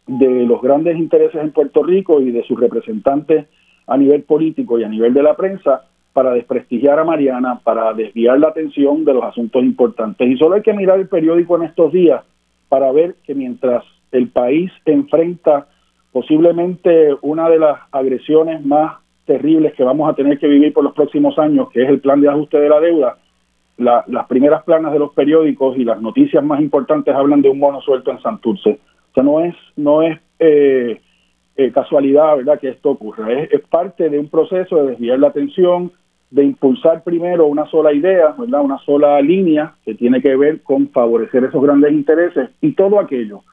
de 0.07 0.45
los 0.45 0.61
grandes 0.61 0.97
intereses 0.97 1.41
en 1.41 1.51
Puerto 1.51 1.83
Rico 1.83 2.21
y 2.21 2.31
de 2.31 2.43
sus 2.43 2.59
representantes 2.59 3.47
a 3.87 3.97
nivel 3.97 4.23
político 4.23 4.79
y 4.79 4.83
a 4.83 4.89
nivel 4.89 5.13
de 5.13 5.23
la 5.23 5.35
prensa 5.35 5.83
para 6.13 6.33
desprestigiar 6.33 6.99
a 6.99 7.03
Mariana, 7.03 7.61
para 7.63 7.93
desviar 7.93 8.39
la 8.39 8.49
atención 8.49 9.05
de 9.05 9.13
los 9.13 9.23
asuntos 9.23 9.63
importantes. 9.63 10.29
Y 10.29 10.37
solo 10.37 10.55
hay 10.55 10.61
que 10.61 10.73
mirar 10.73 10.99
el 10.99 11.07
periódico 11.07 11.55
en 11.55 11.63
estos 11.63 11.91
días 11.93 12.23
para 12.67 12.91
ver 12.91 13.15
que 13.25 13.33
mientras 13.33 13.83
el 14.11 14.29
país 14.29 14.71
enfrenta 14.85 15.67
posiblemente 16.11 17.15
una 17.21 17.49
de 17.49 17.59
las 17.59 17.79
agresiones 17.91 18.65
más 18.65 18.97
terribles 19.25 19.73
que 19.73 19.83
vamos 19.83 20.09
a 20.09 20.13
tener 20.13 20.37
que 20.39 20.47
vivir 20.47 20.73
por 20.73 20.83
los 20.83 20.93
próximos 20.93 21.37
años, 21.39 21.69
que 21.71 21.83
es 21.83 21.89
el 21.89 22.01
plan 22.01 22.19
de 22.19 22.29
ajuste 22.29 22.59
de 22.59 22.69
la 22.69 22.79
deuda, 22.79 23.17
las 23.77 24.27
primeras 24.27 24.63
planas 24.63 24.91
de 24.91 24.99
los 24.99 25.13
periódicos 25.13 25.77
y 25.77 25.85
las 25.85 26.01
noticias 26.01 26.43
más 26.43 26.61
importantes 26.61 27.15
hablan 27.15 27.41
de 27.41 27.49
un 27.49 27.59
mono 27.59 27.81
suelto 27.81 28.11
en 28.11 28.21
Santurce. 28.21 28.79
O 29.11 29.13
sea, 29.13 29.23
no 29.23 29.41
es, 29.41 29.55
no 29.75 30.01
es 30.01 30.17
eh, 30.39 31.01
eh, 31.55 31.71
casualidad, 31.71 32.37
¿verdad?, 32.37 32.59
que 32.59 32.69
esto 32.69 32.91
ocurra. 32.91 33.31
Es, 33.31 33.51
es, 33.51 33.61
parte 33.61 34.09
de 34.09 34.17
un 34.17 34.29
proceso 34.29 34.77
de 34.77 34.91
desviar 34.91 35.19
la 35.19 35.27
atención, 35.27 35.91
de 36.29 36.45
impulsar 36.45 37.03
primero 37.03 37.45
una 37.45 37.65
sola 37.65 37.91
idea, 37.93 38.33
¿verdad?, 38.37 38.61
una 38.61 38.79
sola 38.79 39.21
línea 39.21 39.75
que 39.83 39.95
tiene 39.95 40.21
que 40.21 40.35
ver 40.35 40.61
con 40.61 40.89
favorecer 40.89 41.43
esos 41.43 41.61
grandes 41.61 41.91
intereses 41.91 42.49
y 42.61 42.71
todo 42.71 42.99
aquello 42.99 43.43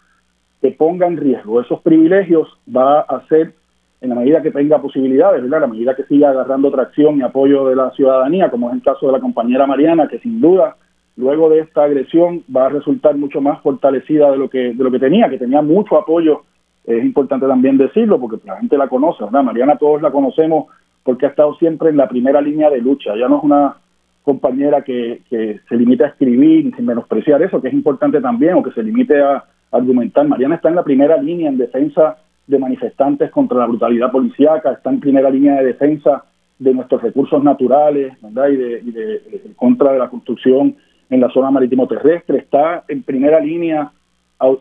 que 0.62 0.70
ponga 0.72 1.06
en 1.06 1.16
riesgo 1.16 1.60
esos 1.60 1.80
privilegios 1.82 2.48
va 2.74 3.00
a 3.00 3.26
ser 3.28 3.52
en 4.00 4.10
la 4.10 4.14
medida 4.14 4.42
que 4.42 4.52
tenga 4.52 4.80
posibilidades, 4.80 5.42
¿verdad? 5.42 5.58
En 5.58 5.62
la 5.62 5.74
medida 5.74 5.96
que 5.96 6.04
siga 6.04 6.30
agarrando 6.30 6.70
tracción 6.70 7.18
y 7.18 7.22
apoyo 7.22 7.66
de 7.66 7.74
la 7.74 7.90
ciudadanía, 7.90 8.48
como 8.48 8.68
es 8.68 8.76
el 8.76 8.82
caso 8.82 9.06
de 9.06 9.12
la 9.12 9.20
compañera 9.20 9.66
Mariana, 9.66 10.06
que 10.06 10.20
sin 10.20 10.40
duda 10.40 10.76
luego 11.18 11.50
de 11.50 11.60
esta 11.60 11.84
agresión 11.84 12.44
va 12.54 12.66
a 12.66 12.70
resultar 12.70 13.16
mucho 13.16 13.40
más 13.40 13.60
fortalecida 13.60 14.30
de 14.30 14.38
lo 14.38 14.48
que 14.48 14.72
de 14.72 14.84
lo 14.84 14.90
que 14.90 15.00
tenía, 15.00 15.28
que 15.28 15.38
tenía 15.38 15.60
mucho 15.60 15.98
apoyo, 15.98 16.42
es 16.84 17.04
importante 17.04 17.46
también 17.46 17.76
decirlo 17.76 18.18
porque 18.18 18.38
la 18.46 18.56
gente 18.56 18.78
la 18.78 18.88
conoce, 18.88 19.24
¿verdad? 19.24 19.42
Mariana 19.42 19.76
todos 19.76 20.00
la 20.00 20.10
conocemos 20.10 20.66
porque 21.02 21.26
ha 21.26 21.30
estado 21.30 21.54
siempre 21.56 21.90
en 21.90 21.96
la 21.96 22.08
primera 22.08 22.40
línea 22.40 22.70
de 22.70 22.80
lucha, 22.80 23.16
ya 23.16 23.28
no 23.28 23.38
es 23.38 23.44
una 23.44 23.76
compañera 24.22 24.82
que, 24.82 25.22
que 25.28 25.60
se 25.68 25.76
limite 25.76 26.04
a 26.04 26.08
escribir 26.08 26.66
y 26.66 26.72
sin 26.72 26.86
menospreciar 26.86 27.42
eso, 27.42 27.60
que 27.60 27.68
es 27.68 27.74
importante 27.74 28.20
también, 28.20 28.54
o 28.54 28.62
que 28.62 28.72
se 28.72 28.82
limite 28.82 29.20
a 29.20 29.42
argumentar. 29.72 30.28
Mariana 30.28 30.56
está 30.56 30.68
en 30.68 30.76
la 30.76 30.84
primera 30.84 31.16
línea 31.16 31.48
en 31.48 31.56
defensa 31.56 32.18
de 32.46 32.58
manifestantes 32.58 33.30
contra 33.30 33.58
la 33.58 33.66
brutalidad 33.66 34.12
policíaca, 34.12 34.72
está 34.72 34.90
en 34.90 35.00
primera 35.00 35.30
línea 35.30 35.56
de 35.56 35.66
defensa 35.66 36.24
de 36.58 36.74
nuestros 36.74 37.02
recursos 37.02 37.42
naturales, 37.42 38.20
¿verdad? 38.20 38.48
Y 38.48 38.56
de, 38.56 39.54
contra 39.56 39.92
de 39.92 39.98
la 39.98 40.08
construcción 40.08 40.76
en 41.10 41.20
la 41.20 41.30
zona 41.30 41.50
marítimo 41.50 41.86
terrestre, 41.86 42.38
está 42.38 42.84
en 42.88 43.02
primera 43.02 43.40
línea 43.40 43.90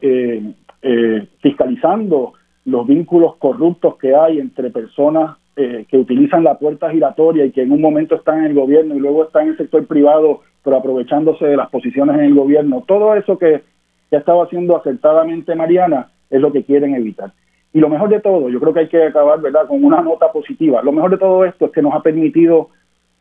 eh, 0.01 0.53
eh, 0.81 1.27
fiscalizando 1.41 2.33
los 2.65 2.85
vínculos 2.85 3.35
corruptos 3.37 3.97
que 3.97 4.15
hay 4.15 4.39
entre 4.39 4.69
personas 4.69 5.37
eh, 5.55 5.85
que 5.89 5.97
utilizan 5.97 6.43
la 6.43 6.59
puerta 6.59 6.91
giratoria 6.91 7.45
y 7.45 7.51
que 7.51 7.63
en 7.63 7.71
un 7.71 7.81
momento 7.81 8.15
están 8.15 8.39
en 8.39 8.45
el 8.45 8.53
gobierno 8.53 8.95
y 8.95 8.99
luego 8.99 9.23
están 9.23 9.43
en 9.43 9.49
el 9.49 9.57
sector 9.57 9.87
privado, 9.87 10.41
pero 10.63 10.77
aprovechándose 10.77 11.45
de 11.45 11.57
las 11.57 11.69
posiciones 11.69 12.15
en 12.15 12.25
el 12.25 12.35
gobierno. 12.35 12.83
Todo 12.87 13.15
eso 13.15 13.39
que, 13.39 13.63
ha 14.11 14.17
estado 14.17 14.43
haciendo 14.43 14.77
acertadamente 14.77 15.55
Mariana 15.55 16.09
es 16.29 16.39
lo 16.41 16.51
que 16.51 16.63
quieren 16.63 16.93
evitar. 16.93 17.31
Y 17.73 17.79
lo 17.79 17.89
mejor 17.89 18.09
de 18.09 18.19
todo, 18.19 18.49
yo 18.49 18.59
creo 18.59 18.73
que 18.73 18.81
hay 18.81 18.87
que 18.87 19.03
acabar, 19.03 19.41
¿verdad?, 19.41 19.67
con 19.67 19.83
una 19.83 20.01
nota 20.01 20.31
positiva. 20.31 20.83
Lo 20.83 20.91
mejor 20.91 21.09
de 21.11 21.17
todo 21.17 21.43
esto 21.43 21.65
es 21.65 21.71
que 21.71 21.81
nos 21.81 21.95
ha 21.95 22.01
permitido 22.01 22.69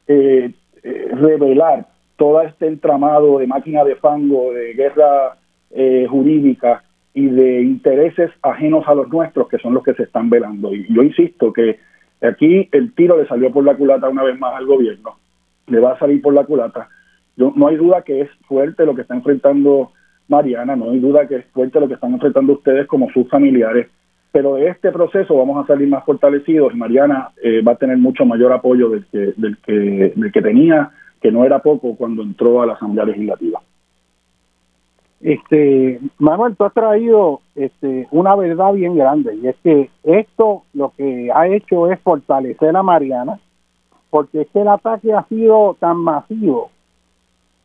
eh, 0.06 0.52
eh, 0.82 1.08
revelar 1.12 1.86
todo 2.16 2.42
este 2.42 2.66
entramado 2.66 3.38
de 3.38 3.46
máquina 3.46 3.84
de 3.84 3.96
fango, 3.96 4.52
de 4.52 4.74
guerra 4.74 5.36
eh, 5.70 6.06
jurídica 6.08 6.82
y 7.14 7.26
de 7.26 7.62
intereses 7.62 8.30
ajenos 8.42 8.86
a 8.86 8.94
los 8.94 9.08
nuestros, 9.08 9.48
que 9.48 9.58
son 9.58 9.74
los 9.74 9.82
que 9.82 9.94
se 9.94 10.04
están 10.04 10.28
velando. 10.28 10.74
Y 10.74 10.86
yo 10.92 11.02
insisto 11.02 11.52
que 11.52 11.78
aquí 12.22 12.68
el 12.72 12.94
tiro 12.94 13.16
le 13.16 13.26
salió 13.26 13.50
por 13.52 13.64
la 13.64 13.76
culata 13.76 14.08
una 14.08 14.22
vez 14.22 14.38
más 14.38 14.54
al 14.54 14.66
gobierno, 14.66 15.16
le 15.66 15.80
va 15.80 15.92
a 15.92 15.98
salir 15.98 16.20
por 16.20 16.34
la 16.34 16.44
culata. 16.44 16.88
Yo, 17.36 17.52
no 17.54 17.68
hay 17.68 17.76
duda 17.76 18.02
que 18.02 18.22
es 18.22 18.30
fuerte 18.46 18.86
lo 18.86 18.94
que 18.94 19.02
está 19.02 19.14
enfrentando 19.14 19.92
Mariana, 20.28 20.76
no 20.76 20.90
hay 20.90 20.98
duda 20.98 21.26
que 21.26 21.36
es 21.36 21.46
fuerte 21.46 21.80
lo 21.80 21.88
que 21.88 21.94
están 21.94 22.14
enfrentando 22.14 22.54
ustedes 22.54 22.86
como 22.86 23.10
sus 23.10 23.28
familiares, 23.28 23.88
pero 24.32 24.56
de 24.56 24.68
este 24.68 24.90
proceso 24.90 25.36
vamos 25.36 25.62
a 25.62 25.66
salir 25.66 25.88
más 25.88 26.04
fortalecidos 26.04 26.74
y 26.74 26.76
Mariana 26.76 27.30
eh, 27.42 27.62
va 27.62 27.72
a 27.72 27.76
tener 27.76 27.96
mucho 27.96 28.24
mayor 28.24 28.52
apoyo 28.52 28.90
del 28.90 29.06
que, 29.06 29.32
del, 29.36 29.56
que, 29.58 30.12
del 30.14 30.32
que 30.32 30.42
tenía, 30.42 30.90
que 31.20 31.32
no 31.32 31.44
era 31.44 31.60
poco 31.60 31.96
cuando 31.96 32.22
entró 32.22 32.62
a 32.62 32.66
la 32.66 32.74
Asamblea 32.74 33.06
Legislativa. 33.06 33.60
Este, 35.20 35.98
Manuel, 36.18 36.56
tú 36.56 36.64
has 36.64 36.74
traído 36.74 37.40
este, 37.54 38.06
una 38.10 38.34
verdad 38.36 38.74
bien 38.74 38.96
grande 38.96 39.34
y 39.34 39.48
es 39.48 39.56
que 39.62 39.90
esto 40.02 40.64
lo 40.74 40.92
que 40.96 41.30
ha 41.34 41.48
hecho 41.48 41.90
es 41.90 41.98
fortalecer 42.00 42.76
a 42.76 42.82
Mariana 42.82 43.40
porque 44.10 44.42
es 44.42 44.48
que 44.48 44.60
el 44.60 44.68
ataque 44.68 45.12
ha 45.12 45.24
sido 45.24 45.76
tan 45.78 45.98
masivo, 45.98 46.70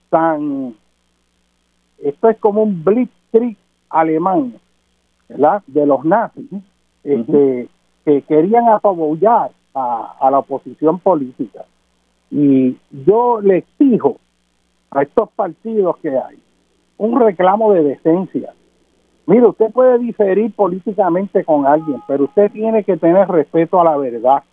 tan... 0.10 0.76
Esto 2.00 2.30
es 2.30 2.38
como 2.40 2.64
un 2.64 2.84
blitzkrieg 2.84 3.58
alemán, 3.90 4.56
de 5.68 5.86
los 5.86 6.04
nazis, 6.04 6.50
este, 7.04 7.70
que 8.04 8.22
querían 8.24 8.68
apabullar 8.70 9.52
a, 9.74 10.30
la 10.30 10.40
oposición 10.40 11.00
política. 11.00 11.64
Y 12.32 12.78
yo 12.92 13.42
le 13.42 13.58
exijo 13.58 14.18
a 14.90 15.04
estos 15.04 15.30
partidos 15.32 15.98
que 15.98 16.10
hay 16.10 16.40
un 16.98 17.20
reclamo 17.20 17.74
de 17.74 17.84
decencia. 17.84 18.54
Mire, 19.26 19.48
usted 19.48 19.72
puede 19.72 20.00
diferir 20.00 20.54
políticamente 20.54 21.44
con 21.44 21.66
alguien, 21.66 22.02
pero 22.08 22.26
usted 22.26 22.52
tiene 22.52 22.84
que 22.84 22.98
tener 22.98 23.28
respeto 23.28 23.82
a 23.82 23.84
la 23.84 23.98
verdad. 23.98 24.44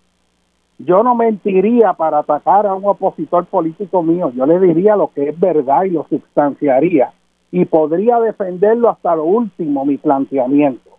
Yo 0.79 1.03
no 1.03 1.15
mentiría 1.15 1.93
para 1.93 2.19
atacar 2.19 2.67
a 2.67 2.75
un 2.75 2.85
opositor 2.87 3.45
político 3.47 4.03
mío, 4.03 4.33
yo 4.35 4.47
le 4.47 4.59
diría 4.61 4.97
lo 4.97 5.09
que 5.09 5.31
es 5.31 5.39
verdad 5.39 5.85
y 5.85 5.91
lo 5.91 6.07
sustanciaría 6.09 7.13
y 7.51 7.65
podría 7.65 8.21
defenderlo 8.21 8.89
hasta 8.91 9.17
lo 9.17 9.25
último 9.25 9.85
mi 9.85 9.97
planteamiento. 9.97 10.91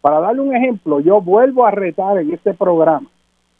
Para 0.00 0.20
darle 0.20 0.40
un 0.42 0.56
ejemplo, 0.56 1.00
yo 1.00 1.20
vuelvo 1.20 1.64
a 1.64 1.70
retar 1.70 2.18
en 2.18 2.32
este 2.32 2.54
programa 2.54 3.08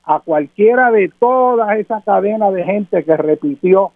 a 0.05 0.20
cualquiera 0.20 0.91
de 0.91 1.11
toda 1.19 1.77
esa 1.77 2.01
cadena 2.01 2.51
de 2.51 2.65
gente 2.65 3.05
que 3.05 3.16
repitió 3.16 3.93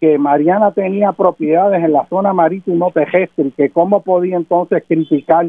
que 0.00 0.18
Mariana 0.18 0.72
tenía 0.72 1.12
propiedades 1.12 1.82
en 1.82 1.92
la 1.92 2.06
zona 2.06 2.32
marítimo 2.32 2.90
terrestre 2.92 3.46
y 3.46 3.50
que 3.52 3.70
cómo 3.70 4.02
podía 4.02 4.36
entonces 4.36 4.84
criticar 4.86 5.46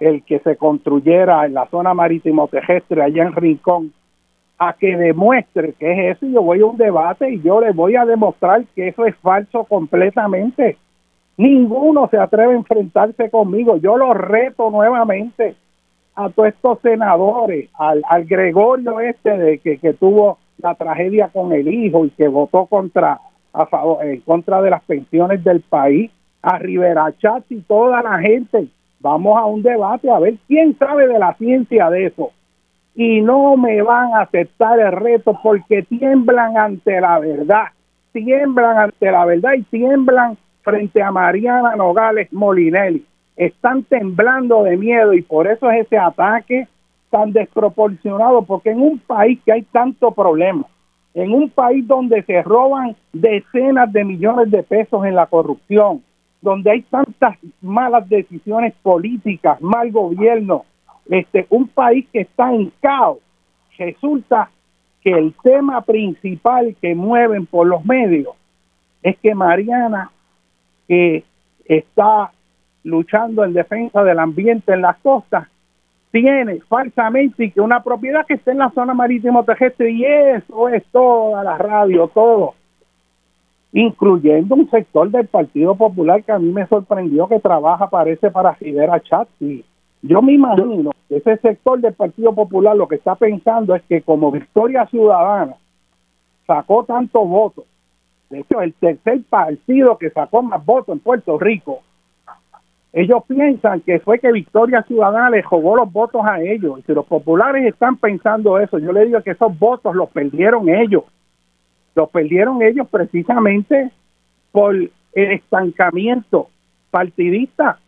el 0.00 0.22
que 0.22 0.38
se 0.40 0.56
construyera 0.56 1.46
en 1.46 1.54
la 1.54 1.66
zona 1.68 1.94
marítimo 1.94 2.46
terrestre 2.48 3.02
allá 3.02 3.24
en 3.24 3.32
Rincón 3.32 3.92
a 4.58 4.74
que 4.74 4.96
demuestre 4.96 5.72
que 5.74 5.92
es 5.92 6.16
eso. 6.16 6.26
Yo 6.26 6.42
voy 6.42 6.60
a 6.60 6.66
un 6.66 6.76
debate 6.76 7.30
y 7.30 7.42
yo 7.42 7.60
le 7.60 7.72
voy 7.72 7.96
a 7.96 8.04
demostrar 8.04 8.64
que 8.74 8.88
eso 8.88 9.06
es 9.06 9.16
falso 9.16 9.64
completamente. 9.64 10.76
Ninguno 11.38 12.08
se 12.10 12.18
atreve 12.18 12.54
a 12.54 12.56
enfrentarse 12.56 13.30
conmigo. 13.30 13.76
Yo 13.78 13.96
lo 13.96 14.14
reto 14.14 14.70
nuevamente 14.70 15.56
a 16.16 16.30
todos 16.30 16.48
estos 16.48 16.80
senadores, 16.80 17.68
al, 17.74 18.02
al 18.08 18.24
Gregorio 18.24 19.00
este 19.00 19.36
de 19.36 19.58
que, 19.58 19.78
que 19.78 19.92
tuvo 19.92 20.38
la 20.58 20.74
tragedia 20.74 21.28
con 21.28 21.52
el 21.52 21.68
hijo 21.68 22.06
y 22.06 22.10
que 22.10 22.26
votó 22.28 22.66
contra 22.66 23.20
a 23.52 23.66
favor 23.66 24.04
en 24.04 24.20
contra 24.20 24.60
de 24.60 24.70
las 24.70 24.82
pensiones 24.84 25.42
del 25.42 25.62
país, 25.62 26.10
a 26.42 26.58
Rivera 26.58 27.12
Chat 27.18 27.44
y 27.50 27.60
toda 27.62 28.02
la 28.02 28.18
gente. 28.18 28.68
Vamos 29.00 29.36
a 29.38 29.46
un 29.46 29.62
debate 29.62 30.10
a 30.10 30.18
ver 30.18 30.34
quién 30.46 30.76
sabe 30.78 31.08
de 31.08 31.18
la 31.18 31.34
ciencia 31.34 31.90
de 31.90 32.06
eso. 32.06 32.32
Y 32.94 33.20
no 33.20 33.56
me 33.56 33.82
van 33.82 34.12
a 34.14 34.22
aceptar 34.22 34.78
el 34.78 34.92
reto 34.92 35.38
porque 35.42 35.82
tiemblan 35.82 36.56
ante 36.56 37.00
la 37.00 37.18
verdad, 37.18 37.66
tiemblan 38.12 38.78
ante 38.78 39.10
la 39.10 39.24
verdad 39.24 39.52
y 39.54 39.62
tiemblan 39.64 40.36
frente 40.62 41.02
a 41.02 41.10
Mariana 41.10 41.76
Nogales 41.76 42.32
Molinelli. 42.32 43.04
Están 43.36 43.82
temblando 43.84 44.62
de 44.62 44.76
miedo 44.76 45.12
y 45.12 45.22
por 45.22 45.46
eso 45.46 45.70
es 45.70 45.86
ese 45.86 45.98
ataque 45.98 46.66
tan 47.10 47.32
desproporcionado, 47.32 48.42
porque 48.42 48.70
en 48.70 48.80
un 48.80 48.98
país 48.98 49.38
que 49.44 49.52
hay 49.52 49.62
tanto 49.62 50.10
problema, 50.10 50.66
en 51.14 51.32
un 51.32 51.48
país 51.50 51.86
donde 51.86 52.22
se 52.22 52.42
roban 52.42 52.96
decenas 53.12 53.92
de 53.92 54.04
millones 54.04 54.50
de 54.50 54.62
pesos 54.62 55.04
en 55.04 55.14
la 55.14 55.26
corrupción, 55.26 56.02
donde 56.42 56.70
hay 56.70 56.82
tantas 56.82 57.36
malas 57.60 58.08
decisiones 58.08 58.74
políticas, 58.82 59.60
mal 59.60 59.90
gobierno, 59.90 60.64
este, 61.08 61.46
un 61.50 61.68
país 61.68 62.06
que 62.12 62.20
está 62.20 62.52
en 62.52 62.72
caos, 62.80 63.18
resulta 63.78 64.50
que 65.02 65.12
el 65.12 65.34
tema 65.42 65.80
principal 65.82 66.74
que 66.80 66.94
mueven 66.94 67.46
por 67.46 67.66
los 67.66 67.84
medios 67.84 68.34
es 69.02 69.16
que 69.18 69.34
Mariana 69.34 70.10
que 70.88 71.24
está 71.64 72.32
luchando 72.86 73.44
en 73.44 73.52
defensa 73.52 74.04
del 74.04 74.18
ambiente 74.18 74.72
en 74.72 74.82
las 74.82 74.96
costas 74.98 75.48
tiene 76.12 76.60
falsamente 76.68 77.50
que 77.50 77.60
una 77.60 77.82
propiedad 77.82 78.24
que 78.24 78.34
esté 78.34 78.52
en 78.52 78.58
la 78.58 78.70
zona 78.70 78.94
marítimo 78.94 79.44
terrestre 79.44 79.90
y 79.90 80.04
eso 80.04 80.68
es 80.68 80.84
toda 80.92 81.42
la 81.42 81.58
radio, 81.58 82.08
todo, 82.08 82.54
incluyendo 83.72 84.54
un 84.54 84.70
sector 84.70 85.10
del 85.10 85.26
Partido 85.26 85.74
Popular 85.74 86.22
que 86.22 86.32
a 86.32 86.38
mí 86.38 86.50
me 86.52 86.66
sorprendió 86.68 87.28
que 87.28 87.40
trabaja, 87.40 87.90
parece, 87.90 88.30
para 88.30 88.52
Rivera 88.52 89.00
Chat. 89.00 89.28
Y 89.40 89.64
yo 90.00 90.22
me 90.22 90.32
imagino 90.32 90.92
que 91.08 91.16
ese 91.16 91.36
sector 91.38 91.80
del 91.80 91.92
Partido 91.92 92.32
Popular 92.34 92.76
lo 92.76 92.88
que 92.88 92.94
está 92.94 93.16
pensando 93.16 93.74
es 93.74 93.82
que 93.82 94.00
como 94.00 94.30
Victoria 94.30 94.86
Ciudadana 94.86 95.56
sacó 96.46 96.84
tantos 96.84 97.28
votos 97.28 97.64
de 98.30 98.40
hecho, 98.40 98.60
el 98.60 98.74
tercer 98.74 99.20
partido 99.28 99.98
que 99.98 100.10
sacó 100.10 100.42
más 100.42 100.64
votos 100.64 100.94
en 100.94 101.00
Puerto 101.00 101.38
Rico, 101.38 101.82
ellos 102.96 103.24
piensan 103.28 103.82
que 103.82 104.00
fue 104.00 104.18
que 104.18 104.32
Victoria 104.32 104.82
Ciudadana 104.84 105.28
les 105.28 105.44
jugó 105.44 105.76
los 105.76 105.92
votos 105.92 106.22
a 106.24 106.40
ellos. 106.40 106.78
Y 106.78 106.82
si 106.82 106.94
los 106.94 107.04
populares 107.04 107.66
están 107.66 107.98
pensando 107.98 108.58
eso, 108.58 108.78
yo 108.78 108.90
le 108.90 109.04
digo 109.04 109.20
que 109.20 109.32
esos 109.32 109.56
votos 109.58 109.94
los 109.94 110.08
perdieron 110.08 110.70
ellos. 110.70 111.04
Los 111.94 112.08
perdieron 112.08 112.62
ellos 112.62 112.88
precisamente 112.90 113.90
por 114.50 114.74
el 114.74 114.90
estancamiento 115.12 116.48
partidista. 116.90 117.78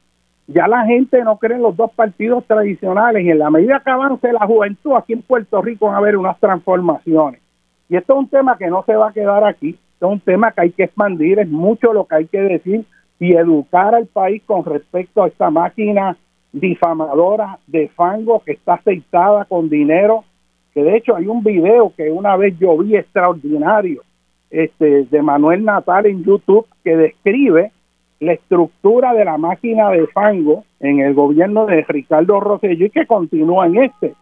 Ya 0.46 0.68
la 0.68 0.84
gente 0.84 1.24
no 1.24 1.38
cree 1.38 1.56
en 1.56 1.62
los 1.62 1.74
dos 1.74 1.90
partidos 1.92 2.44
tradicionales 2.44 3.24
y 3.24 3.30
en 3.30 3.38
la 3.38 3.48
medida 3.48 3.80
que 3.82 3.90
avance 3.90 4.30
la 4.30 4.46
juventud 4.46 4.92
aquí 4.94 5.14
en 5.14 5.22
Puerto 5.22 5.62
Rico 5.62 5.86
van 5.86 5.94
a 5.94 5.98
haber 5.98 6.18
unas 6.18 6.38
transformaciones. 6.38 7.40
Y 7.88 7.96
esto 7.96 8.12
es 8.12 8.18
un 8.18 8.28
tema 8.28 8.58
que 8.58 8.66
no 8.66 8.84
se 8.84 8.94
va 8.94 9.08
a 9.08 9.12
quedar 9.14 9.42
aquí, 9.44 9.70
esto 9.70 10.06
es 10.06 10.12
un 10.12 10.20
tema 10.20 10.52
que 10.52 10.60
hay 10.60 10.70
que 10.70 10.84
expandir, 10.84 11.38
es 11.38 11.48
mucho 11.48 11.94
lo 11.94 12.04
que 12.04 12.14
hay 12.14 12.26
que 12.26 12.42
decir 12.42 12.84
y 13.20 13.34
educar 13.34 13.94
al 13.94 14.06
país 14.06 14.42
con 14.46 14.64
respecto 14.64 15.22
a 15.22 15.28
esta 15.28 15.50
máquina 15.50 16.16
difamadora 16.52 17.58
de 17.66 17.88
fango 17.88 18.40
que 18.44 18.52
está 18.52 18.74
aceitada 18.74 19.44
con 19.44 19.68
dinero, 19.68 20.24
que 20.72 20.82
de 20.82 20.96
hecho 20.96 21.16
hay 21.16 21.26
un 21.26 21.42
video 21.42 21.92
que 21.96 22.10
una 22.10 22.36
vez 22.36 22.58
yo 22.58 22.76
vi 22.78 22.96
extraordinario 22.96 24.02
este, 24.50 25.04
de 25.04 25.22
Manuel 25.22 25.64
Natal 25.64 26.06
en 26.06 26.24
YouTube 26.24 26.66
que 26.84 26.96
describe 26.96 27.72
la 28.20 28.32
estructura 28.32 29.12
de 29.12 29.24
la 29.24 29.38
máquina 29.38 29.90
de 29.90 30.06
fango 30.08 30.64
en 30.80 31.00
el 31.00 31.14
gobierno 31.14 31.66
de 31.66 31.84
Ricardo 31.86 32.40
Rosselló 32.40 32.86
y 32.86 32.90
que 32.90 33.06
continúa 33.06 33.66
en 33.66 33.76
este. 33.84 34.14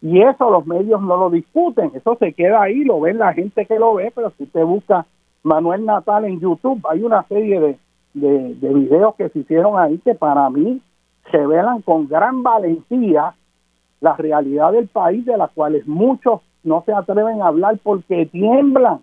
Y 0.00 0.20
eso 0.20 0.50
los 0.50 0.66
medios 0.66 1.00
no 1.00 1.16
lo 1.16 1.30
discuten, 1.30 1.92
eso 1.94 2.16
se 2.18 2.32
queda 2.32 2.62
ahí, 2.62 2.84
lo 2.84 3.00
ven 3.00 3.18
la 3.18 3.32
gente 3.32 3.66
que 3.66 3.78
lo 3.78 3.94
ve, 3.94 4.12
pero 4.14 4.32
si 4.36 4.44
usted 4.44 4.64
busca 4.64 5.06
Manuel 5.44 5.84
Natal 5.84 6.24
en 6.24 6.40
YouTube, 6.40 6.84
hay 6.88 7.02
una 7.02 7.22
serie 7.24 7.60
de 7.60 7.76
de, 8.14 8.54
videos 8.60 9.14
que 9.16 9.28
se 9.30 9.40
hicieron 9.40 9.78
ahí 9.78 9.98
que 9.98 10.14
para 10.14 10.48
mí 10.50 10.80
revelan 11.30 11.82
con 11.82 12.08
gran 12.08 12.42
valentía 12.42 13.34
la 14.00 14.16
realidad 14.16 14.72
del 14.72 14.88
país 14.88 15.24
de 15.24 15.36
la 15.36 15.48
cuales 15.48 15.86
muchos 15.86 16.40
no 16.64 16.82
se 16.84 16.92
atreven 16.92 17.40
a 17.40 17.48
hablar 17.48 17.78
porque 17.82 18.26
tiemblan. 18.26 19.00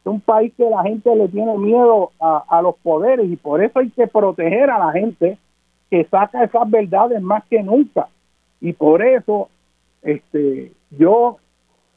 Es 0.00 0.06
un 0.06 0.20
país 0.20 0.52
que 0.56 0.68
la 0.68 0.82
gente 0.82 1.14
le 1.14 1.28
tiene 1.28 1.56
miedo 1.58 2.12
a, 2.20 2.44
a 2.48 2.62
los 2.62 2.76
poderes 2.76 3.30
y 3.30 3.36
por 3.36 3.62
eso 3.62 3.78
hay 3.78 3.90
que 3.90 4.06
proteger 4.06 4.70
a 4.70 4.78
la 4.78 4.92
gente 4.92 5.38
que 5.90 6.04
saca 6.04 6.44
esas 6.44 6.70
verdades 6.70 7.20
más 7.20 7.44
que 7.44 7.62
nunca. 7.62 8.08
Y 8.60 8.72
por 8.72 9.02
eso 9.02 9.48
este 10.02 10.72
yo 10.90 11.36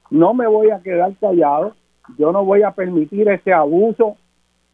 no 0.09 0.33
me 0.33 0.47
voy 0.47 0.69
a 0.69 0.81
quedar 0.81 1.13
callado, 1.19 1.73
yo 2.17 2.31
no 2.31 2.43
voy 2.43 2.63
a 2.63 2.71
permitir 2.71 3.29
ese 3.29 3.53
abuso 3.53 4.17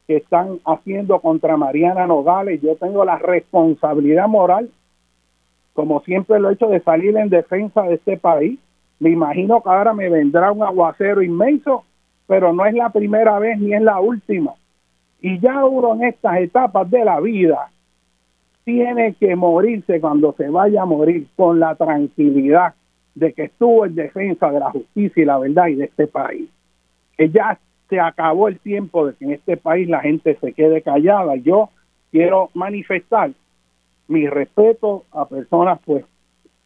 que 0.08 0.18
están 0.18 0.60
haciendo 0.66 1.20
contra 1.20 1.58
Mariana 1.58 2.08
Nogales. 2.08 2.62
Yo 2.62 2.76
tengo 2.78 3.04
la 3.04 3.18
responsabilidad 3.18 4.28
moral, 4.28 4.72
como 5.74 6.00
siempre 6.02 6.40
lo 6.40 6.50
he 6.50 6.54
hecho, 6.54 6.70
de 6.70 6.80
salir 6.80 7.16
en 7.18 7.30
defensa 7.30 7.84
de 7.84 7.96
este 7.96 8.18
país. 8.18 8.58
Me 9.00 9.12
imagino 9.12 9.62
que 9.62 9.70
ahora 9.70 9.94
me 9.94 10.10
vendrá 10.10 10.52
un 10.52 10.64
aguacero 10.64 11.22
inmenso, 11.22 11.84
pero 12.26 12.54
no 12.54 12.66
es 12.66 12.74
la 12.74 12.90
primera 12.90 13.38
vez 13.38 13.60
ni 13.60 13.74
es 13.74 13.82
la 13.82 14.00
última. 14.00 14.54
Y 15.22 15.40
ya 15.40 15.66
uno 15.66 15.94
en 15.96 16.04
estas 16.06 16.40
etapas 16.40 16.90
de 16.90 17.04
la 17.04 17.20
vida 17.20 17.70
tiene 18.64 19.14
que 19.14 19.36
morirse 19.36 20.00
cuando 20.00 20.34
se 20.34 20.50
vaya 20.50 20.84
a 20.84 20.86
morir 20.86 21.28
con 21.36 21.60
la 21.60 21.76
tranquilidad 21.76 22.74
de 23.16 23.34
que 23.34 23.44
estuvo 23.46 23.86
en 23.86 23.96
defensa 23.96 24.52
de 24.52 24.60
la 24.60 24.72
justicia 24.72 25.24
y 25.24 25.26
la 25.26 25.38
verdad 25.38 25.68
y 25.68 25.76
de 25.76 25.86
este 25.86 26.08
país. 26.08 26.50
Que 27.18 27.30
ya 27.30 27.60
se 27.90 28.00
acabó 28.00 28.48
el 28.48 28.60
tiempo 28.60 29.08
de 29.08 29.14
que 29.16 29.26
en 29.26 29.32
este 29.32 29.58
país 29.58 29.88
la 29.88 30.02
gente 30.02 30.38
se 30.40 30.54
quede 30.54 30.82
callada. 30.82 31.36
Yo 31.36 31.70
quiero 32.12 32.50
manifestar 32.54 33.32
mi 34.08 34.28
respeto 34.28 35.04
a 35.12 35.26
personas 35.26 35.80
pues 35.86 36.06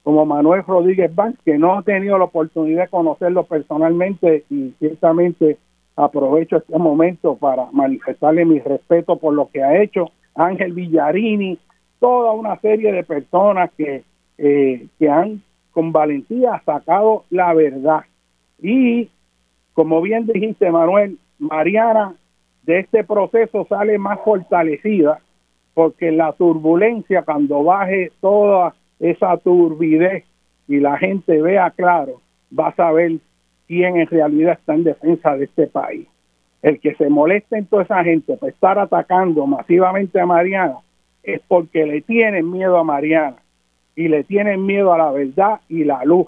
como 0.03 0.25
Manuel 0.25 0.63
Rodríguez 0.65 1.13
Banks, 1.13 1.39
que 1.45 1.57
no 1.57 1.77
ha 1.77 1.83
tenido 1.83 2.17
la 2.17 2.25
oportunidad 2.25 2.83
de 2.83 2.89
conocerlo 2.89 3.43
personalmente 3.43 4.45
y 4.49 4.73
ciertamente 4.79 5.57
aprovecho 5.95 6.57
este 6.57 6.77
momento 6.77 7.35
para 7.35 7.67
manifestarle 7.71 8.45
mi 8.45 8.59
respeto 8.59 9.17
por 9.17 9.33
lo 9.33 9.49
que 9.51 9.63
ha 9.63 9.81
hecho. 9.81 10.09
Ángel 10.33 10.73
Villarini, 10.73 11.59
toda 11.99 12.31
una 12.31 12.59
serie 12.59 12.91
de 12.91 13.03
personas 13.03 13.69
que, 13.77 14.03
eh, 14.37 14.87
que 14.97 15.09
han 15.09 15.43
con 15.71 15.91
valentía 15.91 16.61
sacado 16.65 17.25
la 17.29 17.53
verdad. 17.53 18.01
Y 18.61 19.09
como 19.73 20.01
bien 20.01 20.25
dijiste, 20.25 20.69
Manuel, 20.71 21.17
Mariana 21.39 22.13
de 22.63 22.79
este 22.79 23.03
proceso 23.03 23.65
sale 23.67 23.97
más 23.97 24.19
fortalecida 24.23 25.19
porque 25.73 26.11
la 26.11 26.33
turbulencia, 26.33 27.23
cuando 27.23 27.63
baje 27.63 28.11
toda 28.19 28.75
esa 28.99 29.37
turbidez 29.37 30.25
y 30.67 30.79
la 30.79 30.97
gente 30.97 31.41
vea 31.41 31.71
claro, 31.71 32.21
va 32.57 32.67
a 32.67 32.75
saber 32.75 33.13
quién 33.67 33.97
en 33.97 34.07
realidad 34.07 34.53
está 34.59 34.73
en 34.73 34.83
defensa 34.83 35.35
de 35.35 35.45
este 35.45 35.67
país. 35.67 36.07
El 36.61 36.79
que 36.79 36.93
se 36.95 37.09
moleste 37.09 37.57
en 37.57 37.65
toda 37.65 37.83
esa 37.83 38.03
gente 38.03 38.37
por 38.37 38.49
estar 38.49 38.77
atacando 38.77 39.47
masivamente 39.47 40.19
a 40.19 40.25
Mariana 40.25 40.77
es 41.23 41.41
porque 41.47 41.85
le 41.85 42.01
tienen 42.01 42.51
miedo 42.51 42.77
a 42.77 42.83
Mariana 42.83 43.37
y 43.95 44.07
le 44.07 44.23
tienen 44.23 44.65
miedo 44.65 44.93
a 44.93 44.97
la 44.97 45.11
verdad 45.11 45.61
y 45.69 45.83
la 45.83 46.03
luz. 46.03 46.27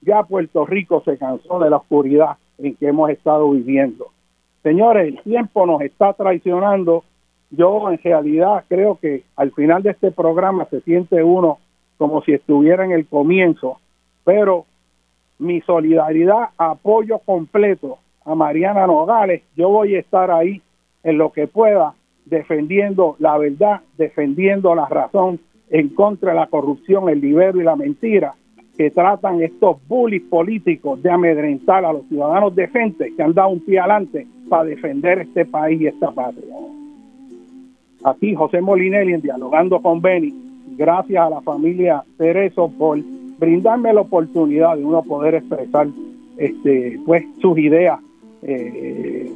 Ya 0.00 0.22
Puerto 0.22 0.64
Rico 0.64 1.02
se 1.04 1.18
cansó 1.18 1.58
de 1.58 1.70
la 1.70 1.76
oscuridad 1.76 2.36
en 2.58 2.74
que 2.76 2.88
hemos 2.88 3.10
estado 3.10 3.50
viviendo. 3.50 4.08
Señores, 4.62 5.08
el 5.08 5.22
tiempo 5.22 5.66
nos 5.66 5.82
está 5.82 6.12
traicionando. 6.14 7.04
Yo 7.50 7.90
en 7.90 7.98
realidad 7.98 8.64
creo 8.68 8.98
que 9.00 9.22
al 9.36 9.52
final 9.52 9.82
de 9.82 9.90
este 9.90 10.10
programa 10.10 10.64
se 10.66 10.80
siente 10.80 11.22
uno 11.22 11.58
como 11.98 12.22
si 12.22 12.32
estuviera 12.32 12.84
en 12.84 12.92
el 12.92 13.06
comienzo, 13.06 13.78
pero 14.24 14.64
mi 15.38 15.60
solidaridad, 15.60 16.48
apoyo 16.56 17.18
completo 17.18 17.98
a 18.24 18.34
Mariana 18.34 18.86
Nogales, 18.86 19.42
yo 19.54 19.68
voy 19.68 19.94
a 19.94 20.00
estar 20.00 20.30
ahí 20.30 20.62
en 21.02 21.18
lo 21.18 21.30
que 21.30 21.46
pueda 21.46 21.94
defendiendo 22.24 23.16
la 23.18 23.36
verdad, 23.36 23.82
defendiendo 23.98 24.74
la 24.74 24.86
razón 24.86 25.38
en 25.70 25.90
contra 25.90 26.32
de 26.32 26.40
la 26.40 26.46
corrupción, 26.46 27.08
el 27.08 27.20
libero 27.20 27.60
y 27.60 27.64
la 27.64 27.76
mentira 27.76 28.34
que 28.76 28.90
tratan 28.90 29.42
estos 29.42 29.76
bullies 29.86 30.22
políticos 30.22 31.02
de 31.02 31.10
amedrentar 31.10 31.84
a 31.84 31.92
los 31.92 32.06
ciudadanos 32.08 32.54
decentes 32.54 33.12
que 33.16 33.22
han 33.22 33.32
dado 33.32 33.50
un 33.50 33.60
pie 33.60 33.78
adelante 33.78 34.26
para 34.48 34.64
defender 34.64 35.20
este 35.20 35.44
país 35.44 35.80
y 35.80 35.86
esta 35.86 36.10
patria. 36.10 36.54
Aquí 38.04 38.34
José 38.34 38.60
Molinelli 38.60 39.16
Dialogando 39.20 39.80
con 39.80 40.02
Beni, 40.02 40.34
gracias 40.76 41.24
a 41.24 41.30
la 41.30 41.40
familia 41.40 42.04
Cerezo 42.18 42.68
por 42.68 42.98
brindarme 43.38 43.94
la 43.94 44.02
oportunidad 44.02 44.76
de 44.76 44.84
uno 44.84 45.02
poder 45.02 45.36
expresar 45.36 45.86
este 46.36 46.98
pues 47.06 47.24
sus 47.40 47.56
ideas 47.58 48.00
eh, 48.42 49.30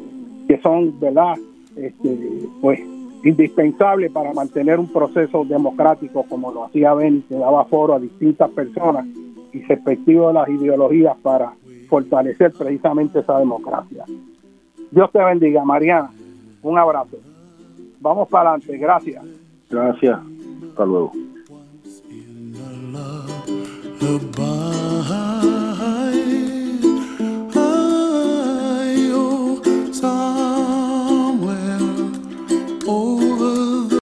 que 0.49 0.59
son 0.59 0.99
verdad 0.99 1.37
este, 1.77 2.19
pues 2.61 2.81
indispensables 3.25 4.11
para 4.11 4.33
mantener 4.33 4.79
un 4.79 4.89
proceso 4.89 5.45
democrático 5.45 6.25
como 6.29 6.53
lo 6.53 6.65
hacía 6.65 6.93
Beni 6.95 7.23
que 7.23 7.37
daba 7.37 7.65
foro 7.67 7.95
a 7.95 8.01
distintas 8.01 8.51
personas 8.51 9.07
y 9.53 9.63
respectivo 9.63 10.29
de 10.29 10.35
las 10.35 10.49
ideologías 10.49 11.17
para 11.23 11.53
fortalecer 11.89 12.53
precisamente 12.53 13.21
esa 13.21 13.39
democracia. 13.39 14.05
Dios 14.91 15.11
te 15.13 15.23
bendiga, 15.23 15.65
Mariana. 15.65 16.11
Un 16.63 16.79
abrazo. 16.79 17.17
Vamos 18.01 18.29
para 18.29 18.51
adelante. 18.51 18.79
Gracias. 18.79 19.25
Gracias. 19.71 20.19
Hasta 20.71 20.85
luego. 20.85 21.13